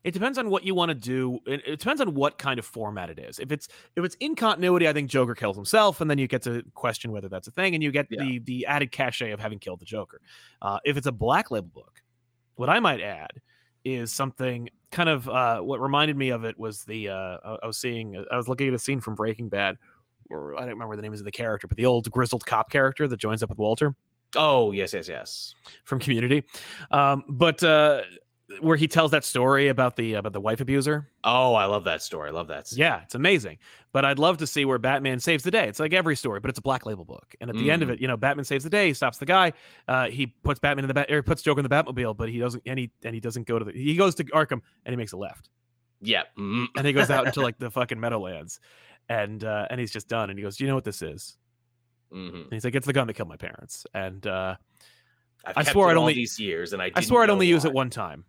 It 0.04 0.12
depends 0.12 0.38
on 0.38 0.48
what 0.50 0.64
you 0.64 0.74
want 0.74 0.90
to 0.90 0.94
do. 0.94 1.38
It, 1.46 1.62
it 1.66 1.78
depends 1.80 2.00
on 2.00 2.14
what 2.14 2.38
kind 2.38 2.58
of 2.58 2.64
format 2.66 3.10
it 3.10 3.18
is. 3.18 3.38
If 3.38 3.50
it's 3.52 3.68
if 3.96 4.04
it's 4.04 4.14
in 4.20 4.34
continuity, 4.34 4.88
I 4.88 4.92
think 4.92 5.10
Joker 5.10 5.34
kills 5.34 5.56
himself, 5.56 6.00
and 6.00 6.10
then 6.10 6.18
you 6.18 6.26
get 6.28 6.42
to 6.42 6.62
question 6.74 7.12
whether 7.12 7.28
that's 7.28 7.48
a 7.48 7.50
thing, 7.50 7.74
and 7.74 7.82
you 7.82 7.90
get 7.90 8.06
Yeah. 8.10 8.22
the 8.24 8.38
the 8.40 8.66
added 8.66 8.92
cachet 8.92 9.32
of 9.32 9.40
having 9.40 9.58
killed 9.58 9.80
the 9.80 9.84
Joker. 9.84 10.20
Uh, 10.62 10.78
if 10.84 10.96
it's 10.96 11.06
a 11.06 11.12
Black 11.12 11.50
Label 11.50 11.68
book, 11.74 12.02
what 12.56 12.68
I 12.68 12.80
might 12.80 13.00
add 13.00 13.30
is 13.84 14.12
something 14.12 14.68
kind 14.90 15.08
of 15.08 15.28
uh, 15.28 15.60
what 15.60 15.80
reminded 15.80 16.16
me 16.16 16.30
of 16.30 16.44
it 16.44 16.58
was 16.58 16.84
the 16.84 17.08
uh, 17.10 17.38
I, 17.44 17.58
I 17.62 17.66
was 17.66 17.76
seeing 17.76 18.22
I 18.30 18.36
was 18.36 18.48
looking 18.48 18.68
at 18.68 18.74
a 18.74 18.78
scene 18.78 19.00
from 19.00 19.14
Breaking 19.14 19.48
Bad, 19.48 19.76
or 20.30 20.56
I 20.56 20.60
don't 20.60 20.70
remember 20.70 20.96
the 20.96 21.02
names 21.02 21.20
of 21.20 21.24
the 21.24 21.32
character, 21.32 21.66
but 21.66 21.76
the 21.76 21.86
old 21.86 22.10
grizzled 22.10 22.46
cop 22.46 22.70
character 22.70 23.06
that 23.08 23.18
joins 23.18 23.42
up 23.42 23.48
with 23.50 23.58
Walter 23.58 23.94
Oh 24.36 24.72
yes, 24.72 24.92
yes, 24.92 25.08
yes. 25.08 25.54
from 25.84 25.98
Community, 25.98 26.44
um, 26.90 27.24
but 27.28 27.62
uh, 27.62 28.02
where 28.60 28.76
he 28.76 28.88
tells 28.88 29.10
that 29.10 29.24
story 29.24 29.68
about 29.68 29.96
the 29.96 30.14
about 30.14 30.32
the 30.32 30.40
wife 30.40 30.60
abuser. 30.60 31.06
Oh, 31.22 31.54
I 31.54 31.66
love 31.66 31.84
that 31.84 32.02
story. 32.02 32.30
I 32.30 32.32
love 32.32 32.48
that. 32.48 32.68
scene. 32.68 32.78
Yeah, 32.78 33.02
it's 33.02 33.14
amazing. 33.14 33.58
But 33.92 34.04
I'd 34.06 34.18
love 34.18 34.38
to 34.38 34.46
see 34.46 34.64
where 34.64 34.78
Batman 34.78 35.20
saves 35.20 35.44
the 35.44 35.50
day. 35.50 35.68
It's 35.68 35.78
like 35.78 35.92
every 35.92 36.16
story, 36.16 36.40
but 36.40 36.48
it's 36.48 36.58
a 36.58 36.62
black 36.62 36.86
label 36.86 37.04
book. 37.04 37.34
And 37.40 37.50
at 37.50 37.56
the 37.56 37.70
end 37.70 37.82
of 37.82 37.88
Mhm. 37.88 37.92
it, 37.92 38.00
you 38.00 38.08
know, 38.08 38.16
Batman 38.16 38.44
saves 38.44 38.64
the 38.64 38.70
day. 38.70 38.88
He 38.88 38.94
stops 38.94 39.18
the 39.18 39.26
guy. 39.26 39.52
Uh, 39.86 40.08
he 40.08 40.28
puts 40.28 40.60
Batman 40.60 40.84
in 40.84 40.88
the 40.88 40.94
bat 40.94 41.10
or 41.10 41.22
puts 41.22 41.42
Joker 41.42 41.60
in 41.60 41.62
the 41.62 41.68
Batmobile, 41.68 42.16
but 42.16 42.28
he 42.30 42.38
doesn't. 42.38 42.62
And 42.66 42.78
he 42.78 42.90
and 43.04 43.14
he 43.14 43.20
doesn't 43.20 43.46
go 43.46 43.58
to 43.58 43.64
the. 43.66 43.72
He 43.72 43.94
goes 43.96 44.14
to 44.16 44.24
Arkham 44.24 44.62
and 44.84 44.92
he 44.92 44.96
makes 44.96 45.12
a 45.12 45.16
left. 45.18 45.50
Yeah. 46.00 46.22
mhm. 46.38 46.66
And 46.76 46.86
he 46.86 46.92
goes 46.92 47.10
out 47.10 47.26
into 47.26 47.40
like 47.42 47.58
the 47.58 47.70
fucking 47.70 48.00
Meadowlands, 48.00 48.60
and 49.10 49.44
uh, 49.44 49.66
and 49.68 49.78
he's 49.80 49.90
just 49.92 50.08
done. 50.08 50.30
And 50.30 50.38
he 50.38 50.42
goes, 50.42 50.56
"Do 50.56 50.64
you 50.64 50.68
know 50.68 50.74
what 50.74 50.84
this 50.84 51.02
is?" 51.02 51.36
Mhm. 52.12 52.44
And 52.44 52.52
he's 52.52 52.64
like, 52.64 52.74
"It's 52.74 52.86
the 52.86 52.92
gun 52.94 53.06
that 53.08 53.14
killed 53.14 53.28
my 53.28 53.36
parents." 53.36 53.86
And 53.92 54.26
uh, 54.26 54.56
I've 55.44 55.58
I 55.58 55.62
swore 55.64 55.88
it 55.88 55.90
I'd 55.92 55.96
all 55.96 56.02
only- 56.02 56.14
these 56.14 56.38
years, 56.40 56.72
and 56.72 56.80
I 56.80 56.90
I 56.94 57.00
swore 57.02 57.22
I'd 57.22 57.30
only 57.30 57.46
use 57.46 57.64
it 57.66 57.72
one 57.74 57.90
time. 57.90 58.24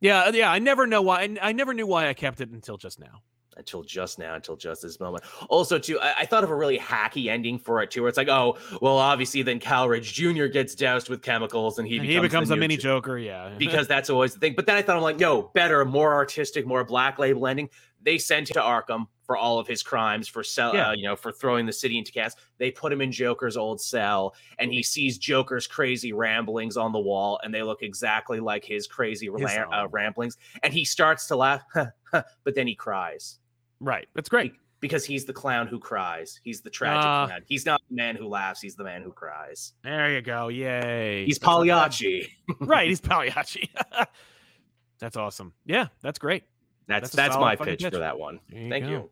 Yeah, 0.00 0.22
uh, 0.24 0.32
yeah. 0.32 0.50
I 0.50 0.58
never 0.58 0.86
know 0.86 1.02
why. 1.02 1.22
I, 1.22 1.36
I 1.48 1.52
never 1.52 1.74
knew 1.74 1.86
why 1.86 2.08
I 2.08 2.14
kept 2.14 2.40
it 2.40 2.50
until 2.50 2.76
just 2.76 2.98
now. 2.98 3.22
Until 3.56 3.82
just 3.82 4.18
now, 4.18 4.34
until 4.34 4.56
just 4.56 4.82
this 4.82 5.00
moment. 5.00 5.24
Also, 5.48 5.78
too, 5.78 5.98
I, 6.00 6.14
I 6.20 6.26
thought 6.26 6.44
of 6.44 6.50
a 6.50 6.54
really 6.54 6.78
hacky 6.78 7.26
ending 7.26 7.58
for 7.58 7.82
it 7.82 7.90
too, 7.90 8.02
where 8.02 8.08
it's 8.08 8.16
like, 8.18 8.28
oh, 8.28 8.56
well, 8.80 8.96
obviously, 8.98 9.42
then 9.42 9.58
Cal 9.58 9.88
Rich 9.88 10.12
Jr. 10.14 10.46
gets 10.46 10.74
doused 10.74 11.08
with 11.08 11.22
chemicals, 11.22 11.78
and 11.78 11.86
he 11.86 11.96
And 11.98 12.06
becomes, 12.06 12.14
he 12.24 12.28
becomes 12.28 12.50
a 12.50 12.56
mini 12.56 12.76
Jo- 12.76 12.96
Joker. 12.98 13.18
Yeah, 13.18 13.50
because 13.58 13.86
that's 13.86 14.08
always 14.10 14.34
the 14.34 14.40
thing. 14.40 14.54
But 14.54 14.66
then 14.66 14.76
I 14.76 14.82
thought, 14.82 14.96
I'm 14.96 15.02
like, 15.02 15.18
no, 15.18 15.50
better, 15.54 15.84
more 15.84 16.14
artistic, 16.14 16.66
more 16.66 16.84
black 16.84 17.18
label 17.18 17.46
ending. 17.46 17.68
They 18.02 18.16
sent 18.16 18.48
him 18.48 18.54
to 18.54 18.60
Arkham 18.60 19.06
for 19.24 19.36
all 19.36 19.58
of 19.58 19.66
his 19.66 19.82
crimes 19.82 20.26
for 20.26 20.42
sell, 20.42 20.74
Yeah. 20.74 20.88
uh, 20.88 20.92
you 20.92 21.04
know, 21.04 21.14
for 21.14 21.30
throwing 21.30 21.66
the 21.66 21.72
city 21.72 21.98
into 21.98 22.10
chaos. 22.10 22.34
They 22.56 22.70
put 22.70 22.90
him 22.92 23.02
in 23.02 23.12
Joker's 23.12 23.58
old 23.58 23.78
cell, 23.80 24.34
and 24.58 24.72
he 24.72 24.82
sees 24.82 25.18
Joker's 25.18 25.66
crazy 25.66 26.12
ramblings 26.14 26.78
on 26.78 26.92
the 26.92 26.98
wall, 26.98 27.38
and 27.44 27.52
they 27.52 27.62
look 27.62 27.82
exactly 27.82 28.40
like 28.40 28.64
his 28.64 28.86
crazy 28.86 29.26
His 29.30 29.42
la- 29.42 29.82
uh, 29.82 29.88
ramblings. 29.90 30.38
And 30.62 30.72
he 30.72 30.84
starts 30.84 31.26
to 31.28 31.36
laugh, 31.36 31.62
but 32.44 32.54
then 32.54 32.66
he 32.66 32.74
cries 32.74 33.38
right. 33.80 34.06
That's 34.14 34.28
great. 34.28 34.52
because 34.80 35.04
he's 35.04 35.24
the 35.24 35.32
clown 35.32 35.66
who 35.66 35.78
cries. 35.78 36.40
He's 36.44 36.60
the 36.60 36.70
tragic 36.70 37.04
Ah. 37.04 37.26
clown. 37.26 37.40
He's 37.46 37.66
not 37.66 37.80
the 37.88 37.96
man 37.96 38.16
who 38.16 38.26
laughs. 38.28 38.60
He's 38.60 38.76
the 38.76 38.84
man 38.84 39.02
who 39.02 39.12
cries. 39.12 39.72
There 39.84 40.10
you 40.12 40.22
go. 40.22 40.48
Yay. 40.48 41.24
He's. 41.26 41.38
Pagliacci. 41.38 42.28
right. 42.60 42.88
He's 42.88 43.00
Pagliacci. 43.00 43.68
that's 44.98 45.16
awesome. 45.16 45.52
Yeah, 45.66 45.88
that's 46.02 46.18
great. 46.18 46.44
That's 46.86 47.10
That's 47.10 47.34
that's, 47.34 47.36
my 47.36 47.56
pitch, 47.56 47.82
pitch. 47.82 47.92
for 47.92 48.00
that 48.00 48.18
one. 48.18 48.40
You 48.50 48.68
Thank 48.68 48.84
go. 48.86 48.90
you. 48.90 49.10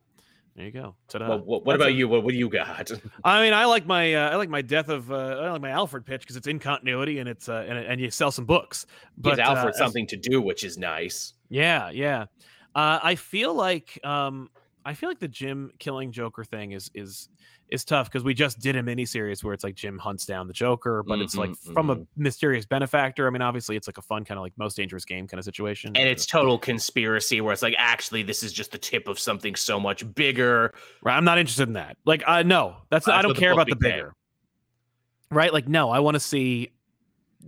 There 0.57 0.67
you 0.67 0.73
go. 0.73 0.97
Well, 1.15 1.39
what, 1.39 1.65
what 1.65 1.77
about 1.77 1.91
a- 1.91 1.93
you? 1.93 2.09
What, 2.09 2.25
what 2.25 2.33
do 2.33 2.37
you 2.39 2.49
got? 2.49 2.91
I 3.23 3.43
mean, 3.43 3.53
I 3.53 3.67
like 3.67 3.87
my 3.87 4.13
uh, 4.15 4.31
I 4.31 4.35
like 4.35 4.49
my 4.49 4.61
death 4.61 4.89
of 4.89 5.13
uh, 5.13 5.15
I 5.15 5.51
like 5.53 5.61
my 5.63 5.71
Alfred 5.71 6.05
pitch 6.05 6.23
because 6.23 6.35
it's 6.35 6.49
in 6.49 6.59
continuity 6.59 7.21
and 7.21 7.29
it's 7.29 7.49
uh, 7.49 7.65
and, 7.69 7.79
and 7.79 8.01
you 8.01 8.11
sell 8.11 8.33
some 8.33 8.45
books. 8.45 8.85
But 9.17 9.37
Gives 9.37 9.39
Alfred 9.41 9.67
uh, 9.67 9.69
as- 9.69 9.79
something 9.79 10.09
to 10.09 10.17
do, 10.17 10.43
which 10.43 10.65
is 10.65 10.77
nice. 10.77 11.35
Yeah, 11.49 11.91
yeah. 11.91 12.25
Uh, 12.75 13.01
I 13.03 13.15
feel 13.15 13.55
like 13.55 13.99
um, 14.05 14.51
I 14.85 14.95
feel 14.95 15.09
like 15.09 15.19
the 15.19 15.29
Jim 15.29 15.73
killing 15.79 16.13
Joker 16.13 16.45
thing 16.45 16.73
is 16.73 16.91
is 16.95 17.29
is 17.71 17.85
tough 17.85 18.11
because 18.11 18.25
we 18.25 18.33
just 18.33 18.61
did 18.61 18.77
a 18.77 18.83
miniseries 18.83 19.45
where 19.45 19.53
it's 19.53 19.63
like 19.63 19.75
Jim 19.75 19.99
hunts 19.99 20.25
down 20.25 20.47
the 20.47 20.55
Joker, 20.55 21.03
but 21.07 21.19
it's 21.19 21.37
like 21.37 21.51
Mhm, 21.51 21.73
from 21.75 21.91
a 21.91 21.97
mhm. 21.97 22.07
mysterious 22.17 22.65
benefactor. 22.65 23.27
I 23.27 23.31
mean, 23.31 23.43
obviously, 23.43 23.77
it's 23.77 23.87
like 23.87 23.99
a 23.99 24.03
fun 24.03 24.25
kind 24.25 24.39
of 24.39 24.43
like 24.43 24.55
most 24.57 24.77
dangerous 24.77 25.05
game 25.05 25.29
kind 25.29 25.39
of 25.39 25.45
situation. 25.45 25.95
And 25.95 26.09
it's 26.09 26.25
total 26.25 26.59
conspiracy 26.59 27.43
where 27.43 27.53
it's 27.53 27.61
like, 27.61 27.75
actually, 27.77 28.23
this 28.23 28.43
is 28.43 28.55
just 28.55 28.73
the 28.73 28.79
tip 28.79 29.07
of 29.07 29.19
something 29.19 29.55
so 29.55 29.79
much 29.79 30.11
bigger. 30.15 30.73
Right. 31.03 31.15
I'm 31.15 31.25
not 31.25 31.39
interested 31.39 31.69
in 31.69 31.75
that. 31.75 31.99
Like, 32.07 32.23
uh, 32.27 32.43
no, 32.43 32.77
that's 32.89 33.07
I 33.07 33.21
don't 33.21 33.37
care 33.37 33.53
about 33.53 33.69
the 33.69 33.77
bigger. 33.77 34.15
Right. 35.31 35.53
Like, 35.53 35.69
no, 35.69 35.91
I 35.91 35.99
want 35.99 36.15
to 36.15 36.21
see 36.21 36.71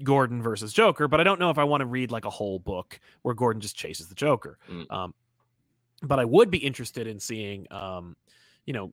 Gordon 0.03 0.43
versus 0.43 0.73
Joker, 0.73 1.09
but 1.09 1.21
I 1.21 1.25
don't 1.25 1.41
know 1.41 1.51
if 1.51 1.59
I 1.59 1.65
want 1.65 1.81
to 1.81 1.87
read 1.87 2.11
like 2.11 2.25
a 2.25 2.31
whole 2.31 2.59
book 2.59 3.01
where 3.23 3.35
Gordon 3.35 3.61
just 3.61 3.77
chases 3.77 4.09
the 4.09 4.15
Joker. 4.15 4.59
Mm. 4.71 4.91
Um, 4.91 5.15
but 6.03 6.19
I 6.19 6.25
would 6.25 6.51
be 6.51 6.59
interested 6.59 7.07
in 7.07 7.19
seeing, 7.21 7.67
um, 7.71 8.17
you 8.67 8.73
know, 8.73 8.93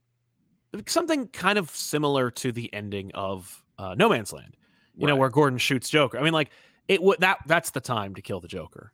something 0.88 1.28
kind 1.28 1.58
of 1.58 1.70
similar 1.70 2.30
to 2.32 2.52
the 2.52 2.74
ending 2.74 3.12
of 3.14 3.64
uh, 3.78 3.95
No 3.98 4.10
Man's 4.10 4.34
Land. 4.34 4.56
You 5.00 5.06
know, 5.06 5.16
where 5.16 5.30
Gordon 5.30 5.60
shoots 5.60 5.89
Joker. 5.89 6.18
I 6.18 6.24
mean, 6.24 6.34
like 6.34 6.50
it 6.88 7.04
would 7.04 7.20
that 7.20 7.38
that's 7.45 7.70
the 7.70 7.80
time 7.80 8.16
to 8.16 8.22
kill 8.24 8.39
the 8.39 8.48
Joker 8.48 8.91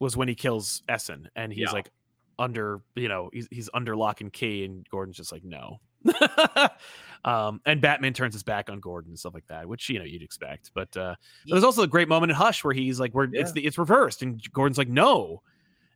was 0.00 0.16
when 0.16 0.26
he 0.26 0.34
kills 0.34 0.82
Essen 0.88 1.28
and 1.36 1.52
he's 1.52 1.62
Yeah. 1.68 1.70
like 1.70 1.90
under, 2.36 2.80
you 2.96 3.06
know, 3.06 3.30
he's 3.32 3.46
he's 3.52 3.70
under 3.72 3.94
lock 3.94 4.20
and 4.20 4.32
key 4.32 4.64
and 4.64 4.84
Gordon's 4.90 5.16
just 5.16 5.30
like 5.30 5.44
no. 5.44 5.78
um 7.24 7.60
and 7.66 7.80
Batman 7.80 8.12
turns 8.12 8.34
his 8.34 8.42
back 8.42 8.70
on 8.70 8.80
Gordon 8.80 9.10
and 9.10 9.18
stuff 9.18 9.34
like 9.34 9.46
that, 9.48 9.68
which 9.68 9.88
you 9.88 9.98
know 9.98 10.04
you'd 10.04 10.22
expect. 10.22 10.70
But 10.74 10.96
uh 10.96 11.14
there's 11.46 11.64
also 11.64 11.82
a 11.82 11.86
great 11.88 12.08
moment 12.08 12.30
in 12.30 12.36
Hush 12.36 12.62
where 12.64 12.74
he's 12.74 13.00
like 13.00 13.12
where 13.14 13.24
it's 13.32 13.50
Yeah. 13.50 13.52
the, 13.54 13.66
it's 13.66 13.78
reversed 13.78 14.22
and 14.22 14.40
Gordon's 14.52 14.78
like 14.78 14.88
no. 14.88 15.42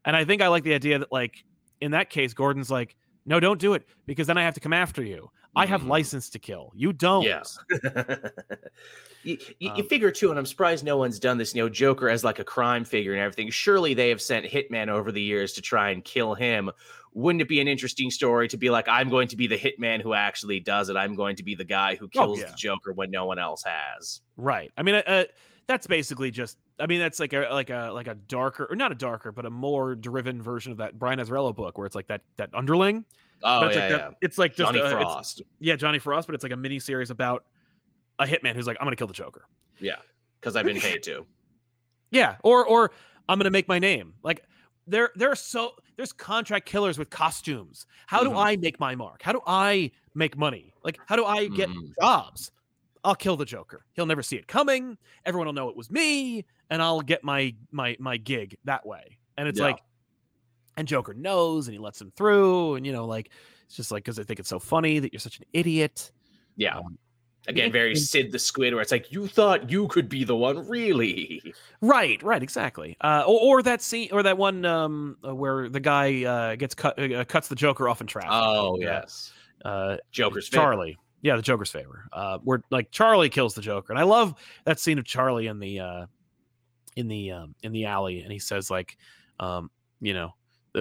And 0.05 0.17
I 0.17 0.25
think 0.25 0.43
I 0.43 0.49
like 0.49 0.65
the 0.65 0.75
idea 0.75 0.99
that 0.99 1.13
like 1.13 1.45
in 1.81 1.91
that 1.93 2.11
case 2.11 2.33
Gordon's 2.35 2.71
like 2.71 2.97
no, 3.27 3.39
don't 3.39 3.61
do 3.61 3.75
it 3.75 3.87
because 4.07 4.27
then 4.27 4.39
I 4.39 4.43
have 4.43 4.55
to 4.55 4.61
come 4.61 4.73
after 4.73 5.03
you. 5.03 5.31
I 5.55 5.67
have 5.67 5.83
Mhm. 5.83 5.89
license 5.89 6.31
to 6.31 6.39
kill. 6.39 6.73
You 6.75 6.93
don't. 6.93 7.23
Yeah. 7.25 7.43
you, 9.23 9.37
you, 9.37 9.39
you 9.59 9.71
Um, 9.73 9.89
figure 9.89 10.11
too, 10.11 10.31
and 10.31 10.39
I'm 10.39 10.47
surprised 10.47 10.85
no 10.85 10.97
one's 10.97 11.19
done 11.19 11.39
this. 11.39 11.55
You 11.55 11.63
know, 11.63 11.69
Joker 11.69 12.09
as 12.09 12.25
like 12.25 12.39
a 12.39 12.45
crime 12.45 12.85
figure 12.85 13.13
and 13.13 13.21
everything. 13.21 13.51
Surely 13.51 13.93
they 13.93 14.09
have 14.09 14.23
sent 14.23 14.47
hitmen 14.47 14.89
over 14.89 15.13
the 15.13 15.21
years 15.21 15.53
to 15.55 15.61
try 15.63 15.91
and 15.91 16.05
kill 16.05 16.35
him. 16.35 16.71
Wouldn't 17.13 17.43
it 17.43 17.49
be 17.49 17.61
an 17.61 17.67
interesting 17.69 18.11
story 18.11 18.47
to 18.49 18.57
be 18.57 18.71
like, 18.71 18.87
I'm 18.89 19.09
going 19.11 19.29
to 19.29 19.37
be 19.37 19.47
the 19.49 19.59
Hitman 19.59 20.01
who 20.01 20.15
actually 20.15 20.61
does 20.61 20.89
it. 20.91 20.97
I'm 20.97 21.17
going 21.17 21.35
to 21.37 21.43
be 21.43 21.55
the 21.57 21.65
guy 21.65 21.97
who 21.97 22.09
kills 22.09 22.39
Oh, 22.39 22.43
yeah. 22.43 22.51
the 22.51 22.57
Joker 22.57 22.93
when 22.93 23.11
no 23.11 23.27
one 23.27 23.39
else 23.39 23.65
has. 23.65 24.21
Right. 24.37 24.71
I 24.77 24.83
mean, 24.83 24.95
uh, 24.95 25.03
uh, 25.07 25.25
that's 25.67 25.87
basically 25.87 26.31
just. 26.31 26.57
I 26.79 26.87
mean, 26.87 26.99
that's 27.01 27.21
like 27.21 27.33
a 27.33 27.49
like 27.51 27.69
a 27.71 27.91
like 27.93 28.07
a 28.07 28.15
darker 28.15 28.67
or 28.71 28.75
not 28.77 28.91
a 28.93 28.95
darker, 28.95 29.33
but 29.33 29.45
a 29.45 29.51
more 29.51 29.95
driven 29.95 30.41
version 30.41 30.73
of 30.73 30.79
that 30.79 30.99
Brian 30.99 31.19
Azzarello 31.19 31.55
book 31.55 31.77
where 31.77 31.87
it's 31.87 31.95
like 31.95 32.07
that 32.07 32.23
that 32.39 32.51
underling. 32.55 33.05
Oh 33.43 33.67
it's 33.67 33.77
yeah, 33.77 33.83
like 33.83 33.91
yeah. 33.91 33.97
that- 33.97 34.15
It's 34.23 34.39
like 34.39 34.55
just 34.55 34.67
Johnny 34.69 34.79
it's- 34.79 34.93
Frost. 34.93 35.43
yeah, 35.59 35.77
Johnny 35.77 35.99
Frost, 35.99 36.27
but 36.29 36.35
it's 36.35 36.43
like 36.43 36.53
a 36.53 36.57
mini 36.57 36.79
series 36.79 37.11
about 37.11 37.45
a 38.19 38.25
hitman 38.25 38.55
who's 38.55 38.67
like, 38.67 38.77
I'm 38.81 38.87
gonna 38.87 38.97
kill 38.97 39.07
the 39.09 39.13
Joker. 39.15 39.45
Yeah, 39.79 39.97
because 40.41 40.57
I've 40.57 40.65
been 40.65 40.81
paid 40.81 41.03
to. 41.05 41.27
Yeah, 42.13 42.37
or 42.43 42.65
or 42.67 42.91
I'm 43.29 43.39
gonna 43.39 43.51
make 43.51 43.69
my 43.69 43.79
name. 43.79 44.15
Like 44.25 44.43
there 44.87 45.11
there 45.17 45.31
are 45.31 45.37
so 45.37 45.73
there's 46.01 46.15
contract 46.15 46.65
killers 46.65 46.97
with 46.99 47.11
costumes. 47.11 47.85
How 48.07 48.25
do 48.25 48.31
Mhm. 48.31 48.37
I 48.39 48.57
make 48.57 48.81
my 48.81 48.95
mark? 48.95 49.21
How 49.21 49.33
do 49.33 49.43
I 49.47 49.91
make 50.15 50.35
money? 50.35 50.73
Like 50.83 50.99
how 51.05 51.15
do 51.15 51.27
I 51.27 51.49
get 51.49 51.69
Mhm. 51.69 51.93
jobs? 52.01 52.51
I'll 53.05 53.15
kill 53.15 53.37
the 53.37 53.45
Joker. 53.45 53.85
He'll 53.93 54.07
never 54.07 54.23
see 54.23 54.37
it 54.37 54.47
coming. 54.49 54.97
Everyone 55.27 55.47
will 55.47 55.53
know 55.53 55.69
it 55.69 55.77
was 55.77 55.91
me, 55.91 56.47
and 56.71 56.81
I'll 56.81 57.03
get 57.03 57.23
my 57.23 57.55
my 57.71 57.99
my 58.01 58.17
gig 58.17 58.57
that 58.65 58.87
way. 58.87 59.19
And 59.37 59.47
it's 59.47 59.59
Yeah. 59.59 59.67
like, 59.67 59.83
and 60.79 60.89
Joker 60.89 61.13
knows, 61.13 61.69
and 61.69 61.75
he 61.75 61.79
lets 61.79 62.01
him 62.01 62.11
through, 62.13 62.77
and 62.77 62.87
you 62.87 62.93
know, 62.93 63.05
like 63.07 63.31
it's 63.67 63.77
just 63.77 63.91
like 63.93 64.05
because 64.05 64.19
I 64.19 64.25
think 64.25 64.41
it's 64.41 64.49
so 64.49 64.59
funny 64.59 65.01
that 65.01 65.13
you're 65.13 65.21
such 65.21 65.39
an 65.39 65.45
idiot. 65.53 66.13
Yeah. 66.57 66.79
Um, 66.79 66.99
Again, 67.49 67.73
very 67.73 67.97
Sid 67.97 68.33
the 68.33 68.39
Squid, 68.39 68.75
where 68.75 68.83
it's 68.83 68.93
like 68.93 69.11
you 69.11 69.27
thought 69.27 69.71
you 69.71 69.89
could 69.89 70.09
be 70.09 70.25
the 70.25 70.37
one, 70.37 70.69
really. 70.69 71.55
Right, 71.81 72.23
right, 72.23 72.43
exactly. 72.43 72.97
Uh, 73.01 73.25
or, 73.27 73.59
or 73.59 73.63
that 73.63 73.81
scene, 73.81 74.09
or 74.13 74.23
that 74.23 74.37
one 74.37 74.65
um, 74.67 75.17
uh, 75.27 75.35
where 75.35 75.69
the 75.69 75.81
guy 75.81 76.25
uh, 76.25 76.57
gets 76.57 76.75
cut, 76.75 76.99
uh, 76.99 77.25
cuts 77.25 77.49
the 77.49 77.55
Joker 77.55 77.89
off 77.89 78.01
in 78.01 78.07
traffic. 78.07 78.31
Oh 78.33 78.75
uh, 78.75 78.77
yes, 78.79 79.33
uh, 79.65 79.97
Joker's. 80.13 80.49
Charlie. 80.49 80.99
Yeah, 81.23 81.37
the 81.37 81.43
Joker's 81.43 81.71
favor. 81.71 82.09
Uh, 82.13 82.39
where 82.45 82.63
like 82.71 82.91
Charlie 82.91 83.31
kills 83.31 83.55
the 83.55 83.63
Joker, 83.63 83.93
and 83.93 83.99
I 83.99 84.05
love 84.05 84.35
that 84.65 84.79
scene 84.79 84.99
of 84.99 85.05
Charlie 85.05 85.47
in 85.47 85.59
the 85.59 85.81
uh, 85.81 86.07
in 86.97 87.09
the 87.09 87.33
um, 87.33 87.55
in 87.63 87.73
the 87.73 87.87
alley, 87.87 88.21
and 88.21 88.31
he 88.33 88.39
says 88.39 88.71
like, 88.71 88.97
um, 89.39 89.71
you 90.01 90.15
know, 90.15 90.27
uh, 90.27 90.31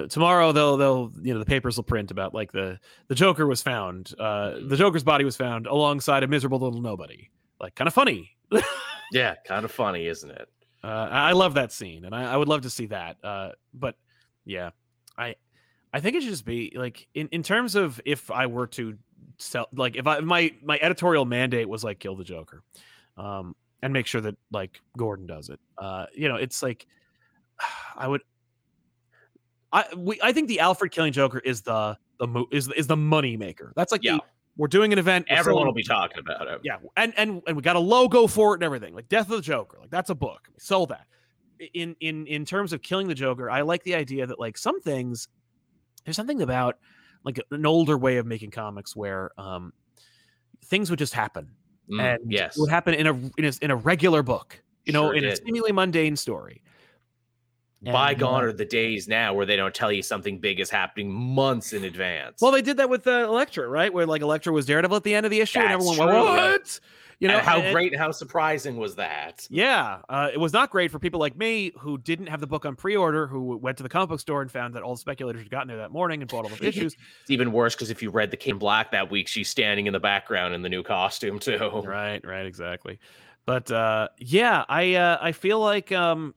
tomorrow 0.09 0.51
they'll 0.51 0.77
they'll 0.77 1.11
you 1.21 1.33
know 1.33 1.39
the 1.39 1.45
papers 1.45 1.77
will 1.77 1.83
print 1.83 2.11
about 2.11 2.33
like 2.33 2.51
the 2.51 2.79
the 3.07 3.15
Joker 3.15 3.47
was 3.47 3.61
found, 3.61 4.13
uh, 4.19 4.55
the 4.65 4.77
Joker's 4.77 5.03
body 5.03 5.25
was 5.25 5.35
found 5.35 5.67
alongside 5.67 6.23
a 6.23 6.27
miserable 6.27 6.59
little 6.59 6.81
nobody. 6.81 7.29
Like 7.59 7.75
kind 7.75 7.87
of 7.87 7.93
funny. 7.93 8.31
Yeah, 9.11 9.35
kind 9.45 9.65
of 9.65 9.71
funny, 9.71 10.07
isn't 10.07 10.29
it? 10.29 10.47
Uh, 10.83 10.87
I 10.87 11.29
I 11.29 11.31
love 11.33 11.55
that 11.55 11.71
scene, 11.71 12.05
and 12.05 12.15
I, 12.15 12.33
I 12.33 12.37
would 12.37 12.47
love 12.47 12.61
to 12.61 12.69
see 12.69 12.85
that. 12.87 13.17
Uh, 13.23 13.49
but 13.73 13.95
yeah, 14.45 14.69
I 15.17 15.35
I 15.93 15.99
think 15.99 16.15
it 16.15 16.21
should 16.21 16.31
just 16.31 16.45
be 16.45 16.73
like 16.75 17.07
in, 17.13 17.27
in 17.29 17.43
terms 17.43 17.75
of 17.75 17.99
if 18.05 18.31
I 18.31 18.45
were 18.45 18.67
to 18.67 18.97
sell, 19.37 19.67
like 19.73 19.95
if 19.95 20.07
I 20.07 20.19
my 20.19 20.53
my 20.63 20.77
editorial 20.81 21.25
mandate 21.25 21.67
was 21.67 21.83
like 21.83 21.99
kill 21.99 22.15
the 22.15 22.23
Joker, 22.23 22.63
um, 23.17 23.55
and 23.81 23.91
make 23.91 24.05
sure 24.05 24.21
that 24.21 24.35
like 24.51 24.79
Gordon 24.95 25.25
does 25.25 25.49
it. 25.49 25.59
Uh, 25.77 26.05
you 26.13 26.29
know, 26.29 26.35
it's 26.35 26.61
like 26.61 26.85
I 27.95 28.07
would. 28.07 28.21
I 29.71 29.85
we 29.95 30.19
I 30.23 30.31
think 30.33 30.47
the 30.47 30.59
Alfred 30.59 30.91
killing 30.91 31.13
Joker 31.13 31.39
is 31.39 31.61
the 31.61 31.97
the 32.19 32.27
mo- 32.27 32.47
is 32.51 32.69
is 32.69 32.87
the 32.87 32.97
money 32.97 33.37
maker. 33.37 33.73
That's 33.75 33.91
like 33.91 34.03
Yeah. 34.03 34.15
the, 34.15 34.21
we're 34.57 34.67
doing 34.67 34.91
an 34.91 34.99
event. 34.99 35.25
Everyone 35.29 35.65
will 35.65 35.73
be 35.73 35.83
talking 35.83 36.19
about 36.19 36.47
it. 36.47 36.61
yeah, 36.63 36.77
and 36.97 37.13
and 37.17 37.41
and 37.47 37.55
we 37.55 37.61
got 37.63 37.75
a 37.75 37.79
logo 37.79 38.27
for 38.27 38.53
it 38.53 38.57
and 38.57 38.63
everything. 38.63 38.93
Like 38.93 39.07
Death 39.07 39.29
of 39.29 39.37
the 39.37 39.41
Joker, 39.41 39.77
like 39.79 39.89
that's 39.89 40.09
a 40.09 40.15
book. 40.15 40.49
Sold 40.57 40.89
that. 40.89 41.05
In 41.73 41.95
in 41.99 42.25
in 42.27 42.45
terms 42.45 42.73
of 42.73 42.81
killing 42.81 43.07
the 43.07 43.15
Joker, 43.15 43.49
I 43.49 43.61
like 43.61 43.83
the 43.83 43.95
idea 43.95 44.25
that 44.27 44.39
like 44.39 44.57
some 44.57 44.81
things, 44.81 45.27
there's 46.05 46.15
something 46.15 46.41
about 46.41 46.77
like 47.23 47.39
an 47.51 47.65
older 47.65 47.97
way 47.97 48.17
of 48.17 48.25
making 48.25 48.51
comics 48.51 48.95
where 48.95 49.31
um 49.37 49.71
things 50.65 50.89
would 50.89 50.99
just 50.99 51.13
happen 51.13 51.51
Mm, 51.91 52.01
and 52.01 52.31
yes. 52.31 52.55
it 52.55 52.61
would 52.61 52.69
happen 52.69 52.93
in 52.93 53.07
a 53.07 53.13
in 53.37 53.45
a, 53.45 53.51
in 53.63 53.71
a 53.71 53.75
regular 53.75 54.21
book, 54.21 54.61
you 54.85 54.93
know, 54.93 55.07
Sure 55.07 55.15
in 55.15 55.25
a 55.25 55.35
seemingly 55.35 55.71
mundane 55.71 56.15
story. 56.15 56.61
And, 57.85 57.93
Bygone 57.93 58.43
are 58.43 58.51
the 58.51 58.65
days 58.65 59.07
now 59.07 59.33
where 59.33 59.45
they 59.45 59.55
don't 59.55 59.73
tell 59.73 59.91
you 59.91 60.01
something 60.01 60.39
big 60.39 60.59
is 60.59 60.69
happening 60.69 61.11
months 61.11 61.71
in 61.71 61.85
advance. 61.85 62.41
Well, 62.41 62.51
they 62.51 62.61
did 62.61 62.77
that 62.77 62.89
with 62.89 63.07
uh, 63.07 63.23
Elektra, 63.25 63.67
right? 63.69 63.93
Where 63.93 64.05
like 64.05 64.21
Elektra 64.21 64.51
was 64.51 64.65
Daredevil 64.65 64.97
at 64.97 65.03
the 65.03 65.15
end 65.15 65.25
of 65.25 65.29
the 65.29 65.39
issue, 65.39 65.59
and 65.59 65.71
everyone 65.71 65.97
went, 65.97 66.11
true, 66.11 66.19
yeah. 66.23 66.51
"What?" 66.51 66.79
You 67.19 67.27
know, 67.27 67.37
and 67.37 67.45
how 67.45 67.59
and- 67.59 67.73
great 67.73 67.91
and 67.93 68.01
how 68.01 68.11
surprising 68.11 68.77
was 68.77 68.95
that? 68.95 69.47
Yeah, 69.49 69.99
uh, 70.09 70.29
it 70.33 70.37
was 70.39 70.51
not 70.53 70.69
great 70.71 70.91
for 70.91 70.99
people 70.99 71.19
like 71.21 71.37
me 71.37 71.71
who 71.77 71.97
didn't 71.97 72.27
have 72.27 72.41
the 72.41 72.47
book 72.47 72.65
on 72.65 72.75
pre-order, 72.75 73.27
who 73.27 73.57
went 73.57 73.77
to 73.77 73.83
the 73.83 73.89
comic 73.89 74.09
book 74.09 74.19
store 74.19 74.41
and 74.41 74.51
found 74.51 74.73
that 74.75 74.83
all 74.83 74.95
the 74.95 74.99
speculators 75.01 75.41
had 75.41 75.51
gotten 75.51 75.67
there 75.69 75.77
that 75.77 75.91
morning 75.91 76.21
and 76.21 76.29
bought 76.29 76.45
all 76.45 76.55
the 76.55 76.65
issues. 76.67 76.95
It's 77.21 77.29
even 77.29 77.51
worse 77.51 77.75
because 77.75 77.89
if 77.89 78.01
you 78.01 78.09
read 78.09 78.31
the 78.31 78.37
King 78.37 78.57
Black 78.57 78.91
that 78.91 79.09
week, 79.09 79.27
she's 79.29 79.49
standing 79.49 79.87
in 79.87 79.93
the 79.93 79.99
background 79.99 80.53
in 80.53 80.61
the 80.63 80.69
new 80.69 80.83
costume 80.83 81.39
too. 81.39 81.81
right, 81.85 82.25
right, 82.25 82.45
exactly. 82.45 82.99
But 83.45 83.71
uh, 83.71 84.09
yeah, 84.17 84.63
I 84.69 84.95
uh, 84.95 85.17
I 85.21 85.31
feel 85.31 85.59
like 85.59 85.91
um, 85.91 86.35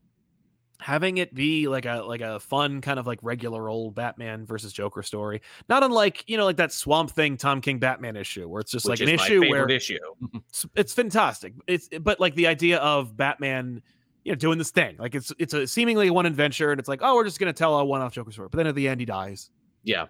having 0.82 1.18
it 1.18 1.34
be 1.34 1.68
like 1.68 1.86
a 1.86 2.02
like 2.02 2.20
a 2.20 2.40
fun 2.40 2.80
kind 2.80 2.98
of 2.98 3.06
like 3.06 3.18
regular 3.22 3.68
old 3.68 3.94
Batman 3.94 4.44
versus 4.44 4.72
Joker 4.72 5.02
story, 5.02 5.40
not 5.68 5.82
unlike 5.82 6.24
you 6.26 6.36
know 6.36 6.44
like 6.44 6.56
that 6.56 6.72
Swamp 6.72 7.10
Thing 7.10 7.36
Tom 7.36 7.60
King 7.60 7.78
Batman 7.78 8.16
issue 8.16 8.48
where 8.48 8.60
it's 8.60 8.70
just 8.70 8.86
Which 8.86 9.00
like 9.00 9.08
an 9.08 9.16
my 9.16 9.22
issue 9.22 9.40
favorite 9.40 9.50
where 9.50 9.70
issue. 9.70 9.98
it's, 10.48 10.66
it's 10.74 10.92
fantastic. 10.92 11.54
It's 11.66 11.88
but 12.00 12.20
like 12.20 12.34
the 12.34 12.46
idea 12.48 12.78
of 12.78 13.16
Batman, 13.16 13.82
you 14.24 14.32
know, 14.32 14.36
doing 14.36 14.58
this 14.58 14.70
thing. 14.70 14.96
Like 14.98 15.14
it's 15.14 15.32
it's 15.38 15.54
a 15.54 15.66
seemingly 15.66 16.10
one 16.10 16.26
adventure, 16.26 16.72
and 16.72 16.78
it's 16.78 16.88
like, 16.88 17.00
oh, 17.02 17.14
we're 17.14 17.24
just 17.24 17.38
gonna 17.38 17.52
tell 17.52 17.78
a 17.78 17.84
one-off 17.84 18.12
Joker 18.12 18.32
story. 18.32 18.48
But 18.50 18.58
then 18.58 18.66
at 18.66 18.74
the 18.74 18.88
end, 18.88 19.00
he 19.00 19.06
dies, 19.06 19.50
yeah. 19.84 20.06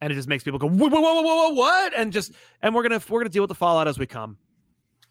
and 0.00 0.12
it 0.12 0.14
just 0.14 0.28
makes 0.28 0.44
people 0.44 0.58
go, 0.58 0.68
whoa, 0.68 0.88
whoa, 0.88 1.00
whoa, 1.00 1.22
whoa, 1.22 1.22
whoa, 1.22 1.48
what? 1.50 1.92
And 1.96 2.12
just 2.12 2.32
and 2.62 2.74
we're 2.74 2.82
gonna 2.82 3.02
we're 3.08 3.20
gonna 3.20 3.30
deal 3.30 3.42
with 3.42 3.50
the 3.50 3.54
fallout 3.54 3.88
as 3.88 3.98
we 3.98 4.06
come. 4.06 4.38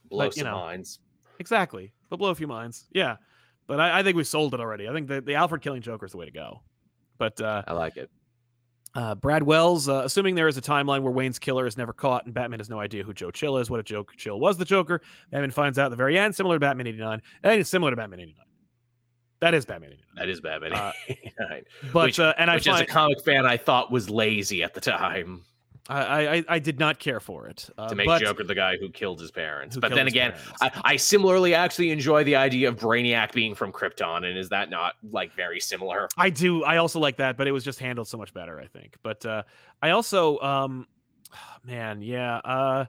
Blow 0.09 0.26
But, 0.26 0.36
you 0.36 0.43
some 0.43 0.51
know, 0.51 0.57
minds. 0.57 0.99
Exactly. 1.39 1.91
They'll 2.09 2.17
blow 2.17 2.30
a 2.30 2.36
few 2.36 2.47
minds. 2.47 2.86
Yeah. 2.91 3.17
But 3.72 3.80
I, 3.80 3.99
I 3.99 4.03
think 4.03 4.17
we 4.17 4.26
sold 4.26 4.53
it 4.53 4.59
already. 4.59 4.89
I 4.89 4.91
think 4.91 5.07
the, 5.07 5.22
the 5.22 5.36
Alfred 5.36 5.61
killing 5.61 5.82
Joker 5.82 6.05
is 6.05 6.11
the 6.11 6.17
way 6.17 6.26
to 6.26 6.32
go. 6.32 6.61
But 7.17 7.39
uh, 7.39 7.63
I 7.65 7.72
like 7.72 7.95
it. 7.95 8.09
uh, 8.95 9.15
Brad 9.15 9.43
Wells, 9.43 9.88
uh, 9.88 10.01
assuming 10.03 10.36
there 10.36 10.49
is 10.49 10.57
a 10.57 10.61
timeline 10.61 11.03
where 11.03 11.13
Wayne's 11.13 11.39
killer 11.39 11.65
is 11.65 11.78
never 11.78 11.93
caught 11.93 12.26
and 12.26 12.34
Batman 12.34 12.59
has 12.59 12.69
no 12.69 12.82
idea 12.82 13.01
who 13.03 13.13
Joe 13.13 13.32
Chill 13.32 13.57
is, 13.59 13.69
what 13.69 13.80
a 13.80 13.84
Joe 13.84 14.05
Chill 14.17 14.38
was 14.41 14.57
the 14.57 14.65
Joker? 14.65 15.01
Batman 15.32 15.51
finds 15.51 15.80
out 15.80 15.86
at 15.86 15.89
the 15.91 15.95
very 15.95 16.19
end, 16.19 16.36
similar 16.36 16.57
to 16.57 16.59
Batman 16.59 16.86
89. 16.88 17.22
And 17.43 17.61
it's 17.61 17.69
similar 17.69 17.91
to 17.91 17.95
Batman 17.95 18.19
89. 18.19 18.45
That 19.39 19.53
is 19.53 19.65
Batman 19.65 19.91
89. 19.93 20.05
That 20.17 20.28
is 20.28 20.41
Batman. 20.41 20.74
Uh, 20.74 20.91
89, 21.07 21.63
But 21.93 22.05
which, 22.07 22.19
uh, 22.19 22.34
and 22.38 22.51
I 22.51 22.55
which 22.55 22.67
as 22.67 22.82
a 22.82 22.86
comic 22.86 23.24
fan, 23.24 23.45
I 23.45 23.55
thought 23.55 23.89
was 23.89 24.09
lazy 24.09 24.63
at 24.63 24.74
the 24.74 24.82
time 24.82 25.43
I, 25.91 26.35
I 26.37 26.43
I 26.47 26.59
did 26.59 26.79
not 26.79 26.99
care 26.99 27.19
for 27.19 27.47
it. 27.47 27.69
Uh, 27.77 27.89
to 27.89 27.95
make 27.95 28.07
but, 28.07 28.21
Joker 28.21 28.43
the 28.43 28.55
guy 28.55 28.77
who 28.77 28.89
killed 28.89 29.19
his 29.19 29.31
parents. 29.31 29.77
But 29.77 29.93
then 29.93 30.07
again. 30.07 30.33
I, 30.61 30.71
I 30.83 30.95
similarly 30.95 31.53
actually 31.53 31.91
enjoy 31.91 32.23
the 32.23 32.35
idea 32.35 32.69
of 32.69 32.77
Brainiac 32.77 33.33
being 33.33 33.55
from 33.55 33.71
Krypton, 33.71 34.25
and 34.25 34.37
is 34.37 34.49
that 34.49 34.69
not 34.69 34.95
like 35.11 35.33
very 35.35 35.59
similar? 35.59 36.07
I 36.17 36.29
do. 36.29 36.63
I 36.63 36.77
also 36.77 36.99
like 36.99 37.17
that, 37.17 37.37
but 37.37 37.47
it 37.47 37.51
was 37.51 37.63
just 37.63 37.79
handled 37.79 38.07
so 38.07 38.17
much 38.17 38.33
better, 38.33 38.59
I 38.59 38.67
think. 38.67 38.95
But 39.03 39.25
uh, 39.25 39.43
I 39.81 39.89
also, 39.89 40.39
um, 40.39 40.87
man, 41.65 42.01
yeah, 42.01 42.37
uh, 42.37 42.85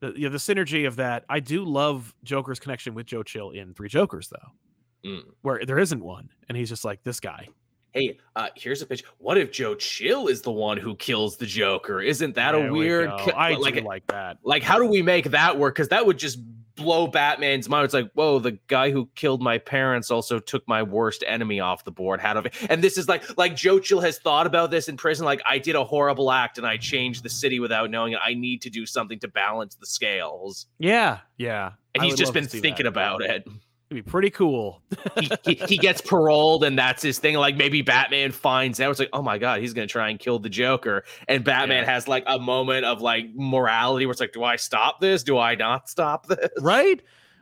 the 0.00 0.14
yeah, 0.16 0.28
the 0.30 0.38
synergy 0.38 0.86
of 0.86 0.96
that. 0.96 1.24
I 1.28 1.40
do 1.40 1.64
love 1.64 2.14
Joker's 2.24 2.58
connection 2.58 2.94
with 2.94 3.06
Joe 3.06 3.22
Chill 3.22 3.50
in 3.50 3.74
Three 3.74 3.88
Jokers, 3.88 4.28
though, 4.28 5.08
Mm. 5.10 5.24
where 5.42 5.64
there 5.66 5.78
isn't 5.78 6.02
one, 6.02 6.30
and 6.48 6.56
he's 6.56 6.70
just 6.70 6.84
like 6.84 7.02
this 7.04 7.20
guy. 7.20 7.48
Hey, 7.94 8.18
uh, 8.34 8.48
here's 8.56 8.82
a 8.82 8.86
pitch. 8.86 9.04
What 9.18 9.38
if 9.38 9.52
Joe 9.52 9.76
Chill 9.76 10.26
is 10.26 10.42
the 10.42 10.50
one 10.50 10.76
who 10.76 10.96
kills 10.96 11.36
the 11.36 11.46
Joker? 11.46 12.00
Isn't 12.00 12.34
that 12.34 12.52
There 12.52 12.68
a 12.68 12.72
weird? 12.72 13.08
ki- 13.20 13.30
I 13.30 13.54
like, 13.54 13.74
do 13.76 13.80
like 13.82 14.06
that. 14.08 14.38
like 14.42 14.64
how 14.64 14.78
do 14.80 14.86
we 14.86 15.00
make 15.00 15.30
that 15.30 15.58
work? 15.58 15.76
Because 15.76 15.88
that 15.88 16.04
would 16.04 16.18
just 16.18 16.40
blow 16.74 17.06
Batman's 17.06 17.68
mind. 17.68 17.84
It's 17.84 17.94
like, 17.94 18.10
whoa, 18.14 18.40
the 18.40 18.58
guy 18.66 18.90
who 18.90 19.08
killed 19.14 19.40
my 19.40 19.58
parents 19.58 20.10
also 20.10 20.40
took 20.40 20.66
my 20.66 20.82
worst 20.82 21.22
enemy 21.24 21.60
off 21.60 21.84
the 21.84 21.92
board. 21.92 22.18
How 22.20 22.34
do 22.34 22.40
I? 22.40 22.66
And 22.68 22.82
this 22.82 22.98
is 22.98 23.06
like, 23.08 23.38
like 23.38 23.54
Joe 23.54 23.78
Chill 23.78 24.00
has 24.00 24.18
thought 24.18 24.48
about 24.48 24.72
this 24.72 24.88
in 24.88 24.96
prison. 24.96 25.24
Like, 25.24 25.40
I 25.48 25.58
did 25.58 25.76
a 25.76 25.84
horrible 25.84 26.32
act 26.32 26.58
and 26.58 26.66
I 26.66 26.76
changed 26.78 27.22
the 27.22 27.30
city 27.30 27.60
without 27.60 27.92
knowing 27.92 28.14
it. 28.14 28.18
I 28.24 28.34
need 28.34 28.60
to 28.62 28.70
do 28.70 28.86
something 28.86 29.20
to 29.20 29.28
balance 29.28 29.76
the 29.76 29.86
scales. 29.86 30.66
Yeah, 30.80 31.20
yeah. 31.36 31.72
And 31.94 32.02
I 32.02 32.06
he's 32.06 32.16
just 32.16 32.32
been 32.32 32.48
thinking 32.48 32.84
that. 32.84 32.88
about 32.88 33.22
it. 33.22 33.46
It'd 33.90 34.04
be 34.04 34.10
pretty 34.10 34.30
cool. 34.30 34.82
he, 35.20 35.30
he, 35.44 35.54
he 35.68 35.76
gets 35.76 36.00
paroled 36.00 36.64
and 36.64 36.78
that's 36.78 37.02
his 37.02 37.18
thing. 37.18 37.36
Like 37.36 37.56
maybe 37.56 37.82
Batman 37.82 38.32
finds 38.32 38.80
out. 38.80 38.90
It's 38.90 38.98
like, 38.98 39.10
oh 39.12 39.22
my 39.22 39.38
god, 39.38 39.60
he's 39.60 39.74
gonna 39.74 39.86
try 39.86 40.08
and 40.08 40.18
kill 40.18 40.38
the 40.38 40.48
Joker. 40.48 41.04
And 41.28 41.44
Batman 41.44 41.84
Yeah. 41.84 41.92
has 41.92 42.08
like 42.08 42.24
a 42.26 42.38
moment 42.38 42.86
of 42.86 43.02
like 43.02 43.26
morality 43.34 44.06
where 44.06 44.12
it's 44.12 44.20
like, 44.20 44.32
do 44.32 44.42
I 44.42 44.56
stop 44.56 45.00
this? 45.00 45.22
Do 45.22 45.38
I 45.38 45.54
not 45.54 45.88
stop 45.88 46.26
this? 46.26 46.48
right? 46.60 47.00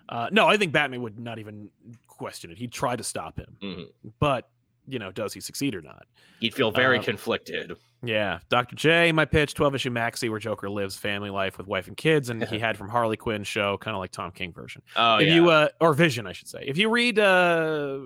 Uh, 0.08 0.28
no, 0.32 0.46
I 0.48 0.56
think 0.56 0.72
Batman 0.72 1.00
would 1.02 1.18
not 1.18 1.38
even 1.38 1.70
question 2.08 2.50
it. 2.50 2.58
He'd 2.58 2.72
try 2.72 2.96
to 2.96 3.04
stop 3.04 3.38
him, 3.38 3.56
Mhm. 3.62 3.84
but 4.18 4.48
you 4.88 4.98
know, 4.98 5.12
does 5.12 5.32
he 5.32 5.40
succeed 5.40 5.76
or 5.76 5.80
not? 5.80 6.06
He'd 6.40 6.54
feel 6.54 6.72
very 6.72 6.98
Um, 6.98 7.04
conflicted. 7.04 7.76
Yeah, 8.04 8.40
Dr. 8.48 8.74
J, 8.74 9.12
my 9.12 9.24
pitch, 9.24 9.54
12 9.54 9.76
issue 9.76 9.90
maxi 9.90 10.28
where 10.28 10.40
Joker 10.40 10.68
lives 10.68 10.96
family 10.96 11.30
life 11.30 11.56
with 11.56 11.68
wife 11.68 11.86
and 11.86 11.96
kids, 11.96 12.30
and 12.30 12.42
he 12.44 12.58
had 12.60 12.76
from 12.76 12.88
Harley 12.88 13.16
Quinn 13.16 13.44
show, 13.44 13.78
kind 13.78 13.94
of 13.94 14.00
like 14.00 14.10
Tom 14.10 14.32
King 14.32 14.52
version. 14.52 14.82
Oh 14.96 15.18
if 15.18 15.28
yeah. 15.28 15.34
you 15.34 15.50
uh 15.50 15.68
or 15.80 15.94
Vision, 15.94 16.26
I 16.26 16.32
should 16.32 16.48
say. 16.48 16.64
If 16.66 16.78
you 16.78 16.90
read 16.90 17.18
uh 17.18 17.98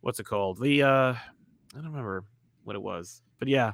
what's 0.00 0.18
it 0.18 0.24
called? 0.24 0.60
The 0.60 0.82
uh 0.82 0.88
I 0.88 1.18
don't 1.74 1.86
remember 1.86 2.24
what 2.64 2.74
it 2.74 2.82
was, 2.82 3.22
but 3.38 3.48
yeah. 3.48 3.72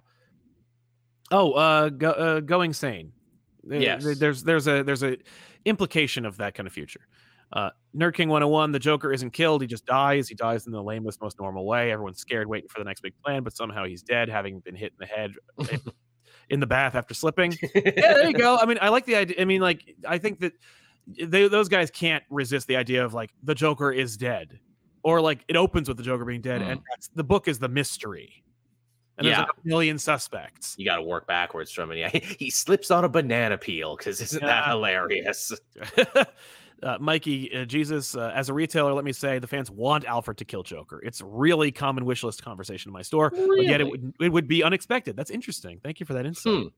Oh, 1.30 1.52
uh, 1.52 1.88
go, 1.88 2.10
uh 2.10 2.40
going 2.40 2.72
sane. 2.72 3.12
Yes. 3.66 4.04
there's 4.18 4.42
there's 4.42 4.66
a 4.66 4.82
there's 4.82 5.02
a 5.02 5.16
implication 5.64 6.26
of 6.26 6.38
that 6.38 6.54
kind 6.54 6.66
of 6.66 6.72
future. 6.72 7.06
Uh, 7.52 7.70
Nerd 7.96 8.14
King 8.14 8.28
101, 8.28 8.72
the 8.72 8.78
Joker 8.78 9.12
isn't 9.12 9.30
killed, 9.30 9.62
he 9.62 9.66
just 9.66 9.84
dies. 9.84 10.28
He 10.28 10.34
dies 10.34 10.66
in 10.66 10.72
the 10.72 10.82
lamest, 10.82 11.20
most 11.20 11.38
normal 11.40 11.66
way. 11.66 11.90
Everyone's 11.90 12.20
scared, 12.20 12.46
waiting 12.46 12.68
for 12.68 12.78
the 12.78 12.84
next 12.84 13.00
big 13.00 13.14
plan, 13.24 13.42
but 13.42 13.56
somehow 13.56 13.84
he's 13.84 14.02
dead, 14.02 14.28
having 14.28 14.60
been 14.60 14.76
hit 14.76 14.92
in 14.92 14.98
the 15.00 15.06
head 15.06 15.32
in 16.50 16.60
the 16.60 16.66
bath 16.66 16.94
after 16.94 17.14
slipping. 17.14 17.56
yeah, 17.74 17.90
there 17.94 18.28
you 18.28 18.34
go. 18.34 18.56
I 18.56 18.66
mean, 18.66 18.78
I 18.80 18.90
like 18.90 19.06
the 19.06 19.16
idea. 19.16 19.36
I 19.40 19.44
mean, 19.44 19.60
like, 19.60 19.96
I 20.06 20.18
think 20.18 20.40
that 20.40 20.52
they, 21.06 21.48
those 21.48 21.68
guys 21.68 21.90
can't 21.90 22.22
resist 22.30 22.68
the 22.68 22.76
idea 22.76 23.04
of 23.04 23.14
like 23.14 23.30
the 23.42 23.54
Joker 23.54 23.90
is 23.90 24.16
dead, 24.16 24.60
or 25.02 25.20
like 25.20 25.44
it 25.48 25.56
opens 25.56 25.88
with 25.88 25.96
the 25.96 26.04
Joker 26.04 26.24
being 26.24 26.42
dead, 26.42 26.62
and 26.62 26.80
that's, 26.90 27.08
the 27.08 27.24
book 27.24 27.48
is 27.48 27.58
the 27.58 27.68
mystery. 27.68 28.44
And 29.18 29.26
there's 29.26 29.38
like 29.38 29.48
a 29.48 29.68
million 29.68 29.98
suspects. 29.98 30.74
you 30.78 30.86
got 30.86 30.96
to 30.96 31.02
work 31.02 31.26
backwards 31.26 31.70
from 31.70 31.90
it. 31.90 31.98
Yeah, 31.98 32.08
he 32.38 32.48
slips 32.48 32.90
on 32.90 33.04
a 33.04 33.08
banana 33.08 33.58
peel 33.58 33.96
because 33.96 34.18
isn't 34.20 34.42
that 34.42 34.68
hilarious? 34.68 35.52
Uh, 36.82 36.98
Mikey, 37.00 37.54
uh, 37.54 37.64
Jesus, 37.64 38.16
uh, 38.16 38.32
as 38.34 38.48
a 38.48 38.54
retailer, 38.54 38.92
let 38.92 39.04
me 39.04 39.12
say 39.12 39.38
the 39.38 39.46
fans 39.46 39.70
want 39.70 40.04
Alfred 40.04 40.38
to 40.38 40.44
kill 40.44 40.62
Joker. 40.62 41.00
It's 41.02 41.20
really 41.20 41.72
common 41.72 42.04
wish 42.04 42.22
list 42.22 42.42
conversation 42.42 42.90
in 42.90 42.92
my 42.92 43.02
store, 43.02 43.30
but 43.30 43.64
yet 43.64 43.80
it 43.80 43.84
would 43.84 44.14
it 44.20 44.28
would 44.30 44.48
be 44.48 44.62
unexpected. 44.62 45.16
That's 45.16 45.30
interesting. 45.30 45.80
Thank 45.82 46.00
you 46.00 46.06
for 46.06 46.14
that 46.14 46.26
insight. 46.26 46.54
Hmm. 46.54 46.68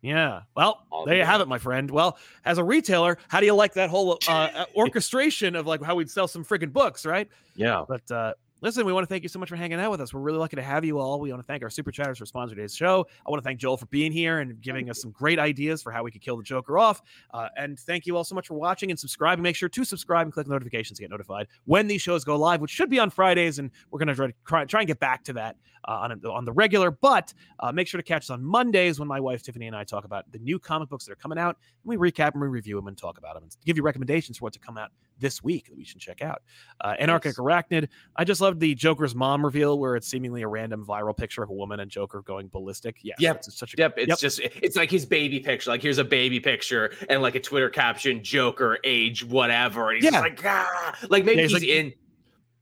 Yeah. 0.00 0.42
Well, 0.54 0.86
All 0.92 1.04
there 1.04 1.16
you 1.16 1.24
have 1.24 1.40
it, 1.40 1.48
my 1.48 1.58
friend. 1.58 1.90
Well, 1.90 2.18
as 2.44 2.58
a 2.58 2.64
retailer, 2.64 3.18
how 3.28 3.40
do 3.40 3.46
you 3.46 3.54
like 3.54 3.74
that 3.74 3.90
whole 3.90 4.18
uh, 4.28 4.30
uh, 4.54 4.64
orchestration 4.76 5.56
of 5.56 5.66
like 5.66 5.82
how 5.82 5.96
we'd 5.96 6.10
sell 6.10 6.28
some 6.28 6.44
friggin' 6.44 6.72
books, 6.72 7.04
right? 7.04 7.28
Yeah. 7.56 7.84
But 7.88 8.10
uh, 8.10 8.34
listen, 8.60 8.84
we 8.84 8.92
want 8.92 9.04
to 9.04 9.08
thank 9.08 9.22
you 9.22 9.28
so 9.28 9.38
much 9.38 9.48
for 9.48 9.56
hanging 9.56 9.80
out 9.80 9.90
with 9.90 10.00
us. 10.00 10.12
We're 10.12 10.20
really 10.20 10.38
lucky 10.38 10.56
to 10.56 10.62
have 10.62 10.84
you 10.84 10.98
all. 10.98 11.20
We 11.20 11.30
want 11.30 11.42
to 11.42 11.46
thank 11.46 11.62
our 11.62 11.70
super 11.70 11.90
chatters 11.90 12.18
for 12.18 12.24
sponsoring 12.24 12.50
today's 12.50 12.74
show. 12.74 13.06
I 13.26 13.30
want 13.30 13.42
to 13.42 13.46
thank 13.46 13.60
Joel 13.60 13.76
for 13.76 13.86
being 13.86 14.12
here 14.12 14.40
and 14.40 14.60
giving 14.60 14.90
us 14.90 15.00
some 15.00 15.10
great 15.10 15.38
ideas 15.38 15.82
for 15.82 15.92
how 15.92 16.02
we 16.02 16.10
could 16.10 16.20
kill 16.20 16.36
the 16.36 16.42
Joker 16.42 16.78
off. 16.78 17.02
Uh, 17.32 17.48
and 17.56 17.78
thank 17.78 18.06
you 18.06 18.16
all 18.16 18.24
so 18.24 18.34
much 18.34 18.48
for 18.48 18.54
watching 18.54 18.90
and 18.90 18.98
subscribing. 18.98 19.42
Make 19.42 19.56
sure 19.56 19.68
to 19.68 19.84
subscribe 19.84 20.26
and 20.26 20.32
click 20.32 20.48
notifications 20.48 20.98
to 20.98 21.04
get 21.04 21.10
notified 21.10 21.46
when 21.64 21.86
these 21.86 22.02
shows 22.02 22.24
go 22.24 22.36
live, 22.36 22.60
which 22.60 22.70
should 22.70 22.90
be 22.90 22.98
on 22.98 23.10
Fridays. 23.10 23.58
And 23.58 23.70
we're 23.90 24.04
going 24.04 24.14
to 24.14 24.34
try, 24.46 24.64
try 24.64 24.80
and 24.80 24.86
get 24.86 25.00
back 25.00 25.24
to 25.24 25.32
that 25.34 25.56
uh, 25.86 25.92
on, 25.92 26.20
on 26.26 26.44
the 26.44 26.52
regular. 26.52 26.90
But 26.90 27.32
uh, 27.60 27.72
make 27.72 27.86
sure 27.86 27.98
to 27.98 28.04
catch 28.04 28.22
us 28.24 28.30
on 28.30 28.42
Mondays 28.44 28.98
when 28.98 29.08
my 29.08 29.20
wife 29.20 29.42
Tiffany 29.42 29.66
and 29.66 29.76
I 29.76 29.84
talk 29.84 30.04
about 30.04 30.30
the 30.32 30.38
new 30.38 30.58
comic 30.58 30.88
books 30.88 31.04
that 31.06 31.12
are 31.12 31.16
coming 31.16 31.38
out. 31.38 31.56
And 31.84 31.88
we 31.88 31.96
recap 31.96 32.32
and 32.32 32.40
we 32.40 32.48
review 32.48 32.76
them 32.76 32.88
and 32.88 32.96
talk 32.96 33.18
about 33.18 33.34
them 33.34 33.44
and 33.44 33.56
give 33.64 33.76
you 33.76 33.82
recommendations 33.82 34.38
for 34.38 34.44
what 34.46 34.52
to 34.54 34.58
come 34.58 34.76
out 34.78 34.90
this 35.20 35.42
week 35.42 35.66
that 35.68 35.76
we 35.76 35.82
should 35.84 36.00
check 36.00 36.22
out. 36.22 36.42
Uh, 36.80 36.94
Anarchic 36.98 37.34
Arachnid. 37.36 37.88
I 38.14 38.22
just 38.24 38.40
loved 38.40 38.60
the 38.60 38.74
Joker's 38.74 39.14
mom 39.16 39.44
reveal 39.44 39.78
where 39.78 39.96
it's 39.96 40.06
seemingly 40.06 40.42
a 40.42 40.48
random 40.48 40.86
viral 40.86 41.16
picture 41.16 41.42
of 41.42 41.50
a 41.50 41.54
woman 41.54 41.80
and 41.80 41.90
Joker 41.90 42.22
going 42.22 42.48
ballistic. 42.48 42.98
Yeah, 43.02 43.14
Yep. 43.18 43.36
it's 43.36 43.58
such 43.58 43.74
a 43.74 43.76
Yep, 43.78 43.94
it's 43.98 44.08
Yep. 44.08 44.18
just 44.18 44.38
it's 44.40 44.76
like 44.76 44.90
his 44.90 45.04
baby 45.06 45.40
picture. 45.40 45.70
Like 45.70 45.82
here's 45.82 45.98
a 45.98 46.04
baby 46.04 46.38
picture 46.38 46.92
and 47.08 47.20
like 47.20 47.34
a 47.34 47.40
Twitter 47.40 47.68
caption, 47.68 48.22
Joker, 48.22 48.78
age, 48.84 49.24
whatever. 49.24 49.88
And 49.90 49.96
he's 49.96 50.04
Yeah. 50.04 50.10
just 50.12 50.22
like, 50.22 50.40
ah, 50.44 50.94
like 51.08 51.24
maybe 51.24 51.36
Yeah, 51.38 51.42
he's 51.48 51.52
he's, 51.52 51.62
like- 51.62 51.68
in 51.68 51.92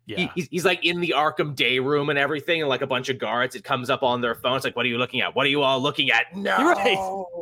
yeah. 0.07 0.17
he- 0.19 0.31
he's, 0.35 0.49
he's 0.51 0.65
like 0.65 0.85
in 0.85 1.01
the 1.01 1.15
Arkham 1.17 1.55
day 1.55 1.79
room 1.79 2.09
and 2.11 2.19
everything, 2.19 2.61
and 2.63 2.69
like 2.69 2.83
a 2.83 2.87
bunch 2.87 3.09
of 3.09 3.19
guards. 3.19 3.55
It 3.55 3.65
comes 3.65 3.91
up 3.91 4.03
on 4.03 4.21
their 4.21 4.35
phones, 4.35 4.65
like, 4.65 4.77
what 4.77 4.87
are 4.87 4.89
you 4.89 4.99
looking 4.99 5.21
at? 5.21 5.35
What 5.35 5.47
are 5.47 5.51
you 5.51 5.63
all 5.63 5.81
looking 5.81 6.11
at? 6.11 6.35
No. 6.37 6.57
Right. 6.57 6.97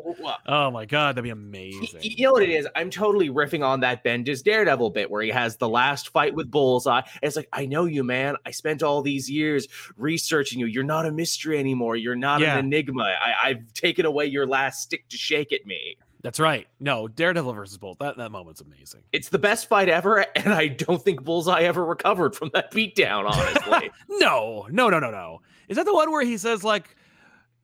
Oh 0.46 0.70
my 0.70 0.84
god, 0.86 1.16
that'd 1.16 1.24
be 1.24 1.30
amazing. 1.30 1.88
Y- 1.94 2.00
You 2.16 2.26
know 2.26 2.32
what 2.32 2.42
it 2.42 2.50
is? 2.50 2.68
I'm 2.76 2.88
totally 2.90 3.30
riffing 3.30 3.64
on 3.66 3.80
that 3.80 4.04
Bendis 4.04 4.42
Daredevil 4.42 4.90
bit 4.90 5.10
where 5.10 5.22
he 5.22 5.30
has 5.30 5.56
the 5.56 5.68
last 5.68 6.10
fight 6.10 6.34
with 6.34 6.50
Bullseye. 6.50 6.98
And 7.00 7.04
it's 7.22 7.36
like, 7.36 7.48
I 7.52 7.66
know 7.66 7.84
you, 7.86 8.04
man. 8.04 8.36
I 8.46 8.50
spent 8.52 8.82
all 8.82 9.02
these 9.02 9.28
years 9.30 9.66
researching 9.96 10.60
you. 10.60 10.66
You're 10.66 10.84
not 10.84 11.04
a 11.06 11.10
mystery 11.12 11.58
anymore. 11.58 11.96
You're 11.96 12.14
not 12.16 12.40
Yeah. 12.40 12.56
an 12.58 12.66
enigma. 12.66 13.02
I, 13.02 13.48
I've 13.50 13.72
taken 13.74 14.06
away 14.06 14.26
your 14.26 14.46
last 14.46 14.82
stick 14.82 15.08
to 15.08 15.16
shake 15.16 15.52
at 15.52 15.66
me. 15.66 15.96
That's 16.24 16.40
right. 16.40 16.66
No, 16.80 17.06
Daredevil 17.06 17.52
versus 17.52 17.76
Bolt. 17.78 17.98
That 18.00 18.16
that 18.16 18.32
moment's 18.32 18.62
amazing. 18.62 19.02
It's 19.12 19.28
the 19.28 19.38
best 19.38 19.68
fight 19.68 19.88
ever, 19.90 20.24
and 20.36 20.52
I 20.52 20.68
don't 20.68 21.00
think 21.00 21.22
Bullseye 21.22 21.60
ever 21.60 21.84
recovered 21.84 22.34
from 22.34 22.50
that 22.54 22.72
beatdown, 22.72 23.24
honestly. 23.30 23.90
No, 24.08 24.66
no, 24.70 24.88
no, 24.88 24.98
no, 24.98 25.10
no. 25.10 25.42
Is 25.68 25.76
that 25.76 25.84
the 25.84 25.92
one 25.94 26.10
where 26.10 26.24
he 26.24 26.38
says 26.38 26.64
like, 26.64 26.96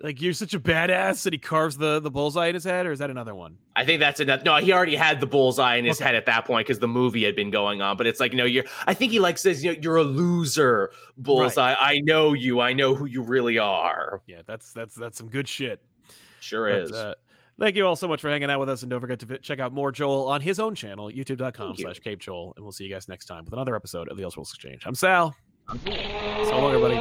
like 0.02 0.20
you're 0.20 0.34
such 0.34 0.52
a 0.54 0.60
badass 0.60 1.24
and 1.26 1.32
he 1.32 1.38
carves 1.38 1.78
the 1.78 2.00
the 2.00 2.10
bullseye 2.10 2.48
in 2.48 2.54
his 2.54 2.64
head, 2.64 2.84
or 2.84 2.92
is 2.92 2.98
that 2.98 3.08
another 3.08 3.34
one? 3.34 3.56
I 3.76 3.86
think 3.86 3.98
that's 3.98 4.20
enough. 4.20 4.44
No, 4.44 4.56
he 4.56 4.74
already 4.74 4.94
had 4.96 5.20
the 5.20 5.26
bullseye 5.26 5.76
in 5.76 5.86
his 5.86 5.96
Okay. 5.98 6.04
head 6.04 6.14
at 6.14 6.26
that 6.26 6.44
point 6.44 6.66
because 6.66 6.80
the 6.80 6.88
movie 6.88 7.24
had 7.24 7.34
been 7.34 7.50
going 7.50 7.80
on. 7.80 7.96
But 7.96 8.06
it's 8.08 8.20
like, 8.20 8.32
you 8.32 8.36
know, 8.38 8.44
you're. 8.44 8.64
I 8.86 8.92
think 8.92 9.10
he 9.10 9.20
like 9.20 9.38
says, 9.38 9.64
you 9.64 9.72
know, 9.72 9.78
you're 9.80 9.96
a 9.96 10.04
loser, 10.04 10.90
bullseye. 11.16 11.74
I 11.80 12.00
know 12.04 12.34
you. 12.34 12.60
I 12.60 12.74
know 12.74 12.94
who 12.94 13.06
you 13.06 13.22
really 13.22 13.58
are. 13.58 14.20
Yeah, 14.26 14.42
that's 14.46 14.74
that's 14.74 14.94
that's 14.94 15.16
some 15.16 15.28
good 15.30 15.48
shit. 15.48 15.82
Sure 16.40 16.68
But, 16.70 16.82
is. 16.82 16.92
uh, 16.92 17.14
Thank 17.60 17.76
you 17.76 17.86
all 17.86 17.94
so 17.94 18.08
much 18.08 18.22
for 18.22 18.30
hanging 18.30 18.50
out 18.50 18.58
with 18.58 18.70
us. 18.70 18.82
And 18.82 18.90
don't 18.90 19.02
forget 19.02 19.18
to 19.18 19.38
check 19.38 19.60
out 19.60 19.74
more 19.74 19.92
Joel 19.92 20.28
on 20.28 20.40
his 20.40 20.58
own 20.58 20.74
channel, 20.74 21.10
youtube.com 21.10 21.76
slash 21.76 21.98
Cape 21.98 22.18
Joel. 22.18 22.54
And 22.56 22.64
we'll 22.64 22.72
see 22.72 22.84
you 22.84 22.90
guys 22.90 23.06
next 23.06 23.26
time 23.26 23.44
with 23.44 23.52
another 23.52 23.76
episode 23.76 24.08
of 24.08 24.16
the 24.16 24.22
Elseworlds 24.22 24.54
Exchange. 24.54 24.82
I'm 24.86 24.94
Sal. 24.94 25.36
I'm 25.68 25.78
so 25.84 26.58
long, 26.58 26.74
everybody. 26.74 26.96